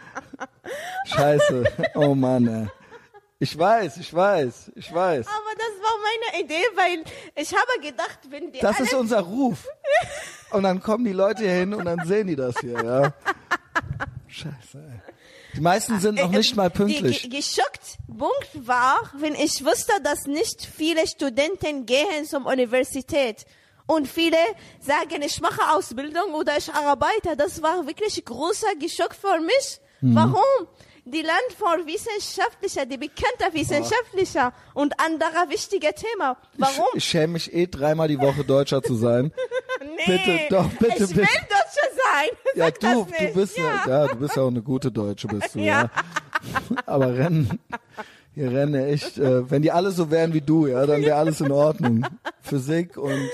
Scheiße. 1.07 1.65
Oh 1.95 2.15
Mann, 2.15 2.47
ey. 2.49 2.86
Ich 3.39 3.57
weiß, 3.59 3.99
ich 3.99 4.15
weiß, 4.15 4.73
ich 4.77 4.93
weiß. 4.95 5.27
Aber 5.27 5.55
das 5.57 5.83
war 5.83 5.93
meine 6.33 6.43
Idee, 6.45 6.65
weil 6.75 7.05
ich 7.35 7.53
habe 7.53 7.81
gedacht, 7.83 8.19
wenn 8.31 8.51
die 8.51 8.61
Das 8.61 8.81
ist 8.81 8.95
unser 8.95 9.21
Ruf. 9.21 9.67
Und 10.53 10.63
dann 10.63 10.83
kommen 10.83 11.05
die 11.05 11.13
Leute 11.13 11.43
hier 11.43 11.53
hin 11.53 11.75
und 11.75 11.85
dann 11.85 12.07
sehen 12.07 12.29
die 12.29 12.37
das 12.37 12.59
hier, 12.61 12.83
ja. 12.83 13.13
Scheiße, 14.29 14.79
ey. 14.79 15.01
Die 15.55 15.61
meisten 15.61 15.99
sind 16.01 16.17
noch 16.19 16.33
Äh, 16.33 16.37
nicht 16.39 16.55
mal 16.57 16.69
Die 16.71 16.77
pünktlich. 16.77 17.23
ge- 17.23 17.31
geschockt 17.41 17.99
Punkt 18.09 18.67
war, 18.67 18.99
wenn 19.19 19.35
ich 19.35 19.65
wusste, 19.65 19.93
dass 20.03 20.27
nicht 20.27 20.65
viele 20.67 21.07
Studenten 21.07 21.87
gehen 21.87 22.25
zur 22.27 22.45
Universität. 22.47 23.47
Und 23.87 24.09
viele 24.09 24.37
sagen, 24.81 25.23
ich 25.23 25.41
mache 25.41 25.61
Ausbildung 25.73 26.35
oder 26.35 26.57
ich 26.59 26.73
arbeite. 26.73 27.37
Das 27.37 27.63
war 27.63 27.87
wirklich 27.87 28.23
großer 28.25 28.75
Geschock 28.81 29.15
für 29.15 29.39
mich. 29.41 29.81
Mhm. 30.01 30.15
Warum? 30.15 30.69
Die 31.09 31.23
Land 31.23 31.53
für 31.57 31.87
Wissenschaftlicher, 31.87 32.85
die 32.85 32.99
bekannte 32.99 33.53
Wissenschaftlicher 33.53 34.53
und 34.75 34.93
andere 34.99 35.49
wichtige 35.49 35.95
Themen. 35.95 36.35
Warum? 36.59 36.85
Ich, 36.95 36.97
ich 36.97 37.05
schäme 37.05 37.35
mich 37.35 37.55
eh 37.55 37.69
dreimal 37.69 38.09
die 38.09 38.19
Woche 38.19 38.43
Deutscher 38.43 38.83
zu 38.83 38.97
sein. 38.97 39.33
nee, 39.81 40.05
bitte, 40.05 40.41
doch, 40.51 40.69
bitte, 40.71 41.05
ich 41.05 41.11
bitte. 41.11 41.17
will 41.17 41.27
Deutscher 41.49 41.89
sein. 41.95 42.29
Ja, 42.57 42.71
du, 42.71 43.07
du 43.07 43.35
bist 43.35 43.57
ja. 43.57 43.85
ja, 43.87 44.07
du 44.09 44.17
bist 44.17 44.35
ja 44.35 44.43
auch 44.43 44.49
eine 44.49 44.63
gute 44.63 44.91
Deutsche, 44.91 45.29
bist 45.29 45.55
du, 45.55 45.59
ja. 45.61 45.83
Ja. 45.83 45.91
Aber 46.87 47.17
Rennen, 47.17 47.61
hier 48.35 48.51
rennen 48.51 48.75
echt, 48.75 49.19
äh, 49.19 49.49
wenn 49.49 49.63
die 49.63 49.71
alle 49.71 49.93
so 49.93 50.11
wären 50.11 50.35
wie 50.35 50.41
du, 50.41 50.67
ja, 50.67 50.87
dann 50.87 51.03
wäre 51.03 51.17
alles 51.17 51.41
in 51.41 51.53
Ordnung. 51.53 52.05
Physik 52.43 52.97
und 52.97 53.31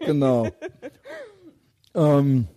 genau. 0.00 0.48
Ähm, 1.94 2.48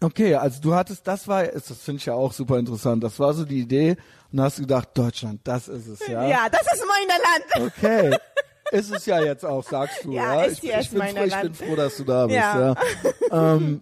okay, 0.00 0.34
also 0.34 0.60
du 0.60 0.74
hattest, 0.74 1.06
das 1.06 1.26
war, 1.28 1.44
das 1.44 1.70
finde 1.82 1.98
ich 1.98 2.06
ja 2.06 2.14
auch 2.14 2.32
super 2.32 2.58
interessant. 2.58 3.02
Das 3.02 3.18
war 3.18 3.34
so 3.34 3.44
die 3.44 3.60
Idee 3.60 3.96
und 4.32 4.40
hast 4.40 4.58
gedacht, 4.58 4.90
Deutschland, 4.94 5.40
das 5.44 5.68
ist 5.68 5.86
es, 5.86 6.06
ja. 6.06 6.26
Ja, 6.26 6.48
das 6.50 6.62
ist 6.62 6.84
mein 6.86 7.08
Land. 7.08 7.72
Okay. 7.76 8.16
Ist 8.70 8.92
es 8.92 9.06
ja 9.06 9.18
jetzt 9.22 9.46
auch, 9.46 9.66
sagst 9.66 10.04
du, 10.04 10.12
ja. 10.12 10.34
Ja, 10.34 10.42
ist 10.42 10.62
ich, 10.62 10.68
jetzt 10.68 10.84
ich, 10.84 10.90
bin 10.90 11.00
froh, 11.00 11.08
ich 11.08 11.14
bin 11.14 11.30
Land. 11.30 11.56
froh, 11.56 11.74
dass 11.74 11.96
du 11.96 12.04
da 12.04 12.26
bist, 12.26 12.36
ja. 12.36 12.74
Ja. 12.74 12.76
ähm, 13.54 13.80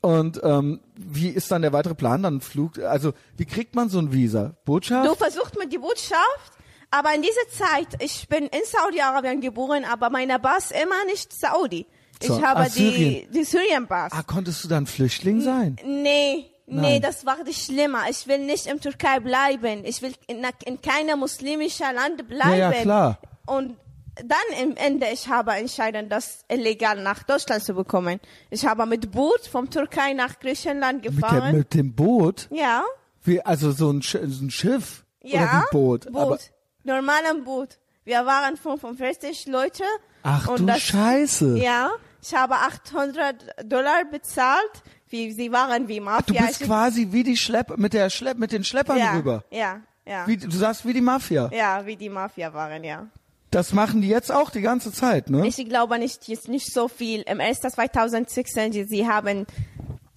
und 0.00 0.40
ähm, 0.42 0.80
wie 0.96 1.28
ist 1.28 1.52
dann 1.52 1.62
der 1.62 1.72
weitere 1.72 1.94
Plan? 1.94 2.24
Dann 2.24 2.40
Flug, 2.40 2.80
also 2.80 3.12
wie 3.36 3.44
kriegt 3.44 3.76
man 3.76 3.88
so 3.88 4.00
ein 4.00 4.12
Visa? 4.12 4.56
Botschaft? 4.64 5.08
Du 5.08 5.14
versuchst 5.14 5.56
mit 5.56 5.72
die 5.72 5.78
Botschaft, 5.78 6.52
aber 6.90 7.14
in 7.14 7.22
dieser 7.22 7.48
Zeit, 7.48 8.02
ich 8.02 8.28
bin 8.28 8.46
in 8.46 8.60
Saudi-Arabien 8.64 9.40
geboren, 9.40 9.84
aber 9.84 10.10
meine 10.10 10.40
Pass 10.40 10.72
immer 10.72 11.04
nicht 11.06 11.32
Saudi. 11.32 11.86
Ich 12.22 12.28
So, 12.28 12.42
habe 12.42 12.60
ah, 12.60 12.68
Syrien. 12.68 13.26
die, 13.32 13.38
die 13.38 13.44
Syrien-Pass. 13.44 14.12
ah, 14.12 14.22
konntest 14.22 14.64
du 14.64 14.68
dann 14.68 14.86
Flüchtling 14.86 15.40
sein? 15.40 15.76
Nee, 15.84 16.46
Nein. 16.66 16.80
nee, 16.82 17.00
das 17.00 17.26
war 17.26 17.38
das 17.44 17.56
Schlimme. 17.64 17.98
Ich 18.10 18.26
will 18.26 18.38
nicht 18.38 18.66
in 18.66 18.80
Türkei 18.80 19.20
bleiben. 19.20 19.84
Ich 19.84 20.00
will 20.02 20.14
in, 20.26 20.44
in 20.64 20.80
keinem 20.80 21.18
muslimischen 21.20 21.94
Land 21.94 22.26
bleiben. 22.28 22.50
Ja, 22.58 22.72
ja, 22.72 22.82
klar. 22.82 23.18
Und 23.46 23.76
dann 24.16 24.62
im 24.62 24.76
Ende, 24.76 25.06
ich 25.12 25.26
habe 25.28 25.52
entschieden, 25.52 26.08
das 26.08 26.44
illegal 26.48 27.02
nach 27.02 27.22
Deutschland 27.22 27.64
zu 27.64 27.72
bekommen. 27.74 28.20
Ich 28.50 28.64
habe 28.66 28.84
mit 28.86 29.10
Boot 29.10 29.46
vom 29.50 29.70
Türkei 29.70 30.12
nach 30.12 30.38
Griechenland 30.38 31.02
Mit, 31.04 31.14
der, 31.14 31.20
gefahren. 31.30 31.56
mit 31.56 31.72
dem 31.74 31.94
Boot? 31.94 32.46
ja, 32.50 32.82
Wie, 33.24 33.40
also 33.40 33.72
so 33.72 33.90
ein, 33.90 34.02
so 34.02 34.18
ein 34.18 34.50
Schiff? 34.50 35.04
ja. 35.22 35.40
Oder 35.40 35.50
wie 35.52 35.72
Boot? 35.72 36.04
Boot. 36.12 36.16
Aber, 36.22 36.38
Normalen 36.84 37.44
Boot. 37.44 37.78
Wir 38.04 38.26
waren 38.26 38.56
45 38.56 39.46
Leute. 39.46 39.84
ach 40.24 40.46
du 40.56 40.66
das, 40.66 40.80
Scheiße. 40.82 41.56
Ja, 41.58 41.90
ich 42.22 42.34
habe 42.34 42.54
800 42.54 43.34
Dollar 43.64 44.04
bezahlt. 44.10 44.82
Wie, 45.08 45.32
sie 45.32 45.52
waren 45.52 45.88
wie 45.88 46.00
Mafia. 46.00 46.40
Du 46.40 46.46
bist 46.46 46.60
quasi 46.62 47.08
wie 47.10 47.22
die 47.22 47.36
Schlepp, 47.36 47.76
mit 47.76 47.92
der 47.92 48.08
Schlepp, 48.08 48.38
mit 48.38 48.52
den 48.52 48.64
Schleppern 48.64 48.96
ja, 48.98 49.12
rüber. 49.12 49.44
Ja, 49.50 49.80
ja. 50.06 50.26
Wie, 50.26 50.36
du 50.36 50.50
sagst 50.50 50.86
wie 50.86 50.92
die 50.94 51.00
Mafia. 51.02 51.50
Ja, 51.52 51.84
wie 51.84 51.96
die 51.96 52.08
Mafia 52.08 52.54
waren, 52.54 52.82
ja. 52.84 53.08
Das 53.50 53.74
machen 53.74 54.00
die 54.00 54.08
jetzt 54.08 54.32
auch 54.32 54.48
die 54.50 54.62
ganze 54.62 54.90
Zeit, 54.92 55.28
ne? 55.28 55.46
Ich 55.46 55.56
glaube 55.68 55.98
nicht, 55.98 56.26
jetzt 56.28 56.48
nicht 56.48 56.72
so 56.72 56.88
viel. 56.88 57.20
Im 57.22 57.40
1. 57.40 57.58
2016, 57.60 58.72
sie, 58.72 58.84
sie 58.84 59.06
haben, 59.06 59.46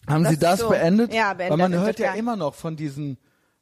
Haben 0.07 0.23
Das 0.23 0.31
Sie 0.33 0.39
das 0.39 0.59
so. 0.61 0.69
beendet? 0.69 1.13
Ja, 1.13 1.33
beendet 1.33 1.59
Weil 1.59 1.69
man 1.69 1.79
hört 1.81 1.99
ja 1.99 2.13
immer 2.13 2.37
noch 2.37 2.55
von 2.55 2.77
diesen 2.77 3.17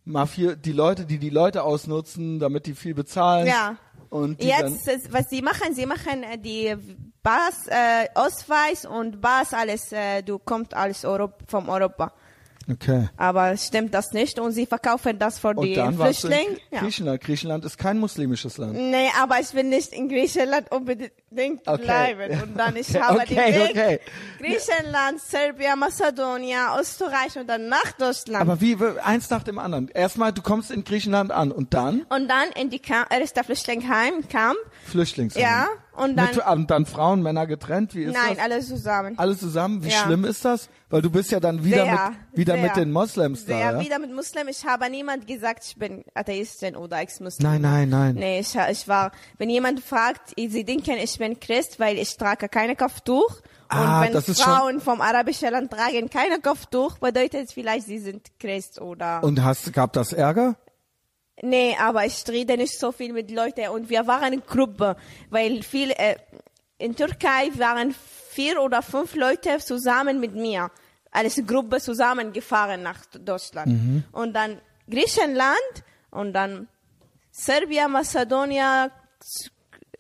Mafia, 0.06 0.54
die 0.54 0.74
Leute, 0.74 1.06
die 1.06 1.18
die 1.18 1.32
Leute 1.32 1.64
ausnutzen, 1.64 2.38
damit 2.40 2.68
die 2.68 2.76
viel 2.76 2.94
bezahlen. 2.94 3.48
ja. 3.48 3.78
Und 4.14 4.44
Jetzt, 4.44 5.12
was 5.12 5.28
sie 5.32 5.42
machen, 5.42 5.74
sie 5.74 5.88
machen 5.88 6.22
äh, 6.22 6.38
die 6.38 6.76
Pass, 7.24 7.66
äh, 7.68 8.08
Ausweis 8.14 8.86
und 8.86 9.20
Pass, 9.20 9.56
alles, 9.56 9.92
äh, 9.92 10.22
du 10.22 10.38
kommst 10.38 10.76
alles 10.76 11.04
Europ 11.04 11.40
vom 11.48 11.68
Europa. 11.68 12.14
Okay. 12.70 13.10
Aber 13.18 13.56
stimmt 13.58 13.94
das 13.94 14.12
nicht 14.14 14.40
und 14.40 14.52
sie 14.52 14.66
verkaufen 14.66 15.20
das 15.20 15.40
für 15.40 15.50
Und 15.50 15.66
die 15.66 15.76
Flüchtlinge. 15.76 16.58
Ja. 16.72 16.80
Griechenland. 16.82 17.22
Griechenland 17.22 17.66
ist 17.66 17.78
kein 17.78 18.00
muslimisches 18.00 18.58
Land. 18.58 18.74
Nee, 18.74 19.10
aber 19.22 19.40
ich 19.40 19.54
will 19.54 19.64
nicht 19.64 19.94
in 19.94 20.10
Griechenland 20.10 20.72
unbedingt 20.72 21.14
Okay. 21.68 21.84
bleiben. 21.84 22.42
Und 22.42 22.58
dann 22.58 22.76
ich 22.76 22.90
Okay, 22.96 23.02
habe 23.02 23.20
okay, 23.20 23.36
den 23.36 23.56
Weg 23.56 23.70
okay. 23.72 24.00
Griechenland, 24.40 25.22
Serbien, 25.22 25.80
Mazedonien, 25.80 26.60
Österreich 26.80 27.38
und 27.38 27.48
dann 27.48 27.68
nach 27.68 27.92
Deutschland. 27.98 28.42
Aber 28.42 28.60
wie, 28.62 28.78
eins 29.04 29.30
nach 29.30 29.44
dem 29.44 29.60
anderen. 29.60 29.88
Erstmal, 29.90 30.32
du 30.34 30.42
kommst 30.42 30.72
in 30.72 30.84
Griechenland 30.84 31.32
an 31.32 31.52
und 31.52 31.74
dann 31.74 32.06
und 32.10 32.28
dann 32.28 32.50
in 32.56 32.70
die 32.70 32.80
Camp, 32.80 33.08
erste 33.12 33.44
Flüchtlingsheim, 33.44 34.28
Camp. 34.28 34.58
Flüchtlingsheim. 34.86 35.42
Ja, 35.42 35.68
und 35.96 36.16
dann, 36.18 36.28
Mit, 36.36 36.46
und 36.46 36.72
dann 36.72 36.86
Frauen, 36.86 37.22
Männer 37.22 37.46
getrennt, 37.48 37.94
wie 37.96 38.04
ist 38.04 38.14
nein, 38.14 38.36
das? 38.36 38.40
alle 38.44 38.60
zusammen. 38.62 39.14
Alle 39.18 39.38
zusammen, 39.38 39.84
wie 39.84 39.90
Ja. 39.90 39.98
schlimm 40.04 40.26
ist 40.26 40.44
das? 40.46 40.70
Weil 40.90 41.02
du 41.02 41.10
bist 41.10 41.32
ja 41.32 41.40
dann 41.40 41.64
wieder 41.64 41.84
Sehr, 41.86 42.10
mit, 42.32 42.38
wieder 42.40 42.54
sehr. 42.54 42.64
mit 42.64 42.76
den 42.76 42.92
Moslems 42.92 43.46
da, 43.46 43.56
Sehr 43.58 43.72
ja? 43.74 43.80
wieder 43.80 44.00
mit 44.00 44.14
Muslim. 44.14 44.48
Ich 44.48 44.64
habe 44.66 44.90
niemand 44.90 45.26
gesagt, 45.28 45.64
ich 45.66 45.76
bin 45.76 46.04
Atheistin 46.14 46.76
oder 46.76 47.00
Ex-Muslim. 47.00 47.50
Nein, 47.50 47.62
nein, 47.62 47.90
nein. 47.90 48.16
Nee, 48.16 48.40
ich, 48.40 48.56
ich 48.56 48.88
war, 48.88 49.12
wenn 49.38 49.50
jemand 49.50 49.80
fragt, 49.80 50.34
sie 50.38 50.64
denken, 50.64 50.98
ich 51.02 51.18
bin 51.18 51.40
Christ, 51.40 51.80
weil 51.80 51.98
ich 51.98 52.16
trage 52.18 52.48
keine 52.50 52.76
Kopftuch. 52.76 53.42
Ah, 53.70 54.02
und 54.02 54.08
wenn 54.14 54.18
ist 54.18 54.26
schon- 54.26 54.36
Frauen 54.54 54.82
vom 54.82 55.02
arabischen 55.02 55.50
Land 55.50 55.72
tragen 55.72 56.10
keine 56.10 56.40
Kopftuch, 56.40 57.00
bedeutet 57.00 57.46
es 57.48 57.54
vielleicht, 57.54 57.88
sie 57.88 57.98
sind 57.98 58.28
Christ 58.40 58.80
oder. 58.80 59.24
Und 59.24 59.44
hast, 59.44 59.74
gab 59.74 59.94
das 59.94 60.14
Ärger? 60.14 60.56
Nee, 61.46 61.76
aber 61.78 62.06
ich 62.06 62.24
rede 62.30 62.56
nicht 62.56 62.80
so 62.80 62.94
viel 62.94 63.12
mit 63.12 63.30
Leuten 63.30 63.68
und 63.70 63.90
wir 63.90 64.08
waren 64.08 64.24
eine 64.24 64.40
Gruppe, 64.40 64.96
weil 65.30 65.62
viel 65.62 65.92
äh, 65.92 66.16
in 66.78 66.96
Türkei 66.96 67.52
waren 67.56 67.94
vier 68.30 68.62
oder 68.62 68.82
fünf 68.82 69.14
Leute 69.16 69.58
zusammen 69.60 70.22
mit 70.22 70.34
mir, 70.36 70.72
als 71.12 71.36
Gruppe 71.46 71.82
zusammengefahren 71.82 72.82
nach 72.82 73.06
Deutschland 73.08 74.04
und 74.14 74.34
dann 74.34 74.62
Griechenland 74.90 75.74
und 76.12 76.32
dann 76.32 76.68
Serbien, 77.32 77.92
Mazedonien, 77.92 78.90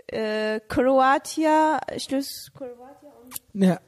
äh, 0.07 0.59
Kroatien, 0.67 1.77
Schluss 1.97 2.51
Kroatien 2.55 3.11
und 3.21 3.61
Ja. 3.61 3.79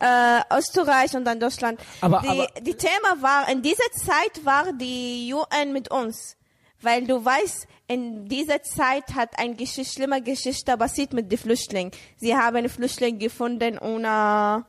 äh, 0.00 0.42
Österreich 0.58 1.14
und 1.14 1.24
dann 1.24 1.38
Deutschland. 1.38 1.80
Aber- 2.00 2.20
die, 2.22 2.28
aber- 2.28 2.48
die 2.60 2.74
Thema 2.74 3.20
war, 3.20 3.48
in 3.48 3.62
dieser 3.62 3.90
Zeit 3.92 4.44
war 4.44 4.72
die 4.72 5.32
UN 5.32 5.72
mit 5.72 5.90
uns. 5.90 6.36
Weil 6.86 7.04
du 7.04 7.16
weißt, 7.24 7.66
in 7.88 8.28
dieser 8.28 8.62
Zeit 8.62 9.12
hat 9.16 9.30
eine 9.38 9.56
Geschichte, 9.56 9.92
schlimme 9.94 10.22
Geschichte 10.22 10.76
passiert 10.76 11.12
mit 11.12 11.30
den 11.32 11.38
Flüchtlingen. 11.38 11.90
Sie 12.16 12.32
haben 12.36 12.68
Flüchtlinge 12.68 13.18
gefunden 13.18 13.76
ohne, 13.78 14.64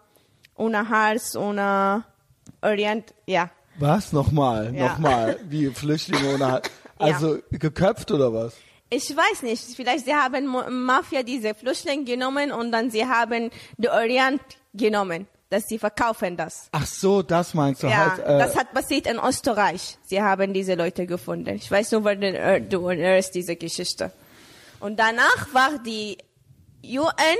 ohne 0.56 0.90
Hals, 0.90 1.36
ohne 1.38 2.04
Orient, 2.62 3.14
ja. 3.28 3.52
Was? 3.78 4.12
Nochmal, 4.14 4.74
Ja. 4.76 4.88
nochmal. 4.88 5.38
Wie 5.48 5.68
Flüchtlinge 5.68 6.34
ohne 6.34 6.52
Halt. 6.54 6.72
Also 7.00 7.38
geköpft 7.52 8.10
oder 8.10 8.34
was? 8.34 8.56
Ich 8.90 9.16
weiß 9.16 9.44
nicht, 9.44 9.64
vielleicht 9.76 10.06
sie 10.06 10.16
haben 10.16 10.48
Mafia 10.86 11.22
diese 11.22 11.54
Flüchtlinge 11.54 12.04
genommen 12.06 12.52
und 12.52 12.72
dann 12.72 12.90
sie 12.90 13.06
haben 13.06 13.52
den 13.78 13.92
Orient 13.92 14.42
genommen, 14.74 15.28
dass 15.50 15.68
sie 15.68 15.80
verkaufen 15.80 16.38
das. 16.38 16.70
Ach 16.72 16.86
so, 16.86 17.22
das 17.24 17.54
meinst 17.54 17.84
du 17.84 17.88
Ja, 17.88 18.12
halt. 18.12 18.20
Äh, 18.26 18.38
das 18.40 18.56
hat 18.56 18.74
passiert 18.74 19.08
in 19.08 19.18
Österreich. 19.18 19.98
Sie 20.06 20.22
haben 20.22 20.54
diese 20.54 20.76
Leute 20.76 21.06
gefunden. 21.08 21.56
Ich 21.56 21.70
weiß 21.72 21.92
nur, 21.94 22.06
wer 22.06 22.16
den- 22.16 22.36
äh, 22.36 22.62
du 22.62 22.88
erinnerst 22.88 23.34
diese 23.36 23.56
Geschichte. 23.56 24.12
Und 24.80 24.98
danach 25.00 25.54
war 25.54 25.80
die 25.80 26.18
UN 26.84 27.38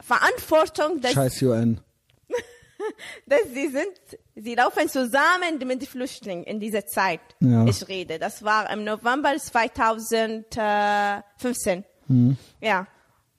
Verantwortung, 0.00 1.00
dass, 1.00 1.12
Scheiß 1.12 1.42
UN. 1.42 1.80
dass 3.26 3.40
sie 3.52 3.68
sind, 3.68 3.88
sie 4.36 4.54
laufen 4.54 4.88
zusammen 4.88 5.58
mit 5.64 5.82
den 5.82 5.88
Flüchtlingen 5.88 6.44
in 6.44 6.60
dieser 6.60 6.86
Zeit. 6.86 7.20
Ja. 7.40 7.64
Ich 7.66 7.88
rede. 7.88 8.18
Das 8.18 8.44
war 8.44 8.70
im 8.70 8.84
November 8.84 9.34
2015. 9.36 11.84
Ja. 12.60 12.86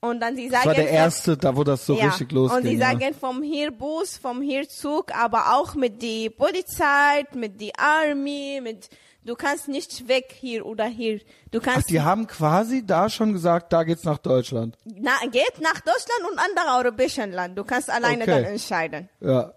Und 0.00 0.20
dann 0.20 0.36
sie 0.36 0.48
sagen, 0.48 0.62
Das 0.64 0.66
war 0.66 0.74
der 0.74 0.90
erste, 0.90 1.36
da 1.36 1.56
wo 1.56 1.64
das 1.64 1.84
so 1.84 1.96
ja. 1.96 2.06
richtig 2.06 2.30
losging. 2.32 2.58
Und 2.72 2.78
ja. 2.78 2.88
sagen 2.88 3.14
vom 3.14 3.42
hier 3.42 3.70
Bus, 3.72 4.16
vom 4.16 4.40
hier 4.40 4.68
Zug, 4.68 5.12
aber 5.14 5.54
auch 5.56 5.74
mit 5.74 6.00
die 6.02 6.30
Polizei, 6.30 7.24
mit 7.34 7.60
die 7.60 7.74
Army, 7.76 8.60
mit 8.62 8.88
du 9.24 9.34
kannst 9.34 9.66
nicht 9.66 10.06
weg 10.06 10.32
hier 10.38 10.64
oder 10.64 10.84
hier. 10.86 11.18
Du 11.50 11.58
Ach, 11.58 11.64
kannst 11.64 11.90
die 11.90 12.00
haben 12.00 12.28
quasi 12.28 12.86
da 12.86 13.10
schon 13.10 13.32
gesagt, 13.32 13.72
da 13.72 13.82
geht's 13.82 14.04
nach 14.04 14.18
Deutschland. 14.18 14.78
na, 14.84 15.10
geht 15.32 15.60
nach 15.60 15.80
Deutschland 15.80 16.20
und 16.30 16.38
andere 16.38 16.78
europäische 16.78 17.24
Land. 17.26 17.58
Du 17.58 17.64
kannst 17.64 17.90
alleine 17.90 18.22
Okay. 18.22 18.30
dann 18.30 18.44
entscheiden. 18.44 19.08
Ja, 19.20 19.52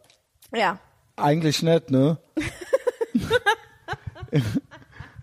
Ja. 0.55 0.79
eigentlich 1.17 1.61
nett, 1.61 1.91
ne? 1.91 2.17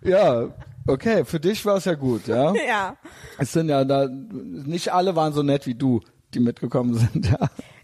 ja, 0.02 0.48
okay, 0.88 1.24
für 1.24 1.40
dich 1.40 1.64
war 1.64 1.76
es 1.76 1.84
ja 1.84 1.94
gut, 1.94 2.26
ja. 2.26 2.52
Ja. 2.68 2.96
Es 3.38 3.52
sind 3.52 3.68
ja 3.68 3.84
da, 3.84 4.08
nicht 4.08 4.92
alle 4.92 5.14
waren 5.16 5.32
so 5.32 5.42
nett 5.42 5.66
wie 5.66 5.74
du, 5.74 6.00
die 6.34 6.40
mitgekommen 6.40 6.94
sind, 6.94 7.30
ja. 7.30 7.38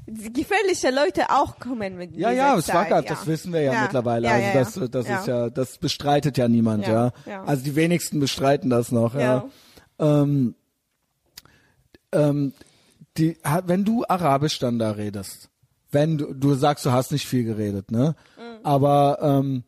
Gefährliche 0.07 0.91
Leute 0.91 1.31
auch 1.31 1.59
kommen 1.59 1.97
mit 1.97 2.15
Ja, 2.15 2.31
ja, 2.31 2.57
es 2.59 2.69
war 2.69 2.85
grad, 2.85 3.05
ja. 3.05 3.15
das 3.15 3.27
wissen 3.27 3.53
wir 3.55 3.63
ja, 3.63 3.73
Ja. 3.73 3.83
mittlerweile. 3.83 4.29
Ja, 4.29 4.35
also 4.35 4.81
das, 4.81 4.91
das 4.91 5.21
ist 5.21 5.27
ja, 5.27 5.49
das 5.49 5.79
bestreitet 5.79 6.37
ja 6.37 6.47
niemand, 6.49 6.87
ja. 6.87 7.13
Also 7.47 7.65
die 7.65 7.75
wenigsten 7.75 8.21
bestreiten 8.21 8.69
das 8.69 8.93
noch, 8.93 9.15
ja. 9.15 9.45
Ähm, 9.99 10.55
ähm, 12.13 12.53
die, 13.17 13.39
wenn 13.67 13.85
du 13.85 14.05
Arabisch 14.09 14.59
dann 14.59 14.79
da 14.79 14.91
redest, 14.93 15.49
wenn 15.91 16.19
du, 16.19 16.35
du 16.35 16.55
sagst, 16.55 16.85
du 16.85 16.93
hast 16.93 17.13
nicht 17.13 17.27
viel 17.27 17.45
geredet, 17.45 17.91
ne? 17.91 18.17
Mhm. 18.37 18.65
Aber 18.65 19.19
ähm, 19.23 19.63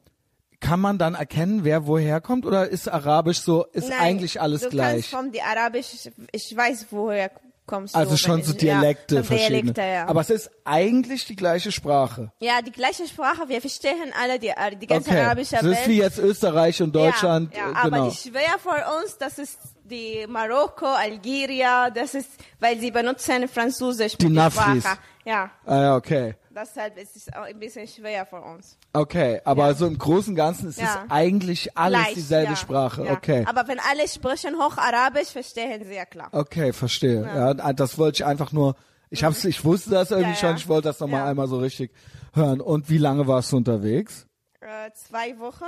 kann 0.60 0.80
man 0.80 0.98
dann 0.98 1.14
erkennen, 1.14 1.64
wer 1.64 1.86
woher 1.86 2.20
kommt, 2.20 2.46
oder 2.46 2.68
ist 2.68 2.88
Arabisch 2.88 3.40
so, 3.40 3.64
ist 3.72 3.88
Nein, 3.88 3.98
eigentlich 4.00 4.40
alles 4.40 4.62
du 4.62 4.70
gleich? 4.70 5.10
Kannst 5.10 5.10
vom 5.10 5.32
die 5.32 5.42
Arabisch, 5.42 6.08
ich, 6.32 6.56
weiß, 6.56 6.86
woher 6.90 7.30
kommst 7.66 7.94
Also 7.94 8.12
du. 8.12 8.16
schon 8.16 8.38
wenn 8.38 8.44
so 8.44 8.52
Dialekte 8.52 9.16
ja, 9.16 9.22
verschiedene. 9.22 9.72
Dialekte, 9.72 9.82
ja. 9.82 10.08
Aber 10.08 10.20
es 10.20 10.30
ist 10.30 10.50
eigentlich 10.64 11.26
die 11.26 11.36
gleiche 11.36 11.72
Sprache. 11.72 12.32
Ja, 12.40 12.62
die 12.62 12.70
gleiche 12.72 13.06
Sprache, 13.06 13.48
wir 13.48 13.60
verstehen 13.60 14.12
alle 14.20 14.38
die, 14.38 14.52
die 14.80 14.86
ganze 14.86 15.10
Okay. 15.10 15.20
arabische 15.20 15.56
Das 15.56 15.64
Welt. 15.64 15.78
ist 15.78 15.88
wie 15.88 15.98
jetzt 15.98 16.18
Österreich 16.18 16.80
und 16.82 16.94
Deutschland. 16.94 17.54
Ja, 17.54 17.58
ja 17.58 17.64
äh, 17.70 17.84
genau. 17.84 17.96
aber 18.02 18.10
die 18.10 18.16
schwer 18.16 18.58
für 18.58 19.02
uns, 19.02 19.18
das 19.18 19.38
ist 19.38 19.58
die 19.84 20.26
Marokko, 20.28 20.86
Algeria, 20.86 21.90
das 21.90 22.14
ist, 22.14 22.30
weil 22.60 22.78
sie 22.78 22.90
benutzen 22.90 23.48
Französisch. 23.48 24.16
Die 24.16 24.28
Nafris. 24.28 24.82
Sprache. 24.82 24.98
Ja, 25.24 25.50
ah, 25.64 25.80
ja, 25.80 25.96
okay. 25.96 26.34
Deshalb 26.56 26.96
ist 26.98 27.14
es 27.16 27.32
auch 27.32 27.42
ein 27.42 27.58
bisschen 27.58 27.86
schwer 27.86 28.26
für 28.26 28.40
uns. 28.40 28.78
Okay, 28.92 29.40
aber 29.44 29.68
Ja. 29.68 29.74
so 29.74 29.86
im 29.86 29.96
Großen 29.98 30.32
und 30.32 30.36
Ganzen 30.36 30.68
ist 30.70 30.80
Ja. 30.80 31.04
es 31.04 31.10
eigentlich 31.10 31.76
alles 31.76 32.00
Gleich, 32.02 32.14
dieselbe 32.14 32.50
ja, 32.52 32.56
Sprache. 32.56 33.02
Okay. 33.10 33.44
Aber 33.46 33.68
wenn 33.68 33.78
alle 33.78 34.08
sprechen 34.08 34.56
Hocharabisch, 34.56 35.28
verstehen 35.28 35.84
sie 35.84 35.94
ja 35.94 36.04
klar. 36.06 36.28
Okay, 36.32 36.72
verstehe. 36.72 37.22
Ja. 37.22 37.54
das 37.54 37.98
wollte 37.98 38.16
ich 38.16 38.24
einfach 38.24 38.52
nur. 38.52 38.74
Ich 39.10 39.22
hab's, 39.22 39.44
ich 39.44 39.64
wusste 39.64 39.90
das 39.90 40.10
irgendwie 40.10 40.34
schon. 40.34 40.56
Ich 40.56 40.66
wollte 40.66 40.88
das 40.88 40.98
nochmal 40.98 41.20
Ja. 41.20 41.26
einmal 41.26 41.46
so 41.46 41.58
richtig 41.58 41.92
hören. 42.34 42.60
Und 42.60 42.90
wie 42.90 42.98
lange 42.98 43.26
warst 43.28 43.52
du 43.52 43.56
unterwegs? 43.56 44.26
Äh, 44.60 44.90
zwei 44.94 45.38
Wochen? 45.38 45.64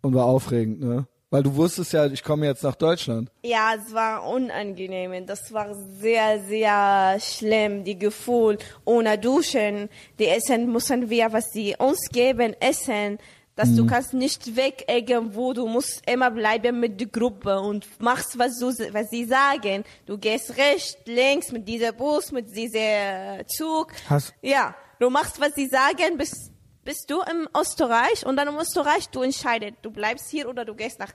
Und 0.00 0.14
war 0.14 0.24
aufregend, 0.24 0.80
ne? 0.80 1.06
Weil 1.34 1.42
du 1.42 1.56
wusstest 1.56 1.92
ja, 1.92 2.06
ich 2.06 2.22
komme 2.22 2.46
jetzt 2.46 2.62
nach 2.62 2.76
Deutschland. 2.76 3.28
Ja, 3.42 3.72
es 3.74 3.92
war 3.92 4.24
unangenehm. 4.28 5.26
Das 5.26 5.52
war 5.52 5.74
sehr, 6.00 6.38
sehr 6.44 7.18
schlimm. 7.18 7.82
Die 7.82 7.98
Gefühl 7.98 8.56
ohne 8.84 9.18
Duschen. 9.18 9.88
Die 10.20 10.28
Essen 10.28 10.70
müssen 10.70 11.10
wir, 11.10 11.32
was 11.32 11.50
sie 11.50 11.74
uns 11.76 11.98
geben, 12.12 12.54
essen. 12.60 13.18
Dass 13.56 13.74
du 13.74 13.84
kannst 13.84 14.14
nicht 14.14 14.54
weg 14.54 14.84
irgendwo. 14.88 15.52
Du 15.52 15.66
musst 15.66 16.08
immer 16.08 16.30
bleiben 16.30 16.78
mit 16.78 17.00
der 17.00 17.08
Gruppe 17.08 17.58
und 17.58 17.84
machst, 18.00 18.38
was, 18.38 18.56
du, 18.60 18.66
was 18.92 19.10
sie 19.10 19.24
sagen. 19.24 19.82
Du 20.06 20.16
gehst 20.16 20.56
rechts, 20.56 20.96
links 21.04 21.50
mit 21.50 21.66
dieser 21.66 21.90
Bus, 21.90 22.30
mit 22.30 22.54
dieser 22.54 23.44
Zug. 23.48 23.92
Hast- 24.08 24.34
ja, 24.40 24.72
du 25.00 25.10
machst, 25.10 25.40
was 25.40 25.52
sie 25.56 25.66
sagen, 25.66 26.16
bis 26.16 26.52
bist 26.84 27.10
du 27.10 27.20
im 27.22 27.48
Österreich 27.58 28.24
und 28.26 28.36
dann 28.36 28.48
im 28.48 28.56
Österreich 28.58 29.08
du 29.10 29.22
entscheidest, 29.22 29.74
du 29.82 29.90
bleibst 29.90 30.30
hier 30.30 30.48
oder 30.48 30.64
du 30.64 30.74
gehst 30.74 30.98
nach 30.98 31.12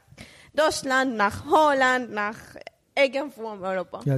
Deutschland, 0.54 1.16
nach 1.16 1.46
Holland, 1.50 2.12
nach 2.12 2.36
irgendwo 2.98 3.54
in 3.54 3.62
Europa. 3.64 4.02
Ja, 4.06 4.18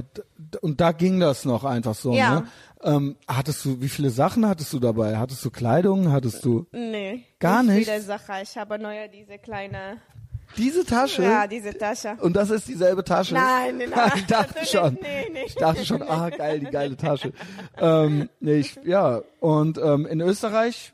und 0.60 0.80
da 0.80 0.92
ging 0.92 1.20
das 1.20 1.44
noch 1.44 1.64
einfach 1.64 1.94
so, 1.94 2.12
Ja. 2.14 2.40
ne? 2.40 2.46
Ähm, 2.84 3.16
hattest 3.28 3.64
du, 3.64 3.80
wie 3.80 3.88
viele 3.88 4.10
Sachen 4.10 4.48
hattest 4.48 4.72
du 4.72 4.80
dabei? 4.80 5.16
Hattest 5.16 5.44
du 5.44 5.50
Kleidung? 5.50 6.10
Hattest 6.10 6.44
du 6.44 6.66
Nee. 6.72 7.24
Gar 7.38 7.62
nicht? 7.62 7.88
Viele 7.88 8.00
Sache. 8.02 8.32
Ich 8.42 8.56
habe 8.56 8.76
neue 8.76 9.08
diese 9.08 9.38
kleine, 9.38 9.98
diese 10.56 10.84
Tasche? 10.84 11.22
ja, 11.22 11.46
diese 11.46 11.78
Tasche. 11.78 12.16
Und 12.20 12.34
das 12.34 12.50
ist 12.50 12.66
dieselbe 12.66 13.04
Tasche? 13.04 13.34
Nein, 13.34 13.76
nein, 13.78 13.90
nein. 13.94 14.10
ich 14.16 14.26
dachte 14.26 14.66
schon. 14.66 14.98
nee, 15.00 15.28
nee. 15.32 15.44
Ich 15.46 15.54
dachte 15.54 15.86
schon, 15.86 16.02
ah, 16.02 16.28
geil, 16.30 16.58
die 16.58 16.66
geile 16.66 16.96
Tasche. 16.96 17.32
ähm, 17.78 18.28
nee, 18.40 18.56
ich, 18.56 18.76
ja, 18.84 19.22
und 19.38 19.78
ähm, 19.78 20.04
in 20.06 20.20
Österreich, 20.20 20.92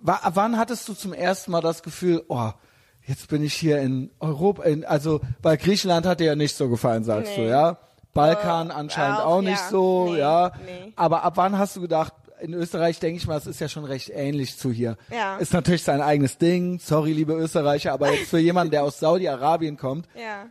wann 0.00 0.58
hattest 0.58 0.88
du 0.88 0.94
zum 0.94 1.12
ersten 1.12 1.50
Mal 1.50 1.60
das 1.60 1.82
Gefühl, 1.82 2.22
oh, 2.28 2.50
jetzt 3.06 3.28
bin 3.28 3.42
ich 3.42 3.54
hier 3.54 3.80
in 3.80 4.10
Europa, 4.20 4.62
in, 4.64 4.84
also, 4.84 5.20
weil 5.42 5.56
Griechenland 5.56 6.06
hat 6.06 6.20
dir 6.20 6.26
ja 6.26 6.36
nicht 6.36 6.56
so 6.56 6.68
gefallen, 6.68 7.04
sagst 7.04 7.36
du, 7.36 7.42
Nee. 7.42 7.48
ja? 7.48 7.78
Balkan 8.12 8.70
anscheinend 8.70 9.18
auch, 9.20 9.26
auch 9.26 9.40
nicht 9.42 9.60
ja. 9.60 9.68
so, 9.70 10.12
Nee, 10.12 10.18
ja? 10.20 10.52
nee. 10.64 10.92
Aber 10.96 11.24
ab 11.24 11.32
wann 11.36 11.58
hast 11.58 11.76
du 11.76 11.80
gedacht, 11.80 12.12
in 12.40 12.52
Österreich 12.54 13.00
denke 13.00 13.16
ich 13.16 13.26
mal, 13.26 13.38
es 13.38 13.46
ist 13.46 13.60
ja 13.60 13.68
schon 13.68 13.84
recht 13.84 14.10
ähnlich 14.10 14.56
zu 14.58 14.70
hier. 14.70 14.96
Ja. 15.10 15.36
Ist 15.38 15.52
natürlich 15.52 15.82
sein 15.82 16.00
eigenes 16.00 16.38
Ding, 16.38 16.78
sorry, 16.78 17.12
liebe 17.12 17.32
Österreicher, 17.32 17.92
aber 17.92 18.12
jetzt 18.12 18.28
für 18.30 18.38
jemanden, 18.38 18.70
der 18.72 18.84
aus 18.84 19.00
Saudi-Arabien 19.00 19.76
kommt, 19.76 20.06
Ja. 20.14 20.46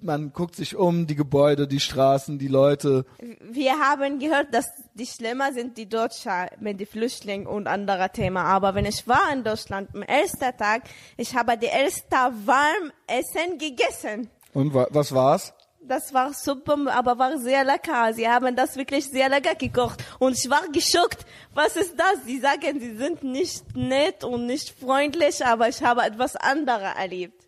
Man 0.00 0.32
guckt 0.32 0.56
sich 0.56 0.76
um, 0.76 1.06
die 1.06 1.14
Gebäude, 1.14 1.66
die 1.66 1.80
Straßen, 1.80 2.38
die 2.38 2.48
Leute. 2.48 3.04
Wir 3.40 3.78
haben 3.78 4.18
gehört, 4.18 4.54
dass 4.54 4.66
die 4.94 5.06
schlimmer 5.06 5.52
sind 5.52 5.76
die 5.76 5.88
Deutschen 5.88 6.46
mit 6.60 6.80
den 6.80 6.86
Flüchtlingen 6.86 7.46
und 7.46 7.66
anderer 7.66 8.10
Themen. 8.10 8.38
Aber 8.38 8.74
wenn 8.74 8.86
ich 8.86 9.06
war 9.06 9.32
in 9.32 9.44
Deutschland 9.44 9.90
am 9.94 10.02
ersten 10.02 10.56
Tag, 10.56 10.82
ich 11.16 11.34
habe 11.34 11.56
die 11.56 11.66
erste 11.66 12.16
warm 12.44 12.92
Essen 13.06 13.58
gegessen. 13.58 14.28
Und 14.52 14.74
wa 14.74 14.86
was 14.90 15.12
war's? 15.12 15.54
Das 15.80 16.12
war 16.12 16.34
super, 16.34 16.76
aber 16.92 17.18
war 17.18 17.38
sehr 17.38 17.64
lecker. 17.64 18.12
Sie 18.12 18.28
haben 18.28 18.54
das 18.54 18.76
wirklich 18.76 19.06
sehr 19.06 19.28
lecker 19.28 19.54
gekocht. 19.54 20.04
Und 20.18 20.36
ich 20.36 20.50
war 20.50 20.68
geschockt. 20.72 21.24
Was 21.54 21.76
ist 21.76 21.94
das? 21.98 22.24
Sie 22.26 22.40
sagen, 22.40 22.78
sie 22.78 22.96
sind 22.96 23.22
nicht 23.22 23.74
nett 23.74 24.22
und 24.22 24.46
nicht 24.46 24.78
freundlich, 24.78 25.44
aber 25.44 25.68
ich 25.68 25.82
habe 25.82 26.02
etwas 26.02 26.36
anderes 26.36 26.94
erlebt. 26.96 27.46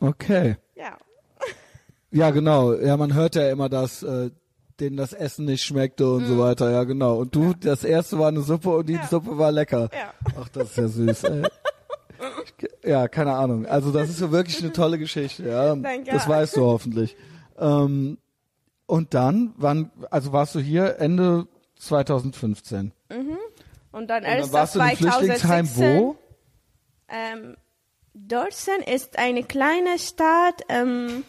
Okay. 0.00 0.56
Ja. 0.74 0.96
Ja, 2.12 2.30
genau. 2.30 2.74
Ja, 2.74 2.96
man 2.96 3.14
hört 3.14 3.34
ja 3.34 3.50
immer, 3.50 3.68
dass 3.68 4.02
äh, 4.02 4.30
denen 4.80 4.96
das 4.96 5.12
Essen 5.12 5.44
nicht 5.46 5.64
schmeckte 5.64 6.10
und 6.10 6.22
Mhm. 6.24 6.26
so 6.28 6.38
weiter. 6.38 6.70
Ja, 6.70 6.84
genau. 6.84 7.16
Und 7.16 7.34
du, 7.34 7.54
das 7.54 7.84
erste 7.84 8.18
war 8.18 8.28
eine 8.28 8.40
Suppe 8.42 8.70
und 8.70 8.88
die 8.88 8.98
Suppe 9.10 9.38
war 9.38 9.50
lecker. 9.52 9.88
Ja. 9.92 10.12
Ach, 10.40 10.48
das 10.50 10.70
ist 10.70 10.76
ja 10.76 10.88
süß, 10.88 11.24
ey. 11.24 11.42
Ja, 12.84 13.08
keine 13.08 13.32
Ahnung. 13.34 13.66
Also 13.66 13.90
das 13.92 14.08
ist 14.08 14.18
so 14.18 14.30
wirklich 14.30 14.60
eine 14.62 14.72
tolle 14.72 14.98
Geschichte. 14.98 15.48
Ja, 15.48 15.74
Danke. 15.76 16.10
das 16.10 16.28
weißt 16.28 16.56
du 16.56 16.62
hoffentlich. 16.64 17.16
Ähm, 17.58 18.18
und 18.86 19.14
dann, 19.14 19.54
wann? 19.56 19.90
Also 20.10 20.32
warst 20.32 20.54
du 20.54 20.60
hier 20.60 20.98
Ende 20.98 21.46
2015? 21.78 22.92
Und 23.90 24.08
dann 24.08 24.22
Und 24.22 24.28
erst 24.28 24.48
dann 24.48 24.52
warst 24.60 24.74
du 24.76 24.80
im 24.80 24.86
Flüchtlingsheim 24.96 25.66
2016, 25.66 26.00
wo? 26.00 26.16
Ähm, 27.08 27.56
Dorsen 28.14 28.82
ist 28.86 29.18
eine 29.18 29.42
kleine 29.42 29.98
Stadt 29.98 30.62
im 30.68 31.24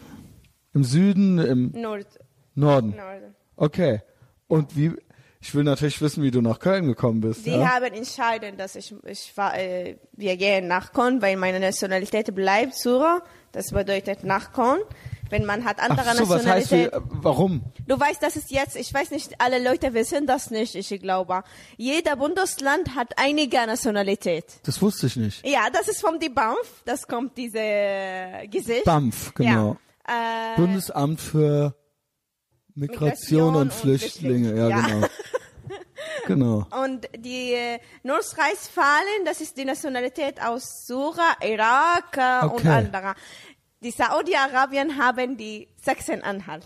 Im 0.74 0.84
Süden, 0.84 1.40
im 1.40 1.72
Nord 1.72 2.08
Norden. 2.56 2.95
Norden. 2.95 3.36
Okay. 3.56 4.02
Und 4.48 4.76
wie? 4.76 4.94
Ich 5.41 5.54
will 5.54 5.66
natürlich 5.66 6.02
wissen, 6.02 6.24
wie 6.24 6.32
du 6.32 6.41
nach 6.41 6.58
Köln 6.60 6.88
gekommen 6.88 7.20
bist. 7.20 7.44
Sie 7.44 7.52
ja? 7.52 7.74
haben 7.74 7.94
entschieden, 7.94 8.56
dass 8.58 8.78
ich, 8.78 8.95
ich 9.06 9.36
war, 9.36 9.58
äh, 9.58 9.98
wir 10.14 10.38
gehen 10.38 10.68
nach 10.68 10.94
Köln, 10.94 11.22
weil 11.22 11.36
meine 11.36 11.60
Nationalität 11.60 12.34
bleibt 12.34 12.76
Sura. 12.76 13.22
Das 13.52 13.72
bedeutet 13.72 14.24
nach 14.24 14.54
Köln. 14.54 14.80
Wenn 15.30 15.45
man 15.45 15.66
hat 15.66 15.82
andere 15.82 16.12
Ach 16.12 16.16
so, 16.16 16.30
was 16.30 16.45
heißt, 16.45 16.72
wie, 16.72 16.90
warum? 17.10 17.62
Du 17.88 18.00
weißt, 18.00 18.24
dass 18.24 18.38
es 18.38 18.52
jetzt, 18.52 18.78
ich 18.78 18.94
weiß 18.94 19.12
nicht, 19.12 19.34
alle 19.40 19.62
Leute 19.62 19.94
wissen 19.94 20.28
das 20.28 20.50
nicht, 20.50 20.76
ich 20.76 21.02
glaube. 21.02 21.44
Jeder 21.76 22.16
Bundesland 22.16 22.95
hat 22.95 23.14
einige 23.18 23.58
Nationalität. 23.66 24.45
Das 24.64 24.82
wusste 24.82 25.08
ich 25.08 25.18
nicht. 25.18 25.45
Ja, 25.45 25.70
das 25.74 25.90
ist 25.90 26.00
vom 26.00 26.20
die 26.20 26.30
BAMF, 26.30 26.84
das 26.86 27.06
kommt 27.06 27.36
diese 27.36 28.48
Gesicht. 28.50 28.86
BAMF, 28.86 29.34
genau. 29.34 29.72
Ja. 29.72 29.78
Äh, 30.07 30.55
Bundesamt 30.57 31.21
für 31.21 31.75
Migration, 32.75 32.75
Migration 32.75 33.55
und 33.55 33.61
und 33.61 33.73
Flüchtlinge. 33.73 34.49
Flüchtlinge, 34.49 34.59
Ja, 34.59 34.69
ja. 34.69 34.81
genau. 34.81 35.07
genau. 36.67 36.84
Und 36.84 37.07
die 37.17 37.53
äh, 37.53 37.80
Nordrhein-Westfalen, 38.03 39.25
das 39.25 39.41
ist 39.41 39.55
die 39.57 39.65
Nationalität 39.65 40.41
aus 40.41 40.85
Sura, 40.85 41.38
Irak 41.41 42.17
äh, 42.17 42.45
und 42.45 42.51
Okay. 42.53 42.67
anderer. 42.69 43.15
Die 43.81 43.91
Saudi-Arabien 43.91 44.97
haben 44.97 45.38
die 45.38 45.67
Sachsen-Anhalt. 45.81 46.65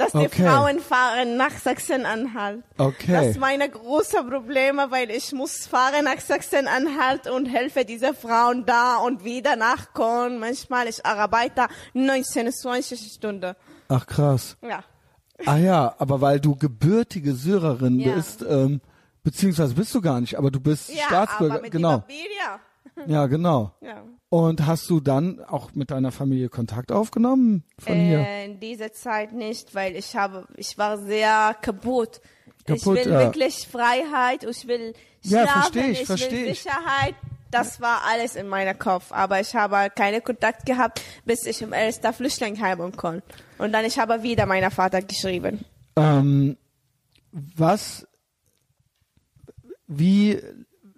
Dass 0.00 0.12
die 0.12 0.18
Okay. 0.26 0.46
Frauen 0.48 0.80
fahren 0.80 1.36
nach 1.36 1.50
Sachsen-Anhalt. 1.50 2.62
Okay. 2.78 3.12
Das 3.12 3.26
ist 3.26 3.38
meine 3.38 3.68
große 3.68 4.24
Probleme, 4.24 4.90
weil 4.90 5.10
ich 5.10 5.32
muss 5.32 5.66
fahren 5.66 6.04
nach 6.04 6.20
Sachsen-Anhalt 6.20 7.28
und 7.28 7.46
helfe 7.46 7.84
diese 7.84 8.14
Frauen 8.14 8.64
da 8.64 8.96
und 8.96 9.24
wieder 9.24 9.56
nachkommen. 9.56 10.38
Manchmal 10.38 10.88
ich 10.88 11.04
arbeite 11.04 11.66
19, 11.92 12.50
20 12.50 13.12
Stunden. 13.12 13.54
Ach 13.88 14.06
krass. 14.06 14.56
Ja. 14.62 14.82
Ah 15.46 15.56
ja, 15.56 15.94
aber 15.98 16.20
weil 16.20 16.40
du 16.40 16.56
gebürtige 16.56 17.34
Syrerin 17.34 17.98
Ja. 18.00 18.14
bist, 18.14 18.42
ähm, 18.48 18.80
beziehungsweise 19.22 19.74
bist 19.74 19.94
du 19.94 20.00
gar 20.00 20.20
nicht, 20.20 20.36
aber 20.38 20.50
du 20.50 20.60
bist 20.60 20.88
Ja, 20.94 21.04
Staatsbürger. 21.08 21.54
aber 21.54 21.62
mit 21.62 21.72
genau. 21.72 21.92
dem 21.98 22.00
Papier, 22.00 22.16
ja. 22.44 22.60
Ja, 23.06 23.26
genau. 23.26 23.72
ja. 23.80 24.02
Und 24.30 24.64
hast 24.64 24.88
du 24.88 25.00
dann 25.00 25.40
auch 25.40 25.74
mit 25.74 25.90
deiner 25.90 26.12
Familie 26.12 26.48
Kontakt 26.48 26.92
aufgenommen 26.92 27.64
von 27.78 27.96
hier? 27.96 28.20
Äh, 28.20 28.44
in 28.46 28.60
dieser 28.60 28.92
Zeit 28.92 29.32
nicht, 29.32 29.74
weil 29.74 29.96
ich 29.96 30.14
habe, 30.14 30.46
ich 30.56 30.78
war 30.78 30.98
sehr 30.98 31.56
kaputt. 31.60 32.20
ich 32.60 32.64
Kaputt, 32.64 32.96
will 32.96 33.12
ja. 33.12 33.18
wirklich 33.18 33.66
Freiheit, 33.66 34.44
ich 34.44 34.68
will 34.68 34.94
Ja, 35.22 35.42
schlafen, 35.42 35.72
versteh 35.72 35.90
ich, 35.90 36.00
ich 36.00 36.06
versteh 36.06 36.30
will 36.30 36.46
ich. 36.48 36.62
Sicherheit. 36.62 37.16
Das 37.50 37.80
war 37.80 38.02
alles 38.08 38.36
in 38.36 38.46
meinem 38.46 38.78
Kopf, 38.78 39.10
aber 39.10 39.40
ich 39.40 39.52
habe 39.56 39.90
keinen 39.92 40.22
Kontakt 40.22 40.64
gehabt, 40.64 41.02
bis 41.24 41.44
ich 41.46 41.60
im 41.62 41.72
ersten 41.72 42.12
Flüchtlingsheim 42.12 42.92
kam. 42.96 43.22
Und 43.58 43.72
dann 43.72 43.84
ich 43.84 43.98
habe 43.98 44.22
wieder 44.22 44.46
meiner 44.46 44.70
Vater 44.70 45.02
geschrieben. 45.02 45.64
Ähm, 45.96 46.56
was, 47.32 48.06
wie 49.88 50.40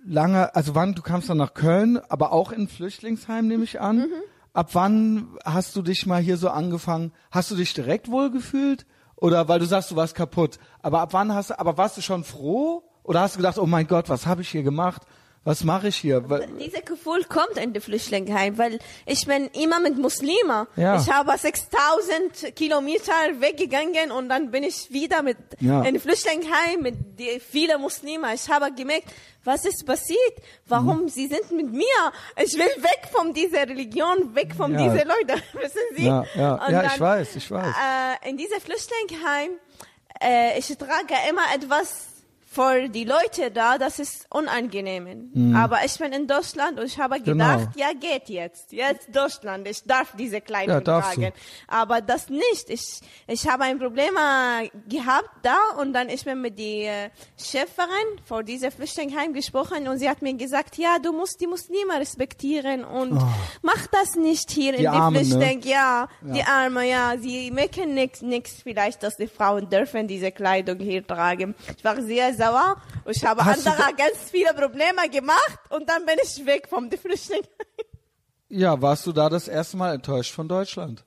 lange, 0.05 0.55
also 0.55 0.75
wann, 0.75 0.95
du 0.95 1.03
kamst 1.03 1.29
dann 1.29 1.39
nach 1.39 1.55
Köln, 1.55 1.99
aber 2.09 2.33
auch 2.33 2.53
in 2.53 2.69
Flüchtlingsheim, 2.69 3.47
nehme 3.47 3.65
ich 3.65 3.81
an. 3.81 3.99
Mhm. 3.99 4.23
Ab 4.53 4.71
wann 4.75 5.29
hast 5.45 5.77
du 5.77 5.83
dich 5.83 6.07
mal 6.07 6.21
hier 6.21 6.37
so 6.37 6.51
angefangen? 6.51 7.13
Hast 7.31 7.51
du 7.51 7.57
dich 7.57 7.73
direkt 7.73 8.11
wohlgefühlt? 8.11 8.87
Oder 9.17 9.49
weil 9.49 9.61
du 9.61 9.67
sagst, 9.67 9.91
du 9.91 9.97
warst 9.97 10.15
kaputt. 10.15 10.59
Aber 10.83 11.01
ab 11.01 11.13
wann 11.13 11.33
hast 11.33 11.51
du, 11.51 11.59
aber 11.59 11.79
warst 11.79 11.97
du 11.97 12.03
schon 12.03 12.25
froh? 12.25 12.83
Oder 13.05 13.21
hast 13.21 13.35
du 13.35 13.39
gedacht, 13.39 13.59
oh 13.59 13.67
mein 13.67 13.87
Gott, 13.87 14.09
was 14.09 14.27
habe 14.27 14.43
ich 14.43 14.49
hier 14.49 14.63
gemacht? 14.63 15.03
Was 15.45 15.65
mache 15.65 15.89
ich 15.89 15.97
hier? 15.97 16.21
Dieser 16.21 16.83
Gefühl 16.83 17.25
kommt 17.25 17.57
in 17.57 17.73
die 17.73 17.81
Flüchtlingsheim, 17.81 18.59
weil 18.59 18.79
ich 19.07 19.27
bin 19.27 19.49
immer 19.49 19.81
mit 19.81 19.99
Muslimen. 19.99 20.69
Ja. 20.77 21.01
Ich 21.01 21.11
habe 21.11 21.37
6000 21.37 22.55
Kilometer 22.55 23.13
weggegangen 23.41 24.13
und 24.13 24.29
dann 24.29 24.53
bin 24.53 24.63
ich 24.63 24.93
wieder 24.93 25.23
mit 25.23 25.37
Ja. 25.59 25.83
in 25.83 25.99
Flüchtlingsheim 25.99 26.81
mit 26.81 27.19
die 27.19 27.41
viele 27.41 27.77
Muslime. 27.79 28.33
Ich 28.35 28.49
habe 28.49 28.73
gemerkt, 28.73 29.09
was 29.43 29.65
ist 29.65 29.85
passiert? 29.85 30.35
Warum 30.67 31.03
Mhm. 31.03 31.09
sie 31.09 31.27
sind 31.27 31.51
mit 31.51 31.73
mir? 31.73 32.13
Ich 32.37 32.55
will 32.55 32.71
weg 32.81 33.09
von 33.11 33.35
dieser 33.35 33.69
Religion, 33.69 34.33
weg 34.37 34.55
von 34.57 34.73
Ja. 34.73 34.79
diesen 34.85 35.09
Leuten, 35.09 35.43
wissen 35.55 35.81
Sie? 35.97 36.07
Ja, 36.07 36.25
ja, 36.37 36.71
ja, 36.71 36.85
ich 36.85 37.01
weiß, 37.01 37.35
ich 37.35 37.51
weiß. 37.51 37.67
Äh, 37.67 38.31
in 38.31 38.37
dieser 38.37 38.61
Flüchtlingsheim, 38.61 39.51
äh, 40.23 40.57
ich 40.57 40.69
trage 40.79 41.15
immer 41.29 41.43
etwas 41.53 42.12
für 42.53 42.89
die 42.89 43.05
Leute 43.05 43.51
da, 43.51 43.79
das 43.79 43.99
ist 43.99 44.27
unangenehm. 44.31 45.55
Aber 45.57 45.85
ich 45.85 45.99
bin 45.99 46.13
in 46.13 46.27
Deutschland 46.27 46.79
und 46.79 46.87
ich 46.87 46.99
habe 46.99 47.19
Mhm. 47.19 47.25
Genau. 47.25 47.57
gedacht, 47.57 47.77
ja 47.77 47.93
geht 47.99 48.29
jetzt, 48.29 48.73
jetzt 48.73 49.09
Deutschland, 49.15 49.67
ich 49.69 49.83
darf 49.85 50.15
diese 50.19 50.41
Kleidung 50.41 50.77
Ja, 50.77 50.81
tragen. 50.83 51.33
Aber 51.69 52.01
das 52.01 52.29
nicht. 52.29 52.69
Ich, 52.69 53.01
ich 53.27 53.49
habe 53.49 53.65
ein 53.65 53.79
Problem 53.79 54.15
äh, 54.17 54.69
gehabt 54.89 55.31
da 55.43 55.57
und 55.81 55.93
dann 55.93 56.09
ich 56.09 56.25
bin 56.25 56.41
mit 56.41 56.59
der 56.59 57.07
äh, 57.07 57.11
Chefin 57.39 57.85
vor 58.25 58.43
dieser 58.43 58.71
Flüchtlingsheim 58.71 59.33
gesprochen 59.33 59.89
und 59.89 59.99
sie 59.99 60.09
hat 60.09 60.21
mir 60.23 60.35
gesagt, 60.35 60.77
ja, 60.79 60.99
du 61.03 61.13
musst 61.13 61.41
die 61.41 61.47
Muslime 61.47 61.99
respektieren 61.99 62.85
und 62.85 63.13
mach 63.63 63.87
das 63.89 64.15
nicht 64.17 64.51
hier 64.51 64.75
Oh. 64.75 64.77
Die 64.77 64.85
in 64.85 64.93
die 64.93 64.99
ne? 64.99 65.11
Flüchtling, 65.11 65.61
ja, 65.65 66.09
die 66.23 66.43
Arme, 66.43 66.89
ja, 66.89 67.15
sie 67.19 67.51
merken 67.51 67.95
nichts, 67.95 68.23
nichts 68.23 68.61
vielleicht, 68.63 69.03
dass 69.03 69.17
die 69.17 69.27
Frauen 69.27 69.69
dürfen 69.69 70.07
diese 70.07 70.33
Kleidung 70.33 70.79
hier 70.79 71.07
tragen. 71.07 71.55
Ich 71.77 71.85
war 71.85 72.01
sehr 72.03 72.35
sauer. 72.47 72.77
Ich 73.07 73.25
habe 73.25 73.45
Hast 73.45 73.67
andere 73.67 73.95
ganz 73.95 74.17
viele 74.31 74.53
Probleme 74.55 75.09
gemacht 75.11 75.59
und 75.71 75.89
dann 75.89 76.05
bin 76.07 76.17
ich 76.23 76.45
weg 76.47 76.67
vom 76.69 76.91
Flüchtling. 76.91 77.43
Ja, 78.49 78.81
warst 78.81 79.07
du 79.07 79.13
da 79.13 79.29
das 79.29 79.49
erste 79.49 79.77
Mal 79.77 79.95
enttäuscht 79.95 80.33
von 80.35 80.49
Deutschland? 80.49 81.05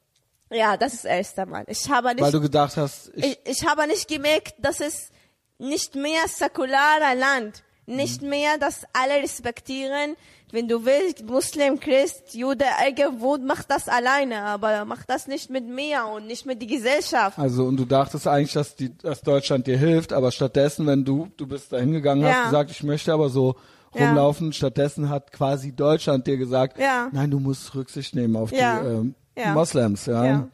Ja, 0.51 0.77
das 0.77 0.93
ist 0.93 1.05
das 1.05 1.11
erste 1.11 1.45
Mal. 1.45 1.63
Ich 1.67 1.89
habe 1.89 2.07
Weil 2.09 2.15
nicht, 2.15 2.33
du 2.33 2.41
gedacht 2.41 2.77
hast, 2.77 3.11
ich, 3.15 3.25
ich, 3.25 3.39
ich 3.45 3.67
habe 3.67 3.85
nicht 3.87 4.07
gemerkt, 4.07 4.53
dass 4.59 4.79
es 4.79 5.09
nicht 5.57 5.95
mehr 5.95 6.27
säkularer 6.27 7.15
Land, 7.15 7.63
nicht 7.85 8.21
Mhm. 8.21 8.29
mehr, 8.29 8.57
dass 8.57 8.83
alle 8.93 9.15
respektieren. 9.21 10.15
Wenn 10.51 10.67
du 10.67 10.85
willst, 10.85 11.23
Muslim, 11.25 11.79
Christ, 11.79 12.33
Jude, 12.33 12.65
irgendwo, 12.85 13.37
mach 13.37 13.63
das 13.63 13.87
alleine, 13.89 14.41
aber 14.43 14.85
mach 14.85 15.03
das 15.03 15.27
nicht 15.27 15.49
mit 15.49 15.67
mir 15.67 16.05
und 16.05 16.27
nicht 16.27 16.45
mit 16.45 16.61
der 16.61 16.69
Gesellschaft. 16.69 17.37
Also 17.39 17.65
und 17.65 17.77
du 17.77 17.85
dachtest 17.85 18.27
eigentlich, 18.27 18.53
dass, 18.53 18.75
die, 18.75 18.95
dass 18.97 19.21
Deutschland 19.21 19.67
dir 19.67 19.77
hilft, 19.77 20.13
aber 20.13 20.31
stattdessen, 20.31 20.85
wenn 20.87 21.03
du, 21.03 21.27
du 21.35 21.47
bist 21.47 21.73
da 21.73 21.77
hingegangen, 21.77 22.23
Ja. 22.23 22.31
hast 22.33 22.43
gesagt, 22.45 22.71
ich 22.71 22.83
möchte 22.83 23.11
aber 23.11 23.29
so 23.29 23.55
Ja. 23.95 24.07
rumlaufen, 24.07 24.53
stattdessen 24.53 25.09
hat 25.09 25.31
quasi 25.31 25.71
Deutschland 25.75 26.27
dir 26.27 26.37
gesagt, 26.37 26.77
Ja. 26.79 27.09
nein, 27.11 27.31
du 27.31 27.39
musst 27.39 27.73
Rücksicht 27.75 28.13
nehmen 28.15 28.35
auf 28.35 28.51
Ja. 28.51 28.81
die 28.81 28.87
ähm, 28.87 29.15
Ja. 29.35 29.51
Moslems, 29.53 30.05
ja. 30.05 30.23
Ja. 30.25 30.47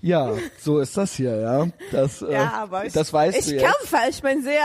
ja. 0.00 0.32
so 0.60 0.80
ist 0.80 0.96
das 0.96 1.14
hier, 1.14 1.36
ja. 1.40 1.66
Das, 1.92 2.20
äh, 2.20 2.32
Ja, 2.32 2.52
aber 2.54 2.84
ich, 2.84 2.92
das 2.92 3.12
weißt 3.12 3.38
ich 3.38 3.46
du 3.46 3.52
jetzt. 3.52 3.62
kämpfe, 3.64 3.96
ich 4.10 4.20
bin 4.20 4.42
sehr 4.42 4.60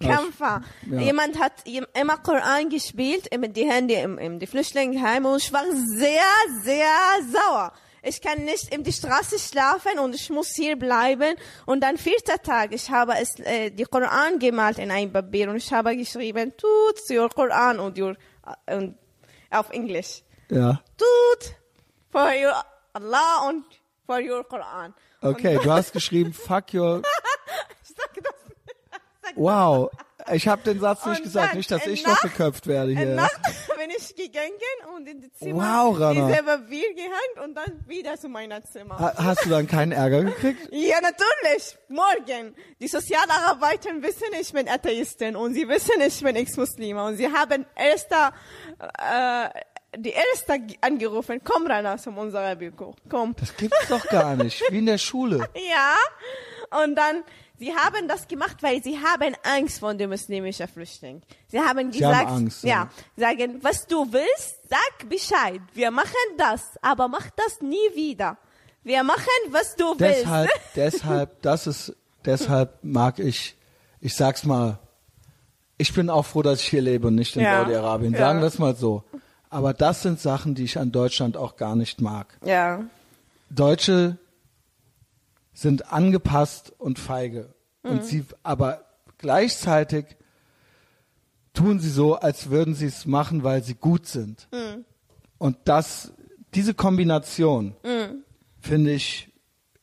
Kämpfer. 0.00 0.62
Ja. 0.90 1.00
Jemand 1.00 1.38
hat 1.38 1.52
immer 1.66 2.18
Koran 2.18 2.68
gespielt, 2.68 3.28
mit 3.38 3.56
die 3.56 3.64
Hände 3.64 3.94
im, 3.94 4.18
im 4.18 4.38
die 4.38 4.46
Flüchtlingsheim 4.46 5.24
und 5.24 5.42
ich 5.42 5.52
war 5.52 5.64
sehr, 5.96 6.22
sehr 6.62 6.86
sauer. 7.32 7.72
Ich 8.06 8.20
kann 8.20 8.44
nicht 8.44 8.74
in 8.74 8.84
die 8.84 8.92
Straße 8.92 9.38
schlafen 9.38 9.98
und 9.98 10.14
ich 10.14 10.28
muss 10.28 10.54
hier 10.54 10.76
bleiben. 10.76 11.36
Und 11.64 11.80
dann 11.82 11.96
vierter 11.96 12.40
Tag, 12.42 12.72
ich 12.74 12.90
habe 12.90 13.14
es, 13.18 13.38
äh, 13.38 13.70
die 13.70 13.84
Koran 13.84 14.38
gemalt 14.38 14.78
in 14.78 14.90
ein 14.90 15.10
Papier 15.10 15.48
und 15.48 15.56
ich 15.56 15.72
habe 15.72 15.96
geschrieben, 15.96 16.52
tut 16.56 17.00
your 17.10 17.30
Koran 17.30 17.80
und 17.80 17.98
your, 17.98 18.14
äh, 18.66 18.76
und 18.76 18.98
auf 19.50 19.70
Englisch. 19.70 20.22
Ja. 20.50 20.82
Tut 20.98 21.54
for 22.10 22.30
your 22.30 22.54
Allah 22.92 23.48
und 23.48 23.64
for 24.04 24.20
your 24.20 24.44
Koran. 24.46 24.92
Okay, 25.22 25.58
du 25.62 25.72
hast 25.72 25.92
geschrieben, 25.92 26.34
fuck 26.34 26.74
your, 26.74 27.00
Ich 27.82 27.88
sag 27.88 28.14
das. 28.22 28.34
Sag 28.90 29.00
wow. 29.36 29.90
Ich 30.32 30.48
habe 30.48 30.62
den 30.62 30.80
Satz 30.80 31.04
nicht 31.04 31.18
Und 31.18 31.24
gesagt, 31.24 31.50
dann 31.50 31.56
nicht, 31.58 31.70
dass 31.70 31.86
ich 31.86 32.06
noch 32.06 32.18
geköpft 32.22 32.66
werde 32.66 32.92
hier. 32.96 33.14
Nacht 33.14 33.38
bin 33.76 33.90
ich 33.94 34.16
gegangen 34.16 34.50
und 34.96 35.06
in 35.06 35.20
die 35.20 35.30
Zimmer 35.32 35.84
Wow, 35.86 36.00
Rana. 36.00 36.28
diese 36.28 36.42
Papier 36.42 36.94
gehängt 36.94 37.44
und 37.44 37.54
dann 37.54 37.84
wieder 37.86 38.16
zu 38.16 38.30
meiner 38.30 38.62
Zimmer. 38.64 38.98
Ha- 38.98 39.12
Hast 39.18 39.44
du 39.44 39.50
dann 39.50 39.66
keinen 39.66 39.92
Ärger 39.92 40.24
gekriegt? 40.24 40.60
Ja, 40.72 40.96
natürlich. 41.02 41.76
Morgen. 41.88 42.54
Die 42.80 42.88
Sozialarbeiter 42.88 43.90
wissen, 44.00 44.28
ich 44.40 44.50
bin 44.52 44.66
Atheistin 44.66 45.36
und 45.36 45.52
sie 45.52 45.68
wissen, 45.68 46.00
ich 46.00 46.22
bin 46.22 46.36
Ex-Muslime 46.36 47.04
und 47.04 47.16
sie 47.16 47.30
haben 47.30 47.66
erster, 47.76 48.32
äh, 48.98 49.50
die 49.98 50.10
erste 50.12 50.58
angerufen, 50.80 51.42
komm 51.44 51.66
Rana 51.66 51.98
zu 51.98 52.08
unserer 52.10 52.56
Büro, 52.56 52.94
komm. 53.10 53.36
Das 53.38 53.54
gibt's 53.56 53.88
doch 53.88 54.06
gar 54.08 54.36
nicht, 54.36 54.62
wie 54.70 54.78
in 54.78 54.86
der 54.86 54.98
Schule. 55.08 55.46
Ja. 55.54 56.82
Und 56.82 56.96
dann 56.96 57.22
sie 57.58 57.74
haben 57.74 58.08
das 58.08 58.26
gemacht, 58.28 58.62
weil 58.62 58.82
sie 58.82 58.98
haben 58.98 59.34
Angst 59.42 59.80
vor 59.80 59.94
dem 59.94 60.10
muslimischen 60.10 60.68
Flüchtling. 60.68 61.22
Sie 61.48 61.58
haben 61.58 61.68
haben 61.78 61.90
gesagt, 61.90 62.30
Angst, 62.30 62.64
ja, 62.64 62.88
ja. 63.16 63.28
sagen, 63.28 63.58
was 63.62 63.86
du 63.86 64.06
willst, 64.12 64.56
sag 64.68 65.08
Bescheid. 65.08 65.60
Wir 65.72 65.90
machen 65.90 66.12
das, 66.36 66.62
aber 66.82 67.08
mach 67.08 67.28
das 67.30 67.60
nie 67.60 67.76
wieder. 67.94 68.36
Wir 68.82 69.02
machen, 69.02 69.22
was 69.50 69.74
du 69.76 69.94
Deshalb, 69.94 70.48
willst. 70.50 70.60
deshalb, 70.76 71.42
das 71.42 71.66
ist, 71.66 71.96
deshalb 72.24 72.82
mag 72.82 73.18
ich, 73.18 73.56
ich 74.00 74.14
sag's 74.14 74.44
mal, 74.44 74.78
ich 75.78 75.92
bin 75.94 76.10
auch 76.10 76.24
froh, 76.24 76.42
dass 76.42 76.60
ich 76.60 76.68
hier 76.68 76.82
lebe 76.82 77.08
und 77.08 77.14
nicht 77.14 77.34
in 77.36 77.42
Ja, 77.42 77.60
Saudi-Arabien. 77.62 78.12
ja. 78.12 78.18
Sagen 78.18 78.40
wir 78.40 78.46
es 78.46 78.58
mal 78.58 78.76
so. 78.76 79.02
Aber 79.50 79.72
das 79.72 80.02
sind 80.02 80.20
Sachen, 80.20 80.54
die 80.54 80.64
ich 80.64 80.78
an 80.78 80.92
Deutschland 80.92 81.36
auch 81.36 81.56
gar 81.56 81.76
nicht 81.76 82.00
mag. 82.00 82.36
Ja, 82.44 82.84
Deutsche 83.50 84.18
sind 85.54 85.92
angepasst 85.92 86.72
und 86.78 86.98
feige. 86.98 87.54
Mhm. 87.82 87.90
Und 87.90 88.04
sie, 88.04 88.24
aber 88.42 88.84
gleichzeitig 89.18 90.04
tun 91.54 91.78
sie 91.80 91.90
so, 91.90 92.16
als 92.16 92.50
würden 92.50 92.74
sie 92.74 92.86
es 92.86 93.06
machen, 93.06 93.44
weil 93.44 93.62
sie 93.62 93.74
gut 93.74 94.06
sind. 94.06 94.48
Mhm. 94.52 94.84
Und 95.38 95.56
das, 95.64 96.12
diese 96.54 96.74
Kombination 96.74 97.74
finde 98.60 98.92
ich 98.92 99.30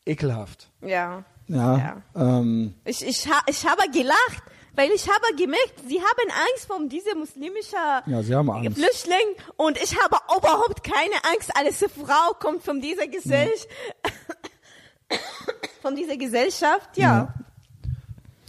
ekelhaft. 0.05 0.69
ja. 0.81 1.23
Ja. 1.47 1.77
Ja. 2.15 2.39
Ähm, 2.39 2.75
Ich, 2.85 3.05
ich, 3.05 3.27
ha, 3.27 3.41
ich 3.45 3.67
habe 3.67 3.81
gelacht, 3.91 4.43
weil 4.73 4.89
ich 4.91 5.05
habe 5.09 5.35
gemerkt, 5.35 5.73
sie 5.85 5.99
haben 5.99 6.29
Angst 6.31 6.65
vor 6.65 6.79
diesem 6.87 7.19
muslimischen 7.19 7.77
Ja, 8.05 8.23
sie 8.23 8.33
haben 8.33 8.49
Angst. 8.49 8.77
Flüchtling 8.77 9.35
und 9.57 9.77
ich 9.83 10.01
habe 10.01 10.15
überhaupt 10.37 10.81
keine 10.81 11.15
Angst. 11.33 11.51
Als 11.53 11.79
Frau 11.93 12.33
kommt 12.39 12.63
von 12.63 12.79
dieser 12.79 13.05
Gesellschaft, 13.07 13.67
von 15.81 15.95
dieser 15.95 16.17
Gesellschaft, 16.17 16.95
ja. 16.95 17.33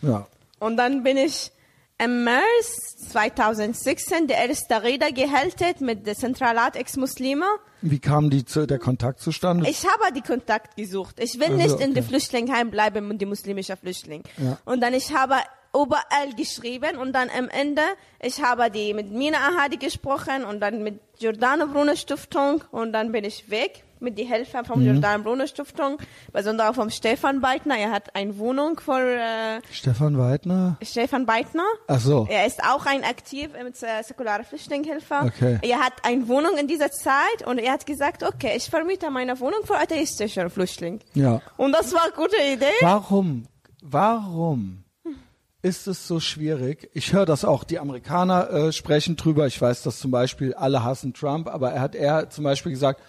ja. 0.02 0.26
Und 0.58 0.76
dann 0.76 1.02
bin 1.02 1.16
ich 1.16 1.50
im 1.98 2.24
März 2.24 2.96
2016 3.10 4.26
der 4.26 4.48
erste 4.48 4.82
Rede 4.82 5.12
gehalten 5.12 5.84
mit 5.84 6.06
der 6.06 6.16
Zentralat 6.16 6.76
Ex-Muslime. 6.76 7.46
Wie 7.80 7.98
kam 7.98 8.30
die 8.30 8.44
zu, 8.44 8.66
der 8.66 8.78
Kontakt 8.78 9.20
zustande? 9.20 9.68
Ich 9.68 9.84
habe 9.86 10.12
die 10.14 10.20
Kontakt 10.20 10.76
gesucht. 10.76 11.16
Ich 11.18 11.34
will 11.38 11.52
Also, 11.52 11.56
nicht 11.56 11.74
in 11.74 11.82
okay. 11.82 11.92
der 11.94 12.02
Flüchtlingsheim 12.02 12.70
bleiben 12.70 13.10
und 13.10 13.18
die 13.18 13.26
muslimische 13.26 13.76
Flüchtling. 13.76 14.22
Ja. 14.38 14.58
Und 14.64 14.80
dann 14.82 14.94
ich 14.94 15.14
habe 15.14 15.36
überall 15.74 16.32
geschrieben 16.36 16.96
und 16.98 17.12
dann 17.12 17.28
am 17.30 17.48
Ende 17.48 17.82
ich 18.20 18.42
habe 18.42 18.70
die 18.70 18.94
mit 18.94 19.10
Mina 19.10 19.38
Ahadi 19.38 19.76
gesprochen 19.78 20.44
und 20.44 20.60
dann 20.60 20.82
mit 20.82 21.00
Giordano 21.18 21.66
Bruno 21.66 21.96
Stiftung 21.96 22.62
und 22.70 22.92
dann 22.92 23.10
bin 23.12 23.24
ich 23.24 23.50
weg 23.50 23.82
mit 23.98 24.18
die 24.18 24.24
Helfer 24.24 24.64
vom 24.64 24.80
Mhm. 24.80 24.84
Giordano 24.84 25.22
Bruno 25.22 25.46
Stiftung, 25.46 25.98
besonders 26.32 26.70
auch 26.70 26.74
vom 26.74 26.90
Stefan 26.90 27.40
Beitner. 27.40 27.76
Er 27.78 27.90
hat 27.92 28.14
eine 28.16 28.36
Wohnung 28.38 28.78
für 28.80 28.98
äh, 29.00 29.60
Stefan 29.72 30.18
Weidner? 30.18 30.76
Stefan 30.82 31.24
Beitner. 31.24 31.64
Ach 31.86 32.00
so. 32.00 32.26
Er 32.28 32.46
ist 32.46 32.62
auch 32.64 32.84
ein 32.86 33.04
aktiv 33.04 33.50
mit 33.62 33.80
äh, 33.82 34.02
säkularer 34.02 34.42
Flüchtlingshilfe. 34.44 35.14
Okay. 35.24 35.58
Er 35.62 35.78
hat 35.78 35.92
eine 36.02 36.26
Wohnung 36.28 36.56
in 36.58 36.66
dieser 36.66 36.90
Zeit 36.90 37.46
und 37.46 37.58
er 37.58 37.72
hat 37.72 37.86
gesagt, 37.86 38.24
okay, 38.24 38.54
ich 38.56 38.68
vermiete 38.68 39.08
meine 39.10 39.38
Wohnung 39.38 39.64
für 39.64 39.78
atheistische 39.78 40.50
Flüchtlinge. 40.50 40.98
Ja. 41.14 41.40
Und 41.56 41.72
das 41.72 41.92
war 41.92 42.02
eine 42.02 42.12
gute 42.12 42.36
Idee. 42.52 42.66
Warum? 42.80 43.46
Warum 43.82 44.81
ist 45.62 45.86
es 45.86 46.06
so 46.08 46.18
schwierig? 46.20 46.90
Ich 46.92 47.12
höre 47.12 47.24
das 47.26 47.44
auch, 47.44 47.62
die 47.64 47.78
Amerikaner 47.78 48.50
äh, 48.50 48.72
sprechen 48.72 49.16
drüber. 49.16 49.46
Ich 49.46 49.60
weiß, 49.60 49.82
dass 49.82 49.98
zum 50.00 50.10
Beispiel 50.10 50.54
alle 50.54 50.82
hassen 50.82 51.14
Trump, 51.14 51.46
aber 51.48 51.70
er 51.72 51.80
hat 51.80 51.94
er 51.94 52.30
zum 52.30 52.44
Beispiel 52.44 52.72
gesagt, 52.72 53.00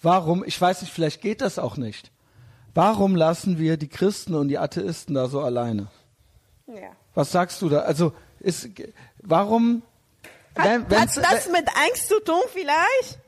warum, 0.00 0.42
ich 0.44 0.58
weiß 0.60 0.80
nicht, 0.82 0.92
vielleicht 0.92 1.20
geht 1.20 1.40
das 1.42 1.58
auch 1.58 1.76
nicht. 1.76 2.10
Warum 2.74 3.14
lassen 3.16 3.58
wir 3.58 3.76
die 3.76 3.88
Christen 3.88 4.34
und 4.34 4.48
die 4.48 4.58
Atheisten 4.58 5.14
da 5.14 5.28
so 5.28 5.40
alleine? 5.40 5.88
Ja. 6.66 6.90
Was 7.14 7.32
sagst 7.32 7.60
du 7.62 7.68
da? 7.68 7.80
Also, 7.80 8.12
ist, 8.40 8.68
warum, 9.22 9.82
wenn, 10.54 10.82
Hat, 10.84 10.90
wenn's- 10.90 11.16
hat 11.16 11.32
das 11.32 11.48
mit 11.48 11.66
Angst 11.88 12.08
zu 12.08 12.20
tun 12.24 12.40
vielleicht? 12.52 13.18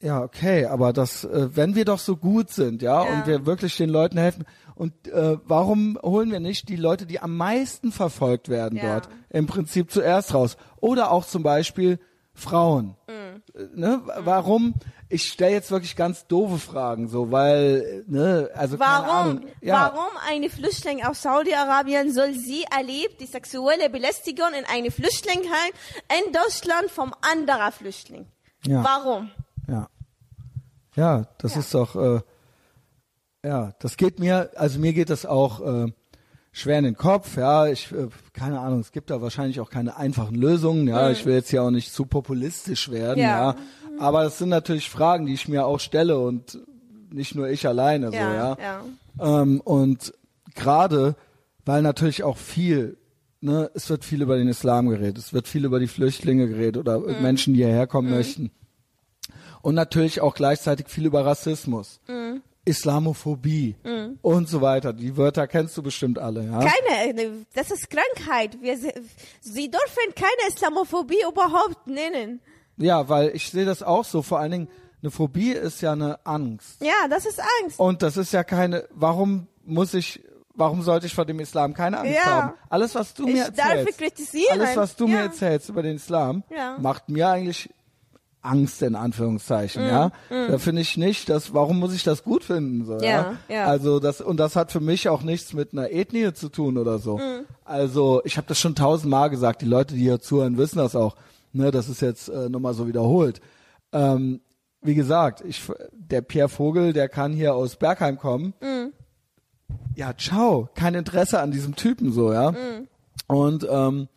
Ja, 0.00 0.22
okay, 0.22 0.66
aber 0.66 0.92
das, 0.92 1.24
äh, 1.24 1.56
wenn 1.56 1.74
wir 1.74 1.84
doch 1.84 1.98
so 1.98 2.16
gut 2.16 2.50
sind, 2.50 2.82
ja, 2.82 3.04
Ja. 3.04 3.12
und 3.12 3.26
wir 3.26 3.46
wirklich 3.46 3.76
den 3.76 3.90
Leuten 3.90 4.16
helfen, 4.18 4.44
und 4.76 5.08
äh, 5.08 5.38
warum 5.44 5.98
holen 6.02 6.30
wir 6.30 6.38
nicht 6.38 6.68
die 6.68 6.76
Leute, 6.76 7.04
die 7.04 7.18
am 7.18 7.36
meisten 7.36 7.90
verfolgt 7.90 8.48
werden 8.48 8.78
Ja. 8.78 9.00
dort, 9.00 9.08
im 9.30 9.46
Prinzip 9.48 9.90
zuerst 9.90 10.34
raus? 10.34 10.56
Oder 10.80 11.10
auch 11.10 11.26
zum 11.26 11.42
Beispiel 11.42 11.98
Frauen. 12.32 12.96
Mhm. 13.08 13.42
Äh, 13.54 13.66
Ne? 13.74 14.00
Warum? 14.20 14.74
Ich 15.08 15.24
stelle 15.24 15.54
jetzt 15.54 15.70
wirklich 15.72 15.96
ganz 15.96 16.26
doofe 16.28 16.58
Fragen, 16.58 17.08
so, 17.08 17.32
weil, 17.32 18.04
ne, 18.06 18.50
also 18.54 18.76
keine 18.76 18.90
Warum, 19.08 19.08
Ahnung. 19.30 19.46
Ja, 19.62 19.90
warum 19.94 20.10
eine 20.28 20.50
Flüchtling 20.50 21.02
aus 21.04 21.22
Saudi-Arabien 21.22 22.12
soll 22.12 22.34
sie 22.34 22.64
erlebt 22.70 23.20
die 23.20 23.26
sexuelle 23.26 23.88
Belästigung 23.90 24.48
in 24.56 24.64
einem 24.66 24.92
Flüchtlingsheim 24.92 25.70
in 26.24 26.32
Deutschland 26.32 26.90
vom 26.90 27.14
anderen 27.22 27.72
Flüchtling? 27.72 28.26
Ja. 28.66 28.84
Warum? 28.84 29.30
Ja. 29.68 29.88
Ja, 30.96 31.28
das 31.38 31.54
Ja. 31.54 31.60
ist 31.60 31.74
doch, 31.74 31.94
äh, 31.96 32.20
ja, 33.44 33.72
das 33.80 33.96
geht 33.96 34.18
mir, 34.18 34.50
also 34.56 34.78
mir 34.78 34.92
geht 34.92 35.10
das 35.10 35.26
auch 35.26 35.60
äh, 35.60 35.92
schwer 36.52 36.78
in 36.78 36.84
den 36.84 36.96
Kopf, 36.96 37.36
ja, 37.36 37.66
ich, 37.68 37.92
äh, 37.92 38.08
keine 38.32 38.58
Ahnung, 38.60 38.80
es 38.80 38.90
gibt 38.90 39.10
da 39.10 39.20
wahrscheinlich 39.22 39.60
auch 39.60 39.70
keine 39.70 39.96
einfachen 39.96 40.34
Lösungen, 40.34 40.88
ja, 40.88 41.10
ich 41.10 41.24
will 41.24 41.34
jetzt 41.34 41.50
hier 41.50 41.62
auch 41.62 41.70
nicht 41.70 41.92
zu 41.92 42.04
populistisch 42.06 42.90
werden, 42.90 43.20
ja, 43.22 43.50
Ja. 43.52 43.56
aber 44.00 44.24
das 44.24 44.38
sind 44.38 44.48
natürlich 44.48 44.90
Fragen, 44.90 45.26
die 45.26 45.34
ich 45.34 45.46
mir 45.48 45.66
auch 45.66 45.78
stelle 45.78 46.18
und 46.18 46.58
nicht 47.12 47.34
nur 47.36 47.48
ich 47.48 47.66
alleine, 47.68 48.10
so, 48.10 48.16
Ja, 48.16 48.34
ja. 48.34 48.56
ja. 49.20 49.42
Ähm, 49.42 49.60
und 49.60 50.12
gerade, 50.54 51.14
weil 51.64 51.82
natürlich 51.82 52.24
auch 52.24 52.36
viel, 52.38 52.96
ne, 53.40 53.70
es 53.74 53.88
wird 53.88 54.04
viel 54.04 54.20
über 54.22 54.36
den 54.36 54.48
Islam 54.48 54.88
geredet, 54.88 55.18
es 55.18 55.32
wird 55.32 55.46
viel 55.46 55.64
über 55.64 55.78
die 55.78 55.86
Flüchtlinge 55.86 56.48
geredet 56.48 56.76
oder 56.78 56.98
Mhm. 56.98 57.22
Menschen, 57.22 57.54
die 57.54 57.60
hierher 57.64 57.86
kommen 57.86 58.10
möchten. 58.10 58.50
Und 59.68 59.74
natürlich 59.74 60.22
auch 60.22 60.34
gleichzeitig 60.34 60.88
viel 60.88 61.04
über 61.04 61.26
Rassismus, 61.26 62.00
Mhm. 62.08 62.40
Islamophobie 62.64 63.76
und 64.22 64.48
so 64.48 64.60
weiter. 64.62 64.94
Die 64.94 65.16
Wörter 65.18 65.46
kennst 65.46 65.76
du 65.76 65.82
bestimmt 65.82 66.18
alle, 66.18 66.42
ja? 66.44 66.58
Keine, 66.60 67.44
das 67.54 67.70
ist 67.70 67.88
Krankheit. 67.90 68.56
Wir, 68.62 68.78
sie 68.78 69.70
dürfen 69.70 70.14
keine 70.14 70.48
Islamophobie 70.54 71.20
überhaupt 71.30 71.86
nennen. 71.86 72.40
Ja, 72.78 73.08
weil 73.10 73.28
ich 73.34 73.50
sehe 73.50 73.66
das 73.66 73.82
auch 73.82 74.04
so. 74.06 74.22
Vor 74.22 74.38
allen 74.38 74.52
Dingen, 74.52 74.68
eine 75.02 75.10
Phobie 75.10 75.52
ist 75.52 75.82
ja 75.82 75.92
eine 75.92 76.24
Angst. 76.26 76.80
Ja, 76.82 77.06
das 77.10 77.26
ist 77.26 77.40
Angst. 77.62 77.78
Und 77.78 78.02
das 78.02 78.16
ist 78.16 78.32
ja 78.32 78.44
keine, 78.44 78.86
warum 78.90 79.48
muss 79.66 79.92
ich, 79.94 80.22
warum 80.54 80.80
sollte 80.82 81.06
ich 81.06 81.14
vor 81.14 81.26
dem 81.26 81.40
Islam 81.40 81.74
keine 81.74 81.98
Angst 82.00 82.14
Ja. 82.14 82.24
haben? 82.24 82.52
Alles, 82.70 82.94
was 82.94 83.12
du 83.14 83.26
mir 83.26 83.48
Ich 83.48 83.54
darf 83.54 83.68
erzählst, 83.86 84.50
alles, 84.50 84.76
was 84.76 84.96
du 84.96 85.06
mir 85.08 85.16
Ja. 85.16 85.22
erzählst 85.24 85.68
über 85.68 85.82
den 85.82 85.96
Islam, 85.96 86.42
Ja. 86.54 86.78
macht 86.78 87.08
mir 87.10 87.28
eigentlich 87.28 87.68
Angst 88.48 88.82
in 88.82 88.94
Anführungszeichen, 88.94 89.84
Mm, 89.84 89.88
ja. 89.88 90.12
Da 90.30 90.58
finde 90.58 90.82
ich 90.82 90.96
nicht, 90.96 91.28
dass, 91.28 91.52
warum 91.54 91.78
muss 91.78 91.94
ich 91.94 92.02
das 92.02 92.24
gut 92.24 92.44
finden, 92.44 92.84
so, 92.84 92.98
ja. 92.98 93.08
Ja, 93.08 93.36
ja. 93.48 93.64
Also 93.66 94.00
das, 94.00 94.20
und 94.20 94.38
das 94.38 94.56
hat 94.56 94.72
für 94.72 94.80
mich 94.80 95.08
auch 95.08 95.22
nichts 95.22 95.52
mit 95.52 95.72
einer 95.72 95.90
Ethnie 95.90 96.32
zu 96.32 96.48
tun 96.48 96.78
oder 96.78 96.98
so. 96.98 97.18
Mm. 97.18 97.44
Also 97.64 98.22
ich 98.24 98.36
habe 98.36 98.46
das 98.46 98.58
schon 98.58 98.74
tausendmal 98.74 99.30
gesagt, 99.30 99.62
die 99.62 99.66
Leute, 99.66 99.94
die 99.94 100.00
hier 100.00 100.20
zuhören, 100.20 100.56
wissen 100.56 100.78
das 100.78 100.96
auch. 100.96 101.16
Ne, 101.52 101.70
das 101.70 101.88
ist 101.88 102.02
jetzt 102.02 102.28
äh, 102.28 102.48
nochmal 102.48 102.74
so 102.74 102.86
wiederholt. 102.86 103.40
Ähm, 103.92 104.40
wie 104.82 104.94
gesagt, 104.94 105.42
ich, 105.46 105.62
der 105.92 106.20
Pierre 106.22 106.48
Vogel, 106.48 106.92
der 106.92 107.08
kann 107.08 107.32
hier 107.32 107.54
aus 107.54 107.76
Bergheim 107.76 108.18
kommen. 108.18 108.54
Ja, 109.94 110.16
ciao. 110.16 110.68
Kein 110.74 110.94
Interesse 110.94 111.40
an 111.40 111.50
diesem 111.50 111.74
Typen 111.74 112.12
so, 112.12 112.32
ja. 112.32 112.54
Und 113.26 113.66
ähm, 113.68 114.08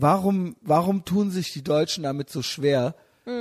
warum, 0.00 0.56
warum 0.62 1.04
tun 1.04 1.30
sich 1.30 1.52
die 1.52 1.62
Deutschen 1.62 2.04
damit 2.04 2.30
so 2.30 2.42
schwer, 2.42 2.94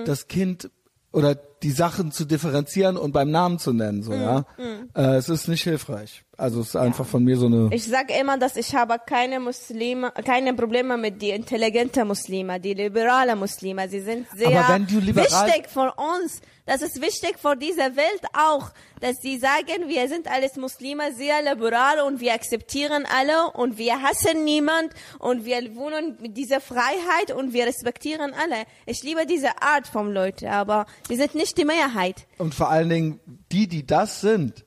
das 0.06 0.28
Kind 0.28 0.70
oder 1.12 1.36
die 1.36 1.72
Sachen 1.72 2.12
zu 2.12 2.26
differenzieren 2.26 2.98
und 2.98 3.12
beim 3.12 3.32
Namen 3.32 3.58
zu 3.58 3.74
nennen, 3.74 4.04
so, 4.04 4.14
ja? 4.14 4.46
Äh, 4.94 5.16
es 5.16 5.30
ist 5.30 5.48
nicht 5.48 5.64
hilfreich. 5.64 6.24
Also 6.40 6.62
es 6.62 6.68
ist 6.68 6.76
einfach 6.76 7.06
von 7.06 7.24
mir 7.24 7.36
so 7.36 7.48
eine. 7.48 7.70
Ich 7.72 7.86
sage 7.86 8.14
immer, 8.14 8.38
dass 8.38 8.58
ich 8.58 8.76
habe 8.76 8.98
keine 9.04 9.40
Muslime, 9.40 10.12
keine 10.24 10.54
Probleme 10.54 10.96
mit 10.96 11.20
die 11.20 11.32
intelligenten 11.32 12.08
Muslime, 12.08 12.60
die 12.60 12.76
liberalen 12.76 13.40
Muslime. 13.40 13.90
Sie 13.90 14.02
sind 14.02 14.28
sehr 14.36 14.52
wichtig 14.52 15.68
für 15.68 15.92
uns. 15.98 16.40
Das 16.68 16.84
ist 16.84 17.02
wichtig 17.02 17.40
für 17.40 17.56
diese 17.56 17.96
Welt 17.96 18.22
auch, 18.34 18.70
dass 19.00 19.16
sie 19.22 19.40
sagen, 19.40 19.88
wir 19.88 20.08
sind 20.10 20.30
alles 20.30 20.58
Muslime, 20.58 21.12
sehr 21.14 21.42
liberal 21.42 22.02
und 22.02 22.20
wir 22.20 22.34
akzeptieren 22.34 23.08
alle 23.18 23.52
und 23.54 23.80
wir 23.80 24.00
hassen 24.02 24.44
niemand 24.44 24.94
und 25.18 25.44
wir 25.44 25.76
wohnen 25.76 26.18
mit 26.22 26.38
dieser 26.38 26.60
Freiheit 26.62 27.32
und 27.36 27.54
wir 27.54 27.66
respektieren 27.66 28.34
alle. 28.34 28.66
Ich 28.86 29.02
liebe 29.02 29.26
diese 29.26 29.60
Art 29.62 29.88
von 29.88 30.14
Leuten, 30.14 30.48
aber 30.50 30.86
sie 31.08 31.16
sind 31.16 31.34
nicht 31.34 31.58
die 31.58 31.66
Mehrheit. 31.66 32.28
Und 32.38 32.54
vor 32.54 32.70
allen 32.70 32.90
Dingen, 32.90 33.20
die, 33.52 33.68
die 33.68 33.88
das 33.88 34.22
sind, 34.22 34.67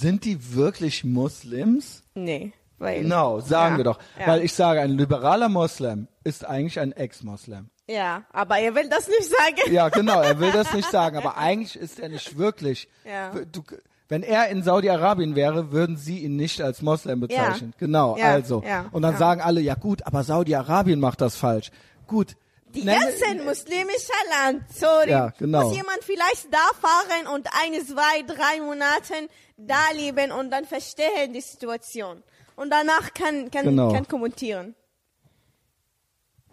sind 0.00 0.24
die 0.24 0.54
wirklich 0.54 1.04
Muslims? 1.04 2.02
Nee. 2.14 2.52
Weil, 2.78 3.02
Genau, 3.02 3.40
sagen 3.40 3.74
Ja, 3.74 3.76
wir 3.78 3.84
doch. 3.84 3.98
ja. 4.18 4.26
Weil 4.26 4.42
ich 4.42 4.54
sage, 4.54 4.80
ein 4.80 4.92
liberaler 4.96 5.48
Moslem 5.50 6.08
ist 6.24 6.46
eigentlich 6.46 6.80
ein 6.80 6.92
Ex-Moslem. 6.92 7.68
Ja, 7.88 8.22
aber 8.32 8.58
er 8.58 8.74
will 8.74 8.88
das 8.88 9.08
nicht 9.08 9.24
sagen. 9.24 9.74
Ja, 9.74 9.88
genau, 9.90 10.20
er 10.22 10.38
will 10.40 10.52
das 10.52 10.72
nicht 10.72 10.90
sagen, 10.98 11.16
aber 11.18 11.36
eigentlich 11.36 11.76
ist 11.76 11.98
er 12.00 12.08
nicht 12.08 12.38
wirklich. 12.38 12.88
Ja. 13.04 13.32
Du, 13.52 13.62
wenn 14.08 14.22
er 14.22 14.48
in 14.48 14.62
Saudi-Arabien 14.62 15.34
wäre, 15.36 15.72
würden 15.72 15.96
sie 15.96 16.20
ihn 16.20 16.36
nicht 16.36 16.62
als 16.62 16.80
Moslem 16.82 17.20
bezeichnen. 17.20 17.74
Genau, 17.78 18.16
Ja, 18.16 18.26
also. 18.30 18.62
ja, 18.66 18.86
Und 18.92 19.02
dann 19.02 19.12
ja. 19.12 19.18
sagen 19.18 19.40
alle, 19.42 19.60
ja 19.60 19.74
gut, 19.74 20.06
aber 20.06 20.24
Saudi-Arabien 20.24 21.00
macht 21.00 21.20
das 21.20 21.36
falsch. 21.36 21.70
Gut. 22.06 22.36
Die 22.74 22.82
nenne- 22.84 23.00
ganzen 23.00 23.44
muslimische 23.44 24.12
Land, 24.30 24.62
sorry. 24.72 25.10
Ja, 25.10 25.30
genau. 25.38 25.64
Muss 25.68 25.76
jemand 25.76 26.04
vielleicht 26.04 26.52
da 26.52 26.68
fahren 26.80 27.26
und 27.34 27.48
ein, 27.62 27.84
zwei, 27.84 28.22
drei 28.22 28.60
Monaten 28.60 29.28
da 29.56 29.90
leben 29.94 30.30
und 30.32 30.50
dann 30.50 30.64
verstehen 30.64 31.32
die 31.32 31.40
Situation. 31.40 32.22
Und 32.56 32.70
danach 32.70 33.12
kann, 33.14 33.50
kann, 33.50 33.64
Genau. 33.64 33.92
kann 33.92 34.06
kommentieren. 34.06 34.74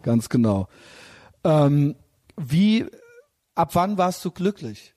Ganz 0.02 0.28
genau. 0.28 0.68
Ähm, 1.44 1.96
wie, 2.36 2.86
ab 3.54 3.70
wann 3.74 3.98
warst 3.98 4.24
du 4.24 4.30
glücklich? 4.30 4.94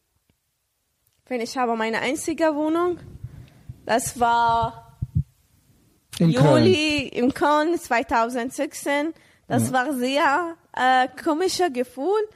Wenn 1.28 1.42
ich 1.42 1.58
habe 1.58 1.76
meine 1.76 2.00
einzige 2.00 2.56
Wohnung, 2.56 3.00
das 3.86 4.20
war 4.20 4.98
In 6.20 6.34
Köln. 6.34 6.66
Juli 6.66 7.08
im 7.08 7.34
Köln 7.34 7.80
2016. 7.80 9.14
Das 9.48 9.74
war 9.74 9.94
sehr 9.94 10.56
äh, 10.74 11.08
komischer 11.24 11.70
Gefühl. 11.70 12.28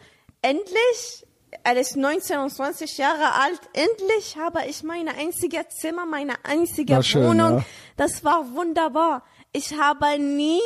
Endlich, 0.41 1.25
als 1.63 1.95
19 1.95 2.39
und 2.39 2.49
20 2.51 2.97
Jahre 2.97 3.33
alt, 3.33 3.61
endlich 3.73 4.37
habe 4.37 4.65
ich 4.67 4.83
meine 4.83 5.15
einzige 5.15 5.67
Zimmer, 5.69 6.05
meine 6.05 6.33
einzige 6.43 7.01
schön, 7.01 7.23
Wohnung. 7.23 7.57
ja. 7.59 7.65
Das 7.97 8.23
war 8.23 8.53
wunderbar. 8.53 9.23
Ich 9.51 9.77
habe 9.77 10.19
nie, 10.19 10.61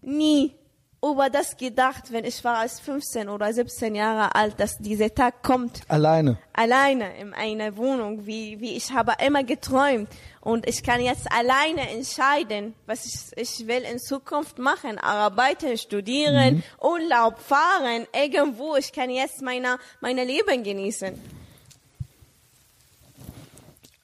nie 0.00 0.54
über 1.02 1.30
das 1.30 1.56
gedacht, 1.56 2.10
wenn 2.10 2.24
ich 2.24 2.42
war 2.42 2.58
als 2.58 2.80
15 2.80 3.28
oder 3.28 3.52
17 3.52 3.94
Jahre 3.94 4.34
alt, 4.34 4.58
dass 4.58 4.78
dieser 4.78 5.14
Tag 5.14 5.42
kommt 5.42 5.82
Alleine. 5.88 6.38
alleine 6.52 7.16
in 7.18 7.34
einer 7.34 7.76
Wohnung, 7.76 8.26
wie, 8.26 8.60
wie 8.60 8.76
ich 8.76 8.92
habe 8.92 9.12
immer 9.24 9.44
geträumt. 9.44 10.08
Und 10.40 10.68
ich 10.68 10.82
kann 10.82 11.00
jetzt 11.00 11.30
alleine 11.30 11.90
entscheiden, 11.90 12.74
was 12.86 13.04
ich, 13.04 13.36
ich 13.36 13.66
will 13.66 13.82
in 13.82 13.98
Zukunft 13.98 14.58
machen. 14.58 14.98
Arbeiten, 14.98 15.76
studieren, 15.76 16.62
Urlaub, 16.80 17.38
fahren, 17.40 18.06
irgendwo. 18.14 18.76
Ich 18.76 18.92
kann 18.92 19.10
jetzt 19.10 19.42
meine, 19.42 19.78
meine 20.00 20.24
Leben 20.24 20.62
genießen. 20.62 21.14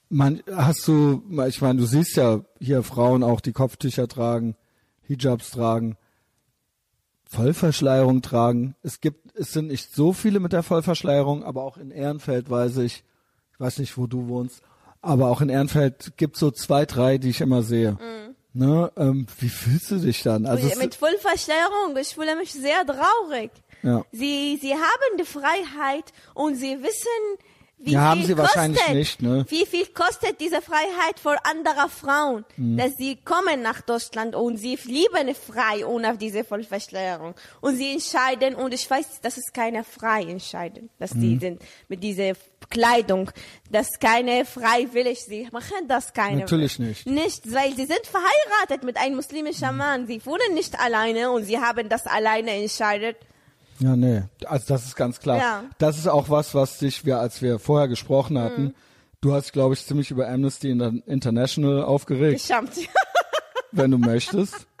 Man, 0.09 0.43
hast 0.53 0.87
du, 0.87 1.23
ich 1.47 1.61
meine, 1.61 1.79
du 1.79 1.85
siehst 1.85 2.17
ja 2.17 2.41
hier 2.59 2.83
Frauen 2.83 3.23
auch, 3.23 3.41
die 3.41 3.51
Kopftücher 3.51 4.07
tragen, 4.07 4.55
Hijabs 5.07 5.51
tragen, 5.51 5.97
Vollverschleierung 7.33 8.21
tragen. 8.21 8.75
Es 8.83 9.01
gibt, 9.01 9.37
es 9.37 9.51
sind 9.51 9.67
nicht 9.67 9.93
so 9.93 10.13
viele 10.13 10.39
mit 10.39 10.53
der 10.53 10.63
Vollverschleierung, 10.63 11.43
aber 11.43 11.63
auch 11.63 11.77
in 11.77 11.91
Ehrenfeld 11.91 12.49
weiß 12.49 12.77
ich, 12.77 13.03
ich 13.53 13.59
weiß 13.59 13.79
nicht, 13.79 13.97
wo 13.97 14.07
du 14.07 14.27
wohnst, 14.27 14.61
aber 15.01 15.29
auch 15.29 15.41
in 15.41 15.49
Ehrenfeld 15.49 16.13
gibt 16.17 16.37
so 16.37 16.51
zwei, 16.51 16.85
drei, 16.85 17.17
die 17.17 17.29
ich 17.29 17.41
immer 17.41 17.61
sehe. 17.61 17.97
Ne, 18.55 18.91
ähm, 18.97 19.25
wie 19.39 19.49
fühlst 19.49 19.89
du 19.89 19.97
dich 19.97 20.21
dann? 20.21 20.45
Also 20.45 20.67
Mit 20.77 20.93
Vollverschleierung, 20.93 21.97
ich 21.99 22.09
fühle 22.09 22.35
mich 22.35 22.53
sehr 22.53 22.85
traurig. 22.85 23.49
Ja. 23.81 24.05
Sie, 24.11 24.59
sie 24.61 24.73
haben 24.73 25.17
die 25.19 25.25
Freiheit 25.25 26.13
und 26.35 26.55
sie 26.55 26.77
wissen, 26.81 27.37
wie 27.85 27.91
Ja, 27.91 28.01
haben 28.01 28.19
viel 28.21 28.27
sie 28.27 28.37
wahrscheinlich 28.37 28.79
kostet, 28.79 28.95
nicht, 28.95 29.21
ne? 29.21 29.45
Wie 29.49 29.65
viel 29.65 29.85
kostet 29.87 30.39
diese 30.39 30.61
Freiheit 30.61 31.19
für 31.21 31.35
andere 31.45 31.89
Frauen, 31.89 32.45
Mhm. 32.57 32.77
dass 32.77 32.95
sie 32.97 33.17
kommen 33.17 33.61
nach 33.61 33.81
Deutschland 33.81 34.35
und 34.35 34.57
sie 34.57 34.77
leben 34.85 35.35
frei 35.35 35.85
ohne 35.85 36.17
diese 36.17 36.43
Vollverschleierung 36.43 37.35
und 37.61 37.75
sie 37.75 37.91
entscheiden 37.91 38.55
und 38.55 38.73
ich 38.73 38.89
weiß, 38.89 39.19
das 39.21 39.37
ist 39.37 39.53
keine 39.53 39.83
frei 39.83 40.23
entscheiden, 40.23 40.89
dass 40.99 41.13
Mhm. 41.13 41.21
die 41.21 41.37
sind 41.39 41.61
mit 41.89 42.01
dieser 42.03 42.33
Kleidung, 42.69 43.29
das 43.69 43.87
keine 43.99 44.45
freiwillig, 44.45 45.23
sie 45.25 45.47
machen 45.51 45.87
das 45.87 46.13
keine. 46.13 46.37
Natürlich 46.41 46.79
nicht. 46.79 47.05
Nicht, 47.05 47.51
weil 47.53 47.75
sie 47.75 47.85
sind 47.85 48.01
verheiratet 48.05 48.83
mit 48.83 48.97
einem 48.97 49.15
muslimischen 49.17 49.71
Mhm. 49.71 49.77
Mann, 49.77 50.07
sie 50.07 50.25
wohnen 50.25 50.53
nicht 50.53 50.79
alleine 50.79 51.31
und 51.31 51.43
sie 51.43 51.59
haben 51.59 51.89
das 51.89 52.07
alleine 52.07 52.51
entscheidet. 52.51 53.17
Ja, 53.79 53.95
nee, 53.95 54.23
also 54.45 54.65
das 54.67 54.85
ist 54.85 54.95
ganz 54.95 55.19
klar. 55.19 55.37
Ja. 55.37 55.63
Das 55.77 55.97
ist 55.97 56.07
auch 56.07 56.29
was, 56.29 56.53
was 56.55 56.77
dich, 56.77 57.05
wir, 57.05 57.19
als 57.19 57.41
wir 57.41 57.59
vorher 57.59 57.87
gesprochen 57.87 58.37
hatten, 58.39 58.63
Mhm. 58.65 58.73
du 59.21 59.33
hast, 59.33 59.51
glaube 59.53 59.73
ich, 59.73 59.85
ziemlich 59.85 60.11
über 60.11 60.27
Amnesty 60.29 60.69
Inter- 60.69 60.93
International 61.07 61.83
aufgeregt, 61.83 62.41
Geschammt. 62.41 62.71
wenn 63.71 63.91
du 63.91 63.97
möchtest. 63.97 64.55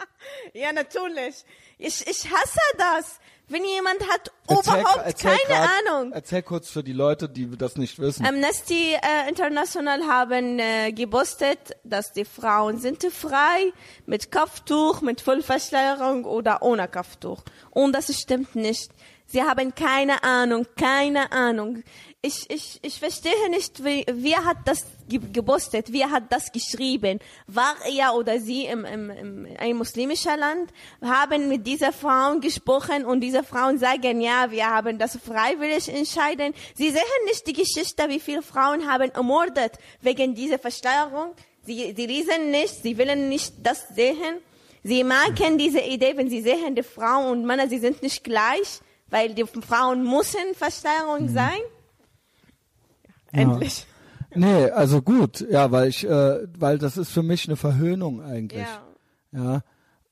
Ja, 0.53 0.71
natürlich. 0.71 1.43
Ich, 1.79 2.05
ich 2.07 2.31
hasse 2.31 2.59
das. 2.77 3.19
Wenn 3.49 3.65
jemand 3.65 3.99
hat 4.09 4.31
Erzähl- 4.47 4.79
überhaupt 4.79 5.01
erzähl 5.05 5.31
keine 5.31 5.59
grad- 5.59 5.69
Ahnung. 5.87 6.11
Erzähl 6.13 6.41
kurz 6.43 6.69
für 6.69 6.83
die 6.83 6.93
Leute, 6.93 7.27
die 7.29 7.49
das 7.57 7.75
nicht 7.75 7.99
wissen. 7.99 8.25
Amnesty 8.25 8.93
äh, 8.93 9.29
International 9.29 10.07
haben 10.07 10.59
äh, 10.59 10.91
gepostet, 10.93 11.59
dass 11.83 12.13
die 12.13 12.25
Frauen 12.25 12.79
sind 12.79 13.03
frei 13.11 13.71
mit 14.05 14.31
Kopftuch, 14.31 15.01
mit 15.01 15.21
Vollverschleierung 15.21 16.25
oder 16.25 16.61
ohne 16.61 16.87
Kopftuch. 16.87 17.43
Und 17.69 17.93
das 17.93 18.13
stimmt 18.19 18.55
nicht. 18.55 18.91
Sie 19.25 19.43
haben 19.43 19.73
keine 19.75 20.23
Ahnung, 20.23 20.65
keine 20.77 21.31
Ahnung. 21.31 21.83
Ich, 22.21 22.49
ich, 22.49 22.79
ich 22.81 22.99
verstehe 22.99 23.49
nicht, 23.49 23.83
wie, 23.83 24.05
wer 24.09 24.45
hat 24.45 24.57
das 24.65 24.85
gepostet, 25.07 25.91
wer 25.91 26.09
hat 26.11 26.31
das 26.31 26.51
geschrieben. 26.51 27.19
War 27.47 27.75
er 27.85 28.15
oder 28.15 28.39
sie 28.39 28.65
im, 28.65 28.85
im, 28.85 29.09
im 29.09 29.47
ein 29.57 29.75
muslimischer 29.75 30.37
Land, 30.37 30.71
haben 31.01 31.47
mit 31.49 31.65
dieser 31.65 31.91
Frauen 31.91 32.41
gesprochen 32.41 33.05
und 33.05 33.21
diese 33.21 33.43
Frauen 33.43 33.77
sagen, 33.77 34.21
ja, 34.21 34.49
wir 34.49 34.69
haben 34.69 34.97
das 34.97 35.17
freiwillig 35.17 35.89
entschieden. 35.89 36.53
Sie 36.75 36.89
sehen 36.89 37.25
nicht 37.25 37.45
die 37.47 37.53
Geschichte, 37.53 38.07
wie 38.09 38.19
viele 38.19 38.41
Frauen 38.41 38.89
haben 38.89 39.11
ermordet 39.11 39.73
wegen 40.01 40.35
dieser 40.35 40.59
Versteuerung. 40.59 41.33
Sie, 41.65 41.93
sie 41.95 42.05
lesen 42.05 42.51
nicht, 42.51 42.81
sie 42.81 42.97
wollen 42.97 43.29
nicht 43.29 43.53
das 43.61 43.87
sehen. 43.89 44.39
Sie 44.83 45.03
merken 45.03 45.57
diese 45.57 45.79
Idee, 45.79 46.13
wenn 46.17 46.29
sie 46.29 46.41
sehen, 46.41 46.75
die 46.75 46.83
Frauen 46.83 47.31
und 47.31 47.45
Männer, 47.45 47.69
sie 47.69 47.79
sind 47.79 48.03
nicht 48.03 48.23
gleich, 48.23 48.81
weil 49.07 49.33
die 49.33 49.45
Frauen 49.45 50.03
müssen 50.03 50.53
Versteuerung 50.55 51.29
sein. 51.29 51.59
Endlich. 53.31 53.85
Nee, 54.35 54.69
also 54.71 55.01
gut, 55.01 55.45
ja, 55.49 55.71
weil 55.71 55.87
ich, 55.89 56.05
äh, 56.07 56.47
weil 56.57 56.77
das 56.77 56.97
ist 56.97 57.09
für 57.11 57.23
mich 57.23 57.47
eine 57.47 57.55
Verhöhnung 57.55 58.21
eigentlich. 58.21 58.65
Ja. 59.31 59.61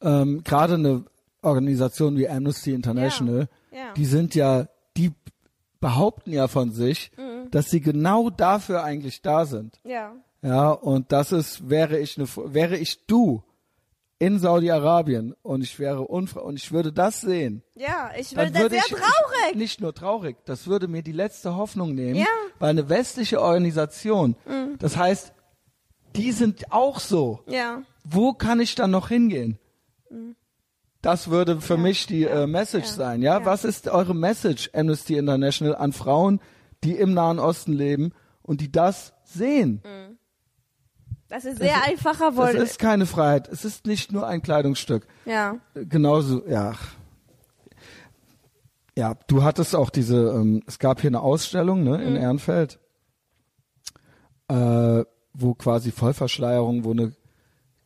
Ja, 0.02 0.22
ähm, 0.22 0.44
gerade 0.44 0.76
eine 0.76 1.04
Organisation 1.42 2.18
wie 2.18 2.28
Amnesty 2.30 2.74
International, 2.74 3.48
Ja, 3.72 3.78
ja. 3.78 3.94
die 3.96 4.06
sind 4.06 4.36
ja, 4.36 4.68
die 4.98 5.12
behaupten 5.80 6.32
ja 6.32 6.48
von 6.48 6.72
sich, 6.72 7.12
Mhm. 7.18 7.50
dass 7.52 7.70
sie 7.70 7.82
genau 7.82 8.30
dafür 8.30 8.84
eigentlich 8.84 9.22
da 9.22 9.46
sind. 9.46 9.80
Ja. 9.84 10.14
Ja, 10.44 10.72
und 10.72 11.12
das 11.12 11.32
ist, 11.32 11.70
wäre 11.70 12.00
ich 12.00 12.18
eine, 12.18 12.28
wäre 12.54 12.76
ich 12.78 13.06
du 13.06 13.44
in 14.22 14.38
Saudi-Arabien 14.38 15.34
und 15.42 15.64
ich 15.64 15.80
wäre 15.80 16.02
unfrei 16.02 16.42
und 16.42 16.56
ich 16.56 16.72
würde 16.72 16.94
das 16.94 17.22
sehen, 17.22 17.64
Ja, 17.74 18.12
ich 18.16 18.36
würde 18.36 18.54
würde 18.54 18.76
sehr 18.76 18.84
ich, 18.86 18.92
traurig. 18.94 19.50
Ich, 19.50 19.56
nicht 19.56 19.82
nur 19.82 19.96
traurig, 19.96 20.38
das 20.46 20.68
würde 20.68 20.88
mir 20.88 21.02
die 21.02 21.12
letzte 21.12 21.56
Hoffnung 21.56 21.96
nehmen, 21.96 22.18
Ja. 22.20 22.28
weil 22.60 22.70
eine 22.70 22.88
westliche 22.88 23.42
Organisation, 23.42 24.36
das 24.78 24.96
heißt, 24.96 25.34
die 26.16 26.32
sind 26.34 26.72
auch 26.72 27.00
so. 27.00 27.40
ja. 27.48 27.82
Wo 28.04 28.34
kann 28.34 28.60
ich 28.60 28.74
dann 28.76 28.92
noch 28.92 29.10
hingehen? 29.10 29.58
Das 31.02 31.30
würde 31.30 31.62
für 31.62 31.78
mich 31.78 32.06
die 32.06 32.26
äh, 32.26 32.46
Message 32.48 32.88
ja, 32.90 32.94
sein, 32.94 33.22
ja? 33.24 33.40
ja. 33.40 33.46
Was 33.46 33.64
ist 33.66 33.88
eure 33.88 34.14
Message, 34.16 34.70
Amnesty 34.74 35.18
International, 35.18 35.76
an 35.76 35.94
Frauen, 35.94 36.40
die 36.84 36.96
im 36.96 37.14
Nahen 37.16 37.40
Osten 37.40 37.74
leben 37.74 38.14
und 38.44 38.62
die 38.62 38.72
das 38.72 39.14
sehen? 39.24 39.82
Das 41.32 41.46
ist 41.46 41.60
sehr 41.60 41.82
einfacher 41.86 42.28
Das 42.28 42.36
Wort. 42.36 42.54
ist 42.56 42.78
keine 42.78 43.06
Freiheit. 43.06 43.48
Es 43.48 43.64
ist 43.64 43.86
nicht 43.88 44.12
nur 44.12 44.28
ein 44.28 44.42
Kleidungsstück. 44.42 45.08
Ja. 45.26 45.56
Äh, 45.74 45.86
Genauso, 45.86 46.46
ja. 46.48 46.74
Ja, 48.98 49.16
du 49.28 49.42
hattest 49.44 49.74
auch 49.76 49.90
diese, 49.90 50.18
ähm, 50.32 50.62
es 50.68 50.78
gab 50.78 51.00
hier 51.00 51.10
eine 51.10 51.22
Ausstellung 51.22 51.84
ne, 51.86 51.98
Mhm. 51.98 52.04
in 52.04 52.16
Ehrenfeld, 52.18 52.80
äh, 54.50 55.04
wo 55.34 55.54
quasi 55.54 55.92
Vollverschleierung, 55.92 56.84
wo 56.84 56.92
eine 56.92 57.14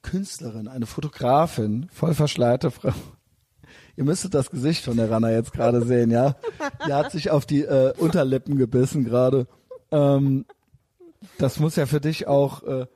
Künstlerin, 0.01 0.67
eine 0.67 0.87
Fotografin, 0.87 1.87
vollverschleierte 1.93 2.71
Frau, 2.71 2.89
ihr 3.95 4.03
müsstet 4.03 4.33
das 4.33 4.49
Gesicht 4.49 4.83
von 4.83 4.97
der 4.97 5.11
Rana 5.11 5.31
jetzt 5.31 5.53
gerade 5.53 5.85
sehen, 5.85 6.09
ja. 6.09 6.35
Die 6.87 6.93
hat 6.93 7.11
sich 7.11 7.29
auf 7.29 7.45
die 7.45 7.61
äh, 7.61 7.93
Unterlippen 7.99 8.57
gebissen 8.57 9.03
gerade. 9.03 9.45
Ähm, 9.91 10.45
das 11.37 11.59
muss 11.59 11.75
ja 11.75 11.85
für 11.85 12.01
dich 12.01 12.27
auch 12.27 12.63
äh, 12.63 12.87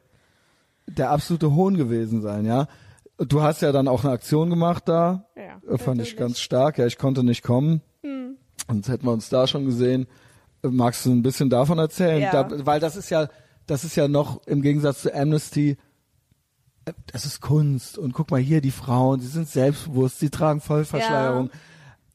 der 0.89 1.11
absolute 1.11 1.53
Hohn 1.53 1.77
gewesen 1.77 2.21
sein, 2.21 2.45
ja. 2.45 2.67
Du 3.17 3.41
hast 3.41 3.61
ja 3.61 3.71
dann 3.71 3.87
auch 3.87 4.03
eine 4.03 4.13
Aktion 4.13 4.49
gemacht 4.49 4.83
da. 4.87 5.25
Ja, 5.35 5.73
Äh, 5.73 5.77
Fand 5.77 6.01
ich 6.01 6.15
ganz 6.15 6.39
stark. 6.39 6.77
Ja, 6.77 6.85
ich 6.85 6.97
konnte 6.97 7.23
nicht 7.23 7.43
kommen. 7.43 7.81
Hm. 8.01 8.37
Sonst 8.67 8.87
hätten 8.87 9.05
wir 9.05 9.11
uns 9.11 9.27
da 9.29 9.45
schon 9.45 9.65
gesehen. 9.65 10.07
Äh, 10.63 10.69
Magst 10.69 11.05
du 11.05 11.11
ein 11.11 11.21
bisschen 11.21 11.49
davon 11.49 11.79
erzählen? 11.79 12.21
Ja. 12.21 12.43
Da, 12.43 12.65
weil 12.65 12.79
das 12.79 12.95
ist 12.95 13.09
ja, 13.09 13.27
das 13.67 13.83
ist 13.83 13.95
ja 13.97 14.07
noch 14.07 14.45
im 14.47 14.61
Gegensatz 14.61 15.01
zu 15.01 15.13
Amnesty, 15.13 15.77
äh, 16.85 16.93
das 17.07 17.25
ist 17.25 17.41
Kunst. 17.41 17.97
Und 17.97 18.13
guck 18.13 18.31
mal 18.31 18.39
hier, 18.39 18.61
die 18.61 18.71
Frauen, 18.71 19.19
sie 19.19 19.27
sind 19.27 19.49
selbstbewusst, 19.49 20.19
sie 20.19 20.29
tragen 20.29 20.61
Vollverschleierung. 20.61 21.49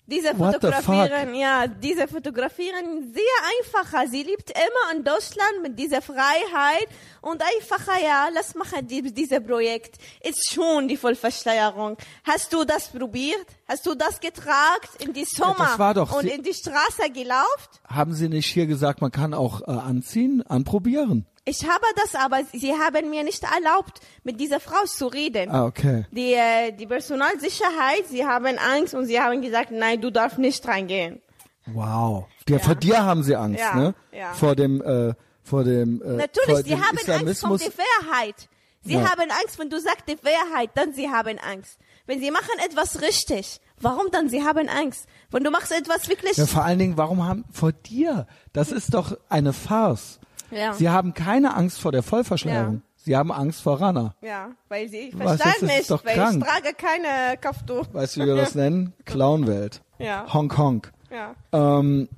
Diese 0.07 0.39
What 0.39 0.57
fotografieren, 0.57 1.35
ja, 1.35 1.67
diese 1.67 2.07
fotografieren 2.07 3.11
sehr 3.15 3.23
einfacher. 3.59 4.07
Sie 4.07 4.23
lebt 4.23 4.51
immer 4.51 4.95
in 4.95 5.03
Deutschland 5.03 5.63
mit 5.63 5.79
dieser 5.79 6.03
Freiheit 6.03 6.89
und 7.23 7.43
einfacher, 7.43 7.99
ja, 8.03 8.29
lass 8.35 8.55
machen 8.55 8.87
die, 8.87 9.01
diese 9.01 9.41
Projekt. 9.41 9.97
Ist 10.23 10.53
schon 10.53 10.89
die 10.89 10.99
Vollversteuerung. 10.99 11.97
Hast 12.25 12.53
du 12.53 12.65
das 12.65 12.89
probiert? 12.89 13.47
Hast 13.67 13.87
du 13.87 13.95
das 13.95 14.21
getragen 14.21 14.89
in 14.99 15.15
die 15.15 15.25
Sommer 15.25 15.55
das 15.59 15.79
war 15.79 15.95
doch- 15.95 16.13
und 16.13 16.25
in 16.27 16.43
die 16.43 16.53
Straße 16.53 17.11
gelaufen? 17.11 17.71
Haben 17.89 18.13
Sie 18.13 18.29
nicht 18.29 18.53
hier 18.53 18.67
gesagt, 18.67 19.01
man 19.01 19.11
kann 19.11 19.33
auch 19.33 19.63
äh, 19.63 19.71
anziehen, 19.71 20.43
anprobieren? 20.47 21.25
Ich 21.47 21.63
habe 21.69 21.85
das, 21.97 22.15
aber 22.15 22.41
sie 22.53 22.73
haben 22.73 23.11
mir 23.11 23.23
nicht 23.23 23.43
erlaubt, 23.43 24.01
mit 24.23 24.41
dieser 24.41 24.61
Frau 24.61 24.85
zu 24.87 25.07
reden. 25.09 25.51
Ah, 25.51 25.67
okay. 25.67 26.07
Die, 26.11 26.33
äh, 26.33 26.73
die 26.73 26.87
Personalsicherheit, 26.87 28.05
sie 28.09 28.25
haben 28.25 28.57
Angst 28.59 28.95
und 28.95 29.07
sie 29.07 29.21
haben 29.21 29.43
gesagt, 29.43 29.71
nein, 29.71 30.01
du 30.01 30.11
darfst 30.11 30.39
nicht 30.39 30.67
reingehen. 30.67 31.21
Wow. 31.67 32.27
Ja, 32.49 32.59
Vor 32.59 32.75
dir 32.75 33.03
haben 33.05 33.23
sie 33.23 33.37
Angst, 33.37 33.61
Ja, 33.61 33.75
ne? 33.75 33.95
ja. 34.13 34.33
Vor 34.35 34.55
dem, 34.57 34.81
äh, 34.83 35.15
vor 35.43 35.65
dem, 35.65 36.01
äh, 36.03 36.05
vor 36.05 36.17
Natürlich, 36.17 36.57
sie 36.59 36.63
dem 36.71 36.79
haben 36.83 36.97
Angst 36.99 37.05
vor 37.07 37.15
Islamismus. 37.17 37.61
der 37.63 37.73
Wahrheit. 37.79 38.49
Sie 38.83 38.95
Ja. 38.95 39.11
haben 39.11 39.31
Angst, 39.31 39.59
wenn 39.59 39.71
du 39.71 39.81
sagst 39.81 40.05
die 40.09 40.19
Wahrheit, 40.23 40.71
dann 40.75 40.93
sie 40.93 41.09
haben 41.11 41.39
Angst. 41.39 41.79
Wenn 42.07 42.21
sie 42.21 42.31
machen 42.31 42.51
etwas 42.67 43.01
richtig, 43.01 43.61
warum 43.81 44.07
dann? 44.13 44.29
Sie 44.29 44.43
haben 44.45 44.69
Angst. 44.69 45.07
Wenn 45.31 45.43
du 45.43 45.51
machst 45.51 45.73
etwas 45.73 46.09
wirklich, 46.09 46.37
Ja, 46.37 46.47
vor 46.47 46.65
allen 46.65 46.79
Dingen, 46.79 46.99
warum 46.99 47.27
haben 47.27 47.45
vor 47.51 47.73
dir? 47.73 48.27
Das 48.53 48.71
ist 48.73 48.93
doch 48.93 49.17
eine 49.31 49.55
Farce. 49.55 50.21
Ja. 50.51 50.73
Sie 50.75 50.89
haben 50.89 51.15
keine 51.15 51.55
Angst 51.55 51.81
vor 51.81 51.93
der 51.93 52.03
Vollverschleierung. 52.03 52.75
Ja. 52.75 52.81
Sie 52.97 53.17
haben 53.17 53.31
Angst 53.33 53.61
vor 53.63 53.81
Rana. 53.81 54.15
ja, 54.23 54.51
weil 54.69 54.89
sie 54.89 55.13
verstehen 55.13 55.53
ist 55.57 55.63
nicht, 55.63 55.91
doch 55.91 56.05
weil 56.07 56.15
krank. 56.15 56.39
ich 56.43 56.49
trage 56.51 56.75
keine 56.75 57.37
Kopftuch. 57.39 57.87
Weißt 57.93 58.17
du, 58.17 58.23
wie 58.23 58.27
wir 58.27 58.37
das 58.37 58.55
nennen? 58.55 58.95
Clownwelt. 59.05 59.83
Ja. 59.99 60.33
Hongkong. 60.33 60.87
Ja. 61.11 61.35
Ähm, 61.53 62.09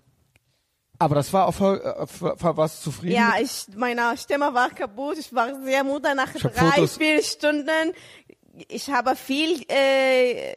aber 0.99 1.17
das 1.17 1.33
war 1.33 1.47
auch 1.49 1.53
voll, 1.55 1.81
äh, 1.81 2.35
was 2.57 2.81
zufrieden? 2.83 3.15
Ja, 3.17 3.33
ich, 3.43 3.67
meine 3.77 4.17
Stimme 4.17 4.55
war 4.55 4.71
kaputt. 4.71 5.19
Ich 5.19 5.35
war 5.35 5.61
sehr 5.63 5.83
müde 5.85 6.15
nach 6.15 6.33
drei, 6.33 6.51
Fotos- 6.51 6.97
vier 6.97 7.23
Stunden. 7.23 7.93
Ich 8.69 8.89
habe 8.91 9.15
viel 9.17 9.63
äh, 9.69 10.55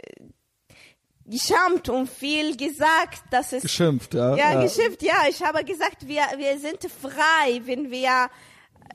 geschämt 1.29 1.89
und 1.89 2.09
viel 2.09 2.57
gesagt, 2.57 3.23
dass 3.31 3.53
es 3.53 3.61
Geschimpft, 3.61 4.13
ja. 4.13 4.35
ja, 4.35 4.61
geschimpft. 4.61 5.01
Ja, 5.03 5.23
ich 5.29 5.41
habe 5.43 5.63
gesagt, 5.63 6.07
wir 6.07 6.23
wir 6.37 6.59
sind 6.59 6.79
frei, 6.91 7.61
wenn 7.65 7.91
wir 7.91 8.29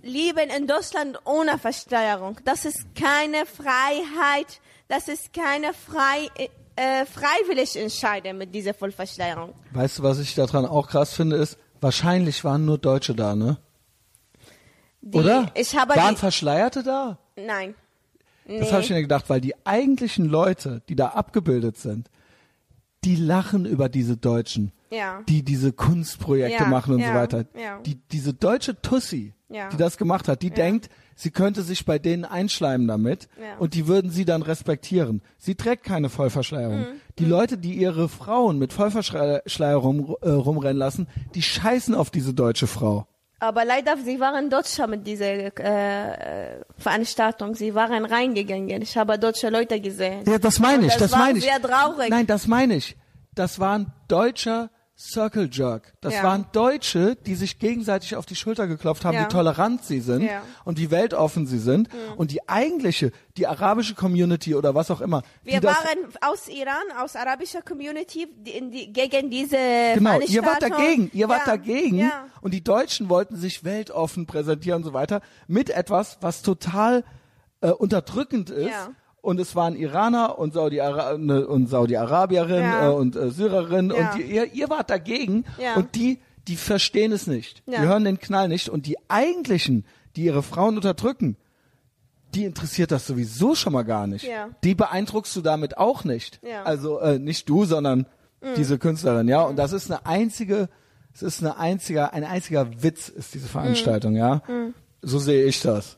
leben 0.03 0.51
in 0.51 0.67
Deutschland 0.67 1.19
ohne 1.25 1.59
Versteuerung. 1.59 2.39
Das 2.45 2.65
ist 2.65 2.95
keine 2.95 3.47
Freiheit. 3.47 4.61
Das 4.89 5.09
ist 5.09 5.33
keine 5.33 5.73
frei 5.73 6.29
äh, 6.77 7.07
freiwillig 7.07 7.77
entscheiden 7.77 8.37
mit 8.39 8.55
dieser 8.55 8.75
Vollversteuerung. 8.75 9.55
Weißt 9.73 9.99
du, 9.99 10.03
was 10.03 10.19
ich 10.19 10.35
daran 10.35 10.67
auch 10.67 10.89
krass 10.89 11.15
finde, 11.15 11.37
ist, 11.37 11.57
wahrscheinlich 11.81 12.45
waren 12.45 12.65
nur 12.65 12.79
Deutsche 12.79 13.15
da, 13.15 13.35
ne? 13.35 13.59
Die, 15.01 15.19
Oder? 15.19 15.51
Ich 15.55 15.77
habe 15.77 15.95
waren 15.97 16.15
die, 16.15 16.21
Verschleierte 16.21 16.83
da? 16.83 17.19
nein. 17.37 17.75
Nee. 18.47 18.59
Das 18.59 18.73
habe 18.73 18.83
ich 18.83 18.91
mir 18.91 19.01
gedacht, 19.01 19.31
weil 19.31 19.41
die 19.41 19.55
eigentlichen 19.65 20.27
Leute, 20.27 20.83
die 20.91 20.97
da 20.97 21.09
abgebildet 21.09 21.79
sind, 21.79 22.11
die 23.05 23.17
lachen 23.17 23.67
über 23.67 23.89
diese 23.89 24.17
Deutschen, 24.17 24.73
Ja. 24.91 25.23
die 25.29 25.43
diese 25.43 25.73
Kunstprojekte 25.73 26.65
Ja, 26.65 26.69
machen 26.69 26.95
und 26.95 27.01
ja, 27.01 27.09
so 27.09 27.15
weiter. 27.15 27.45
Die, 27.85 27.97
diese 28.11 28.33
deutsche 28.35 28.81
Tussi, 28.81 29.35
die 29.49 29.77
das 29.77 29.97
gemacht 29.99 30.27
hat, 30.29 30.43
die 30.43 30.51
denkt, 30.51 30.89
sie 31.15 31.31
könnte 31.31 31.63
sich 31.63 31.85
bei 31.85 31.99
denen 31.99 32.25
einschleimen 32.25 32.89
damit 32.89 33.29
und 33.59 33.75
die 33.75 33.87
würden 33.87 34.11
sie 34.11 34.25
dann 34.25 34.43
respektieren. 34.43 35.23
Sie 35.39 35.55
trägt 35.55 35.85
keine 35.85 36.09
Vollverschleierung. 36.09 36.81
Mhm. 36.81 36.87
Die 37.19 37.25
Leute, 37.25 37.57
die 37.59 37.75
ihre 37.75 38.09
Frauen 38.09 38.59
mit 38.59 38.73
Vollverschleierung 38.73 40.17
äh, 40.23 40.31
rumrennen 40.31 40.77
lassen, 40.79 41.07
die 41.35 41.43
scheißen 41.43 41.95
auf 41.95 42.11
diese 42.11 42.35
deutsche 42.35 42.67
Frau. 42.67 43.07
Aber 43.45 43.65
leider, 43.65 43.97
sie 43.99 44.19
waren 44.19 44.49
Deutscher 44.49 44.87
mit 44.87 45.07
dieser 45.07 45.33
äh, 45.61 46.61
Veranstaltung. 46.79 47.55
Sie 47.55 47.75
waren 47.75 48.05
reingegangen. 48.07 48.81
Ich 48.81 48.97
habe 48.97 49.19
deutsche 49.19 49.51
Leute 49.51 49.79
gesehen. 49.81 50.25
Ja, 50.27 50.39
das 50.39 50.59
meine 50.59 50.79
Und 50.79 50.85
ich, 50.87 50.93
das 50.95 51.11
das 51.11 51.19
meine 51.19 51.39
ich. 51.39 51.45
sehr 51.45 51.61
traurig. 51.61 52.09
Nein, 52.09 52.27
das 52.27 52.47
meine 52.47 52.77
ich. 52.77 52.97
Das 53.35 53.59
war 53.61 53.79
ein 53.79 53.93
deutscher 54.09 54.71
Circle 54.97 55.49
Jerk. 55.51 55.93
Das 56.01 56.15
Ja. 56.15 56.23
waren 56.23 56.47
Deutsche, 56.53 57.17
die 57.17 57.35
sich 57.35 57.59
gegenseitig 57.59 58.15
auf 58.15 58.27
die 58.27 58.37
Schulter 58.37 58.69
geklopft 58.69 59.05
haben, 59.05 59.15
Ja. 59.15 59.25
wie 59.25 59.29
tolerant 59.29 59.85
sie 59.85 59.99
sind 60.01 60.23
Ja. 60.23 60.43
und 60.65 60.79
wie 60.79 60.93
weltoffen 60.93 61.47
sie 61.49 61.59
sind. 61.59 61.89
Und 62.17 62.31
die 62.31 62.49
eigentliche, 62.49 63.11
die 63.37 63.49
arabische 63.49 63.95
Community 63.97 64.55
oder 64.55 64.77
was 64.77 64.93
auch 64.93 65.01
immer. 65.01 65.23
Wir 65.43 65.63
waren 65.65 65.99
aus 66.21 66.47
Iran, 66.49 66.85
aus 67.03 67.17
arabischer 67.17 67.63
Community, 67.63 68.29
die, 68.37 68.53
in 68.53 68.71
die, 68.71 68.93
gegen 68.93 69.31
diese 69.31 69.57
Genau, 69.95 70.21
ihr 70.21 70.45
wart 70.45 70.63
dagegen, 70.63 71.11
ihr 71.13 71.29
wart 71.29 71.49
dagegen 71.49 72.09
und 72.41 72.55
die 72.55 72.63
Deutschen 72.63 73.09
wollten 73.09 73.37
sich 73.37 73.65
weltoffen 73.65 74.27
präsentieren 74.27 74.77
und 74.79 74.85
so 74.85 74.93
weiter 74.93 75.23
mit 75.49 75.71
etwas, 75.71 76.19
was 76.21 76.43
total 76.43 77.03
äh, 77.63 77.71
unterdrückend 77.71 78.51
ist. 78.51 78.71
Und 79.25 79.41
es 79.41 79.57
waren 79.57 79.75
Iraner 79.75 80.39
und 80.39 80.55
ne, 80.55 81.47
und 81.47 81.67
Saudi-Arabierin 81.69 82.61
Ja. 82.63 82.91
äh, 82.91 82.95
und 82.95 83.17
äh, 83.17 83.31
Syrerin 83.31 83.89
Ja. 83.91 84.11
und 84.13 84.19
die, 84.19 84.23
ihr, 84.23 84.53
ihr 84.53 84.69
wart 84.69 84.91
dagegen 84.91 85.45
Ja. 85.59 85.77
und 85.77 85.95
die, 85.95 86.19
die 86.47 86.57
verstehen 86.57 87.11
es 87.11 87.27
nicht. 87.27 87.63
Die 87.67 87.79
hören 87.79 88.05
den 88.05 88.19
Knall 88.21 88.49
nicht 88.49 88.69
und 88.69 88.85
die 88.85 88.97
eigentlichen, 89.09 89.87
die 90.15 90.25
ihre 90.25 90.43
Frauen 90.43 90.77
unterdrücken, 90.77 91.39
die 92.35 92.45
interessiert 92.45 92.91
das 92.91 93.07
sowieso 93.07 93.55
schon 93.55 93.73
mal 93.73 93.85
gar 93.85 94.07
nicht. 94.07 94.29
Die 94.63 94.75
beeindruckst 94.75 95.35
du 95.37 95.41
damit 95.41 95.79
auch 95.79 96.05
nicht. 96.05 96.43
Mhm. 96.43 96.49
Also 96.65 96.99
äh, 97.01 97.19
nicht 97.19 97.49
du, 97.49 97.65
sondern 97.65 98.07
diese 98.57 98.79
Künstlerin, 98.79 99.27
ja. 99.27 99.41
Und 99.43 99.57
das 99.57 99.73
ist 99.73 99.91
eine 99.91 100.05
einzige, 100.05 100.69
es 101.15 101.23
ist 101.23 101.41
eine 101.43 101.57
einziger, 101.57 102.13
ein 102.13 102.25
einziger 102.25 102.83
Witz 102.83 103.09
ist 103.09 103.33
diese 103.33 103.49
Veranstaltung, 103.49 104.13
Mhm. 104.13 104.19
ja. 104.19 104.43
So 105.01 105.19
sehe 105.19 105.47
ich 105.47 105.63
das. 105.63 105.97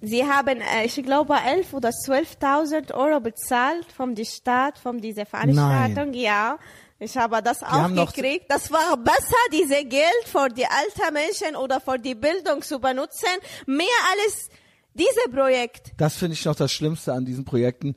Sie 0.00 0.24
haben, 0.24 0.60
äh, 0.60 0.84
ich 0.84 1.02
glaube, 1.02 1.34
11 1.44 1.74
oder 1.74 1.90
12.000 1.90 2.92
Euro 2.94 3.20
bezahlt 3.20 3.90
von 3.92 4.14
der 4.14 4.24
Stadt, 4.24 4.78
von 4.78 5.00
dieser 5.00 5.26
Veranstaltung. 5.26 6.12
Ja, 6.14 6.58
ich 7.00 7.16
habe 7.16 7.42
das 7.42 7.62
auch 7.62 7.68
haben 7.68 7.94
noch- 7.94 8.12
gekriegt. 8.12 8.46
Das 8.48 8.70
war 8.70 8.96
besser, 8.96 9.36
diese 9.52 9.84
Geld 9.84 10.24
für 10.26 10.48
die 10.48 10.66
alten 10.66 11.12
Menschen 11.14 11.56
oder 11.56 11.80
für 11.80 11.98
die 11.98 12.14
Bildung 12.14 12.62
zu 12.62 12.78
benutzen. 12.78 13.28
Mehr 13.66 13.86
als 14.24 14.48
dieses 14.94 15.30
Projekt. 15.32 15.92
Das 15.96 16.14
finde 16.16 16.34
ich 16.34 16.44
noch 16.44 16.54
das 16.56 16.70
Schlimmste 16.72 17.12
an 17.12 17.24
diesen 17.24 17.44
Projekten. 17.44 17.96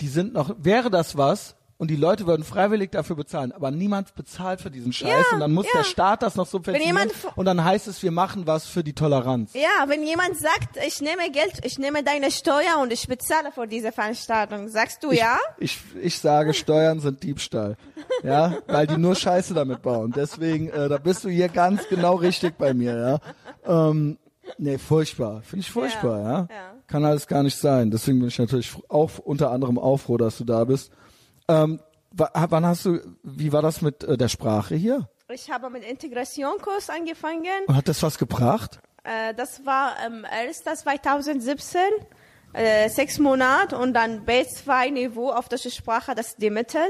Die 0.00 0.08
sind 0.08 0.32
noch, 0.32 0.54
wäre 0.58 0.90
das 0.90 1.16
was 1.16 1.54
und 1.80 1.90
die 1.90 1.96
Leute 1.96 2.26
würden 2.26 2.44
freiwillig 2.44 2.90
dafür 2.92 3.16
bezahlen, 3.16 3.52
aber 3.52 3.70
niemand 3.70 4.14
bezahlt 4.14 4.60
für 4.60 4.70
diesen 4.70 4.92
Scheiß 4.92 5.08
Ja, 5.08 5.34
und 5.34 5.40
dann 5.40 5.52
muss 5.52 5.64
ja. 5.64 5.78
der 5.78 5.84
Staat 5.84 6.22
das 6.22 6.36
noch 6.36 6.46
subventionieren 6.46 7.08
f- 7.08 7.32
und 7.36 7.46
dann 7.46 7.64
heißt 7.64 7.88
es, 7.88 8.02
wir 8.02 8.10
machen 8.10 8.46
was 8.46 8.66
für 8.66 8.84
die 8.84 8.92
Toleranz. 8.92 9.54
Ja, 9.54 9.88
wenn 9.88 10.04
jemand 10.04 10.36
sagt, 10.36 10.76
ich 10.86 11.00
nehme 11.00 11.30
Geld, 11.32 11.64
ich 11.64 11.78
nehme 11.78 12.02
deine 12.04 12.30
Steuer 12.30 12.78
und 12.82 12.92
ich 12.92 13.08
bezahle 13.08 13.50
für 13.50 13.66
diese 13.66 13.92
Veranstaltung, 13.92 14.68
sagst 14.68 15.02
du 15.02 15.10
ja? 15.10 15.38
Ich, 15.58 15.80
ich 16.02 16.18
sage, 16.18 16.52
Steuern 16.52 17.00
sind 17.00 17.22
Diebstahl. 17.22 17.78
Ja, 18.22 18.58
weil 18.66 18.86
die 18.86 18.98
nur 18.98 19.14
Scheiße 19.14 19.54
damit 19.54 19.80
bauen. 19.80 20.12
Deswegen, 20.14 20.68
äh, 20.68 20.90
da 20.90 20.98
bist 20.98 21.24
du 21.24 21.30
hier 21.30 21.48
ganz 21.48 21.88
genau 21.88 22.16
richtig 22.16 22.58
bei 22.58 22.74
mir, 22.74 23.20
ja. 23.64 23.88
Ähm, 23.88 24.18
nee, 24.58 24.76
furchtbar. 24.76 25.40
Finde 25.40 25.62
ich 25.62 25.70
furchtbar, 25.70 26.18
ja. 26.18 26.24
Ja, 26.24 26.48
ja. 26.50 26.74
Kann 26.88 27.06
alles 27.06 27.26
gar 27.26 27.42
nicht 27.42 27.56
sein. 27.56 27.90
Deswegen 27.90 28.18
bin 28.18 28.28
ich 28.28 28.38
natürlich 28.38 28.70
auch 28.90 29.18
unter 29.18 29.50
anderem 29.50 29.78
auch 29.78 29.96
froh, 29.96 30.18
dass 30.18 30.36
du 30.36 30.44
da 30.44 30.64
bist. 30.64 30.92
Ähm, 31.50 31.80
wa- 32.12 32.30
wann 32.48 32.64
hast 32.66 32.84
du, 32.84 33.00
wie 33.22 33.52
war 33.52 33.62
das 33.62 33.82
mit 33.82 34.04
äh, 34.04 34.16
der 34.16 34.28
Sprache 34.28 34.74
hier? 34.74 35.08
Ich 35.28 35.50
habe 35.50 35.70
mit 35.70 35.84
Integrationskurs 35.84 36.90
angefangen. 36.90 37.46
Und 37.66 37.76
hat 37.76 37.88
das 37.88 38.02
was 38.02 38.18
gebracht? 38.18 38.80
Äh, 39.04 39.34
das 39.34 39.64
war 39.64 39.94
ähm, 40.04 40.26
erst 40.30 40.64
2017, 40.64 41.80
äh, 42.52 42.88
sechs 42.88 43.18
Monate 43.18 43.76
und 43.78 43.94
dann 43.94 44.26
B2-Niveau 44.26 45.30
auf 45.30 45.48
deutsche 45.48 45.70
Sprache, 45.70 46.14
das 46.14 46.28
ist 46.28 46.42
die 46.42 46.50
Mittel. 46.50 46.82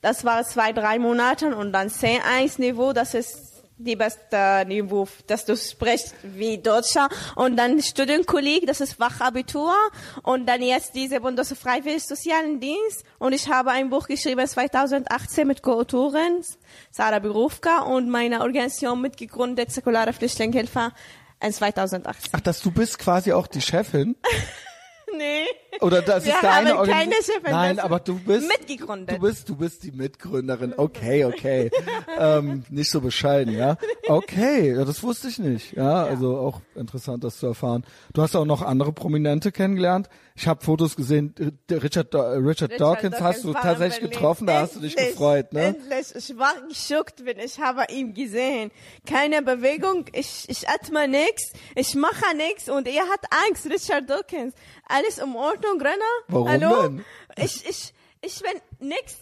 Das 0.00 0.24
war 0.24 0.42
zwei, 0.44 0.72
drei 0.72 0.98
Monate 0.98 1.54
und 1.54 1.72
dann 1.72 1.88
C1-Niveau, 1.88 2.92
das 2.92 3.14
ist 3.14 3.51
die 3.84 3.96
beste 3.96 4.64
Niveau, 4.66 5.08
dass 5.26 5.44
du 5.44 5.56
sprichst 5.56 6.14
wie 6.22 6.58
Deutscher. 6.58 7.08
Und 7.36 7.56
dann 7.56 7.82
Studienkolleg, 7.82 8.66
das 8.66 8.80
ist 8.80 8.94
Fachabitur. 8.94 9.74
Und 10.22 10.46
dann 10.46 10.62
jetzt 10.62 10.94
diese 10.94 11.20
Bundesfreiwillig 11.20 12.04
Sozialen 12.04 12.60
Dienst. 12.60 13.04
Und 13.18 13.32
ich 13.32 13.48
habe 13.48 13.70
ein 13.70 13.90
Buch 13.90 14.06
geschrieben 14.06 14.46
2018 14.46 15.46
mit 15.46 15.62
Co-Autorin 15.62 16.42
Sarah 16.90 17.18
Berufka 17.18 17.82
und 17.82 18.08
meine 18.08 18.40
Organisation 18.40 19.00
mitgegründet, 19.00 19.70
Säkulare 19.70 20.12
Flüchtlingshilfe 20.12 20.92
in 21.40 21.52
2018. 21.52 22.30
Ach, 22.32 22.40
dass 22.40 22.60
du 22.60 22.70
bist 22.70 22.98
quasi 22.98 23.32
auch 23.32 23.46
die 23.46 23.60
Chefin? 23.60 24.16
Nee. 25.16 25.44
oder 25.80 26.02
das 26.02 26.24
Wir 26.24 26.34
ist 26.34 26.42
deine 26.42 26.78
Organisation. 26.78 27.10
keine 27.10 27.14
Chefin, 27.22 27.50
Nein, 27.50 27.78
aber 27.78 28.00
du 28.00 28.18
bist 28.18 28.48
mitgegründet. 28.48 29.16
Du 29.16 29.20
bist, 29.20 29.48
du 29.48 29.56
bist 29.56 29.82
die 29.84 29.92
Mitgründerin. 29.92 30.74
Okay, 30.76 31.24
okay. 31.24 31.70
ähm, 32.18 32.64
nicht 32.70 32.90
so 32.90 33.00
bescheiden, 33.00 33.56
ja. 33.56 33.76
Okay, 34.08 34.74
ja, 34.74 34.84
das 34.84 35.02
wusste 35.02 35.28
ich 35.28 35.38
nicht. 35.38 35.72
Ja, 35.76 36.04
also 36.04 36.36
auch 36.36 36.60
interessant, 36.74 37.24
das 37.24 37.38
zu 37.38 37.46
erfahren. 37.46 37.84
Du 38.12 38.22
hast 38.22 38.34
auch 38.36 38.44
noch 38.44 38.62
andere 38.62 38.92
Prominente 38.92 39.52
kennengelernt. 39.52 40.08
Ich 40.34 40.46
habe 40.46 40.64
Fotos 40.64 40.96
gesehen. 40.96 41.34
äh, 41.38 41.74
Richard, 41.74 42.14
äh, 42.14 42.18
Richard, 42.18 42.80
Dawkins 42.80 43.20
hast 43.20 43.44
du 43.44 43.52
tatsächlich 43.52 44.10
getroffen. 44.10 44.46
Da 44.46 44.60
hast 44.60 44.76
du 44.76 44.80
dich 44.80 44.96
gefreut, 44.96 45.52
ne? 45.52 45.76
Endlich. 45.76 46.14
Ich 46.14 46.38
war 46.38 46.54
geschockt, 46.68 47.24
wenn 47.24 47.38
ich 47.38 47.58
habe 47.60 47.84
ihn 47.90 48.14
gesehen. 48.14 48.70
Keine 49.06 49.42
Bewegung, 49.42 50.06
ich, 50.12 50.48
ich 50.48 50.68
atme 50.68 51.06
nix, 51.08 51.52
ich 51.74 51.94
mache 51.94 52.36
nix 52.36 52.68
und 52.68 52.88
er 52.88 53.02
hat 53.08 53.20
Angst, 53.46 53.66
Richard 53.66 54.08
Dawkins. 54.08 54.54
Alles 54.86 55.18
in 55.18 55.34
Ordnung, 55.34 55.80
Renner? 55.80 56.04
Warum 56.28 56.48
Hallo? 56.48 56.82
denn? 56.82 57.04
Ich, 57.36 57.68
ich, 57.68 57.92
ich 58.22 58.40
bin 58.40 58.88
nix. 58.88 59.16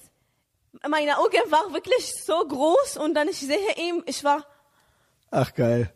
Meine 0.88 1.18
Augen 1.18 1.50
waren 1.50 1.74
wirklich 1.74 2.14
so 2.24 2.46
groß 2.46 2.98
und 2.98 3.14
dann 3.14 3.28
ich 3.28 3.40
sehe 3.40 3.74
ihn, 3.76 4.02
ich 4.06 4.22
war, 4.22 4.46
Ach 5.30 5.54
geil. 5.54 5.92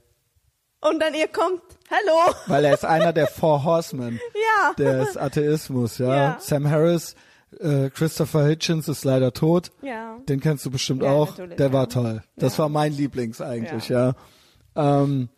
Und 0.89 1.01
dann 1.01 1.15
ihr 1.15 1.29
kommt, 1.29 1.61
hallo. 1.91 2.35
Weil 2.47 2.65
er 2.65 2.75
ist 2.75 2.85
einer 2.85 3.13
der 3.13 3.27
Four 3.27 3.65
Horsemen 3.65 4.21
Ja. 4.35 4.75
des 4.75 5.17
Atheismus, 5.17 5.99
ja. 5.99 6.15
Ja. 6.15 6.37
Sam 6.41 6.69
Harris, 6.71 7.15
äh, 7.61 7.91
Christopher 7.91 8.47
Hitchens 8.47 8.89
ist 8.89 9.05
leider 9.05 9.33
tot. 9.33 9.71
Ja. 9.83 10.19
Den 10.29 10.41
kennst 10.41 10.65
du 10.67 10.71
bestimmt 10.71 11.03
Ja, 11.03 11.11
auch. 11.11 11.35
Der 11.37 11.73
war 11.73 11.89
toll. 11.89 12.23
Das 12.37 12.59
war 12.59 12.69
mein 12.69 12.93
Lieblings 12.93 13.41
eigentlich, 13.41 13.89
ja. 13.89 14.15
Ähm, 14.77 15.29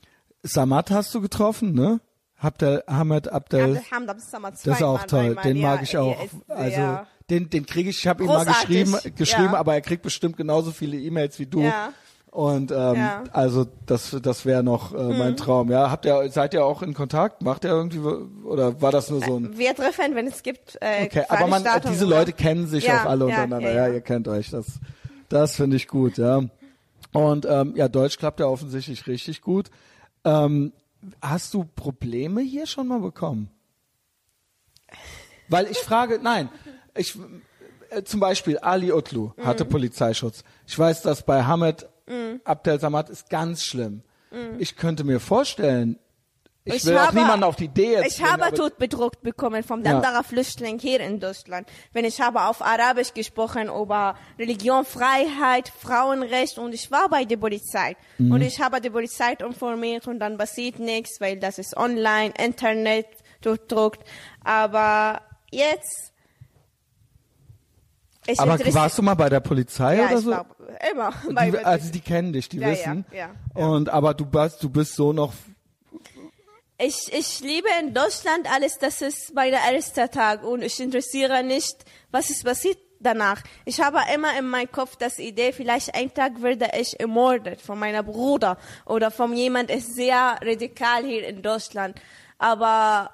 Samat 0.43 0.91
hast 0.91 1.15
du 1.15 1.21
getroffen, 1.21 1.73
ne? 1.75 2.01
Abdel, 2.39 2.83
Ahmed 2.87 3.29
Abdel. 3.29 3.83
Abdel 3.91 4.21
Samad 4.21 4.55
Das 4.65 4.77
ist 4.77 4.83
auch 4.83 5.05
toll. 5.05 5.37
Den 5.43 5.61
mag 5.61 5.83
ich 5.83 5.97
auch. 5.97 6.23
ist 6.23 6.35
Also 6.51 6.99
den, 7.31 7.51
den 7.51 7.67
kriege 7.67 7.91
ich. 7.91 7.99
Ich 8.01 8.07
habe 8.07 8.23
ihm 8.23 8.29
mal 8.29 8.45
geschrieben, 8.45 8.95
geschrieben, 9.17 9.55
aber 9.55 9.75
er 9.75 9.81
kriegt 9.81 10.03
bestimmt 10.03 10.37
genauso 10.37 10.71
viele 10.71 10.97
E-Mails 10.99 11.39
wie 11.39 11.47
du. 11.47 11.63
Ja. 11.63 11.93
Und 12.37 12.71
ähm, 12.71 12.77
Ja. 12.77 13.23
Mhm. 13.25 13.31
also 13.33 13.67
das, 13.87 14.15
das 14.21 14.45
wäre 14.45 14.63
noch 14.63 14.93
äh, 14.93 15.19
mein 15.19 15.39
Traum. 15.39 15.71
Ja, 15.71 15.91
habt 15.91 16.05
ihr, 16.05 16.29
seid 16.31 16.53
ihr 16.53 16.67
auch 16.67 16.83
in 16.83 16.93
Kontakt? 16.93 17.41
Macht 17.41 17.65
ihr 17.65 17.71
irgendwie 17.71 17.99
oder 18.45 18.83
war 18.83 18.93
das 18.93 19.09
nur 19.11 19.23
so 19.25 19.39
ein? 19.39 19.57
Wir 19.57 19.75
treffen, 19.75 20.15
wenn 20.15 20.27
es 20.27 20.43
gibt. 20.43 20.77
Äh, 20.83 21.07
Okay, 21.07 21.25
aber 21.31 21.47
man, 21.47 21.65
diese? 21.89 22.05
Leute 22.05 22.35
kennen 22.35 22.67
sich 22.67 22.85
Ja, 22.85 23.01
auch 23.05 23.07
alle 23.07 23.25
untereinander. 23.25 23.71
ja, 23.71 23.75
Ja, 23.77 23.87
ja. 23.89 23.95
ihr 23.95 24.01
kennt 24.03 24.29
euch. 24.29 24.51
Das, 24.51 24.67
das 25.31 25.57
finde 25.57 25.77
ich 25.77 25.89
gut. 25.89 26.19
Ja. 26.19 26.43
Und 27.15 27.47
ähm, 27.49 27.73
ja, 27.75 27.89
Deutsch 27.89 28.19
klappt 28.19 28.41
ja 28.41 28.47
offensichtlich 28.47 29.07
richtig 29.07 29.41
gut. 29.41 29.71
Ähm, 30.25 30.75
hast 31.23 31.55
du 31.55 31.65
Probleme 31.65 32.43
hier 32.43 32.67
schon 32.67 32.87
mal 32.89 33.01
bekommen? 33.01 33.49
Weil 35.49 35.69
ich 35.71 35.79
frage, 35.79 36.21
nein, 36.23 36.51
ich 36.95 37.19
äh, 37.89 38.03
zum 38.03 38.21
Beispiel 38.21 38.59
Ali 38.59 38.93
Utlu 38.93 39.33
hatte 39.43 39.65
Mhm. 39.65 39.69
Polizeischutz. 39.71 40.45
Ich 40.67 40.79
weiß, 40.79 41.01
dass 41.01 41.23
bei 41.25 41.45
Hamed 41.45 41.87
Abdel 42.45 42.81
Samad 42.81 43.11
ist 43.11 43.29
ganz 43.31 43.63
schlimm. 43.65 44.03
Ich 44.59 44.77
könnte 44.77 45.05
mir 45.05 45.21
vorstellen, 45.21 45.99
ich. 46.65 46.75
Ich 46.75 46.85
will 46.87 46.99
auch 46.99 47.07
habe- 47.07 47.17
niemanden 47.17 47.45
auf 47.45 47.55
die 47.57 47.67
Idee 47.67 47.93
jetzt 47.93 48.09
Ich 48.17 48.23
bringen, 48.23 48.43
habe 48.43 48.55
Tod 48.57 48.77
bedruckt 48.77 49.23
bekommen 49.23 49.63
vom 49.63 49.85
Ja. 49.85 49.97
anderen 49.97 50.25
Flüchtling 50.25 50.81
hier 50.81 50.99
in 51.01 51.21
Deutschland. 51.21 51.69
Wenn 51.93 52.05
ich 52.05 52.21
habe 52.21 52.43
auf 52.43 52.61
Arabisch 52.61 53.15
gesprochen 53.15 53.69
über 53.69 54.17
Religion, 54.37 54.85
Freiheit, 54.85 55.69
Frauenrecht 55.81 56.59
und 56.59 56.75
ich 56.75 56.91
war 56.91 57.09
bei 57.09 57.25
der 57.25 57.37
Polizei. 57.37 57.97
Mhm. 58.19 58.33
Und 58.33 58.43
ich 58.43 58.61
habe 58.61 58.81
die 58.81 58.91
Polizei 58.91 59.35
informiert 59.35 60.09
und 60.09 60.19
dann 60.19 60.37
passiert 60.37 60.81
nichts, 60.81 61.21
weil 61.21 61.39
das 61.39 61.59
ist 61.59 61.77
online, 61.77 62.35
Internet 62.37 63.07
durchdruckt. 63.43 64.01
Aber 64.43 65.23
jetzt... 65.53 66.13
Ich 68.27 68.41
Aber 68.41 68.59
warst 68.75 68.99
du 68.99 69.03
mal 69.03 69.15
bei 69.15 69.29
der 69.29 69.41
Polizei 69.41 69.97
ja, 69.97 70.07
oder 70.07 70.19
so? 70.19 70.31
war 70.31 70.47
immer 70.91 71.13
Die, 71.51 71.59
also 71.59 71.93
die 71.93 72.01
kennen 72.01 72.33
dich, 72.33 72.49
die 72.49 72.59
Ja, 72.59 72.69
wissen. 72.71 73.05
ja, 73.13 73.31
ja, 73.57 73.67
Und 73.67 73.89
aber 73.89 74.15
du 74.15 74.27
bist, 74.27 74.63
du 74.63 74.69
bist 74.69 74.95
so 74.95 75.13
noch. 75.13 75.33
Ich, 76.79 77.11
ich 77.13 77.41
liebe 77.41 77.69
in 77.81 77.95
Deutschland 77.95 78.53
alles, 78.53 78.79
das 78.79 79.01
ist 79.01 79.35
mein 79.35 79.53
erster 79.53 80.11
Tag 80.11 80.43
und 80.45 80.63
ich 80.63 80.79
interessiere 80.79 81.43
nicht, 81.43 81.85
was 82.11 82.29
ist 82.31 82.45
passiert 82.45 82.79
danach. 83.01 83.43
Ich 83.65 83.81
habe 83.81 83.99
immer 84.15 84.39
in 84.39 84.47
meinem 84.47 84.71
Kopf 84.71 84.97
das 84.97 85.19
Idee, 85.19 85.53
vielleicht 85.53 85.95
ein 85.95 86.13
Tag 86.13 86.43
werde 86.43 86.69
ich 86.79 86.99
ermordet 87.01 87.61
von 87.61 87.79
meinem 87.79 88.05
Bruder 88.05 88.59
oder 88.85 89.11
von 89.11 89.33
jemand, 89.35 89.71
ist 89.71 89.95
sehr 89.95 90.37
radikal 90.43 91.05
hier 91.05 91.27
in 91.27 91.41
Deutschland. 91.43 91.99
Aber 92.39 93.11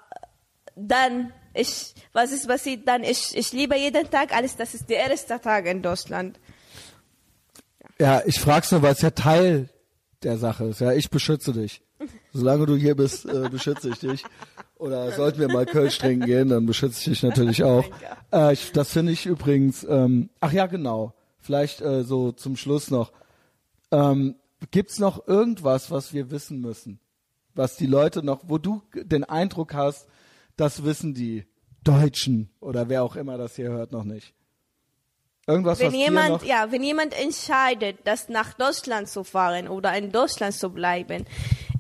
dann, 0.75 1.33
ich, 1.55 1.95
was 2.13 2.33
ist 2.33 2.47
passiert 2.47 2.87
dann? 2.87 3.05
Ich, 3.05 3.37
ich 3.37 3.53
liebe 3.53 3.77
jeden 3.77 4.11
Tag 4.11 4.35
alles, 4.35 4.57
das 4.57 4.75
ist 4.75 4.89
der 4.89 5.11
erste 5.11 5.41
Tag 5.41 5.67
in 5.67 5.83
Deutschland. 5.83 6.39
Ja, 7.99 8.23
ich 8.25 8.41
frag's 8.41 8.73
nur, 8.73 8.83
weil 8.83 8.93
es 8.93 9.03
ja 9.03 9.11
Teil 9.11 9.69
der 10.23 10.39
Sache 10.39 10.65
ist. 10.67 10.81
Ja, 10.81 10.93
ich 10.93 11.11
beschütze 11.11 11.53
dich. 11.53 11.83
Solange 12.33 12.67
du 12.67 12.77
hier 12.77 12.97
bist, 12.97 13.27
äh, 13.27 13.49
beschütze 13.49 13.91
ich 13.91 13.99
dich. 13.99 14.25
Oder 14.77 15.13
sollten 15.13 15.39
wir 15.39 15.49
mal 15.49 15.67
Kölsch 15.67 15.99
trinken 15.99 16.27
gehen, 16.27 16.49
dann 16.49 16.67
beschütze 16.67 16.99
ich 16.99 17.05
dich 17.05 17.23
natürlich 17.23 17.63
auch. 17.63 17.85
Äh, 18.33 18.55
ich, 18.55 18.73
das 18.73 18.91
finde 18.91 19.13
ich 19.13 19.27
übrigens. 19.27 19.85
Ähm, 19.85 20.31
ach 20.41 20.53
ja, 20.53 20.67
genau. 20.67 21.15
Vielleicht 21.39 21.81
äh, 21.81 22.03
so 22.03 22.33
zum 22.33 22.57
Schluss 22.57 22.91
noch. 22.91 23.13
Ähm, 23.93 24.37
gibt's 24.71 24.99
noch 24.99 25.29
irgendwas, 25.29 25.91
was 25.91 26.13
wir 26.13 26.31
wissen 26.31 26.61
müssen? 26.61 26.99
Was 27.55 27.77
die 27.77 27.87
Leute 27.87 28.25
noch, 28.25 28.41
wo 28.49 28.59
du 28.59 28.83
den 28.95 29.25
Eindruck 29.25 29.75
hast, 29.75 30.09
das 30.63 30.85
wissen 30.85 31.13
die 31.13 31.45
Deutschen 31.83 32.49
oder 32.61 32.89
wer 32.89 33.03
auch 33.03 33.17
immer 33.17 33.37
das 33.37 33.57
hier 33.57 33.71
hört 33.71 33.91
noch 33.91 34.05
nicht. 34.05 34.33
Irgendwas, 35.45 35.81
Wenn 35.81 35.93
jemand, 35.93 36.29
noch, 36.29 36.45
ja, 36.45 36.71
wenn 36.71 36.85
jemand 36.85 37.21
entscheidet, 37.21 37.99
das 38.05 38.29
nach 38.29 38.55
Deutschland 38.55 39.09
zu 39.09 39.25
fahren 39.25 39.67
oder 39.67 39.93
in 39.97 40.13
Deutschland 40.13 40.55
zu 40.55 40.71
bleiben, 40.71 41.27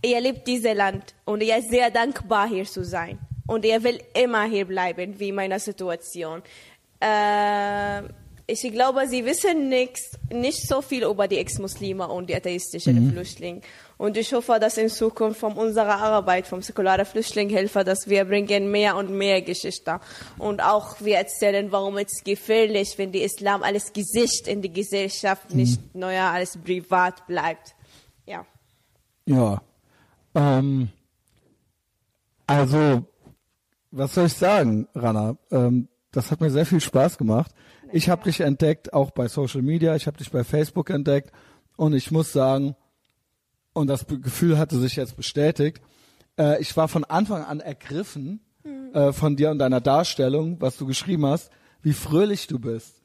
er 0.02 0.20
liebt 0.20 0.48
dieses 0.48 0.74
Land 0.74 1.14
und 1.24 1.42
er 1.42 1.58
ist 1.58 1.70
sehr 1.70 1.92
dankbar 1.92 2.48
hier 2.48 2.64
zu 2.64 2.84
sein 2.84 3.20
und 3.46 3.64
er 3.64 3.84
will 3.84 4.00
immer 4.20 4.42
hier 4.46 4.64
bleiben, 4.64 5.20
wie 5.20 5.30
meine 5.30 5.60
Situation. 5.60 6.42
Äh, 6.98 8.02
ich 8.48 8.62
glaube, 8.72 9.06
sie 9.06 9.24
wissen 9.24 9.68
nichts, 9.68 10.18
nicht 10.28 10.66
so 10.66 10.82
viel 10.82 11.04
über 11.04 11.28
die 11.28 11.38
Ex-Muslime 11.38 12.08
und 12.08 12.28
die 12.28 12.34
atheistischen 12.34 13.12
Flüchtlinge. 13.12 13.60
Und 14.02 14.16
ich 14.16 14.32
hoffe, 14.32 14.58
dass 14.58 14.78
in 14.78 14.88
Zukunft 14.88 15.38
von 15.38 15.52
unserer 15.52 16.02
Arbeit, 16.02 16.48
vom 16.48 16.60
säkularen 16.60 17.06
Flüchtlingshilfe, 17.06 17.84
dass 17.84 18.08
wir 18.08 18.24
bringen 18.24 18.68
mehr 18.68 18.96
und 18.96 19.10
mehr 19.16 19.42
Geschichte. 19.42 20.00
Und 20.38 20.60
auch 20.60 21.00
wir 21.00 21.18
erzählen, 21.18 21.70
warum 21.70 21.98
es 21.98 22.24
gefährlich, 22.24 22.98
wenn 22.98 23.12
die 23.12 23.22
Islam 23.22 23.62
als 23.62 23.92
Gesicht 23.92 24.48
in 24.48 24.60
die 24.60 24.72
Gesellschaft 24.72 25.54
nicht 25.54 25.94
neuer 25.94 26.24
als 26.24 26.58
privat 26.58 27.28
bleibt. 27.28 27.76
Ja. 28.26 28.44
Ja. 29.24 29.62
Ähm, 30.34 30.88
also, 32.48 33.04
was 33.92 34.14
soll 34.14 34.26
ich 34.26 34.34
sagen, 34.34 34.88
Rana? 34.96 35.36
Ähm, 35.52 35.86
das 36.10 36.32
hat 36.32 36.40
mir 36.40 36.50
sehr 36.50 36.66
viel 36.66 36.80
Spaß 36.80 37.18
gemacht. 37.18 37.52
Ich 37.92 38.08
habe 38.08 38.24
dich 38.24 38.40
entdeckt, 38.40 38.92
auch 38.92 39.12
bei 39.12 39.28
Social 39.28 39.62
Media. 39.62 39.94
Ich 39.94 40.08
habe 40.08 40.18
dich 40.18 40.32
bei 40.32 40.42
Facebook 40.42 40.90
entdeckt. 40.90 41.30
Und 41.76 41.92
ich 41.92 42.10
muss 42.10 42.32
sagen, 42.32 42.74
und 43.72 43.86
das 43.88 44.06
Gefühl 44.06 44.58
hatte 44.58 44.78
sich 44.78 44.96
jetzt 44.96 45.16
bestätigt, 45.16 45.80
äh, 46.38 46.60
ich 46.60 46.76
war 46.76 46.88
von 46.88 47.04
Anfang 47.04 47.44
an 47.44 47.60
ergriffen 47.60 48.40
äh, 48.92 49.12
von 49.12 49.36
dir 49.36 49.50
und 49.50 49.58
deiner 49.58 49.80
Darstellung, 49.80 50.60
was 50.60 50.76
du 50.76 50.86
geschrieben 50.86 51.26
hast, 51.26 51.50
wie 51.82 51.92
fröhlich 51.92 52.46
du 52.46 52.60
bist, 52.60 53.02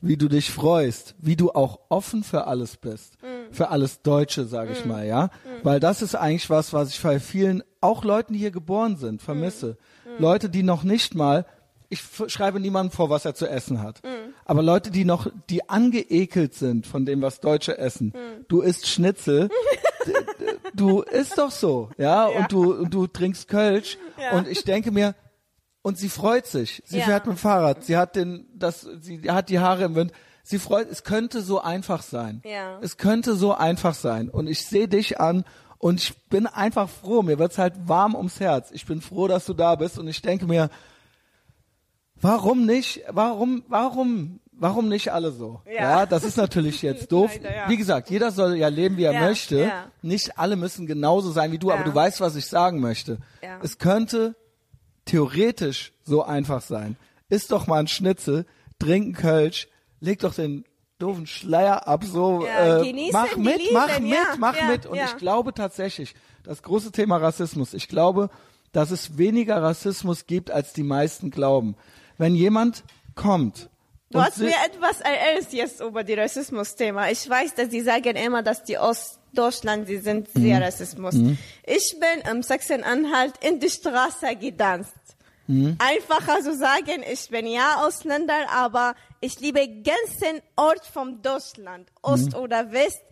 wie 0.00 0.16
du 0.16 0.28
dich 0.28 0.52
freust, 0.52 1.16
wie 1.18 1.34
du 1.34 1.50
auch 1.50 1.80
offen 1.88 2.22
für 2.22 2.46
alles 2.46 2.76
bist, 2.76 3.18
für 3.50 3.70
alles 3.70 4.02
Deutsche, 4.02 4.44
sage 4.44 4.70
ich 4.72 4.84
mal, 4.84 5.04
ja, 5.04 5.30
weil 5.64 5.80
das 5.80 6.00
ist 6.00 6.14
eigentlich 6.14 6.48
was, 6.48 6.72
was 6.72 6.90
ich 6.90 7.02
bei 7.02 7.18
vielen, 7.18 7.64
auch 7.80 8.04
Leuten, 8.04 8.34
die 8.34 8.38
hier 8.38 8.52
geboren 8.52 8.96
sind, 8.96 9.20
vermisse, 9.20 9.78
Leute, 10.18 10.48
die 10.48 10.62
noch 10.62 10.84
nicht 10.84 11.16
mal 11.16 11.44
ich 11.90 12.02
schreibe 12.28 12.60
niemandem 12.60 12.92
vor, 12.92 13.10
was 13.10 13.24
er 13.24 13.34
zu 13.34 13.48
essen 13.48 13.82
hat. 13.82 14.00
Aber 14.44 14.62
Leute, 14.62 14.92
die 14.92 15.04
noch, 15.04 15.26
die 15.50 15.68
angeekelt 15.68 16.54
sind 16.54 16.86
von 16.86 17.04
dem, 17.04 17.20
was 17.20 17.40
Deutsche 17.40 17.78
essen. 17.78 18.12
Du 18.46 18.60
isst 18.60 18.86
Schnitzel, 18.86 19.50
du 20.74 21.02
isst 21.02 21.38
doch 21.38 21.50
so, 21.50 21.90
ja, 21.98 22.26
und 22.26 22.50
du, 22.52 22.74
und 22.74 22.90
du 22.94 23.06
trinkst 23.06 23.48
Kölsch. 23.48 23.98
Ja. 24.20 24.32
Und 24.38 24.48
ich 24.48 24.64
denke 24.64 24.90
mir, 24.90 25.14
und 25.82 25.96
sie 25.98 26.08
freut 26.08 26.46
sich. 26.46 26.82
Sie 26.86 26.98
Ja. 26.98 27.04
fährt 27.06 27.26
mit 27.26 27.36
dem 27.36 27.38
Fahrrad. 27.38 27.84
Sie 27.84 27.96
hat 27.96 28.14
den, 28.16 28.46
das, 28.54 28.86
sie 29.00 29.30
hat 29.30 29.48
die 29.48 29.58
Haare 29.60 29.84
im 29.84 29.94
Wind. 29.94 30.12
Sie 30.42 30.58
freut, 30.58 30.90
es 30.90 31.04
könnte 31.04 31.40
so 31.42 31.60
einfach 31.60 32.02
sein. 32.02 32.42
Ja. 32.44 32.78
Es 32.82 32.96
könnte 32.96 33.34
so 33.34 33.54
einfach 33.54 33.94
sein. 33.94 34.28
Und 34.28 34.46
ich 34.46 34.66
sehe 34.66 34.88
dich 34.88 35.20
an 35.20 35.44
und 35.78 36.00
ich 36.02 36.16
bin 36.28 36.46
einfach 36.46 36.88
froh. 36.88 37.22
Mir 37.22 37.38
wird's 37.38 37.56
halt 37.56 37.74
warm 37.86 38.14
ums 38.14 38.40
Herz. 38.40 38.70
Ich 38.72 38.84
bin 38.84 39.00
froh, 39.00 39.28
dass 39.28 39.46
du 39.46 39.54
da 39.54 39.74
bist. 39.76 39.98
Und 39.98 40.08
ich 40.08 40.20
denke 40.20 40.46
mir, 40.46 40.68
warum 42.20 42.66
nicht? 42.66 43.02
Warum, 43.08 43.64
warum, 43.68 44.40
warum 44.60 44.88
nicht 44.88 45.12
alle 45.12 45.32
so? 45.32 45.60
Ja. 45.68 46.06
das 46.06 46.22
ist 46.22 46.36
natürlich 46.36 46.82
jetzt 46.82 47.10
doof. 47.10 47.32
Leider, 47.34 47.56
ja. 47.56 47.68
Wie 47.68 47.76
gesagt, 47.76 48.08
jeder 48.10 48.30
soll 48.30 48.56
ja 48.56 48.68
leben, 48.68 48.96
wie 48.96 49.04
er 49.04 49.12
Ja, 49.14 49.20
möchte. 49.22 49.58
ja. 49.58 49.86
Nicht 50.02 50.38
alle 50.38 50.54
müssen 50.54 50.86
genauso 50.86 51.32
sein 51.32 51.50
wie 51.50 51.58
du, 51.58 51.70
aber 51.72 51.80
Ja. 51.80 51.86
du 51.86 51.94
weißt, 51.94 52.20
was 52.20 52.36
ich 52.36 52.46
sagen 52.46 52.80
möchte. 52.80 53.18
Ja. 53.42 53.58
Es 53.62 53.78
könnte 53.78 54.36
theoretisch 55.04 55.92
so 56.04 56.22
einfach 56.22 56.62
sein. 56.62 56.96
Ist 57.28 57.50
doch 57.52 57.66
mal 57.66 57.80
ein 57.80 57.88
Schnitzel, 57.88 58.46
trink 58.78 59.04
einen 59.06 59.12
Kölsch, 59.14 59.68
leg 60.00 60.18
doch 60.20 60.34
den 60.34 60.64
doofen 60.98 61.26
Schleier 61.26 61.88
ab, 61.88 62.04
so 62.04 62.44
Ja, 62.44 62.80
äh, 62.80 62.86
genießen, 62.86 63.12
mach 63.12 63.36
mit, 63.36 63.54
genießen, 63.56 63.72
mach 63.74 63.98
mit, 64.00 64.10
ja, 64.10 64.24
mach 64.38 64.56
ja, 64.56 64.66
mit. 64.66 64.86
Und 64.86 64.96
ja. 64.96 65.06
ich 65.06 65.16
glaube 65.16 65.54
tatsächlich, 65.54 66.14
das 66.42 66.62
große 66.62 66.92
Thema 66.92 67.16
Rassismus, 67.16 67.72
ich 67.74 67.88
glaube, 67.88 68.28
dass 68.72 68.90
es 68.90 69.16
weniger 69.16 69.62
Rassismus 69.62 70.26
gibt, 70.26 70.50
als 70.50 70.72
die 70.74 70.82
meisten 70.82 71.30
glauben. 71.30 71.74
Wenn 72.18 72.34
jemand 72.34 72.84
kommt 73.14 73.69
Du 74.12 74.18
und 74.18 74.24
hast 74.24 74.38
mir 74.38 74.54
etwas 74.66 75.00
erzählt 75.00 75.52
jetzt 75.52 75.80
über 75.80 76.02
die 76.02 76.14
Rassismus-Thema. 76.14 77.10
Ich 77.10 77.28
weiß, 77.30 77.54
dass 77.54 77.70
sie 77.70 77.80
sagen 77.80 78.16
immer, 78.16 78.42
dass 78.42 78.64
die 78.64 78.76
Ostdeutschland, 78.76 79.86
sie 79.86 79.98
sind 79.98 80.28
sehr 80.34 80.56
Mhm. 80.56 80.62
Rassismus. 80.64 81.14
Ich 81.64 81.96
bin 82.00 82.28
am 82.28 82.42
Sachsen-Anhalt 82.42 83.34
in 83.44 83.60
die 83.60 83.70
Straße 83.70 84.34
gedanzt. 84.34 84.94
Mhm. 85.46 85.76
Einfacher 85.78 86.40
zu 86.42 86.56
sagen, 86.56 87.04
ich 87.08 87.28
bin 87.28 87.46
ja 87.46 87.84
Ausländer, 87.84 88.50
aber 88.50 88.96
ich 89.20 89.38
liebe 89.38 89.66
ganzen 89.68 90.42
Ort 90.56 90.84
von 90.86 91.22
Deutschland, 91.22 91.88
Ost 92.02 92.32
Mhm. 92.32 92.38
oder 92.40 92.72
West, 92.72 93.02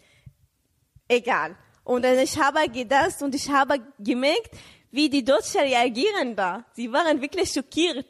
egal. 1.06 1.54
Und 1.84 2.04
ich 2.04 2.36
habe 2.40 2.68
gedanzt 2.70 3.22
und 3.22 3.34
ich 3.36 3.48
habe 3.48 3.78
gemerkt, 4.00 4.50
wie 4.90 5.08
die 5.08 5.24
Deutschen 5.24 5.60
reagieren 5.60 6.34
da. 6.34 6.64
Sie 6.74 6.90
waren 6.92 7.20
wirklich 7.20 7.52
schockiert. 7.52 8.04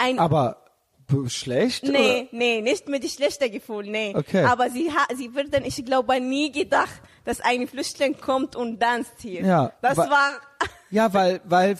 Ein 0.00 0.20
aber 0.20 0.57
schlecht? 1.28 1.84
Nee, 1.84 2.20
Oder? 2.22 2.28
nee, 2.32 2.60
nicht 2.60 2.88
mit 2.88 3.02
dem 3.02 3.10
schlechten 3.10 3.50
Gefühl, 3.50 3.84
nee. 3.84 4.14
Okay. 4.16 4.44
Aber 4.44 4.70
sie, 4.70 4.90
ha 4.92 5.06
sie 5.16 5.34
würden, 5.34 5.64
ich 5.64 5.84
glaube, 5.84 6.20
nie 6.20 6.52
gedacht, 6.52 7.00
dass 7.24 7.40
ein 7.40 7.66
Flüchtling 7.66 8.16
kommt 8.20 8.56
und 8.56 8.78
tanzt 8.80 9.14
hier. 9.20 9.42
Ja, 9.42 9.72
Das 9.80 9.96
wa- 9.96 10.10
war, 10.10 10.30
Ja, 10.90 11.12
weil, 11.12 11.40
weil 11.44 11.76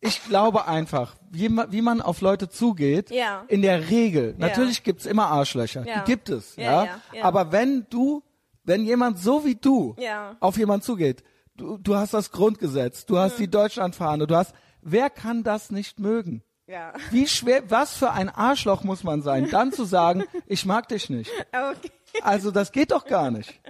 ich 0.00 0.22
glaube 0.24 0.66
einfach, 0.68 1.16
wie 1.30 1.48
man, 1.48 1.72
wie 1.72 1.82
man 1.82 2.00
auf 2.00 2.20
Leute 2.20 2.48
zugeht, 2.48 3.10
Ja. 3.10 3.44
in 3.48 3.62
der 3.62 3.90
Regel, 3.90 4.34
Ja. 4.38 4.48
natürlich 4.48 4.82
gibt's 4.84 5.06
immer 5.06 5.26
Arschlöcher, 5.28 5.84
Ja. 5.86 6.00
die 6.00 6.10
gibt 6.10 6.28
es, 6.28 6.56
ja, 6.56 6.62
Ja, 6.64 6.84
ja, 6.84 7.00
ja. 7.12 7.24
aber 7.24 7.50
wenn 7.52 7.86
du, 7.90 8.22
wenn 8.64 8.84
jemand 8.84 9.18
so 9.18 9.44
wie 9.44 9.54
du 9.56 9.94
Ja. 9.98 10.36
auf 10.40 10.58
jemand 10.58 10.84
zugeht, 10.84 11.22
du, 11.56 11.78
du 11.78 11.96
hast 11.96 12.14
das 12.14 12.30
Grundgesetz, 12.30 13.06
du 13.06 13.14
Mhm. 13.14 13.18
hast 13.18 13.38
die 13.38 13.48
Deutschlandfahne, 13.48 14.26
du 14.26 14.36
hast, 14.36 14.52
wer 14.82 15.10
kann 15.10 15.42
das 15.42 15.70
nicht 15.70 15.98
mögen? 15.98 16.42
Ja. 16.66 16.92
Wie 17.10 17.26
schwer, 17.26 17.62
was 17.68 17.96
für 17.96 18.10
ein 18.12 18.28
Arschloch 18.28 18.82
muss 18.82 19.04
man 19.04 19.22
sein, 19.22 19.48
dann 19.50 19.72
zu 19.72 19.84
sagen, 19.84 20.24
ich 20.46 20.66
mag 20.66 20.88
dich 20.88 21.10
nicht. 21.10 21.30
Okay. 21.52 21.90
Also 22.22 22.50
das 22.50 22.72
geht 22.72 22.90
doch 22.90 23.04
gar 23.04 23.30
nicht. 23.30 23.60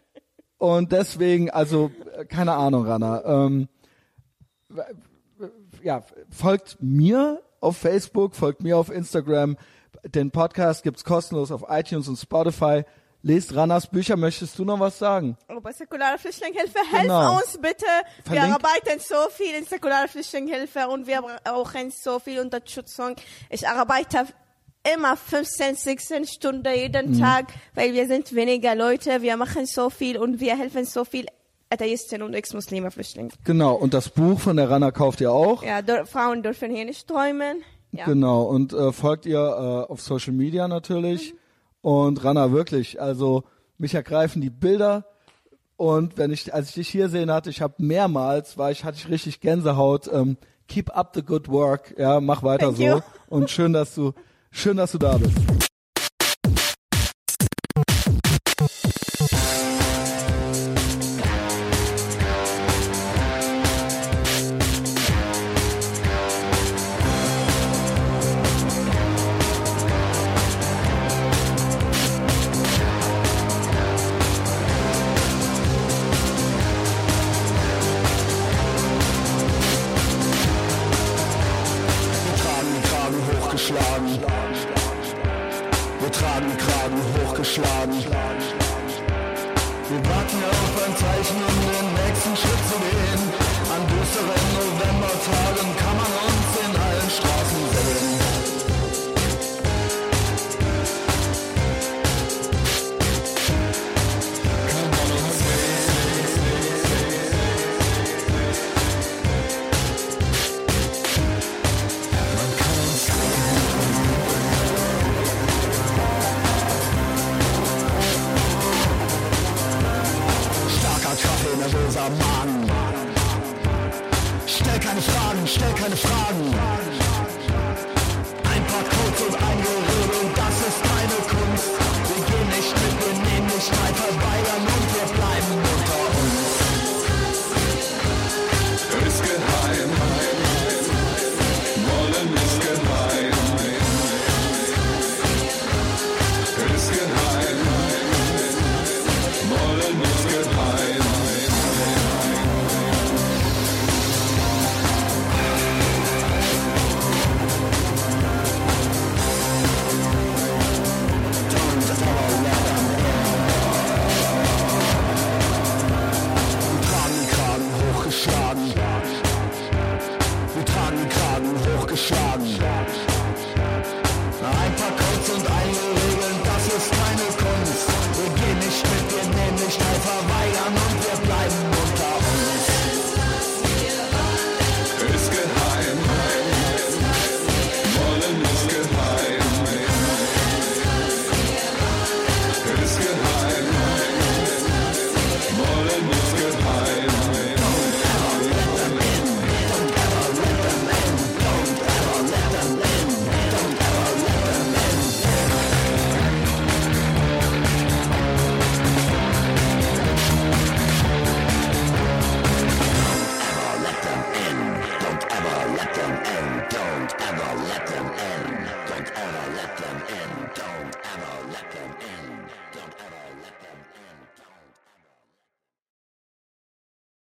Und 0.59 0.93
deswegen, 0.93 1.51
also 1.51 1.91
äh, 2.17 2.25
keine 2.25 2.55
Ahnung, 2.55 2.87
Rana. 2.87 3.25
Ähm, 3.25 3.69
ja, 5.83 6.03
folgt 6.31 6.79
mir 6.81 7.43
auf 7.61 7.77
Facebook, 7.77 8.35
folgt 8.35 8.63
mir 8.63 8.79
auf 8.79 8.91
Instagram. 8.91 9.57
Den 10.05 10.31
Podcast 10.31 10.83
gibt's 10.83 11.05
kostenlos 11.05 11.51
auf 11.53 11.65
iTunes 11.69 12.09
und 12.09 12.17
Spotify. 12.17 12.85
Lest 13.27 13.55
Ranas 13.57 13.89
Bücher. 13.89 14.17
Möchtest 14.17 14.57
du 14.59 14.65
noch 14.65 14.79
was 14.79 14.99
sagen? 14.99 15.37
Aber 15.49 15.73
säkulare 15.73 16.17
Flüchtlingshilfe, 16.17 16.79
helft 16.93 17.03
Genau. 17.03 17.35
uns 17.39 17.59
bitte. 17.61 17.85
Wir 18.25 18.35
Verlinkt- 18.41 18.65
arbeiten 18.65 19.01
so 19.01 19.17
viel 19.31 19.53
in 19.59 19.65
säkulare 19.65 20.07
Flüchtlingshilfe 20.07 20.87
und 20.89 21.07
wir 21.09 21.21
brauchen 21.45 21.91
so 21.91 22.21
viel 22.21 22.39
Unterstützung. 22.39 23.17
Ich 23.51 23.67
arbeite 23.67 24.27
immer 24.95 25.17
15, 25.17 25.75
16 25.75 26.25
Stunden 26.27 26.73
jeden 26.73 27.15
Mhm. 27.17 27.21
Tag, 27.21 27.47
weil 27.75 27.93
wir 27.95 28.07
sind 28.07 28.33
weniger 28.33 28.77
Leute, 28.77 29.21
wir 29.23 29.37
machen 29.37 29.67
so 29.67 29.91
viel 29.91 30.19
und 30.19 30.39
wir 30.39 30.57
helfen 30.57 30.85
so 30.85 31.05
viel 31.05 31.27
Atheisten 31.69 32.23
und 32.23 32.33
Ex-Muslime 32.33 32.93
Flüchtlingen. 32.93 33.33
Genau. 33.43 33.75
Und 33.75 33.93
das 33.93 34.09
Buch 34.09 34.39
von 34.39 34.57
der 34.57 34.71
Rana 34.71 34.93
kauft 34.93 35.21
ihr 35.21 35.33
auch. 35.33 35.65
Ja, 35.65 35.81
Frauen 36.05 36.45
dürfen 36.45 36.71
hier 36.71 36.85
nicht 36.85 37.09
träumen. 37.09 37.65
Ja. 37.91 38.05
Genau. 38.05 38.43
Und 38.45 38.73
äh, 38.73 38.93
folgt 38.93 39.27
ihr 39.27 39.39
äh, 39.89 39.91
auf 39.93 40.01
Social 40.01 40.33
Media 40.33 40.69
natürlich. 40.69 41.35
Und 41.87 42.25
Rana, 42.25 42.51
wirklich, 42.51 43.01
also 43.01 43.45
mich 43.79 43.95
ergreifen 43.95 44.43
die 44.43 44.51
Bilder. 44.51 45.05
Und 45.77 46.19
wenn 46.19 46.33
ich, 46.33 46.53
als 46.53 46.71
ich 46.71 46.75
dich 46.75 46.89
hier 46.89 47.09
sehen 47.09 47.31
hatte, 47.31 47.49
ich 47.49 47.63
habe 47.63 47.75
mehrmals, 47.79 48.59
war 48.59 48.73
ich, 48.73 48.83
hatte 48.83 48.97
ich 48.97 49.09
richtig 49.09 49.41
Gänsehaut. 49.41 50.11
Ähm, 50.13 50.37
keep 50.67 50.91
up 50.97 51.13
the 51.15 51.23
good 51.23 51.49
work. 51.49 51.95
Ja, 51.97 52.19
mach 52.19 52.43
weiter 52.43 52.75
Thank 52.75 52.79
so. 52.79 52.83
you. 52.83 53.01
Und 53.29 53.51
schön, 53.51 53.73
dass 53.73 53.95
du, 53.95 54.15
schön, 54.51 54.79
dass 54.79 54.91
du 54.91 54.99
da 54.99 55.17
bist. 55.17 55.56